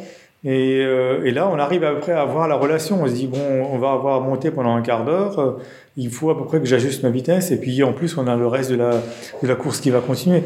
Euh, 0.46 1.24
et, 1.24 1.32
là, 1.32 1.50
on 1.52 1.58
arrive 1.58 1.84
à 1.84 1.92
peu 1.92 2.00
près 2.00 2.12
à 2.12 2.24
voir 2.24 2.48
la 2.48 2.54
relation. 2.54 3.02
On 3.02 3.06
se 3.06 3.12
dit, 3.12 3.26
bon, 3.26 3.66
on 3.70 3.78
va 3.78 3.92
avoir 3.92 4.20
monté 4.20 4.50
pendant 4.50 4.74
un 4.74 4.80
quart 4.80 5.04
d'heure, 5.04 5.58
il 5.96 6.08
faut 6.08 6.30
à 6.30 6.38
peu 6.38 6.44
près 6.44 6.60
que 6.60 6.66
j'ajuste 6.66 7.02
ma 7.02 7.10
vitesse, 7.10 7.50
et 7.50 7.60
puis 7.60 7.82
en 7.82 7.92
plus, 7.92 8.16
on 8.16 8.26
a 8.26 8.36
le 8.36 8.46
reste 8.46 8.70
de 8.70 8.76
la, 8.76 9.54
course 9.56 9.80
qui 9.80 9.90
va 9.90 10.00
continuer. 10.00 10.42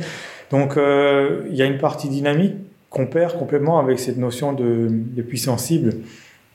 Donc, 0.51 0.77
il 0.77 1.55
y 1.55 1.63
a 1.63 1.67
une 1.67 1.79
partie 1.79 2.09
dynamique 2.09 2.55
qu'on 2.91 3.07
perd 3.07 3.39
complètement 3.39 3.79
avec 3.79 4.01
cette 4.01 4.17
notion 4.17 4.53
de, 4.53 5.23
puissance 5.23 5.65
cible, 5.65 5.93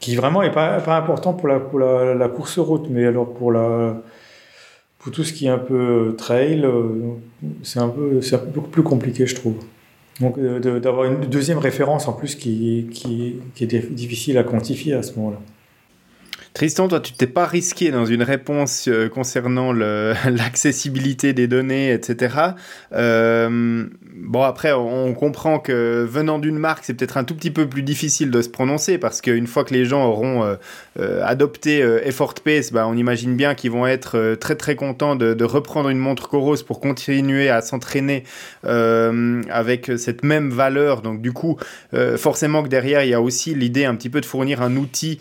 qui 0.01 0.17
vraiment 0.17 0.41
n'est 0.41 0.51
pas, 0.51 0.81
pas 0.81 0.97
important 0.97 1.33
pour 1.33 1.47
la, 1.47 1.59
pour 1.59 1.79
la, 1.79 2.15
la 2.15 2.27
course 2.27 2.59
route, 2.59 2.87
mais 2.89 3.05
alors 3.05 3.29
pour 3.29 3.53
la, 3.53 4.01
pour 4.99 5.13
tout 5.13 5.23
ce 5.23 5.33
qui 5.33 5.47
est 5.47 5.49
un 5.49 5.57
peu 5.57 6.13
trail, 6.17 6.61
euh, 6.63 7.15
c'est 7.63 7.79
un 7.79 7.89
peu, 7.89 8.19
beaucoup 8.53 8.69
plus 8.69 8.83
compliqué, 8.83 9.25
je 9.25 9.35
trouve. 9.35 9.55
Donc, 10.19 10.37
euh, 10.37 10.79
d'avoir 10.79 11.05
une 11.05 11.21
deuxième 11.21 11.57
référence 11.57 12.07
en 12.09 12.13
plus 12.13 12.35
qui, 12.35 12.87
qui, 12.91 13.37
qui 13.55 13.63
est 13.63 13.91
difficile 13.91 14.37
à 14.37 14.43
quantifier 14.43 14.93
à 14.93 15.01
ce 15.01 15.13
moment-là. 15.15 15.39
Tristan, 16.53 16.87
toi, 16.87 16.99
tu 16.99 17.13
t'es 17.13 17.27
pas 17.27 17.45
risqué 17.45 17.91
dans 17.91 18.05
une 18.05 18.23
réponse 18.23 18.87
euh, 18.87 19.07
concernant 19.07 19.71
l'accessibilité 19.71 21.31
des 21.31 21.47
données, 21.47 21.93
etc. 21.93 22.35
Euh, 22.91 23.85
bon, 24.15 24.41
après, 24.41 24.73
on 24.73 25.13
comprend 25.13 25.59
que 25.59 26.05
venant 26.09 26.39
d'une 26.39 26.57
marque, 26.57 26.83
c'est 26.83 26.95
peut-être 26.95 27.17
un 27.17 27.23
tout 27.23 27.35
petit 27.35 27.51
peu 27.51 27.69
plus 27.69 27.83
difficile 27.83 28.31
de 28.31 28.41
se 28.41 28.49
prononcer 28.49 28.97
parce 28.97 29.21
qu'une 29.21 29.47
fois 29.47 29.63
que 29.63 29.73
les 29.73 29.85
gens 29.85 30.05
auront 30.05 30.57
euh, 30.99 31.21
adopté 31.23 31.79
Effort 32.03 32.35
Pace, 32.35 32.71
bah, 32.71 32.87
on 32.87 32.95
imagine 32.95 33.35
bien 33.35 33.55
qu'ils 33.55 33.71
vont 33.71 33.87
être 33.87 34.35
très 34.35 34.55
très 34.55 34.75
contents 34.75 35.15
de, 35.15 35.43
reprendre 35.43 35.89
une 35.89 35.97
montre 35.97 36.29
Coros 36.29 36.63
pour 36.65 36.79
continuer 36.79 37.49
à 37.49 37.61
s'entraîner 37.61 38.23
avec 38.63 39.91
cette 39.97 40.23
même 40.23 40.49
valeur. 40.49 41.01
Donc, 41.01 41.21
du 41.21 41.31
coup, 41.31 41.57
forcément 42.17 42.63
que 42.63 42.67
derrière, 42.67 43.03
il 43.03 43.09
y 43.09 43.13
a 43.13 43.21
aussi 43.21 43.55
l'idée 43.55 43.85
un 43.85 43.95
petit 43.95 44.09
peu 44.09 44.21
de 44.21 44.25
fournir 44.25 44.61
un 44.61 44.75
outil 44.75 45.19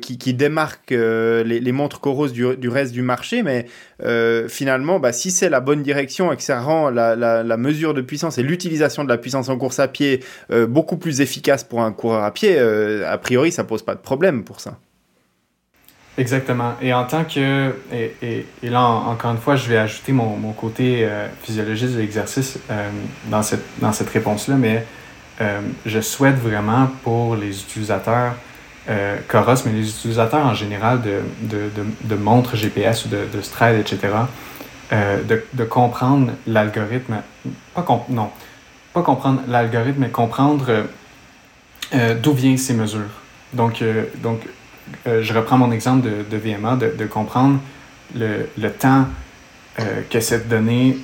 qui, 0.00 0.34
démarque 0.34 0.92
euh, 0.92 1.44
les, 1.44 1.72
montres 1.72 2.00
Coros 2.00 2.28
du, 2.28 2.68
reste 2.68 2.92
du 2.92 3.02
marché, 3.02 3.42
mais 3.42 3.66
euh, 4.02 4.48
finalement, 4.48 4.98
bah, 5.00 5.12
si 5.12 5.30
c'est 5.30 5.48
la 5.48 5.60
bonne 5.60 5.82
direction 5.82 6.32
et 6.32 6.36
que 6.36 6.42
ça 6.42 6.60
rend 6.60 6.90
la, 6.90 7.56
mesure 7.56 7.94
de 7.94 8.00
puissance 8.00 8.38
et 8.38 8.42
l'utilisation 8.42 9.04
de 9.04 9.08
la 9.08 9.18
puissance 9.18 9.48
en 9.48 9.56
course 9.56 9.78
à 9.78 9.88
pied 9.88 10.20
euh, 10.50 10.66
beaucoup 10.66 10.96
plus 10.96 11.20
efficace 11.20 11.64
pour 11.64 11.82
un 11.82 11.92
coureur 11.92 12.22
à 12.22 12.32
pied, 12.32 12.58
a 12.58 13.18
priori, 13.18 13.52
ça 13.52 13.64
pose 13.64 13.82
pas 13.82 13.94
de 13.94 14.00
problème 14.00 14.44
pour 14.44 14.60
ça. 14.60 14.78
Exactement. 16.18 16.74
Et 16.80 16.94
en 16.94 17.04
tant 17.04 17.24
que. 17.24 17.74
Et, 17.92 18.46
là, 18.62 18.82
encore 18.82 19.32
une 19.32 19.38
fois, 19.38 19.56
je 19.56 19.68
vais 19.68 19.76
ajouter 19.76 20.12
mon, 20.12 20.52
côté 20.52 21.06
physiologiste 21.42 21.94
de 21.94 21.98
l'exercice 21.98 22.58
dans, 23.26 23.42
cette, 23.42 23.64
dans 23.80 23.92
cette 23.92 24.08
réponse-là, 24.08 24.56
mais 24.56 24.86
je 25.84 26.00
souhaite 26.00 26.36
vraiment 26.36 26.88
pour 27.02 27.36
les 27.36 27.60
utilisateurs 27.60 28.32
euh, 28.88 29.16
Coros, 29.28 29.54
mais 29.64 29.72
les 29.72 29.88
utilisateurs 29.88 30.46
en 30.46 30.54
général 30.54 31.02
de, 31.02 31.20
de, 31.42 31.70
de, 31.74 31.84
de 32.04 32.14
montres 32.14 32.56
GPS 32.56 33.04
ou 33.04 33.08
de, 33.08 33.26
de 33.32 33.40
Stride, 33.40 33.80
etc., 33.80 33.98
euh, 34.92 35.22
de, 35.24 35.44
de, 35.52 35.64
comprendre 35.64 36.32
l'algorithme, 36.46 37.16
pas 37.74 37.84
non, 38.08 38.30
pas 38.92 39.02
comprendre 39.02 39.40
l'algorithme, 39.48 40.02
mais 40.02 40.10
comprendre 40.10 40.66
euh, 40.68 40.84
euh 41.94 42.14
d'où 42.14 42.32
viennent 42.32 42.58
ces 42.58 42.74
mesures. 42.74 43.00
Donc, 43.52 43.82
euh, 43.82 44.04
donc 44.22 44.40
euh, 45.06 45.22
je 45.22 45.32
reprends 45.34 45.58
mon 45.58 45.72
exemple 45.72 46.06
de, 46.08 46.36
VMA, 46.36 46.76
de, 46.76 47.04
comprendre 47.06 47.58
le, 48.14 48.46
temps 48.70 49.06
que 50.08 50.20
cette 50.20 50.48
donnée 50.48 50.98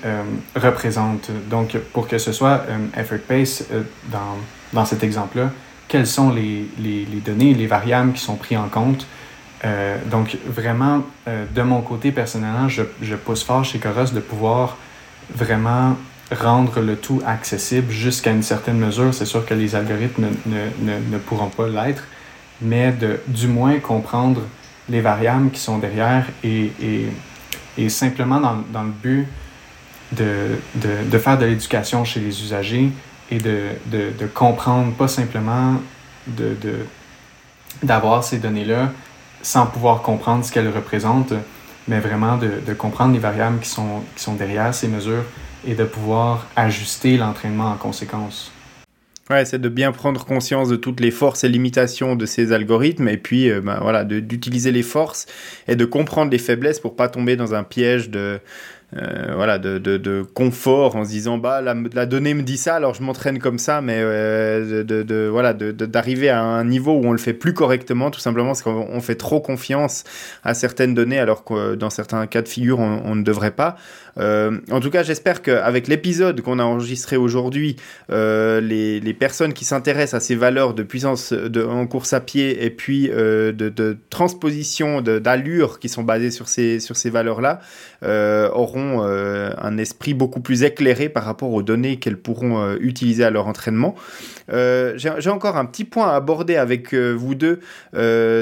représente. 0.56 1.30
Donc, 1.50 1.76
pour 1.92 2.08
que 2.08 2.16
ce 2.16 2.32
soit 2.32 2.64
effort 2.96 3.18
pace 3.28 3.64
dans, 4.10 4.38
dans 4.72 4.86
cet 4.86 5.02
exemple-là, 5.02 5.50
quelles 5.88 6.06
sont 6.06 6.30
les, 6.30 6.66
les, 6.78 7.04
données, 7.22 7.52
les 7.52 7.66
variables 7.66 8.14
qui 8.14 8.22
sont 8.22 8.36
prises 8.36 8.56
en 8.56 8.68
compte? 8.68 9.06
Euh, 9.64 9.96
donc, 10.10 10.36
vraiment, 10.46 11.02
euh, 11.28 11.44
de 11.54 11.62
mon 11.62 11.82
côté, 11.82 12.12
personnellement, 12.12 12.68
je, 12.68 12.82
je 13.00 13.14
pousse 13.14 13.44
fort 13.44 13.64
chez 13.64 13.78
Coros 13.78 14.10
de 14.12 14.20
pouvoir 14.20 14.78
vraiment 15.34 15.96
rendre 16.34 16.80
le 16.80 16.96
tout 16.96 17.20
accessible 17.26 17.90
jusqu'à 17.92 18.30
une 18.30 18.42
certaine 18.42 18.78
mesure. 18.78 19.12
C'est 19.12 19.26
sûr 19.26 19.44
que 19.44 19.54
les 19.54 19.74
algorithmes 19.74 20.28
ne, 20.46 20.90
ne, 20.90 20.98
ne 21.10 21.18
pourront 21.18 21.50
pas 21.50 21.68
l'être, 21.68 22.04
mais 22.62 22.92
de 22.92 23.20
du 23.26 23.48
moins 23.48 23.78
comprendre 23.78 24.42
les 24.88 25.00
variables 25.00 25.50
qui 25.50 25.60
sont 25.60 25.78
derrière 25.78 26.26
et, 26.42 26.72
et, 26.80 27.06
et 27.78 27.88
simplement 27.88 28.40
dans, 28.40 28.56
dans, 28.72 28.82
le 28.82 28.90
but 28.90 29.26
de, 30.12 30.58
de, 30.74 31.10
de 31.10 31.18
faire 31.18 31.38
de 31.38 31.46
l'éducation 31.46 32.04
chez 32.04 32.20
les 32.20 32.42
usagers, 32.42 32.90
et 33.32 33.38
de, 33.38 33.68
de, 33.86 34.26
comprendre, 34.26 34.92
pas 34.92 35.08
simplement 35.08 35.76
d'avoir 37.82 38.22
ces 38.22 38.38
données-là 38.38 38.90
sans 39.40 39.66
pouvoir 39.66 40.02
comprendre 40.02 40.44
ce 40.44 40.52
qu'elles 40.52 40.68
représentent, 40.68 41.32
mais 41.88 41.98
vraiment 41.98 42.36
de, 42.36 42.60
de, 42.64 42.74
comprendre 42.74 43.14
les 43.14 43.18
variables 43.18 43.58
qui 43.60 43.70
sont, 43.70 44.02
qui 44.14 44.22
sont 44.22 44.34
derrière 44.34 44.74
ces 44.74 44.86
mesures 44.86 45.24
et 45.66 45.74
de 45.74 45.84
pouvoir 45.84 46.46
ajuster 46.56 47.16
l'entraînement 47.16 47.70
en 47.70 47.76
conséquence. 47.76 48.52
C'est 49.44 49.60
de 49.60 49.68
bien 49.68 49.92
prendre 49.92 50.24
conscience 50.24 50.68
de 50.68 50.76
toutes 50.76 51.00
les 51.00 51.10
forces 51.10 51.44
et 51.44 51.48
limitations 51.48 52.16
de 52.16 52.26
ces 52.26 52.52
algorithmes 52.52 53.08
et 53.08 53.16
puis 53.16 53.50
euh, 53.50 53.60
ben, 53.60 53.78
voilà, 53.80 54.04
d'utiliser 54.04 54.72
les 54.72 54.82
forces 54.82 55.26
et 55.68 55.76
de 55.76 55.84
comprendre 55.84 56.30
les 56.30 56.38
faiblesses 56.38 56.80
pour 56.80 56.96
pas 56.96 57.08
tomber 57.08 57.36
dans 57.36 57.54
un 57.54 57.64
piège 57.64 58.10
de, 58.10 58.40
euh, 58.96 59.32
voilà, 59.34 59.58
de, 59.58 59.78
de, 59.78 59.96
de, 59.96 60.22
confort 60.34 60.96
en 60.96 61.04
se 61.04 61.10
disant 61.10 61.38
bah 61.38 61.62
la, 61.62 62.06
donnée 62.06 62.34
me 62.34 62.42
dit 62.42 62.58
ça, 62.58 62.74
alors 62.74 62.92
je 62.92 63.02
m'entraîne 63.02 63.38
comme 63.38 63.58
ça, 63.58 63.80
mais 63.80 63.96
euh, 63.98 64.84
de, 64.84 65.02
de, 65.02 65.28
voilà, 65.28 65.54
d'arriver 65.54 66.28
à 66.28 66.42
un 66.42 66.64
niveau 66.64 66.92
où 66.92 67.06
on 67.06 67.12
le 67.12 67.18
fait 67.18 67.32
plus 67.32 67.54
correctement, 67.54 68.10
tout 68.10 68.20
simplement 68.20 68.48
parce 68.48 68.62
qu'on 68.62 69.00
fait 69.00 69.14
trop 69.14 69.40
confiance 69.40 70.04
à 70.44 70.52
certaines 70.52 70.92
données, 70.92 71.18
alors 71.18 71.42
que 71.42 71.74
dans 71.74 71.88
certains 71.88 72.26
cas 72.26 72.42
de 72.42 72.48
figure 72.48 72.80
on 72.80 73.14
ne 73.14 73.22
devrait 73.22 73.52
pas. 73.52 73.76
Euh, 74.18 74.58
en 74.70 74.80
tout 74.80 74.90
cas, 74.90 75.02
j'espère 75.02 75.42
qu'avec 75.42 75.88
l'épisode 75.88 76.40
qu'on 76.40 76.58
a 76.58 76.64
enregistré 76.64 77.16
aujourd'hui, 77.16 77.76
euh, 78.10 78.60
les, 78.60 79.14
personnes 79.14 79.52
qui 79.52 79.64
s'intéressent 79.64 80.22
à 80.22 80.24
ces 80.24 80.34
valeurs 80.34 80.74
de 80.74 80.82
puissance 80.82 81.32
de, 81.32 81.62
en 81.62 81.86
course 81.86 82.12
à 82.12 82.20
pied 82.20 82.64
et 82.64 82.70
puis 82.70 83.08
euh, 83.12 83.52
de, 83.52 83.96
transposition, 84.10 85.00
d'allure 85.00 85.78
qui 85.78 85.88
sont 85.88 86.02
basées 86.02 86.30
sur 86.30 86.48
ces, 86.48 86.80
sur 86.80 86.96
ces 86.96 87.10
valeurs-là, 87.10 87.60
auront 88.54 89.02
un 89.02 89.78
esprit 89.78 90.14
beaucoup 90.14 90.40
plus 90.40 90.62
éclairé 90.64 91.08
par 91.08 91.24
rapport 91.24 91.52
aux 91.52 91.62
données 91.62 91.98
qu'elles 91.98 92.16
pourront 92.16 92.74
utiliser 92.76 93.24
à 93.24 93.30
leur 93.30 93.46
entraînement. 93.46 93.94
J'ai 94.48 95.30
encore 95.30 95.56
un 95.56 95.64
petit 95.66 95.84
point 95.84 96.08
à 96.08 96.14
aborder 96.16 96.56
avec 96.56 96.94
vous 96.94 97.34
deux 97.34 97.60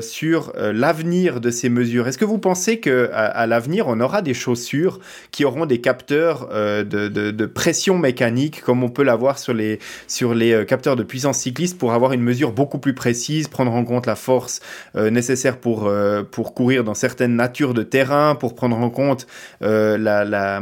sur 0.01 0.53
l'avenir 0.57 1.41
de 1.41 1.51
ces 1.51 1.69
mesures. 1.69 2.09
Est-ce 2.09 2.19
que 2.19 2.25
vous 2.25 2.39
pensez 2.39 2.81
que 2.81 3.11
à, 3.13 3.47
l'avenir, 3.47 3.87
on 3.89 4.01
aura 4.01 4.23
des 4.23 4.35
chaussures 4.35 5.01
qui 5.31 5.45
auront 5.45 5.60
des 5.67 5.81
capteurs 5.81 6.49
de, 6.49 6.83
de, 6.85 7.47
pression 7.47 7.99
mécanique, 7.99 8.63
comme 8.63 8.83
on 8.83 8.89
peut 8.89 9.03
l'avoir 9.03 9.39
sur 9.39 9.55
les, 9.55 9.79
sur 10.07 10.35
les 10.35 10.65
capteurs 10.67 10.97
de 10.97 11.03
puissance 11.03 11.39
cycliste, 11.39 11.79
pour 11.79 11.93
avoir 11.93 12.13
une 12.13 12.23
mesure 12.23 12.53
beaucoup 12.53 12.79
plus 12.79 12.95
précise, 12.95 13.49
prendre 13.49 13.73
en 13.73 13.85
compte 13.85 14.07
la 14.07 14.17
force 14.17 14.61
nécessaire 14.95 15.59
pour, 15.59 15.91
pour 16.31 16.55
courir 16.55 16.85
dans 16.85 16.95
certaines 16.95 17.37
natures 17.37 17.75
de 17.75 17.83
terrain, 17.83 18.35
pour 18.35 18.55
prendre 18.55 18.77
en 18.79 18.91
compte 18.91 19.27
la, 19.61 20.61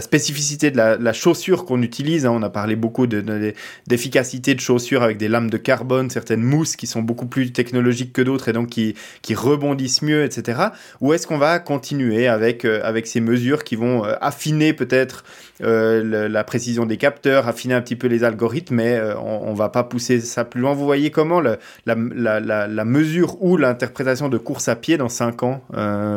spécificité 0.00 0.70
de 0.70 0.76
la, 0.76 1.12
chaussure 1.12 1.64
qu'on 1.64 1.82
utilise. 1.82 2.26
Hein. 2.26 2.32
On 2.32 2.42
a 2.42 2.50
parlé 2.50 2.76
beaucoup 2.76 3.06
d'efficacité 3.06 4.54
de, 4.54 4.58
de, 4.58 4.62
chaussures 4.62 5.02
avec 5.02 5.18
des 5.18 5.28
lames 5.28 5.50
de 5.50 5.56
carbone, 5.56 6.10
certaines 6.10 6.42
mousses 6.42 6.76
qui 6.76 6.86
sont 6.86 7.02
beaucoup 7.02 7.26
plus 7.26 7.52
technologiques 7.52 8.12
que 8.12 8.22
d'autres 8.22 8.48
et 8.48 8.52
donc 8.52 8.68
qui, 8.68 8.94
qui 9.22 9.34
rebondissent 9.34 10.02
mieux, 10.02 10.24
etc. 10.24 10.60
Ou 11.00 11.12
est-ce 11.12 11.26
qu'on 11.26 11.38
va 11.38 11.58
continuer 11.58 12.28
avec, 12.28 12.64
euh, 12.64 12.80
avec 12.84 13.06
ces 13.06 13.20
mesures 13.20 13.64
qui 13.64 13.76
vont 13.76 14.04
euh, 14.04 14.14
affiner 14.40 14.72
peut-être 14.72 15.22
euh, 15.62 16.28
la 16.28 16.44
précision 16.44 16.86
des 16.86 16.96
capteurs, 16.96 17.46
affiner 17.46 17.74
un 17.74 17.82
petit 17.82 17.96
peu 17.96 18.06
les 18.06 18.24
algorithmes, 18.24 18.76
mais 18.76 18.98
on, 19.22 19.50
ne 19.52 19.56
va 19.56 19.68
pas 19.68 19.84
pousser 19.84 20.20
ça 20.20 20.46
plus 20.46 20.62
loin. 20.62 20.72
Vous 20.72 20.86
voyez 20.86 21.10
comment 21.10 21.42
la, 21.42 22.84
mesure 22.86 23.36
ou 23.42 23.58
l'interprétation 23.58 24.30
de 24.30 24.38
course 24.38 24.68
à 24.68 24.76
pied 24.76 24.96
dans 24.96 25.10
5 25.10 25.42
ans, 25.42 25.62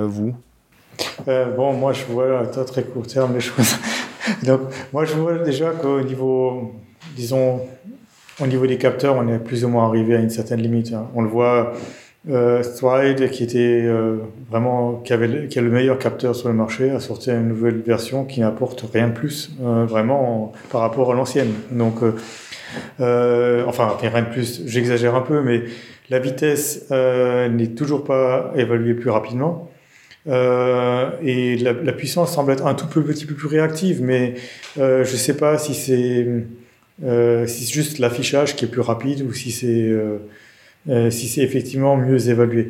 vous? 0.07 0.33
Bon, 1.25 1.73
moi 1.73 1.91
je 1.91 2.05
vois 2.05 2.39
à 2.39 2.45
très 2.45 2.83
court 2.83 3.07
terme 3.07 3.33
les 3.33 3.41
choses. 3.41 3.75
Donc, 4.43 4.61
moi 4.93 5.03
je 5.03 5.15
vois 5.15 5.39
déjà 5.39 5.71
qu'au 5.71 5.99
niveau, 6.01 6.71
disons, 7.15 7.59
au 8.39 8.47
niveau 8.47 8.65
des 8.65 8.77
capteurs, 8.77 9.15
on 9.15 9.27
est 9.27 9.39
plus 9.39 9.65
ou 9.65 9.69
moins 9.69 9.87
arrivé 9.87 10.15
à 10.15 10.19
une 10.19 10.29
certaine 10.29 10.61
limite. 10.61 10.93
Hein. 10.93 11.07
On 11.13 11.21
le 11.21 11.29
voit 11.29 11.73
euh, 12.29 12.63
Stride, 12.63 13.29
qui 13.31 13.43
était 13.43 13.81
euh, 13.83 14.17
vraiment 14.49 15.01
qui 15.03 15.11
avait 15.11 15.47
qui 15.47 15.59
a 15.59 15.61
le 15.61 15.69
meilleur 15.69 15.99
capteur 15.99 16.35
sur 16.35 16.47
le 16.47 16.53
marché, 16.53 16.89
a 16.89 16.99
sorti 16.99 17.31
une 17.31 17.49
nouvelle 17.49 17.81
version 17.81 18.23
qui 18.23 18.39
n'apporte 18.39 18.85
rien 18.93 19.09
de 19.09 19.13
plus 19.13 19.51
euh, 19.61 19.85
vraiment 19.85 20.53
par 20.71 20.81
rapport 20.81 21.11
à 21.11 21.15
l'ancienne. 21.15 21.51
Donc, 21.71 21.95
euh, 23.01 23.63
enfin 23.67 23.97
rien 23.99 24.21
de 24.21 24.29
plus. 24.29 24.63
J'exagère 24.65 25.15
un 25.15 25.21
peu, 25.21 25.41
mais 25.41 25.63
la 26.09 26.19
vitesse 26.19 26.89
n'est 26.91 27.73
toujours 27.75 28.03
pas 28.03 28.53
évaluée 28.55 28.93
plus 28.93 29.09
rapidement. 29.09 29.69
et 30.25 31.57
la, 31.57 31.73
la, 31.73 31.93
puissance 31.93 32.33
semble 32.33 32.53
être 32.53 32.65
un 32.65 32.73
tout 32.73 32.87
petit 32.87 33.25
peu 33.25 33.33
plus 33.33 33.47
réactive, 33.47 34.01
mais 34.01 34.35
je 34.77 34.99
ne 34.99 35.03
sais 35.03 35.35
pas 35.35 35.57
si 35.57 35.73
c'est 35.73 36.25
si 37.47 37.65
c'est 37.65 37.73
juste 37.73 37.99
l'affichage 37.99 38.55
qui 38.55 38.63
est 38.63 38.69
plus 38.69 38.81
rapide 38.81 39.23
ou 39.27 39.33
si 39.33 39.51
c'est 39.51 39.91
euh, 40.89 41.09
si 41.09 41.27
c'est 41.27 41.41
effectivement 41.41 41.95
mieux 41.97 42.29
évalué. 42.29 42.69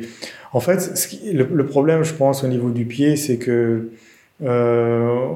En 0.52 0.60
fait, 0.60 0.80
ce 0.80 1.08
qui, 1.08 1.32
le, 1.32 1.66
problème, 1.66 2.04
je 2.04 2.14
pense, 2.14 2.44
au 2.44 2.48
niveau 2.48 2.70
du 2.70 2.84
pied, 2.84 3.16
c'est 3.16 3.38
que 3.38 3.90
euh, 4.42 5.26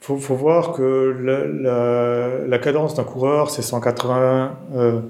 faut, 0.00 0.16
faut, 0.16 0.34
voir 0.34 0.72
que 0.72 1.16
la, 1.22 1.46
la, 1.46 2.46
la 2.46 2.58
cadence 2.58 2.94
d'un 2.94 3.04
coureur, 3.04 3.50
c'est 3.50 3.62
180 3.62 4.58
euh, 4.74 5.00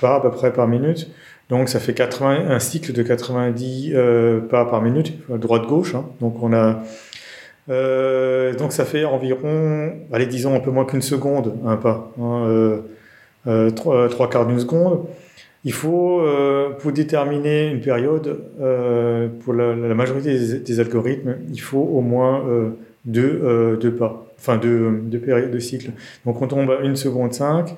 pas 0.00 0.16
à 0.16 0.20
peu 0.20 0.30
près 0.30 0.52
par 0.52 0.68
minute. 0.68 1.10
Donc 1.48 1.68
ça 1.68 1.78
fait 1.78 1.94
80, 1.94 2.50
un 2.50 2.58
cycle 2.58 2.92
de 2.92 3.02
90 3.02 3.92
euh, 3.94 4.40
pas 4.40 4.64
par 4.64 4.82
minute, 4.82 5.14
droite-gauche. 5.30 5.94
Hein. 5.94 6.04
Donc 6.20 6.42
on 6.42 6.52
a 6.52 6.82
euh, 7.68 8.54
donc 8.54 8.72
ça 8.72 8.84
fait 8.84 9.04
environ, 9.04 9.92
allez 10.12 10.26
disons 10.26 10.54
un 10.54 10.60
peu 10.60 10.70
moins 10.70 10.84
qu'une 10.84 11.02
seconde, 11.02 11.54
un 11.66 11.76
pas, 11.76 12.12
hein, 12.20 12.44
euh, 12.46 12.78
euh 13.48 13.70
trois, 13.70 14.08
trois 14.08 14.30
quarts 14.30 14.46
d'une 14.46 14.60
seconde. 14.60 15.04
Il 15.66 15.72
faut, 15.72 16.20
euh, 16.20 16.70
pour 16.78 16.92
déterminer 16.92 17.68
une 17.68 17.80
période, 17.80 18.38
euh, 18.60 19.26
pour 19.40 19.52
la, 19.52 19.74
majorité 19.96 20.60
des, 20.60 20.80
algorithmes, 20.80 21.38
il 21.52 21.60
faut 21.60 21.80
au 21.80 22.02
moins 22.02 22.46
euh, 22.48 22.68
deux, 23.04 23.76
deux, 23.80 23.92
pas, 23.92 24.28
enfin 24.38 24.58
deux, 24.58 25.00
deux 25.02 25.18
périodes 25.18 25.50
de 25.50 25.58
cycle. 25.58 25.90
Donc 26.24 26.40
on 26.40 26.46
tombe 26.46 26.70
à 26.70 26.86
1 26.86 26.94
seconde 26.94 27.34
5, 27.34 27.74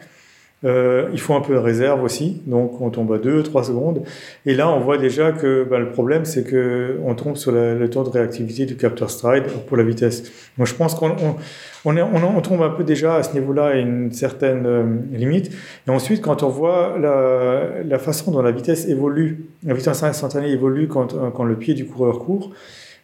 euh, 0.65 1.09
il 1.13 1.21
faut 1.21 1.35
un 1.35 1.41
peu 1.41 1.55
de 1.55 1.59
réserve 1.59 2.03
aussi, 2.03 2.43
donc 2.47 2.81
on 2.81 2.91
tombe 2.91 3.13
à 3.13 3.19
2, 3.19 3.43
3 3.43 3.65
secondes. 3.65 4.03
Et 4.45 4.55
là, 4.55 4.69
on 4.69 4.81
voit 4.81 4.99
déjà 4.99 5.33
que 5.33 5.65
bah, 5.65 5.79
le 5.79 5.91
problème, 5.91 6.25
c'est 6.25 6.45
que 6.45 6.99
on 7.05 7.15
tombe 7.15 7.37
sur 7.37 7.53
le 7.53 7.89
taux 7.89 8.03
de 8.03 8.09
réactivité 8.09 8.67
du 8.67 8.77
capteur 8.77 9.11
stride 9.11 9.45
pour 9.67 9.77
la 9.77 9.85
vitesse. 9.85 10.25
Moi, 10.57 10.67
je 10.67 10.75
pense 10.75 10.95
qu'on 10.95 11.11
on, 11.11 11.37
on, 11.85 11.97
on, 11.97 12.41
tombe 12.41 12.63
un 12.63 12.71
peu 12.71 12.83
déjà 12.83 13.17
à 13.17 13.23
ce 13.23 13.35
niveau-là 13.35 13.67
à 13.67 13.75
une 13.75 14.11
certaine 14.11 14.67
euh, 14.67 14.85
limite. 15.13 15.53
Et 15.87 15.91
ensuite, 15.91 16.23
quand 16.23 16.43
on 16.43 16.49
voit 16.49 16.97
la, 17.01 17.83
la, 17.85 17.99
façon 17.99 18.33
dont 18.33 18.43
la 18.43 18.51
vitesse 18.51 18.89
évolue, 18.89 19.47
la 19.65 19.75
vitesse 19.75 20.03
instantanée 20.03 20.51
évolue 20.51 20.89
quand, 20.89 21.15
quand 21.33 21.45
le 21.45 21.57
pied 21.57 21.75
du 21.75 21.87
coureur 21.87 22.19
court, 22.19 22.53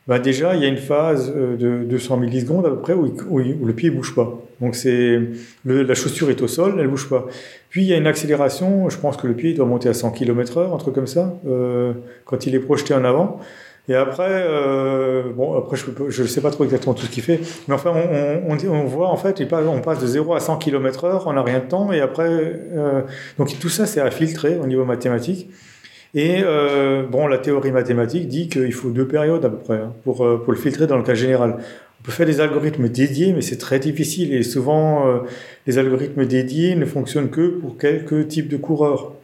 bah 0.06 0.18
déjà, 0.18 0.54
il 0.54 0.62
y 0.62 0.66
a 0.66 0.68
une 0.68 0.76
phase 0.76 1.32
euh, 1.34 1.56
de 1.56 1.84
200 1.84 2.18
millisecondes 2.18 2.66
à 2.66 2.70
peu 2.70 2.78
près 2.78 2.92
où, 2.92 3.06
où, 3.30 3.38
le 3.38 3.72
pied 3.72 3.90
bouge 3.90 4.14
pas. 4.14 4.38
Donc 4.60 4.74
c'est 4.74 5.20
la 5.64 5.94
chaussure 5.94 6.30
est 6.30 6.40
au 6.42 6.48
sol, 6.48 6.76
elle 6.78 6.88
bouge 6.88 7.08
pas. 7.08 7.26
Puis 7.70 7.82
il 7.82 7.88
y 7.88 7.92
a 7.92 7.96
une 7.96 8.06
accélération, 8.06 8.88
je 8.88 8.98
pense 8.98 9.16
que 9.16 9.26
le 9.26 9.34
pied 9.34 9.52
doit 9.52 9.66
monter 9.66 9.88
à 9.88 9.94
100 9.94 10.12
km/h, 10.12 10.72
un 10.72 10.78
truc 10.78 10.94
comme 10.94 11.06
ça, 11.06 11.34
euh, 11.46 11.92
quand 12.24 12.46
il 12.46 12.54
est 12.54 12.60
projeté 12.60 12.94
en 12.94 13.04
avant. 13.04 13.40
Et 13.88 13.94
après, 13.94 14.28
euh, 14.30 15.24
bon, 15.34 15.58
après 15.58 15.76
je 15.76 16.22
ne 16.22 16.26
sais 16.26 16.40
pas 16.40 16.50
trop 16.50 16.64
exactement 16.64 16.94
tout 16.94 17.04
ce 17.04 17.10
qu'il 17.10 17.22
fait, 17.22 17.40
mais 17.68 17.74
enfin 17.74 17.92
on, 17.92 18.84
voit 18.84 19.08
en 19.08 19.16
fait, 19.16 19.42
on 19.52 19.80
passe 19.80 19.98
de 19.98 20.06
0 20.06 20.34
à 20.34 20.40
100 20.40 20.56
km/h 20.56 21.26
en 21.26 21.36
a 21.36 21.42
rien 21.42 21.58
de 21.58 21.64
temps, 21.64 21.92
et 21.92 22.00
après, 22.00 22.28
euh, 22.28 23.02
donc 23.36 23.58
tout 23.58 23.68
ça 23.68 23.84
c'est 23.84 24.00
à 24.00 24.10
filtrer 24.10 24.56
au 24.56 24.66
niveau 24.66 24.84
mathématique. 24.84 25.50
Et 26.16 26.44
bon, 27.10 27.26
la 27.26 27.38
théorie 27.38 27.72
mathématique 27.72 28.28
dit 28.28 28.48
qu'il 28.48 28.72
faut 28.72 28.90
deux 28.90 29.08
périodes 29.08 29.44
à 29.44 29.50
peu 29.50 29.58
près 29.58 29.78
hein, 29.78 29.92
pour, 30.04 30.18
pour 30.18 30.52
le 30.52 30.58
filtrer 30.58 30.86
dans 30.86 30.96
le 30.96 31.02
cas 31.02 31.14
général. 31.14 31.56
On 32.04 32.08
peut 32.08 32.12
faire 32.12 32.26
des 32.26 32.42
algorithmes 32.42 32.90
dédiés, 32.90 33.32
mais 33.32 33.40
c'est 33.40 33.56
très 33.56 33.78
difficile 33.78 34.34
et 34.34 34.42
souvent 34.42 35.08
euh, 35.08 35.20
les 35.66 35.78
algorithmes 35.78 36.26
dédiés 36.26 36.74
ne 36.74 36.84
fonctionnent 36.84 37.30
que 37.30 37.48
pour 37.48 37.78
quelques 37.78 38.28
types 38.28 38.48
de 38.48 38.58
coureurs. 38.58 39.14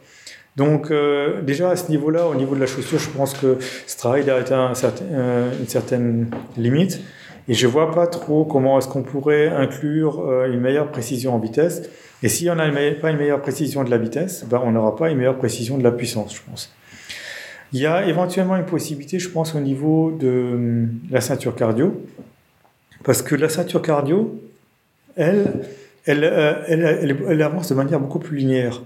Donc 0.55 0.89
euh, 0.89 1.43
déjà 1.43 1.69
à 1.69 1.75
ce 1.75 1.91
niveau-là, 1.91 2.27
au 2.27 2.33
niveau 2.33 2.55
de 2.55 2.59
la 2.59 2.65
chaussure, 2.65 2.97
je 2.97 3.09
pense 3.11 3.35
que 3.35 3.57
Stride 3.85 4.29
a 4.29 4.37
atteint 4.37 4.73
une 4.73 5.67
certaine 5.67 6.31
limite 6.57 7.01
et 7.47 7.53
je 7.53 7.67
vois 7.67 7.91
pas 7.91 8.07
trop 8.07 8.45
comment 8.45 8.79
est-ce 8.79 8.87
qu'on 8.87 9.03
pourrait 9.03 9.49
inclure 9.49 10.45
une 10.45 10.59
meilleure 10.59 10.89
précision 10.89 11.35
en 11.35 11.39
vitesse. 11.39 11.83
Et 12.23 12.29
si 12.29 12.49
on 12.49 12.55
n'a 12.55 12.71
pas 12.99 13.11
une 13.11 13.17
meilleure 13.17 13.41
précision 13.41 13.83
de 13.83 13.91
la 13.91 13.99
vitesse, 13.99 14.43
ben 14.49 14.59
on 14.65 14.71
n'aura 14.71 14.95
pas 14.95 15.11
une 15.11 15.17
meilleure 15.17 15.37
précision 15.37 15.77
de 15.77 15.83
la 15.83 15.91
puissance, 15.91 16.35
je 16.35 16.41
pense. 16.49 16.73
Il 17.73 17.79
y 17.79 17.85
a 17.85 18.07
éventuellement 18.07 18.55
une 18.57 18.65
possibilité, 18.65 19.19
je 19.19 19.29
pense, 19.29 19.55
au 19.55 19.59
niveau 19.59 20.11
de 20.11 20.51
hum, 20.53 20.89
la 21.09 21.21
ceinture 21.21 21.55
cardio, 21.55 22.03
parce 23.03 23.21
que 23.21 23.35
la 23.35 23.49
ceinture 23.49 23.81
cardio, 23.81 24.39
elle, 25.15 25.65
elle, 26.05 26.23
euh, 26.23 26.53
elle, 26.67 27.17
elle, 27.27 27.41
avance 27.41 27.69
de 27.69 27.75
manière 27.75 27.99
beaucoup 27.99 28.19
plus 28.19 28.37
linéaire, 28.37 28.81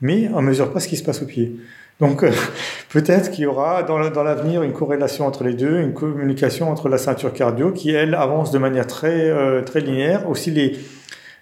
mais 0.00 0.28
on 0.32 0.42
ne 0.42 0.46
mesure 0.46 0.72
pas 0.72 0.80
ce 0.80 0.88
qui 0.88 0.96
se 0.96 1.04
passe 1.04 1.22
au 1.22 1.26
pied. 1.26 1.56
Donc 2.00 2.22
euh, 2.22 2.30
peut-être 2.90 3.30
qu'il 3.30 3.44
y 3.44 3.46
aura 3.46 3.82
dans 3.82 3.98
l'avenir 3.98 4.62
une 4.62 4.72
corrélation 4.72 5.26
entre 5.26 5.44
les 5.44 5.54
deux, 5.54 5.80
une 5.80 5.94
communication 5.94 6.70
entre 6.70 6.88
la 6.88 6.98
ceinture 6.98 7.32
cardio 7.32 7.72
qui, 7.72 7.90
elle, 7.90 8.14
avance 8.14 8.50
de 8.50 8.58
manière 8.58 8.86
très, 8.86 9.30
euh, 9.30 9.62
très 9.62 9.80
linéaire. 9.80 10.28
Aussi, 10.28 10.50
les, 10.50 10.78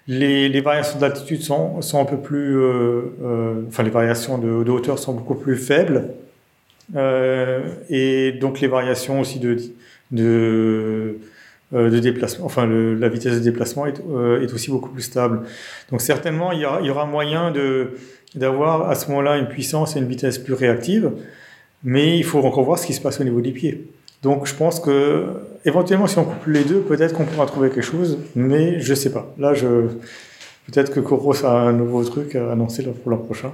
les, 0.07 0.49
les 0.49 0.61
variations 0.61 0.99
d'altitude 0.99 1.41
sont, 1.41 1.81
sont 1.81 1.99
un 1.99 2.05
peu 2.05 2.17
plus... 2.17 2.57
enfin, 3.67 3.83
les 3.83 3.89
variations 3.89 4.37
de, 4.37 4.63
de 4.63 4.71
hauteur 4.71 4.99
sont 4.99 5.13
beaucoup 5.13 5.35
plus 5.35 5.57
faibles. 5.57 6.09
Et 7.89 8.31
donc 8.39 8.61
les 8.61 8.67
variations 8.67 9.19
aussi 9.19 9.39
de, 9.39 9.57
de, 10.11 11.17
de 11.71 11.99
déplacement, 11.99 12.45
enfin 12.45 12.67
la 12.67 13.09
vitesse 13.09 13.35
de 13.35 13.39
déplacement 13.39 13.85
est, 13.85 13.99
euh, 14.09 14.41
est, 14.41 14.53
aussi 14.53 14.69
beaucoup 14.69 14.89
plus 14.89 15.01
stable. 15.01 15.41
Donc 15.91 16.01
certainement 16.01 16.51
il 16.51 16.59
y, 16.59 16.65
aura, 16.65 17.05
moyen 17.05 17.51
d'avoir 18.35 18.89
à 18.89 18.95
ce 18.95 19.07
moment-là 19.09 19.37
une 19.37 19.47
puissance 19.47 19.95
et 19.95 19.99
une 19.99 20.07
vitesse 20.07 20.37
plus 20.37 20.53
réactive, 20.53 21.11
mais 21.83 22.17
il 22.17 22.23
faut 22.23 22.39
encore 22.39 22.63
voir 22.63 22.77
ce 22.77 22.85
qui 22.85 22.93
se 22.93 23.01
passe 23.01 23.19
au 23.19 23.23
niveau 23.23 23.41
des 23.41 23.51
pieds. 23.51 23.87
Donc 24.21 24.47
je 24.47 24.53
pense 24.53 24.79
que 24.79 25.25
éventuellement 25.65 26.07
si 26.07 26.17
on 26.19 26.25
couple 26.25 26.51
les 26.51 26.63
deux, 26.63 26.81
peut-être 26.81 27.13
qu'on 27.13 27.25
pourra 27.25 27.45
trouver 27.45 27.69
quelque 27.69 27.81
chose, 27.81 28.19
mais 28.35 28.79
je 28.79 28.93
sais 28.93 29.11
pas. 29.11 29.33
Là 29.39 29.53
peut-être 30.71 30.93
que 30.93 30.99
Coros 30.99 31.45
a 31.45 31.51
un 31.51 31.73
nouveau 31.73 32.03
truc 32.03 32.35
à 32.35 32.51
annoncer 32.51 32.83
pour 32.83 33.11
l'an 33.11 33.17
prochain. 33.17 33.51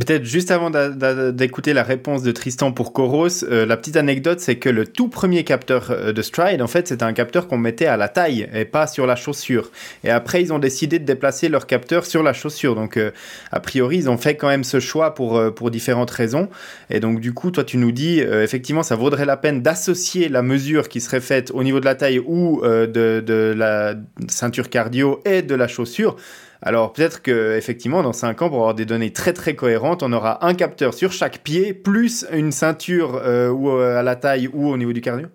Peut-être 0.00 0.24
juste 0.24 0.50
avant 0.50 0.70
d'écouter 0.70 1.72
la 1.72 1.84
réponse 1.84 2.24
de 2.24 2.32
Tristan 2.32 2.72
pour 2.72 2.92
Coros, 2.92 3.44
euh, 3.44 3.64
la 3.64 3.76
petite 3.76 3.96
anecdote, 3.96 4.40
c'est 4.40 4.56
que 4.56 4.68
le 4.68 4.88
tout 4.88 5.06
premier 5.08 5.44
capteur 5.44 5.92
euh, 5.92 6.12
de 6.12 6.20
Stride, 6.20 6.62
en 6.62 6.66
fait, 6.66 6.88
c'était 6.88 7.04
un 7.04 7.12
capteur 7.12 7.46
qu'on 7.46 7.58
mettait 7.58 7.86
à 7.86 7.96
la 7.96 8.08
taille 8.08 8.48
et 8.52 8.64
pas 8.64 8.88
sur 8.88 9.06
la 9.06 9.14
chaussure. 9.14 9.70
Et 10.02 10.10
après, 10.10 10.42
ils 10.42 10.52
ont 10.52 10.58
décidé 10.58 10.98
de 10.98 11.04
déplacer 11.04 11.48
leur 11.48 11.68
capteur 11.68 12.06
sur 12.06 12.24
la 12.24 12.32
chaussure. 12.32 12.74
Donc, 12.74 12.96
euh, 12.96 13.12
a 13.52 13.60
priori, 13.60 13.98
ils 13.98 14.10
ont 14.10 14.16
fait 14.16 14.34
quand 14.34 14.48
même 14.48 14.64
ce 14.64 14.80
choix 14.80 15.14
pour, 15.14 15.40
pour 15.54 15.70
différentes 15.70 16.10
raisons. 16.10 16.48
Et 16.90 16.98
donc, 16.98 17.20
du 17.20 17.32
coup, 17.32 17.52
toi, 17.52 17.62
tu 17.62 17.76
nous 17.76 17.92
dis, 17.92 18.18
effectivement, 18.18 18.82
ça 18.82 18.96
vaudrait 18.96 19.26
la 19.26 19.36
peine 19.36 19.62
d'associer 19.62 20.28
la 20.28 20.42
mesure 20.42 20.88
qui 20.88 21.00
serait 21.00 21.20
faite 21.20 21.52
au 21.54 21.62
niveau 21.62 21.78
de 21.78 21.84
la 21.84 21.94
taille 21.94 22.18
ou 22.18 22.62
de, 22.64 22.86
de 22.86 23.54
la 23.56 23.94
ceinture 24.28 24.70
cardio 24.70 25.20
et 25.24 25.42
de 25.42 25.54
la 25.54 25.68
chaussure 25.68 26.16
alors 26.64 26.94
peut-être 26.94 27.20
que 27.20 27.56
effectivement 27.58 28.02
dans 28.02 28.14
5 28.14 28.40
ans 28.40 28.48
pour 28.48 28.58
avoir 28.58 28.74
des 28.74 28.86
données 28.86 29.12
très 29.12 29.34
très 29.34 29.54
cohérentes, 29.54 30.02
on 30.02 30.12
aura 30.14 30.46
un 30.46 30.54
capteur 30.54 30.94
sur 30.94 31.12
chaque 31.12 31.40
pied 31.40 31.74
plus 31.74 32.24
une 32.32 32.52
ceinture 32.52 33.20
euh, 33.22 33.50
ou 33.50 33.68
euh, 33.68 33.98
à 33.98 34.02
la 34.02 34.16
taille 34.16 34.48
ou 34.50 34.70
au 34.70 34.76
niveau 34.78 34.94
du 34.94 35.02
cardio. 35.02 35.28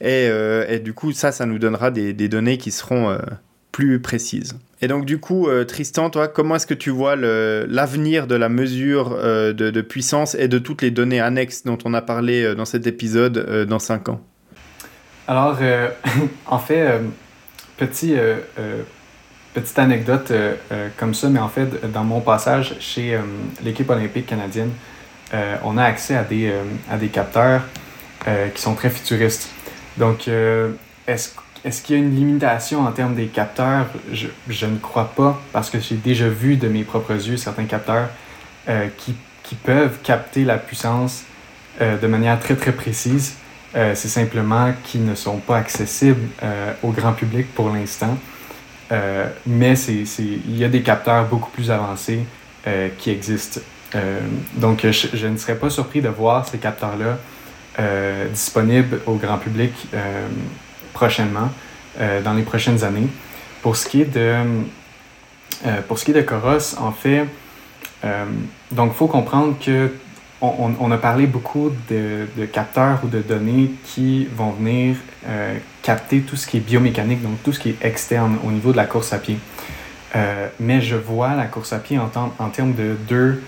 Et, 0.00 0.28
euh, 0.30 0.78
du 0.78 0.94
coup 0.94 1.10
ça 1.10 1.32
ça 1.32 1.44
nous 1.44 1.58
donnera 1.58 1.90
des, 1.90 2.12
données 2.28 2.56
qui 2.56 2.70
seront 2.70 3.18
plus 3.72 4.00
précises. 4.00 4.56
Et 4.80 4.86
donc 4.86 5.06
du 5.06 5.18
coup 5.18 5.48
Tristan, 5.66 6.08
toi 6.08 6.28
comment 6.28 6.54
est-ce 6.54 6.68
que 6.68 6.74
tu 6.74 6.90
vois 6.90 7.16
l'avenir 7.16 8.28
de 8.28 8.36
la 8.36 8.48
mesure 8.48 9.10
de, 9.10 9.52
de, 9.52 9.80
puissance 9.80 10.36
et 10.36 10.46
de 10.46 10.58
toutes 10.60 10.82
les 10.82 10.92
données 10.92 11.20
annexes 11.20 11.64
dont 11.64 11.78
on 11.84 11.94
a 11.94 12.02
parlé 12.02 12.54
dans 12.54 12.64
cet 12.64 12.86
épisode 12.86 13.66
dans 13.66 13.80
5 13.80 14.10
ans? 14.10 14.20
Alors, 15.26 15.58
en 16.46 16.58
fait, 16.58 17.00
petit, 17.76 18.14
petite 19.60 19.78
anecdote 19.78 20.32
comme 20.98 21.14
ça, 21.14 21.28
mais 21.28 21.40
en 21.40 21.48
fait, 21.48 21.90
dans 21.90 22.04
mon 22.04 22.20
passage 22.20 22.76
chez 22.78 23.18
l'équipe 23.64 23.88
olympique 23.88 24.26
canadienne, 24.26 24.70
on 25.64 25.76
a 25.78 25.82
accès 25.82 26.14
à 26.14 26.22
des, 26.22 26.52
à 26.90 26.96
des 26.96 27.08
capteurs 27.08 27.62
qui 28.54 28.60
sont 28.60 28.74
très 28.74 28.90
futuristes. 28.90 29.50
Donc, 29.96 30.28
est-ce 31.06 31.30
est-ce 31.66 31.82
qu'il 31.82 31.96
y 31.96 31.98
a 31.98 32.02
une 32.02 32.14
limitation 32.14 32.86
en 32.86 32.92
termes 32.92 33.16
des 33.16 33.26
capteurs? 33.26 33.86
Je, 34.12 34.28
je, 34.48 34.66
ne 34.66 34.78
crois 34.78 35.10
pas, 35.16 35.42
parce 35.52 35.68
que 35.68 35.80
j'ai 35.80 35.96
déjà 35.96 36.28
vu 36.28 36.56
de 36.56 36.68
mes 36.68 36.84
propres 36.84 37.14
yeux 37.14 37.36
certains 37.36 37.64
capteurs 37.64 38.08
euh, 38.68 38.86
qui, 38.96 39.16
qui, 39.42 39.56
peuvent 39.56 39.98
capter 40.04 40.44
la 40.44 40.58
puissance 40.58 41.24
euh, 41.80 41.98
de 41.98 42.06
manière 42.06 42.38
très 42.38 42.54
très 42.54 42.70
précise. 42.70 43.34
Euh, 43.74 43.96
c'est 43.96 44.08
simplement 44.08 44.72
qu'ils 44.84 45.04
ne 45.04 45.16
sont 45.16 45.38
pas 45.38 45.56
accessibles 45.56 46.28
au 46.84 46.90
grand 46.90 47.12
public 47.12 47.52
pour 47.52 47.70
l'instant. 47.70 48.16
Mais 49.46 49.76
c'est, 49.76 50.04
il 50.18 50.56
y 50.56 50.64
a 50.64 50.68
des 50.68 50.82
capteurs 50.82 51.24
beaucoup 51.26 51.50
plus 51.50 51.70
avancés 51.70 52.20
qui 52.98 53.10
existent. 53.10 53.60
donc 54.54 54.86
je, 54.86 55.26
ne 55.26 55.36
serais 55.36 55.56
pas 55.56 55.70
surpris 55.70 56.00
de 56.00 56.08
voir 56.08 56.46
ces 56.46 56.58
capteurs-là 56.58 57.18
disponibles 58.32 59.00
au 59.06 59.14
grand 59.14 59.38
public 59.38 59.72
prochainement, 60.96 61.50
euh, 62.00 62.22
dans 62.22 62.32
les 62.32 62.42
prochaines 62.42 62.82
années. 62.84 63.08
Pour 63.62 63.76
ce 63.76 63.86
qui 63.86 64.00
est 64.00 64.12
de, 64.12 64.34
euh, 65.66 65.82
pour 65.86 65.98
ce 65.98 66.04
qui 66.04 66.10
est 66.12 66.14
de 66.14 66.22
Coros, 66.22 66.74
en 66.78 66.92
fait, 66.92 67.26
euh, 68.04 68.24
donc 68.70 68.92
il 68.94 68.96
faut 68.96 69.06
comprendre 69.06 69.56
que 69.58 69.92
on, 70.40 70.74
on, 70.78 70.90
a 70.90 70.98
parlé 70.98 71.26
beaucoup 71.26 71.70
de, 71.90 72.28
de, 72.36 72.44
capteurs 72.44 73.00
ou 73.02 73.08
de 73.08 73.20
données 73.20 73.70
qui 73.84 74.28
vont 74.36 74.50
venir 74.50 74.96
capter 75.86 76.20
tout 76.20 76.36
ce 76.36 76.46
qui 76.46 76.56
est 76.56 76.60
biomécanique, 76.60 77.22
donc 77.22 77.42
tout 77.44 77.52
ce 77.52 77.60
qui 77.60 77.70
est 77.70 77.84
externe 77.84 78.38
au 78.44 78.50
niveau 78.50 78.72
de 78.72 78.76
la 78.76 78.86
course 78.86 79.12
à 79.12 79.18
pied. 79.18 79.38
mais 80.58 80.80
je 80.80 80.96
vois 80.96 81.34
la 81.34 81.46
course 81.46 81.72
à 81.72 81.78
pied 81.78 81.98
en, 81.98 82.48
termes 82.48 82.74
de 82.74 82.96
deux 83.08 83.42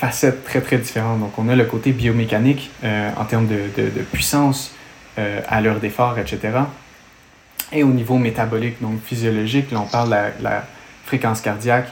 facettes 0.00 0.44
très 0.44 0.60
très 0.60 0.78
différentes. 0.78 1.20
Donc 1.20 1.38
on 1.38 1.48
a 1.48 1.56
le 1.56 1.64
côté 1.64 1.92
biomécanique 1.92 2.70
en 3.16 3.24
termes 3.24 3.46
de, 3.46 3.62
de, 3.76 4.02
puissance, 4.02 4.74
euh, 5.16 5.40
à 5.48 5.60
l'heure 5.60 5.78
d'effort, 5.78 6.18
etc. 6.18 6.58
Et 7.70 7.84
au 7.84 7.90
niveau 7.90 8.18
métabolique, 8.18 8.82
donc 8.82 9.00
physiologique, 9.00 9.70
là, 9.70 9.78
on 9.82 9.86
parle 9.86 10.10
de 10.10 10.42
la, 10.42 10.64
fréquence 11.06 11.40
cardiaque, 11.40 11.86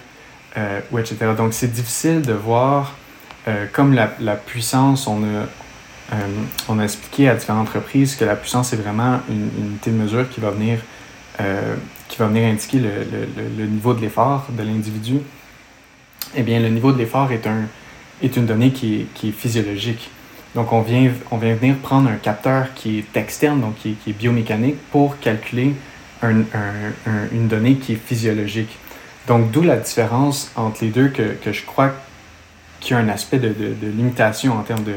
euh, 0.57 0.81
ou 0.91 0.99
etc. 0.99 1.17
Donc 1.37 1.55
c'est 1.55 1.71
difficile 1.71 2.23
de 2.23 2.33
voir, 2.33 2.97
euh, 3.47 3.67
comme 3.73 3.95
la, 3.95 4.11
la, 4.19 4.35
puissance, 4.35 5.07
on 5.07 5.23
a, 5.23 5.47
on 6.69 6.79
a 6.79 6.85
expliqué 6.85 7.29
à 7.29 7.35
différentes 7.35 7.71
reprises 7.71 8.17
que 8.17 8.25
la 8.25 8.37
puissance 8.37 8.73
est 8.73 8.77
vraiment 8.77 9.21
une, 9.29 9.49
unité 9.59 9.91
de 9.91 9.97
mesure 9.97 10.29
qui 10.29 10.41
va 10.41 10.51
venir, 10.51 10.79
qui 12.09 12.19
va 12.19 12.27
venir 12.27 12.47
indiquer 12.47 12.79
le, 12.79 13.67
niveau 13.67 13.95
de 13.95 14.01
l'effort 14.01 14.47
de 14.51 14.63
l'individu. 14.63 15.21
Eh 16.35 16.43
bien, 16.43 16.61
le 16.61 16.69
niveau 16.69 16.93
de 16.93 16.99
l'effort 16.99 17.33
est, 17.33 17.47
un, 17.47 17.63
est 18.23 18.37
une 18.37 18.47
donnée 18.47 18.71
qui 18.71 19.01
est, 19.01 19.07
qui 19.15 19.31
est 19.31 19.33
physiologique. 19.33 20.11
Donc, 20.55 20.73
on 20.73 20.83
vient, 20.83 21.11
on 21.31 21.39
vient 21.39 21.55
venir 21.55 21.77
prendre 21.77 22.11
un 22.11 22.17
capteur 22.17 22.75
qui 22.75 22.99
est 22.99 23.17
externe, 23.17 23.61
donc 23.61 23.77
qui 23.77 23.97
est, 24.07 24.13
biomécanique, 24.13 24.77
pour 24.91 25.19
calculer 25.19 25.75
un, 26.23 26.41
un, 26.41 27.29
une 27.33 27.49
donnée 27.49 27.77
qui 27.77 27.95
est 27.95 28.07
physiologique. 28.07 28.77
Donc, 29.27 29.51
d'où 29.51 29.63
la 29.63 29.77
différence 29.77 30.53
entre 30.57 30.85
les 30.85 30.91
deux 30.91 31.09
que, 31.09 31.35
que 31.43 31.53
je 31.53 31.65
crois 31.65 31.93
qu'il 32.81 32.97
y 32.97 32.99
a 32.99 33.03
un 33.03 33.09
aspect 33.09 33.39
de, 33.39 33.49
de 33.49 33.87
limitation 33.87 34.59
en 34.59 34.63
termes 34.63 34.85
de, 34.85 34.95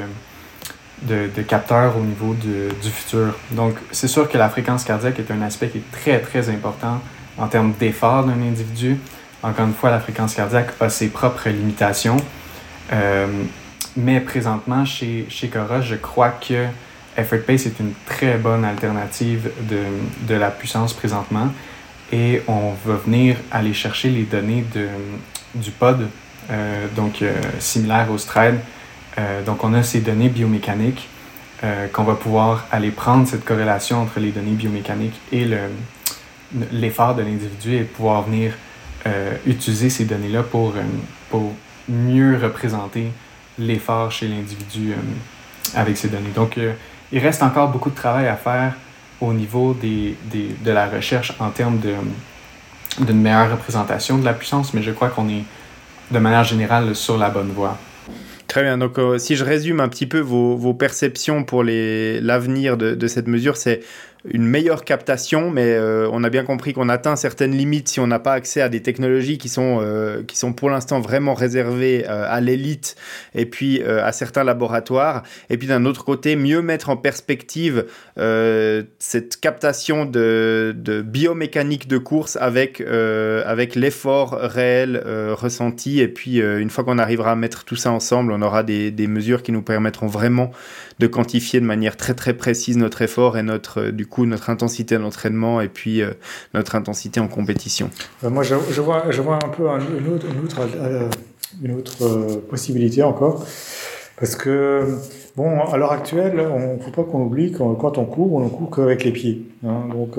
de, 1.01 1.29
de 1.35 1.41
capteurs 1.41 1.97
au 1.97 2.01
niveau 2.01 2.33
du 2.33 2.89
futur. 2.89 3.35
Donc, 3.51 3.75
c'est 3.91 4.07
sûr 4.07 4.29
que 4.29 4.37
la 4.37 4.49
fréquence 4.49 4.83
cardiaque 4.83 5.19
est 5.19 5.31
un 5.31 5.41
aspect 5.41 5.69
qui 5.69 5.79
est 5.79 5.91
très, 5.91 6.19
très 6.19 6.49
important 6.49 7.01
en 7.37 7.47
termes 7.47 7.73
d'effort 7.79 8.23
d'un 8.23 8.41
individu. 8.41 8.97
Encore 9.43 9.67
une 9.67 9.73
fois, 9.73 9.91
la 9.91 9.99
fréquence 9.99 10.33
cardiaque 10.33 10.71
a 10.79 10.89
ses 10.89 11.09
propres 11.09 11.49
limitations. 11.49 12.17
Euh, 12.93 13.27
mais 13.97 14.19
présentement, 14.19 14.85
chez, 14.85 15.25
chez 15.29 15.47
Cora, 15.49 15.81
je 15.81 15.95
crois 15.95 16.29
que 16.29 16.65
Effort 17.17 17.39
Pace 17.45 17.65
est 17.65 17.79
une 17.79 17.93
très 18.05 18.37
bonne 18.37 18.65
alternative 18.65 19.51
de, 19.69 19.79
de 20.27 20.35
la 20.35 20.49
puissance 20.49 20.93
présentement. 20.93 21.49
Et 22.11 22.41
on 22.47 22.73
va 22.85 22.95
venir 23.05 23.37
aller 23.51 23.73
chercher 23.73 24.09
les 24.09 24.23
données 24.23 24.65
de, 24.73 24.87
du 25.55 25.71
pod, 25.71 26.07
euh, 26.49 26.87
donc 26.95 27.21
euh, 27.21 27.33
similaire 27.59 28.11
au 28.11 28.17
Stride. 28.17 28.59
Euh, 29.17 29.43
donc 29.43 29.63
on 29.63 29.73
a 29.73 29.83
ces 29.83 30.01
données 30.01 30.29
biomécaniques 30.29 31.07
qu'on 31.93 32.03
va 32.03 32.13
pouvoir 32.13 32.67
aller 32.71 32.91
prendre 32.91 33.27
cette 33.27 33.43
corrélation 33.43 33.99
entre 34.03 34.19
les 34.19 34.29
données 34.29 34.51
biomécaniques 34.51 35.19
et 35.31 35.47
l'effort 36.71 37.15
de 37.15 37.23
l'individu 37.23 37.77
et 37.77 37.81
pouvoir 37.81 38.21
venir 38.21 38.53
utiliser 39.47 39.89
ces 39.89 40.05
données-là 40.05 40.43
pour, 40.43 40.73
mieux 41.87 42.37
représenter 42.41 43.11
l'effort 43.57 44.11
chez 44.11 44.27
l'individu 44.27 44.91
euh, 44.91 44.95
avec 45.75 45.97
ces 45.97 46.09
données. 46.09 46.31
Donc, 46.35 46.57
euh, 46.57 46.73
il 47.11 47.19
reste 47.19 47.43
encore 47.43 47.69
beaucoup 47.69 47.89
de 47.89 47.95
travail 47.95 48.27
à 48.27 48.35
faire 48.35 48.73
au 49.21 49.33
niveau 49.33 49.73
de 49.73 50.71
la 50.71 50.87
recherche 50.87 51.33
en 51.39 51.49
termes 51.49 51.79
d'une 52.99 53.21
meilleure 53.21 53.51
représentation 53.51 54.17
de 54.17 54.25
la 54.25 54.33
puissance, 54.33 54.73
mais 54.73 54.83
je 54.83 54.91
crois 54.91 55.09
qu'on 55.09 55.29
est 55.29 55.43
de 56.11 56.19
manière 56.19 56.43
générale 56.43 56.95
sur 56.95 57.17
la 57.17 57.29
bonne 57.29 57.51
voie. 57.51 57.77
Très 58.55 58.63
bien. 58.63 58.77
Donc, 58.77 58.97
euh, 58.99 59.17
si 59.17 59.35
je 59.35 59.43
résume 59.43 59.81
un 59.81 59.89
petit 59.89 60.05
peu 60.05 60.19
vos, 60.19 60.73
perceptions 60.73 61.43
pour 61.43 61.61
l'avenir 61.61 62.77
de, 62.77 63.07
cette 63.07 63.27
mesure, 63.27 63.57
c'est 63.57 63.81
une 64.31 64.45
meilleure 64.45 64.83
captation, 64.83 65.51
mais 65.51 65.73
euh, 65.73 66.09
on 66.11 66.23
a 66.23 66.29
bien 66.29 66.43
compris 66.43 66.73
qu'on 66.73 66.89
atteint 66.89 67.15
certaines 67.15 67.55
limites 67.55 67.87
si 67.89 67.99
on 67.99 68.07
n'a 68.07 68.19
pas 68.19 68.33
accès 68.33 68.61
à 68.61 68.69
des 68.69 68.81
technologies 68.81 69.37
qui 69.37 69.49
sont, 69.49 69.79
euh, 69.81 70.23
qui 70.23 70.37
sont 70.37 70.53
pour 70.53 70.69
l'instant 70.69 70.99
vraiment 70.99 71.33
réservées 71.33 72.05
euh, 72.09 72.25
à 72.27 72.41
l'élite 72.41 72.95
et 73.35 73.45
puis 73.45 73.83
à 73.83 74.11
certains 74.11 74.43
laboratoires. 74.43 75.23
Et 75.49 75.57
puis 75.57 75.67
d'un 75.67 75.85
autre 75.85 76.03
côté, 76.03 76.35
mieux 76.35 76.61
mettre 76.61 76.89
en 76.89 76.97
perspective 76.97 77.85
cette 78.15 79.39
captation 79.39 80.05
de, 80.05 81.03
biomécanique 81.05 81.87
de 81.87 81.97
course 81.97 82.37
avec, 82.37 82.81
avec 82.81 83.75
l'effort 83.75 84.31
réel 84.31 85.01
ressenti. 85.33 85.99
Et 85.99 86.07
puis 86.07 86.37
une 86.37 86.69
fois 86.69 86.83
qu'on 86.83 86.97
arrivera 86.97 87.31
à 87.31 87.35
mettre 87.35 87.65
tout 87.65 87.75
ça 87.75 87.91
ensemble, 87.91 88.31
on 88.31 88.41
aura 88.41 88.63
des, 88.63 88.91
des 88.91 89.07
mesures 89.07 89.43
qui 89.43 89.51
nous 89.51 89.61
permettront 89.61 90.07
vraiment 90.07 90.51
de 90.99 91.07
quantifier 91.07 91.59
de 91.59 91.65
manière 91.65 91.97
très 91.97 92.13
très 92.13 92.33
précise 92.33 92.77
notre 92.77 93.01
effort 93.01 93.37
et 93.37 93.43
notre 93.43 93.89
du 93.89 94.05
coup 94.05 94.14
notre 94.23 94.49
intensité 94.49 94.95
à 94.95 94.99
l'entraînement 94.99 95.59
et 95.61 95.67
puis 95.67 96.01
euh, 96.01 96.11
notre 96.53 96.75
intensité 96.75 97.19
en 97.19 97.27
compétition. 97.27 97.89
Euh, 98.23 98.29
moi 98.29 98.43
je, 98.43 98.55
vois, 98.79 99.05
je 99.09 99.21
vois 99.21 99.35
un 99.35 99.49
peu 99.49 99.67
une 101.61 101.71
autre, 101.73 102.03
euh, 102.03 102.37
possibilité 102.49 103.03
encore. 103.03 103.45
Parce 104.17 104.37
que 104.37 104.97
bon 105.35 105.59
à 105.59 105.75
l'heure 105.75 105.91
actuelle 105.91 106.39
on 106.39 106.79
faut 106.79 106.91
pas 106.91 107.03
qu'on 107.03 107.23
oublie 107.23 107.51
quand, 107.51 107.75
quand 107.75 107.97
on 107.97 108.05
court 108.05 108.31
on 108.35 108.47
court 108.47 108.73
qu'avec 108.73 109.03
les 109.03 109.11
pieds 109.11 109.45
hein, 109.67 109.89
donc 109.91 110.17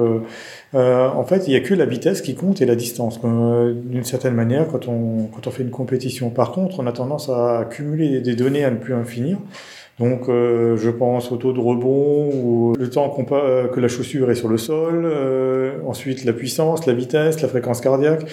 en 0.75 1.25
fait 1.25 1.47
il 1.47 1.51
n'y 1.53 1.57
a 1.57 1.61
que 1.61 1.73
la 1.73 1.87
vitesse 1.87 2.21
qui 2.21 2.35
compte 2.35 2.61
et 2.61 2.67
la 2.67 2.77
distance. 2.77 3.19
D'une 3.23 4.05
certaine 4.05 4.35
manière 4.35 4.69
quand 4.69 4.87
on 4.89 5.31
quand 5.33 5.47
on 5.47 5.51
fait 5.51 5.63
une 5.63 5.71
compétition. 5.71 6.29
Par 6.29 6.53
contre 6.53 6.81
on 6.81 6.87
a 6.87 6.93
tendance 6.93 7.31
à 7.31 7.61
accumuler 7.61 8.21
des 8.21 8.37
données 8.37 8.65
à 8.65 8.71
ne 8.71 8.77
plus 8.77 8.93
en 8.93 9.05
finir 9.05 9.39
donc, 9.99 10.29
euh, 10.29 10.77
je 10.77 10.91
pense 10.91 11.33
au 11.33 11.37
taux 11.37 11.55
de 11.55 11.61
rebond 11.61 12.31
ou 12.35 12.75
le 12.79 12.91
temps 12.91 13.17
euh, 13.33 13.67
que 13.69 13.81
la 13.81 13.89
chaussure 13.89 14.31
est 14.31 14.35
sur 14.35 14.49
le 14.49 14.59
sol, 14.59 15.07
euh, 15.07 15.79
ensuite 15.87 16.25
la 16.25 16.35
puissance, 16.35 16.85
la 16.87 16.93
vitesse, 16.93 17.41
la 17.41 17.49
fréquence 17.49 17.81
cardiaque. 17.81 18.27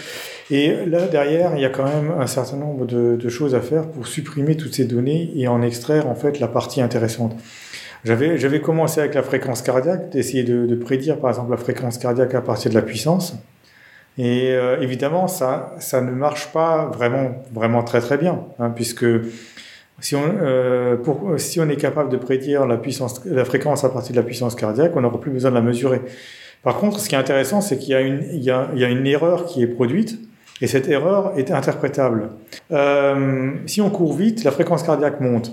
Et 0.51 0.85
là, 0.85 1.07
derrière, 1.07 1.53
il 1.55 1.61
y 1.61 1.65
a 1.65 1.69
quand 1.69 1.85
même 1.85 2.11
un 2.19 2.27
certain 2.27 2.57
nombre 2.57 2.85
de, 2.85 3.15
de 3.15 3.29
choses 3.29 3.55
à 3.55 3.61
faire 3.61 3.87
pour 3.87 4.07
supprimer 4.07 4.57
toutes 4.57 4.73
ces 4.73 4.83
données 4.83 5.31
et 5.35 5.47
en 5.47 5.61
extraire 5.61 6.09
en 6.09 6.15
fait 6.15 6.41
la 6.41 6.49
partie 6.49 6.81
intéressante. 6.81 7.33
J'avais, 8.03 8.37
j'avais 8.37 8.59
commencé 8.59 8.99
avec 8.99 9.13
la 9.13 9.23
fréquence 9.23 9.61
cardiaque, 9.61 10.09
d'essayer 10.09 10.43
de, 10.43 10.65
de, 10.65 10.75
prédire 10.75 11.19
par 11.19 11.29
exemple 11.29 11.51
la 11.51 11.57
fréquence 11.57 11.97
cardiaque 11.97 12.35
à 12.35 12.41
partir 12.41 12.71
de 12.71 12.75
la 12.75 12.81
puissance. 12.81 13.37
Et 14.17 14.51
euh, 14.51 14.79
évidemment, 14.81 15.27
ça, 15.27 15.73
ça 15.79 16.01
ne 16.01 16.11
marche 16.11 16.51
pas 16.51 16.85
vraiment, 16.93 17.31
vraiment 17.51 17.83
très 17.83 17.99
très 17.99 18.17
bien, 18.17 18.43
hein, 18.59 18.69
puisque 18.69 19.05
si 19.99 20.15
on, 20.15 20.23
euh, 20.23 20.95
pour, 20.95 21.33
si 21.37 21.59
on 21.59 21.69
est 21.69 21.77
capable 21.77 22.09
de 22.09 22.17
prédire 22.17 22.65
la, 22.65 22.77
puissance, 22.77 23.21
la 23.25 23.45
fréquence 23.45 23.83
à 23.83 23.89
partir 23.89 24.11
de 24.11 24.17
la 24.17 24.23
puissance 24.23 24.55
cardiaque, 24.55 24.93
on 24.95 25.01
n'aura 25.01 25.19
plus 25.19 25.31
besoin 25.31 25.51
de 25.51 25.55
la 25.55 25.61
mesurer. 25.61 26.01
Par 26.63 26.77
contre, 26.77 26.99
ce 26.99 27.09
qui 27.09 27.15
est 27.15 27.17
intéressant, 27.17 27.61
c'est 27.61 27.77
qu'il 27.77 27.95
y, 27.95 28.37
y, 28.37 28.45
y 28.45 28.51
a 28.51 28.89
une 28.89 29.07
erreur 29.07 29.45
qui 29.45 29.61
est 29.61 29.67
produite, 29.67 30.19
et 30.63 30.67
cette 30.67 30.87
erreur 30.87 31.33
est 31.37 31.51
interprétable. 31.51 32.29
Euh, 32.71 33.51
si 33.65 33.81
on 33.81 33.89
court 33.89 34.13
vite, 34.13 34.45
la 34.45 34.51
fréquence 34.51 34.81
cardiaque 34.81 35.19
monte. 35.19 35.51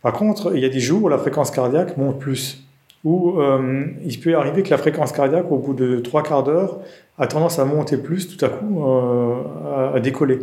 Par 0.00 0.12
contre, 0.12 0.52
il 0.54 0.62
y 0.62 0.64
a 0.64 0.68
des 0.68 0.78
jours 0.78 1.02
où 1.02 1.08
la 1.08 1.18
fréquence 1.18 1.50
cardiaque 1.50 1.96
monte 1.96 2.20
plus. 2.20 2.62
Ou 3.02 3.40
euh, 3.40 3.86
il 4.04 4.20
peut 4.20 4.36
arriver 4.36 4.62
que 4.62 4.70
la 4.70 4.78
fréquence 4.78 5.10
cardiaque, 5.10 5.50
au 5.50 5.58
bout 5.58 5.74
de 5.74 5.98
trois 5.98 6.22
quarts 6.22 6.44
d'heure, 6.44 6.78
a 7.18 7.26
tendance 7.26 7.58
à 7.58 7.64
monter 7.64 7.96
plus 7.96 8.36
tout 8.36 8.44
à 8.44 8.48
coup, 8.48 8.84
euh, 8.84 9.96
à, 9.96 10.00
décoller. 10.00 10.38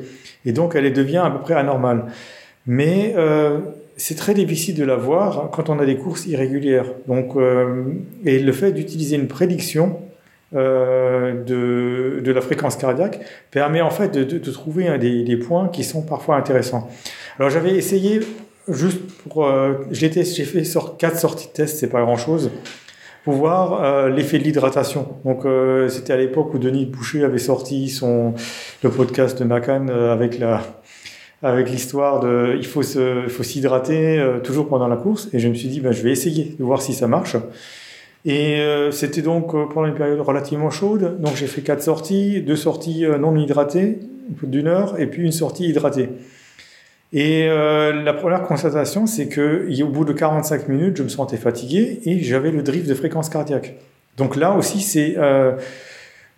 Et 0.46 0.52
donc, 0.52 0.76
elle 0.76 0.92
devient 0.92 1.24
à 1.24 1.30
peu 1.30 1.40
près 1.40 1.54
anormale. 1.54 2.08
Mais 2.68 3.14
euh, 3.18 3.60
c'est 3.98 4.16
très 4.16 4.34
difficile 4.34 4.76
de 4.76 4.84
l'avoir 4.84 5.50
quand 5.52 5.70
on 5.70 5.80
a 5.80 5.86
des 5.86 5.98
courses 5.98 6.26
irrégulières. 6.28 6.86
Donc, 7.08 7.36
et 8.26 8.40
le 8.40 8.52
fait 8.52 8.72
d'utiliser 8.72 9.16
une 9.16 9.28
prédiction 9.28 10.00
de, 10.54 12.20
de, 12.20 12.32
la 12.32 12.42
fréquence 12.42 12.76
cardiaque 12.76 13.20
permet 13.52 13.80
en 13.80 13.90
fait 13.90 14.10
de, 14.10 14.24
de, 14.24 14.52
trouver 14.52 14.98
des, 14.98 15.24
des, 15.24 15.38
points 15.38 15.70
qui 15.70 15.84
sont 15.84 16.02
parfois 16.02 16.36
intéressants. 16.36 16.90
Alors 17.40 17.50
j'avais 17.50 17.76
essayé 17.76 18.20
juste 18.68 19.00
pour, 19.30 19.50
j'ai 19.92 20.10
fait 20.10 20.64
quatre 20.98 21.18
sorties 21.18 21.48
de 21.48 21.54
test, 21.54 21.78
c'est 21.78 21.90
pas 21.90 22.02
grand 22.02 22.18
chose 22.18 22.52
pour 23.24 23.36
voir 23.36 23.84
euh, 23.84 24.10
l'effet 24.10 24.40
de 24.40 24.44
l'hydratation. 24.44 25.08
Donc 25.26 25.46
euh, 25.46 25.90
c'était 25.90 26.14
à 26.14 26.18
l'époque 26.18 26.54
où 26.54 26.58
Denis 26.58 26.86
Boucher 26.86 27.24
avait 27.24 27.38
sorti 27.38 27.90
son 27.90 28.34
le 28.84 28.90
podcast 28.90 29.38
de 29.40 29.44
Macan 29.44 29.88
euh, 29.90 30.12
avec 30.12 30.40
la 30.40 30.62
avec 31.44 31.70
l'histoire 31.70 32.20
de 32.20 32.56
il 32.58 32.66
faut 32.66 32.84
se 32.84 33.24
il 33.24 33.30
faut 33.30 33.44
s'hydrater 33.44 34.20
euh, 34.20 34.40
toujours 34.40 34.68
pendant 34.68 34.88
la 34.88 34.96
course 34.96 35.30
et 35.34 35.40
je 35.40 35.48
me 35.48 35.54
suis 35.54 35.70
dit 35.70 35.80
ben 35.80 35.92
je 35.92 36.02
vais 36.04 36.12
essayer 36.12 36.56
de 36.58 36.64
voir 36.64 36.82
si 36.82 36.94
ça 36.94 37.08
marche. 37.08 37.36
Et 38.24 38.62
c'était 38.92 39.24
donc 39.24 39.52
pendant 39.74 39.88
une 39.88 39.96
période 39.96 40.20
relativement 40.20 40.70
chaude, 40.70 41.20
donc 41.20 41.36
j'ai 41.36 41.48
fait 41.48 41.62
quatre 41.62 41.82
sorties, 41.82 42.44
deux 42.44 42.56
sorties 42.56 43.04
non 43.20 43.36
hydratées 43.36 43.98
d'une 44.44 44.68
heure 44.68 45.00
et 45.00 45.08
puis 45.08 45.24
une 45.24 45.32
sortie 45.32 45.68
hydratée. 45.68 46.08
Et 47.14 47.48
euh, 47.50 48.04
la 48.04 48.14
première 48.14 48.44
constatation, 48.44 49.06
c'est 49.06 49.28
que 49.28 49.68
au 49.84 49.88
bout 49.88 50.06
de 50.06 50.14
45 50.14 50.70
minutes, 50.70 50.98
je 50.98 51.04
me 51.04 51.10
sentais 51.10 51.38
fatigué 51.38 52.00
et 52.06 52.24
j'avais 52.24 52.52
le 52.52 52.64
drift 52.64 52.88
de 52.88 52.94
fréquence 52.94 53.28
cardiaque. 53.30 53.76
Donc 54.18 54.38
là 54.38 54.54
aussi, 54.54 54.80
c'est 54.80 55.16
euh, 55.18 55.54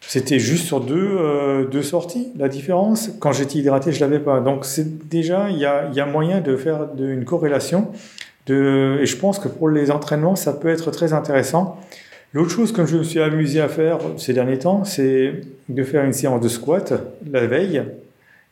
c'était 0.07 0.39
juste 0.39 0.65
sur 0.65 0.79
deux, 0.81 1.17
euh, 1.17 1.65
deux 1.65 1.83
sorties 1.83 2.29
la 2.37 2.49
différence. 2.49 3.09
Quand 3.19 3.31
j'étais 3.31 3.59
hydraté, 3.59 3.91
je 3.91 3.99
l'avais 3.99 4.19
pas. 4.19 4.39
Donc 4.39 4.65
c'est 4.65 5.07
déjà 5.07 5.49
il 5.49 5.57
y 5.57 5.65
a, 5.65 5.89
y 5.93 5.99
a 5.99 6.05
moyen 6.05 6.41
de 6.41 6.55
faire 6.55 6.87
une 6.97 7.25
corrélation. 7.25 7.91
De, 8.45 8.99
et 9.01 9.05
je 9.05 9.15
pense 9.15 9.39
que 9.39 9.47
pour 9.47 9.69
les 9.69 9.89
entraînements, 9.89 10.35
ça 10.35 10.53
peut 10.53 10.67
être 10.67 10.91
très 10.91 11.13
intéressant. 11.13 11.79
L'autre 12.33 12.49
chose 12.49 12.71
que 12.71 12.85
je 12.85 12.97
me 12.97 13.03
suis 13.03 13.21
amusé 13.21 13.61
à 13.61 13.69
faire 13.69 13.99
ces 14.17 14.33
derniers 14.33 14.59
temps, 14.59 14.83
c'est 14.83 15.41
de 15.69 15.83
faire 15.83 16.03
une 16.03 16.13
séance 16.13 16.41
de 16.41 16.49
squat 16.49 16.93
la 17.31 17.45
veille 17.45 17.83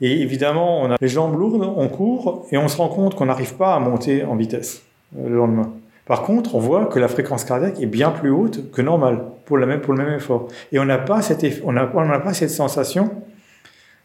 et 0.02 0.22
évidemment, 0.22 0.82
on 0.82 0.92
a 0.92 0.96
les 1.00 1.08
jambes 1.08 1.38
lourdes, 1.40 1.72
on 1.78 1.88
court 1.88 2.48
et 2.52 2.58
on 2.58 2.68
se 2.68 2.78
rend 2.78 2.90
compte 2.90 3.16
qu'on 3.16 3.28
n'arrive 3.28 3.56
pas 3.56 3.76
à 3.76 3.80
monter 3.80 4.24
en 4.24 4.36
vitesse 4.36 4.82
euh, 5.18 5.30
le 5.30 5.36
lendemain. 5.36 5.72
Par 6.12 6.24
contre, 6.24 6.56
on 6.56 6.60
voit 6.60 6.88
que 6.88 7.00
la 7.00 7.08
fréquence 7.08 7.46
cardiaque 7.46 7.80
est 7.80 7.86
bien 7.86 8.12
plus 8.12 8.32
haute 8.32 8.70
que 8.74 8.82
normal 8.82 9.22
pour 9.46 9.56
le 9.56 9.66
même, 9.66 9.80
effort. 10.14 10.50
Et 10.74 10.78
on 10.78 10.84
n'a 10.84 10.98
pas, 10.98 11.22
cette, 11.22 11.46
on 11.64 11.74
pas 11.74 12.34
cette 12.34 12.50
sensation 12.50 13.12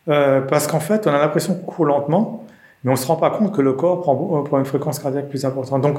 euh, 0.09 0.41
parce 0.41 0.69
qu'en 0.69 0.78
fait, 0.78 1.09
on 1.09 1.11
a 1.11 1.19
l'impression 1.19 1.57
qu'on 1.57 1.65
court 1.65 1.85
lentement, 1.85 2.47
mais 2.85 2.91
on 2.91 2.95
ne 2.95 2.97
se 2.97 3.09
rend 3.09 3.16
pas 3.16 3.31
compte 3.31 3.53
que 3.53 3.61
le 3.61 3.73
corps 3.73 4.03
prend, 4.03 4.15
prend 4.45 4.59
une 4.61 4.65
fréquence 4.66 5.01
cardiaque 5.01 5.28
plus 5.28 5.45
importante. 5.45 5.83
Donc, 5.83 5.99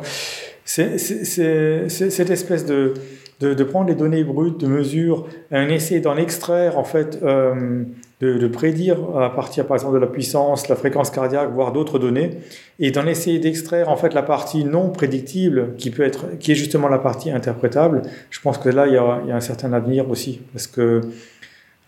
c'est 0.63 0.97
cette 0.97 2.29
espèce 2.29 2.65
de, 2.65 2.93
de, 3.41 3.53
de, 3.53 3.63
prendre 3.65 3.89
les 3.89 3.95
données 3.95 4.23
brutes 4.23 4.61
de 4.61 4.67
mesure, 4.67 5.27
un 5.51 5.67
essai 5.67 5.99
d'en 5.99 6.15
extraire 6.15 6.79
en 6.79 6.85
fait 6.85 7.19
euh, 7.21 7.83
de, 8.19 8.47
prédire 8.47 8.97
à 9.19 9.29
partir 9.29 9.67
par 9.67 9.77
exemple 9.77 9.93
de 9.93 9.99
la 9.99 10.07
puissance, 10.07 10.69
la 10.69 10.75
fréquence 10.75 11.11
cardiaque, 11.11 11.51
voire 11.51 11.71
d'autres 11.71 11.99
données, 11.99 12.31
et 12.79 12.89
d'en 12.89 13.05
essayer 13.05 13.37
d'extraire 13.37 13.89
en 13.89 13.95
fait 13.95 14.13
la 14.13 14.23
partie 14.23 14.65
non 14.65 14.89
prédictible 14.89 15.75
qui 15.77 15.91
peut 15.91 16.03
être, 16.03 16.37
qui 16.39 16.51
est 16.51 16.55
justement 16.55 16.87
la 16.87 16.97
partie 16.97 17.29
interprétable. 17.29 18.01
Je 18.31 18.41
pense 18.41 18.57
que 18.57 18.69
là 18.69 18.87
il 18.87 18.93
y 18.93 18.97
a, 18.97 19.35
un 19.35 19.39
certain 19.39 19.71
avenir 19.73 20.09
aussi 20.09 20.41
parce 20.51 20.65
que 20.65 21.01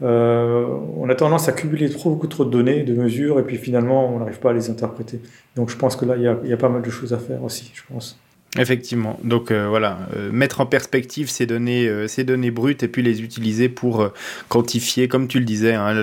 euh, 0.02 0.66
on 0.96 1.10
a 1.10 1.16
tendance 1.16 1.50
à 1.50 1.52
cumuler 1.52 1.90
trop 1.90 2.12
beaucoup 2.12 2.28
trop 2.28 2.46
de 2.46 2.52
données, 2.52 2.84
de 2.84 2.94
mesures, 2.94 3.40
et 3.40 3.44
puis 3.44 3.58
finalement 3.58 4.14
on 4.14 4.20
n'arrive 4.20 4.40
pas 4.40 4.52
à 4.52 4.54
les 4.54 4.70
interpréter. 4.70 5.20
Donc 5.56 5.70
je 5.70 5.78
pense 5.78 5.96
que 5.96 6.06
là 6.06 6.16
il 6.16 6.28
a, 6.28 6.38
il 6.44 6.50
y 6.50 6.54
a 6.54 6.58
pas 6.58 6.70
mal 6.70 6.84
de 6.84 6.90
choses 6.92 7.12
à 7.12 7.18
faire 7.18 7.44
aussi, 7.44 7.72
je 7.74 7.82
pense. 7.92 8.20
Effectivement. 8.58 9.20
Donc 9.24 9.52
euh, 9.52 9.68
voilà, 9.70 10.00
euh, 10.16 10.32
mettre 10.32 10.60
en 10.60 10.66
perspective 10.66 11.30
ces 11.30 11.46
données, 11.46 11.88
euh, 11.88 12.08
ces 12.08 12.24
données 12.24 12.50
brutes 12.50 12.82
et 12.82 12.88
puis 12.88 13.04
les 13.04 13.22
utiliser 13.22 13.70
pour 13.70 14.10
quantifier, 14.48 15.08
comme 15.08 15.28
tu 15.28 15.38
le 15.38 15.46
disais, 15.46 15.76
hein, 15.76 15.94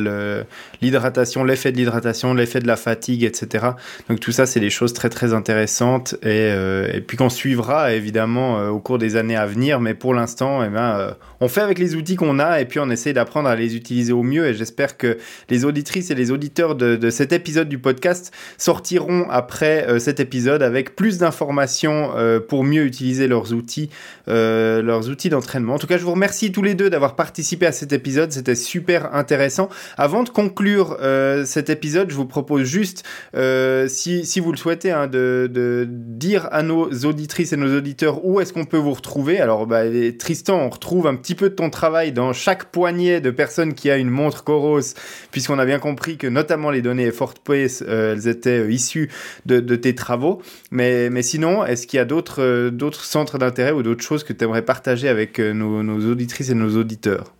l'hydratation, 0.81 1.43
l'effet 1.43 1.73
de 1.73 1.77
l'hydratation, 1.77 2.35
l'effet 2.35 2.60
de 2.60 2.68
la 2.68 2.77
fatigue, 2.77 3.24
etc. 3.24 3.70
Donc 4.09 4.20
tout 4.20 4.31
ça, 4.31 4.47
c'est 4.47 4.60
des 4.60 4.70
choses 4.70 4.93
très 4.93 5.09
très 5.09 5.35
intéressantes 5.35 6.14
et, 6.23 7.01
puis 7.06 7.16
qu'on 7.16 7.31
suivra 7.31 7.93
évidemment 7.93 8.68
au 8.68 8.78
cours 8.78 8.98
des 8.98 9.16
années 9.16 9.36
à 9.36 9.47
venir. 9.47 9.81
Mais 9.81 9.94
pour 9.94 10.14
l'instant, 10.14 10.62
eh 10.62 10.68
ben, 10.68 11.16
on 11.40 11.48
fait 11.48 11.62
avec 11.62 11.78
les 11.78 11.97
outils 11.97 12.16
qu'on 12.16 12.39
a 12.39 12.60
et 12.60 12.64
puis 12.64 12.78
on 12.78 12.90
essaye 12.90 13.12
d'apprendre 13.12 13.48
à 13.48 13.56
les 13.56 13.74
utiliser 13.74 14.12
au 14.12 14.23
mieux. 14.23 14.47
Et 14.47 14.55
j'espère 14.55 14.97
que 14.97 15.18
les 15.51 15.64
auditrices 15.64 16.10
et 16.10 16.14
les 16.14 16.31
auditeurs 16.31 16.77
de, 16.77 16.94
de, 16.94 17.10
cet 17.10 17.32
épisode 17.32 17.68
du 17.68 17.78
podcast 17.78 18.32
sortiront 18.56 19.28
après 19.31 19.98
cet 19.98 20.20
épisode 20.20 20.62
avec 20.62 20.94
plus 20.94 21.18
d'informations 21.18 22.12
pour 22.38 22.64
mieux 22.64 22.84
utiliser 22.84 23.28
leurs 23.28 23.52
outils, 23.52 23.90
euh, 24.28 24.82
leurs 24.82 25.08
outils 25.08 25.28
d'entraînement. 25.28 25.74
En 25.74 25.78
tout 25.78 25.86
cas, 25.86 25.98
je 25.98 26.04
vous 26.04 26.12
remercie 26.12 26.52
tous 26.52 26.62
les 26.62 26.74
deux 26.74 26.90
d'avoir 26.90 27.16
participé 27.16 27.66
à 27.66 27.72
cet 27.72 27.92
épisode. 27.92 28.32
C'était 28.32 28.54
super 28.54 29.14
intéressant. 29.14 29.68
Avant 29.96 30.22
de 30.22 30.28
conclure 30.28 30.96
euh, 31.00 31.44
cet 31.44 31.70
épisode, 31.70 32.10
je 32.10 32.16
vous 32.16 32.26
propose 32.26 32.64
juste, 32.64 33.04
euh, 33.34 33.88
si, 33.88 34.26
si 34.26 34.40
vous 34.40 34.52
le 34.52 34.58
souhaitez, 34.58 34.90
hein, 34.90 35.06
de, 35.06 35.48
de, 35.52 35.86
dire 35.88 36.48
à 36.52 36.62
nos 36.62 36.90
auditrices 37.04 37.52
et 37.52 37.56
nos 37.56 37.76
auditeurs 37.76 38.24
où 38.24 38.40
est-ce 38.40 38.52
qu'on 38.52 38.64
peut 38.64 38.76
vous 38.76 38.94
retrouver. 38.94 39.40
Alors, 39.40 39.66
bah, 39.66 39.82
Tristan, 40.18 40.58
on 40.58 40.68
retrouve 40.68 41.06
un 41.06 41.14
petit 41.14 41.34
peu 41.34 41.50
de 41.50 41.54
ton 41.54 41.70
travail 41.70 42.12
dans 42.12 42.32
chaque 42.32 42.66
poignée 42.66 43.20
de 43.20 43.30
personnes 43.30 43.74
qui 43.74 43.90
a 43.90 43.96
une 43.96 44.10
montre 44.10 44.44
Coros, 44.44 44.94
puisqu'on 45.30 45.58
a 45.58 45.66
bien 45.66 45.78
compris 45.78 46.16
que 46.16 46.26
notamment 46.26 46.70
les 46.70 46.82
données 46.82 47.10
Fort 47.10 47.34
Pace, 47.34 47.82
elles 47.82 48.28
étaient 48.28 48.66
issues 48.72 49.10
de, 49.46 49.60
de 49.60 49.76
tes 49.76 49.94
travaux. 49.94 50.42
Mais, 50.70 51.10
mais 51.10 51.22
sinon, 51.22 51.64
est-ce 51.64 51.86
qu'il 51.86 51.98
y 51.98 52.00
a 52.00 52.04
d'autres 52.04 52.26
euh, 52.39 52.70
d'autres 52.70 53.05
centres 53.05 53.39
d'intérêt 53.39 53.73
ou 53.73 53.82
d'autres 53.82 54.03
choses 54.03 54.24
que 54.24 54.32
tu 54.32 54.44
aimerais 54.44 54.62
partager 54.62 55.09
avec 55.09 55.39
euh, 55.39 55.53
nos, 55.53 56.11
auditrices 56.11 56.51
et 56.51 56.55
nos 56.55 56.77
auditeurs? 56.77 57.32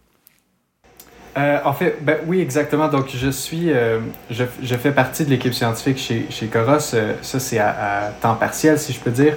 Euh, 1.37 1.59
en 1.65 1.73
fait, 1.73 1.99
ben, 2.03 2.19
oui, 2.27 2.41
exactement. 2.41 2.89
Donc, 2.89 3.09
je 3.15 3.29
suis, 3.29 3.71
je, 4.31 4.75
fais 4.77 4.93
partie 4.93 5.25
de 5.25 5.31
l'équipe 5.31 5.53
scientifique 5.53 5.99
chez, 5.99 6.27
chez 6.31 6.47
Coros. 6.47 6.81
ça, 6.81 7.41
c'est 7.41 7.59
à, 7.59 8.15
temps 8.23 8.35
partiel, 8.37 8.79
si 8.79 8.95
je 8.95 9.01
peux 9.01 9.11
dire. 9.11 9.37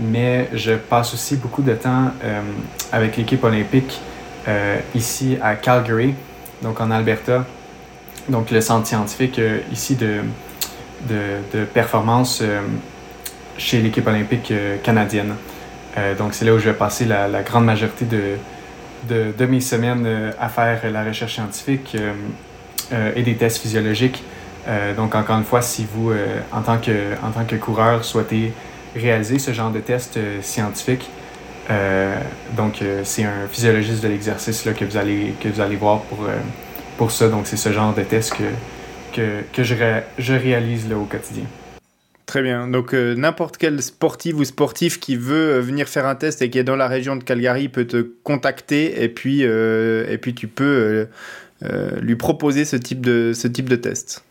mais 0.00 0.48
je 0.52 0.72
passe 0.72 1.14
aussi 1.14 1.36
beaucoup 1.36 1.62
de 1.62 1.74
temps 1.74 2.10
avec 2.90 3.16
l'équipe 3.16 3.44
olympique 3.44 4.00
ici 4.96 5.38
à 5.40 5.54
Calgary, 5.54 6.14
donc 6.62 6.80
en 6.80 6.90
Alberta. 6.90 7.46
Donc, 8.28 8.50
le 8.50 8.60
centre 8.60 8.88
scientifique 8.88 9.40
ici 9.70 9.94
de, 9.94 10.22
de 11.08 11.64
performance 11.66 12.42
chez 13.60 13.80
l'équipe 13.80 14.06
olympique 14.06 14.50
euh, 14.50 14.78
canadienne. 14.78 15.34
Euh, 15.96 16.14
donc 16.14 16.34
c'est 16.34 16.44
là 16.44 16.54
où 16.54 16.58
je 16.58 16.70
vais 16.70 16.76
passer 16.76 17.04
la, 17.04 17.42
grande 17.42 17.66
majorité 17.66 18.06
de, 18.06 18.36
de, 19.08 19.32
de, 19.36 19.46
mes 19.46 19.60
semaines 19.60 20.04
euh, 20.06 20.32
à 20.40 20.48
faire 20.48 20.80
la 20.90 21.04
recherche 21.04 21.34
scientifique 21.34 21.96
et 23.14 23.22
des 23.22 23.36
tests 23.36 23.58
physiologiques. 23.58 24.24
donc 24.96 25.14
encore 25.14 25.38
une 25.38 25.44
fois, 25.44 25.62
si 25.62 25.86
vous, 25.92 26.10
en, 26.52 26.60
tant 26.60 26.78
que, 26.78 27.14
en 27.22 27.30
tant 27.30 27.44
que 27.44 27.54
coureur, 27.54 28.04
souhaitez 28.04 28.52
réaliser 28.96 29.38
ce 29.38 29.52
genre 29.52 29.70
de 29.70 29.78
test 29.78 30.18
scientifique, 30.42 31.08
donc 32.56 32.82
c'est 33.04 33.22
un 33.22 33.46
physiologiste 33.48 34.02
de 34.02 34.08
l'exercice 34.08 34.66
que 34.76 34.84
vous 34.84 34.96
allez 34.96 35.34
que 35.40 35.48
vous 35.48 35.60
allez 35.60 35.76
voir 35.76 36.00
pour, 36.00 36.18
pour 36.98 37.12
ça. 37.12 37.28
Donc 37.28 37.46
c'est 37.46 37.56
ce 37.56 37.70
genre 37.70 37.94
de 37.94 38.02
test 38.02 38.34
que, 38.34 38.50
que, 39.12 39.44
que 39.52 39.62
je, 39.62 39.76
je 40.18 40.34
réalise 40.34 40.88
là, 40.90 40.96
au 40.96 41.04
quotidien. 41.04 41.44
Très 42.30 42.42
bien. 42.42 42.68
Donc 42.68 42.94
euh, 42.94 43.16
n'importe 43.16 43.56
quel 43.56 43.82
sportif 43.82 44.36
ou 44.36 44.44
sportif 44.44 45.00
qui 45.00 45.16
veut 45.16 45.54
euh, 45.54 45.60
venir 45.60 45.88
faire 45.88 46.06
un 46.06 46.14
test 46.14 46.42
et 46.42 46.48
qui 46.48 46.60
est 46.60 46.62
dans 46.62 46.76
la 46.76 46.86
région 46.86 47.16
de 47.16 47.24
Calgary 47.24 47.68
peut 47.68 47.88
te 47.88 48.02
contacter 48.22 49.02
et 49.02 49.08
puis, 49.08 49.40
euh, 49.42 50.06
et 50.08 50.16
puis 50.16 50.32
tu 50.32 50.46
peux 50.46 51.08
lui 52.00 52.14
proposer 52.14 52.64
ce 52.64 52.76
type 52.76 53.04
de, 53.04 53.32
ce 53.34 53.48
type 53.48 53.68
de 53.68 53.74
test. 53.74 54.22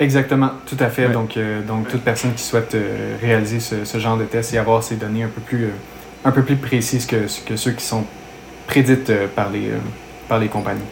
Exactement, 0.00 0.50
tout 0.66 0.76
à 0.80 0.88
fait. 0.88 1.08
Donc, 1.08 1.38
donc 1.68 1.86
toute 1.86 2.02
personne 2.02 2.34
qui 2.34 2.42
souhaite 2.42 2.76
réaliser 3.22 3.60
ce, 3.60 3.84
ce, 3.84 3.98
genre 3.98 4.18
de 4.18 4.24
test 4.24 4.52
et 4.52 4.58
avoir 4.58 4.82
ces 4.82 4.96
données 4.96 5.22
un 5.22 5.28
peu 5.28 5.40
plus, 5.40 5.68
un 6.24 6.32
peu 6.32 6.42
plus 6.42 6.56
précises 6.56 7.06
que, 7.06 7.26
que 7.46 7.54
ceux 7.54 7.70
qui 7.70 7.84
sont 7.84 8.04
prédites 8.66 9.12
par 9.36 9.50
les, 9.50 9.70
par 10.28 10.40
les 10.40 10.48
compagnies. 10.48 10.82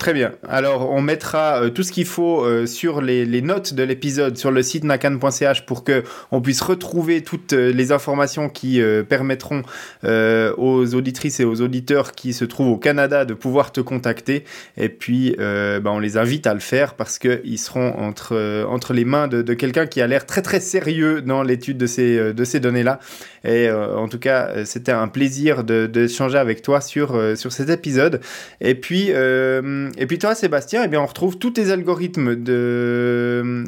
Très 0.00 0.14
bien. 0.14 0.32
Alors, 0.48 0.90
on 0.90 1.02
mettra 1.02 1.62
euh, 1.62 1.68
tout 1.68 1.82
ce 1.82 1.92
qu'il 1.92 2.06
faut 2.06 2.42
euh, 2.42 2.64
sur 2.64 3.02
les, 3.02 3.42
notes 3.42 3.74
de 3.74 3.82
l'épisode 3.82 4.38
sur 4.38 4.50
le 4.50 4.62
site 4.62 4.82
nakan.ch 4.82 5.66
pour 5.66 5.84
que 5.84 6.04
on 6.30 6.40
puisse 6.40 6.62
retrouver 6.62 7.22
toutes 7.22 7.52
euh, 7.52 7.70
les 7.70 7.92
informations 7.92 8.48
qui 8.48 8.80
permettront 9.10 9.62
aux 10.02 10.94
auditrices 10.94 11.40
et 11.40 11.44
aux 11.44 11.60
auditeurs 11.60 12.12
qui 12.12 12.32
se 12.32 12.46
trouvent 12.46 12.68
au 12.68 12.78
Canada 12.78 13.26
de 13.26 13.34
pouvoir 13.34 13.72
te 13.72 13.82
contacter. 13.82 14.44
Et 14.78 14.88
puis, 14.88 15.34
ben, 15.38 15.82
on 15.84 15.98
les 15.98 16.16
invite 16.16 16.46
à 16.46 16.54
le 16.54 16.60
faire 16.60 16.94
parce 16.94 17.18
qu'ils 17.18 17.58
seront 17.58 17.92
entre, 17.98 18.64
entre 18.68 18.94
les 18.94 19.04
mains 19.04 19.28
de, 19.28 19.42
de 19.42 19.54
quelqu'un 19.54 19.86
qui 19.86 20.00
a 20.00 20.06
l'air 20.06 20.24
très 20.24 20.40
très 20.40 20.60
sérieux 20.60 21.20
dans 21.20 21.42
l'étude 21.42 21.76
de 21.76 21.86
ces, 21.86 22.32
de 22.32 22.44
ces 22.44 22.60
données-là. 22.60 23.00
Et 23.44 23.70
en 23.70 24.08
tout 24.08 24.18
cas, 24.18 24.64
c'était 24.64 24.92
un 24.92 25.08
plaisir 25.08 25.64
d'échanger 25.64 26.34
de, 26.34 26.38
avec 26.38 26.62
toi 26.62 26.80
sur, 26.80 27.20
sur 27.36 27.52
cet 27.52 27.68
épisode. 27.68 28.20
Et 28.60 28.74
puis, 28.74 29.12
et 29.96 30.06
puis 30.06 30.18
toi, 30.18 30.34
Sébastien, 30.34 30.82
eh 30.84 30.88
bien, 30.88 31.00
on 31.00 31.06
retrouve 31.06 31.38
tous 31.38 31.50
tes 31.50 31.70
algorithmes 31.70 32.36
de, 32.36 33.66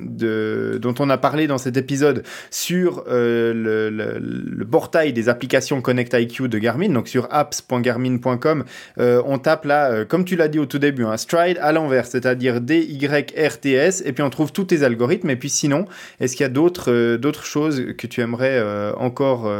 dont 0.80 0.94
on 0.98 1.10
a 1.10 1.18
parlé 1.18 1.46
dans 1.46 1.58
cet 1.58 1.76
épisode 1.76 2.22
sur 2.50 3.04
euh, 3.08 3.52
le, 3.54 4.64
portail 4.64 5.12
des 5.12 5.28
applications 5.28 5.82
Connect 5.82 6.14
IQ 6.14 6.48
de 6.48 6.58
Garmin, 6.58 6.88
donc 6.88 7.08
sur 7.08 7.28
apps.garmin.com. 7.30 8.64
Euh, 8.98 9.22
on 9.26 9.38
tape 9.38 9.66
là, 9.66 9.90
euh, 9.90 10.04
comme 10.06 10.24
tu 10.24 10.36
l'as 10.36 10.48
dit 10.48 10.58
au 10.58 10.66
tout 10.66 10.78
début, 10.78 11.04
un 11.04 11.18
stride 11.18 11.58
à 11.60 11.72
l'envers, 11.72 12.06
c'est-à-dire 12.06 12.60
D-Y-R-T-S, 12.60 14.02
et 14.06 14.12
puis 14.12 14.22
on 14.22 14.30
trouve 14.30 14.52
tous 14.52 14.64
tes 14.64 14.82
algorithmes. 14.82 15.30
Et 15.30 15.36
puis 15.36 15.50
sinon, 15.50 15.84
est-ce 16.20 16.36
qu'il 16.36 16.44
y 16.44 16.46
a 16.46 16.50
d'autres 16.50 17.16
d'autres 17.16 17.44
choses 17.44 17.84
que 17.98 18.06
tu 18.06 18.22
aimerais 18.22 18.62
encore 18.96 19.50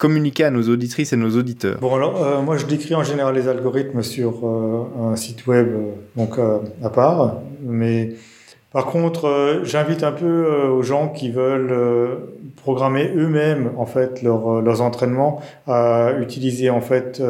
communiquer 0.00 0.44
à 0.44 0.50
nos 0.50 0.62
auditrices 0.62 1.12
et 1.12 1.16
nos 1.16 1.36
auditeurs 1.36 1.78
Bon, 1.78 1.94
alors, 1.94 2.24
euh, 2.24 2.40
moi, 2.40 2.56
je 2.56 2.64
décris 2.64 2.94
en 2.94 3.04
général 3.04 3.34
les 3.34 3.46
algorithmes 3.48 4.02
sur 4.02 4.40
euh, 4.44 5.12
un 5.12 5.14
site 5.14 5.46
web 5.46 5.68
euh, 5.68 5.92
donc, 6.16 6.38
à 6.82 6.88
part, 6.88 7.36
mais 7.62 8.14
par 8.72 8.86
contre, 8.86 9.60
j'invite 9.64 10.02
un 10.02 10.12
peu 10.12 10.46
aux 10.68 10.82
gens 10.82 11.08
qui 11.08 11.30
veulent 11.30 11.74
programmer 12.56 13.12
eux-mêmes, 13.16 13.72
en 13.76 13.86
fait, 13.86 14.22
leurs 14.22 14.80
entraînements 14.80 15.42
à 15.66 16.12
utiliser, 16.20 16.70
en 16.70 16.80
fait, 16.80 17.20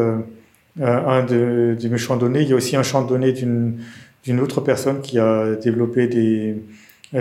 un 0.81 1.23
de, 1.25 1.77
des 1.81 1.99
champs 1.99 2.17
de 2.17 2.21
données. 2.21 2.43
Il 2.43 2.49
y 2.49 2.53
a 2.53 2.57
aussi 2.57 2.77
un 2.77 2.83
champ 2.83 3.03
de 3.03 3.09
données 3.09 3.33
d'une 3.33 4.41
autre 4.41 4.61
personne 4.61 5.01
qui 5.01 5.19
a 5.19 5.55
développé 5.55 6.09
des... 6.09 6.57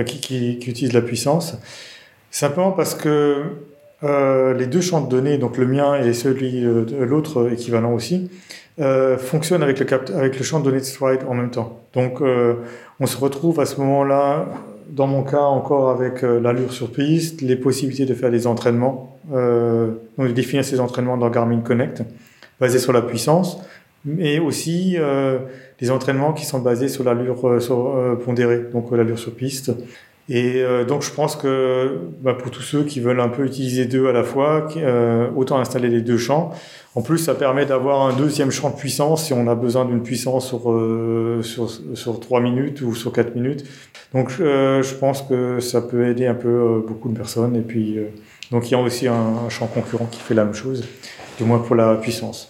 qui, 0.05 0.19
qui 0.59 0.69
utilise 0.69 0.91
la 0.91 1.01
puissance. 1.01 1.57
Simplement 2.29 2.71
parce 2.71 2.95
que 2.95 3.43
euh, 4.03 4.53
les 4.53 4.67
deux 4.67 4.81
champs 4.81 5.01
de 5.01 5.09
données, 5.09 5.37
donc 5.37 5.57
le 5.57 5.67
mien 5.67 6.01
et 6.01 6.13
celui 6.13 6.61
de 6.61 7.03
l'autre 7.03 7.51
équivalent 7.51 7.93
aussi, 7.93 8.29
euh, 8.79 9.17
fonctionnent 9.17 9.63
avec 9.63 9.79
le, 9.79 10.15
avec 10.15 10.37
le 10.37 10.43
champ 10.43 10.59
de 10.59 10.65
données 10.65 10.79
de 10.79 10.85
Stride 10.85 11.21
en 11.27 11.33
même 11.33 11.51
temps. 11.51 11.81
Donc 11.93 12.21
euh, 12.21 12.53
on 12.99 13.07
se 13.07 13.17
retrouve 13.17 13.59
à 13.59 13.65
ce 13.65 13.79
moment-là, 13.81 14.45
dans 14.89 15.07
mon 15.07 15.23
cas 15.23 15.41
encore 15.41 15.89
avec 15.89 16.23
euh, 16.23 16.39
l'allure 16.39 16.71
sur 16.71 16.91
piste, 16.91 17.41
les 17.41 17.55
possibilités 17.55 18.05
de 18.05 18.13
faire 18.13 18.31
des 18.31 18.47
entraînements, 18.47 19.17
euh, 19.33 19.87
donc 20.17 20.27
de 20.27 20.33
définir 20.33 20.63
ces 20.63 20.79
entraînements 20.79 21.17
dans 21.17 21.29
Garmin 21.29 21.59
Connect, 21.59 22.03
basés 22.59 22.79
sur 22.79 22.93
la 22.93 23.01
puissance, 23.01 23.59
mais 24.05 24.39
aussi 24.39 24.97
des 25.81 25.91
entraînements 25.91 26.31
qui 26.31 26.45
sont 26.45 26.59
basés 26.59 26.87
sur 26.87 27.03
l'allure 27.03 27.35
pondérée, 28.23 28.61
donc 28.71 28.89
l'allure 28.91 29.19
sur 29.19 29.33
piste. 29.33 29.73
Et 30.29 30.61
euh, 30.61 30.85
donc 30.85 31.01
je 31.01 31.11
pense 31.11 31.35
que 31.35 32.01
bah, 32.21 32.35
pour 32.35 32.51
tous 32.51 32.61
ceux 32.61 32.83
qui 32.83 32.99
veulent 32.99 33.19
un 33.19 33.29
peu 33.29 33.45
utiliser 33.45 33.85
deux 33.85 34.07
à 34.07 34.11
la 34.11 34.23
fois, 34.23 34.67
euh, 34.77 35.27
autant 35.35 35.57
installer 35.57 35.89
les 35.89 36.01
deux 36.01 36.19
champs. 36.19 36.51
En 36.93 37.01
plus, 37.01 37.17
ça 37.17 37.33
permet 37.33 37.65
d'avoir 37.65 38.05
un 38.05 38.13
deuxième 38.13 38.51
champ 38.51 38.69
de 38.69 38.75
puissance 38.75 39.25
si 39.25 39.33
on 39.33 39.47
a 39.47 39.55
besoin 39.55 39.85
d'une 39.85 40.03
puissance 40.03 40.47
sur, 40.47 40.71
euh, 40.71 41.41
sur, 41.41 41.69
sur 41.95 42.19
3 42.19 42.41
minutes 42.41 42.81
ou 42.81 42.93
sur 42.93 43.11
4 43.11 43.35
minutes. 43.35 43.65
Donc 44.13 44.29
je 44.29 44.93
pense 44.95 45.23
que 45.23 45.59
ça 45.59 45.81
peut 45.81 46.07
aider 46.07 46.27
un 46.27 46.35
peu 46.35 46.83
beaucoup 46.87 47.09
de 47.09 47.17
personnes. 47.17 47.55
Et 47.55 47.61
puis 47.61 47.97
donc 48.51 48.69
il 48.69 48.71
y 48.73 48.75
a 48.75 48.79
aussi 48.79 49.07
un 49.07 49.49
champ 49.49 49.67
concurrent 49.67 50.07
qui 50.11 50.19
fait 50.19 50.33
la 50.35 50.45
même 50.45 50.53
chose, 50.53 50.83
du 51.37 51.43
moins 51.43 51.59
pour 51.59 51.75
la 51.75 51.95
puissance. 51.95 52.48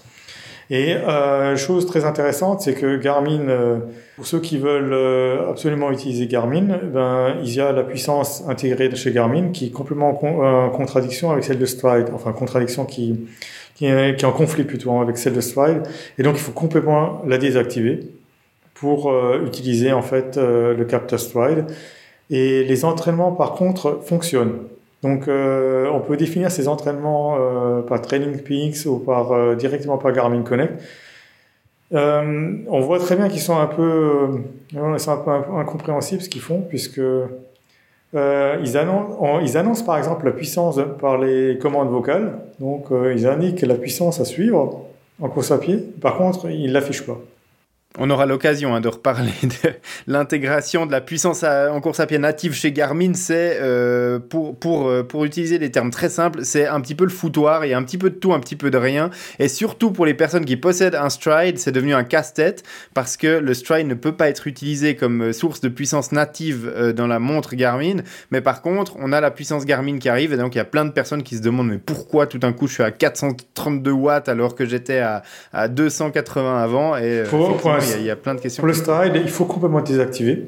Et 0.72 0.94
euh, 0.94 1.58
chose 1.58 1.88
très 1.88 2.06
intéressante, 2.06 2.62
c'est 2.62 2.76
que 2.76 2.98
Garmin, 2.98 3.50
euh, 3.50 3.80
pour 4.16 4.28
ceux 4.28 4.40
qui 4.40 4.60
veulent 4.60 4.94
euh, 4.94 5.50
absolument 5.50 5.91
utiliser 5.91 6.28
Garmin, 6.28 6.80
ben, 6.84 7.38
il 7.44 7.52
y 7.52 7.60
a 7.60 7.72
la 7.72 7.82
puissance 7.82 8.44
intégrée 8.48 8.88
de 8.88 8.96
chez 8.96 9.12
Garmin 9.12 9.50
qui 9.50 9.68
est 9.68 9.72
complètement 9.72 10.10
en 10.24 10.44
euh, 10.44 10.70
contradiction 10.70 11.32
avec 11.32 11.44
celle 11.44 11.58
de 11.58 11.66
Stride, 11.66 12.10
enfin 12.14 12.34
contradiction 12.34 12.86
qui, 12.86 13.20
qui, 13.74 13.88
est, 13.88 14.24
en 14.24 14.32
conflit 14.32 14.64
plutôt 14.64 15.02
avec 15.02 15.18
celle 15.18 15.34
de 15.34 15.41
Stride. 15.41 15.82
Et 16.20 16.24
donc 16.24 16.36
il 16.36 16.41
faut 16.41 16.52
complètement 16.52 17.24
la 17.26 17.40
désactiver 17.40 18.02
pour 18.76 19.12
utiliser 19.46 19.91
en 19.91 20.02
fait 20.02 20.38
le 20.38 20.86
capteur 20.86 21.20
Stride. 21.20 21.66
Et 22.30 22.64
les 22.64 22.86
entraînements 22.86 23.34
par 23.34 23.54
contre 23.54 24.00
fonctionnent. 24.06 24.60
Donc, 25.04 25.28
euh, 25.28 25.90
on 25.92 26.02
peut 26.02 26.18
définir 26.18 26.52
ces 26.52 26.68
entraînements 26.68 27.38
euh, 27.40 27.82
par 27.82 28.02
Training 28.02 28.42
Peaks 28.42 28.86
ou 28.86 28.98
par 28.98 29.32
euh, 29.32 29.56
directement 29.56 29.98
par 29.98 30.12
Garmin 30.12 30.42
Connect. 30.42 30.82
On 31.92 32.80
voit 32.82 33.00
très 33.00 33.16
bien 33.16 33.30
qu'ils 33.30 33.42
sont 33.42 33.58
un 33.58 33.68
peu, 33.68 34.44
sont 34.98 35.12
un 35.12 35.18
peu 35.18 35.32
incompréhensibles 35.32 36.22
ce 36.22 36.30
qu'ils 36.30 36.42
font, 36.42 36.62
puisque 36.62 37.02
ils 38.14 38.78
annoncent, 38.78 39.40
ils, 39.42 39.58
annoncent, 39.58 39.86
par 39.86 39.98
exemple 39.98 40.26
la 40.26 40.32
puissance 40.32 40.80
par 41.00 41.18
les 41.18 41.58
commandes 41.58 41.90
vocales. 41.90 42.34
Donc, 42.60 42.88
ils 42.92 43.26
indiquent 43.26 43.62
la 43.62 43.76
puissance 43.76 44.20
à 44.20 44.26
suivre 44.26 44.86
en 45.20 45.30
course 45.30 45.52
à 45.52 45.58
pied. 45.58 45.78
Par 45.78 46.18
contre, 46.18 46.50
ils 46.50 46.72
l'affichent 46.72 47.06
pas. 47.06 47.20
On 47.98 48.11
aura 48.11 48.28
l'occasion 48.28 48.76
hein, 48.76 48.82
de 48.82 48.88
reparler 48.88 49.32
de 49.41 49.72
l'intégration 50.06 50.86
de 50.86 50.91
la 50.91 51.02
puissance 51.02 51.44
en 51.44 51.82
course 51.82 51.99
à 51.99 52.06
pied 52.06 52.20
native 52.20 52.53
chez 52.53 52.72
Garmin. 52.72 53.16
C'est 53.16 53.57
euh, 53.60 54.20
pour, 54.20 54.56
pour, 54.60 54.88
euh, 54.88 55.02
pour 55.02 55.26
utiliser 55.26 55.57
des 55.57 55.72
termes 55.72 55.90
très 55.90 56.10
simples, 56.10 56.45
c'est 56.45 56.68
un 56.68 56.82
petit 56.82 56.94
peu 56.94 57.03
le 57.03 57.10
foutoir. 57.10 57.66
Il 57.66 57.70
y 57.70 57.74
a 57.74 57.78
un 57.80 57.84
petit 57.84 57.98
peu 57.98 58.11
de 58.11 58.16
tout, 58.16 58.32
un 58.32 58.40
petit 58.40 58.56
peu 58.56 58.70
de 58.70 58.78
rien. 58.78 59.10
Et 59.40 59.48
surtout 59.48 59.90
pour 59.90 60.06
les 60.06 60.14
personnes 60.14 60.45
qui 60.45 60.56
possèdent 60.56 60.94
un 60.94 61.10
stride, 61.10 61.57
c'est 61.57 61.72
devenu 61.72 61.95
un 61.95 62.03
casse-tête 62.03 62.61
parce 62.94 63.18
que 63.18 63.40
le 63.40 63.56
stride 63.56 63.88
ne 63.88 63.95
peut 63.95 64.16
pas 64.16 64.30
être 64.30 64.45
utilisé 64.45 64.95
comme 64.95 65.24
euh, 65.24 65.34
source 65.34 65.60
de 65.60 65.68
puissance 65.68 66.11
native 66.11 66.72
euh, 66.72 66.94
dans 66.94 67.07
la 67.07 67.18
montre 67.18 67.56
Garmin. 67.56 68.03
Mais 68.30 68.41
par 68.41 68.61
contre, 68.61 68.98
on 68.99 69.11
a 69.14 69.20
la 69.20 69.32
puissance 69.32 69.66
Garmin 69.66 69.98
qui 69.98 70.10
arrive 70.10 70.32
et 70.32 70.38
donc 70.38 70.53
il 70.53 70.60
y 70.60 70.61
a 70.61 70.66
plein 70.66 70.86
de 70.86 70.91
personnes 70.91 71.24
qui 71.24 71.38
se 71.38 71.41
demandent 71.41 71.70
mais 71.70 71.80
pourquoi 71.80 72.28
tout 72.28 72.38
d'un 72.38 72.53
coup 72.53 72.68
je 72.68 72.74
suis 72.74 72.84
à 72.84 72.91
432 72.91 73.90
watts 73.90 74.30
alors 74.30 74.53
que 74.53 74.68
j'étais 74.68 74.99
à, 74.99 75.24
à 75.53 75.68
280 75.68 76.64
avant 76.64 76.95
et 76.95 77.24
pour 77.28 77.78
il 77.97 78.06
y, 78.06 78.10
a 78.10 78.15
plein 78.15 78.35
de 78.35 78.41
questions. 78.41 78.61
Pour 78.61 78.68
le 78.68 78.73
stride, 78.73 79.14
il 79.15 79.30
faut 79.30 79.45
complètement 79.45 79.81
désactiver. 79.81 80.47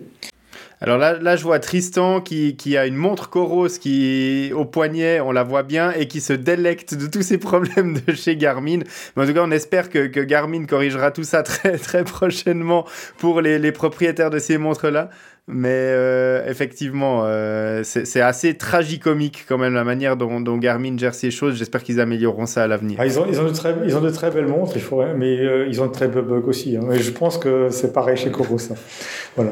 Alors 0.83 0.97
là, 0.97 1.13
là, 1.19 1.35
je 1.35 1.43
vois 1.43 1.59
Tristan 1.59 2.21
qui, 2.21 2.55
qui, 2.55 2.75
a 2.75 2.87
une 2.87 2.95
montre 2.95 3.29
Coros 3.29 3.67
qui 3.67 4.51
au 4.55 4.65
poignet, 4.65 5.19
on 5.19 5.31
la 5.31 5.43
voit 5.43 5.61
bien, 5.61 5.91
et 5.91 6.07
qui 6.07 6.21
se 6.21 6.33
délecte 6.33 6.95
de 6.95 7.05
tous 7.05 7.21
ces 7.21 7.37
problèmes 7.37 7.99
de 8.07 8.13
chez 8.13 8.35
Garmin. 8.35 8.79
Mais 9.15 9.23
en 9.23 9.27
tout 9.27 9.33
cas, 9.33 9.43
on 9.43 9.51
espère 9.51 9.91
que, 9.91 10.07
que 10.07 10.19
Garmin 10.19 10.65
corrigera 10.65 11.11
tout 11.11 11.23
ça 11.23 11.43
très 11.43 11.77
très 11.77 12.03
prochainement 12.03 12.85
pour 13.19 13.41
les, 13.41 13.59
les 13.59 13.71
propriétaires 13.71 14.31
de 14.31 14.39
ces 14.39 14.57
montres-là. 14.57 15.11
Mais 15.47 15.69
euh, 15.69 16.47
effectivement, 16.47 17.23
euh, 17.25 17.81
c'est 17.83 18.21
assez 18.21 18.55
tragicomique 18.55 19.45
quand 19.47 19.57
même 19.57 19.73
la 19.73 19.83
manière 19.83 20.15
dont, 20.15 20.57
Garmin 20.57 20.97
gère 20.97 21.13
ces 21.13 21.29
choses. 21.29 21.55
J'espère 21.55 21.83
qu'ils 21.83 21.99
amélioreront 21.99 22.45
ça 22.45 22.63
à 22.63 22.67
l'avenir. 22.67 22.97
Ah, 22.99 23.05
ils, 23.05 23.19
ont, 23.19 23.25
ils, 23.27 23.39
ont 23.39 23.45
de 23.45 23.53
très, 23.53 23.75
ils 23.85 23.95
ont 23.97 24.01
de 24.01 24.09
très 24.09 24.31
belles 24.31 24.47
montres, 24.47 24.73
il 24.75 24.81
faut, 24.81 25.03
mais 25.15 25.39
euh, 25.39 25.67
ils 25.67 25.81
ont 25.81 25.87
de 25.87 25.91
très 25.91 26.07
beaux 26.07 26.21
bugs 26.21 26.47
aussi. 26.47 26.77
Hein. 26.77 26.87
Je 26.91 27.11
pense 27.11 27.37
que 27.37 27.69
c'est 27.69 27.91
pareil 27.91 28.17
chez 28.17 28.31
Coros. 28.31 28.71
Hein. 28.71 28.75
Voilà. 29.35 29.51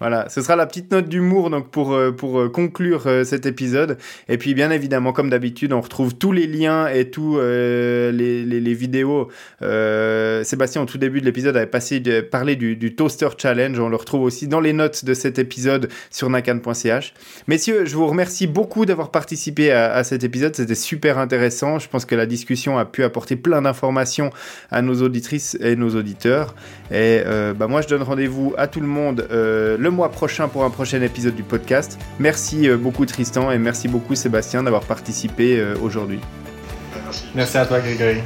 Voilà, 0.00 0.28
ce 0.28 0.42
sera 0.42 0.56
la 0.56 0.66
petite 0.66 0.90
note 0.90 1.08
d'humour 1.08 1.50
donc 1.50 1.70
pour, 1.70 1.94
euh, 1.94 2.10
pour 2.10 2.40
euh, 2.40 2.48
conclure 2.48 3.04
euh, 3.06 3.22
cet 3.22 3.46
épisode. 3.46 3.96
Et 4.28 4.38
puis 4.38 4.52
bien 4.54 4.70
évidemment, 4.72 5.12
comme 5.12 5.30
d'habitude, 5.30 5.72
on 5.72 5.80
retrouve 5.80 6.16
tous 6.16 6.32
les 6.32 6.48
liens 6.48 6.88
et 6.88 7.10
tous 7.10 7.38
les, 7.38 8.12
les, 8.12 8.74
vidéos. 8.74 9.28
Sébastien, 9.60 10.82
au 10.82 10.84
tout 10.84 10.98
début 10.98 11.20
de 11.20 11.24
l'épisode, 11.24 11.56
avait 11.56 11.66
passé 11.66 12.00
de, 12.00 12.20
parlé 12.20 12.56
du, 12.56 12.94
Toaster 12.96 13.28
Challenge. 13.38 13.78
On 13.78 13.88
le 13.88 13.96
retrouve 13.96 14.22
aussi 14.22 14.48
dans 14.48 14.60
les 14.60 14.72
notes 14.72 15.04
de 15.04 15.14
cet 15.14 15.38
épisode 15.38 15.88
sur 16.10 16.28
nakan.ch. 16.28 17.14
Messieurs, 17.46 17.84
je 17.84 17.94
vous 17.94 18.06
remercie 18.06 18.46
beaucoup 18.46 18.86
d'avoir 18.86 19.10
participé 19.10 19.70
à, 19.70 19.92
à, 19.94 20.04
cet 20.04 20.24
épisode. 20.24 20.56
C'était 20.56 20.74
super 20.74 21.18
intéressant. 21.18 21.78
Je 21.78 21.88
pense 21.88 22.04
que 22.04 22.14
la 22.14 22.26
discussion 22.26 22.78
a 22.78 22.84
pu 22.84 23.04
apporter 23.04 23.36
plein 23.36 23.62
d'informations 23.62 24.30
à 24.70 24.82
nos 24.82 25.02
auditrices 25.02 25.56
et 25.60 25.76
nos 25.76 25.94
auditeurs. 25.94 26.54
Et 26.90 27.22
bah, 27.56 27.68
moi, 27.68 27.80
je 27.80 27.88
donne 27.88 28.02
rendez-vous 28.02 28.54
à 28.56 28.66
tout 28.66 28.80
le 28.80 28.86
monde 28.86 29.26
le 29.84 29.90
mois 29.90 30.10
prochain 30.10 30.48
pour 30.48 30.64
un 30.64 30.70
prochain 30.70 31.02
épisode 31.02 31.34
du 31.34 31.42
podcast. 31.42 31.98
Merci 32.18 32.70
euh, 32.70 32.78
beaucoup 32.78 33.04
Tristan 33.04 33.50
et 33.50 33.58
merci 33.58 33.86
beaucoup 33.86 34.14
Sébastien 34.14 34.62
d'avoir 34.62 34.84
participé 34.84 35.58
euh, 35.58 35.76
aujourd'hui. 35.82 36.20
Merci. 37.34 37.58
à 37.58 37.66
toi 37.66 37.80
Grégory. 37.80 38.22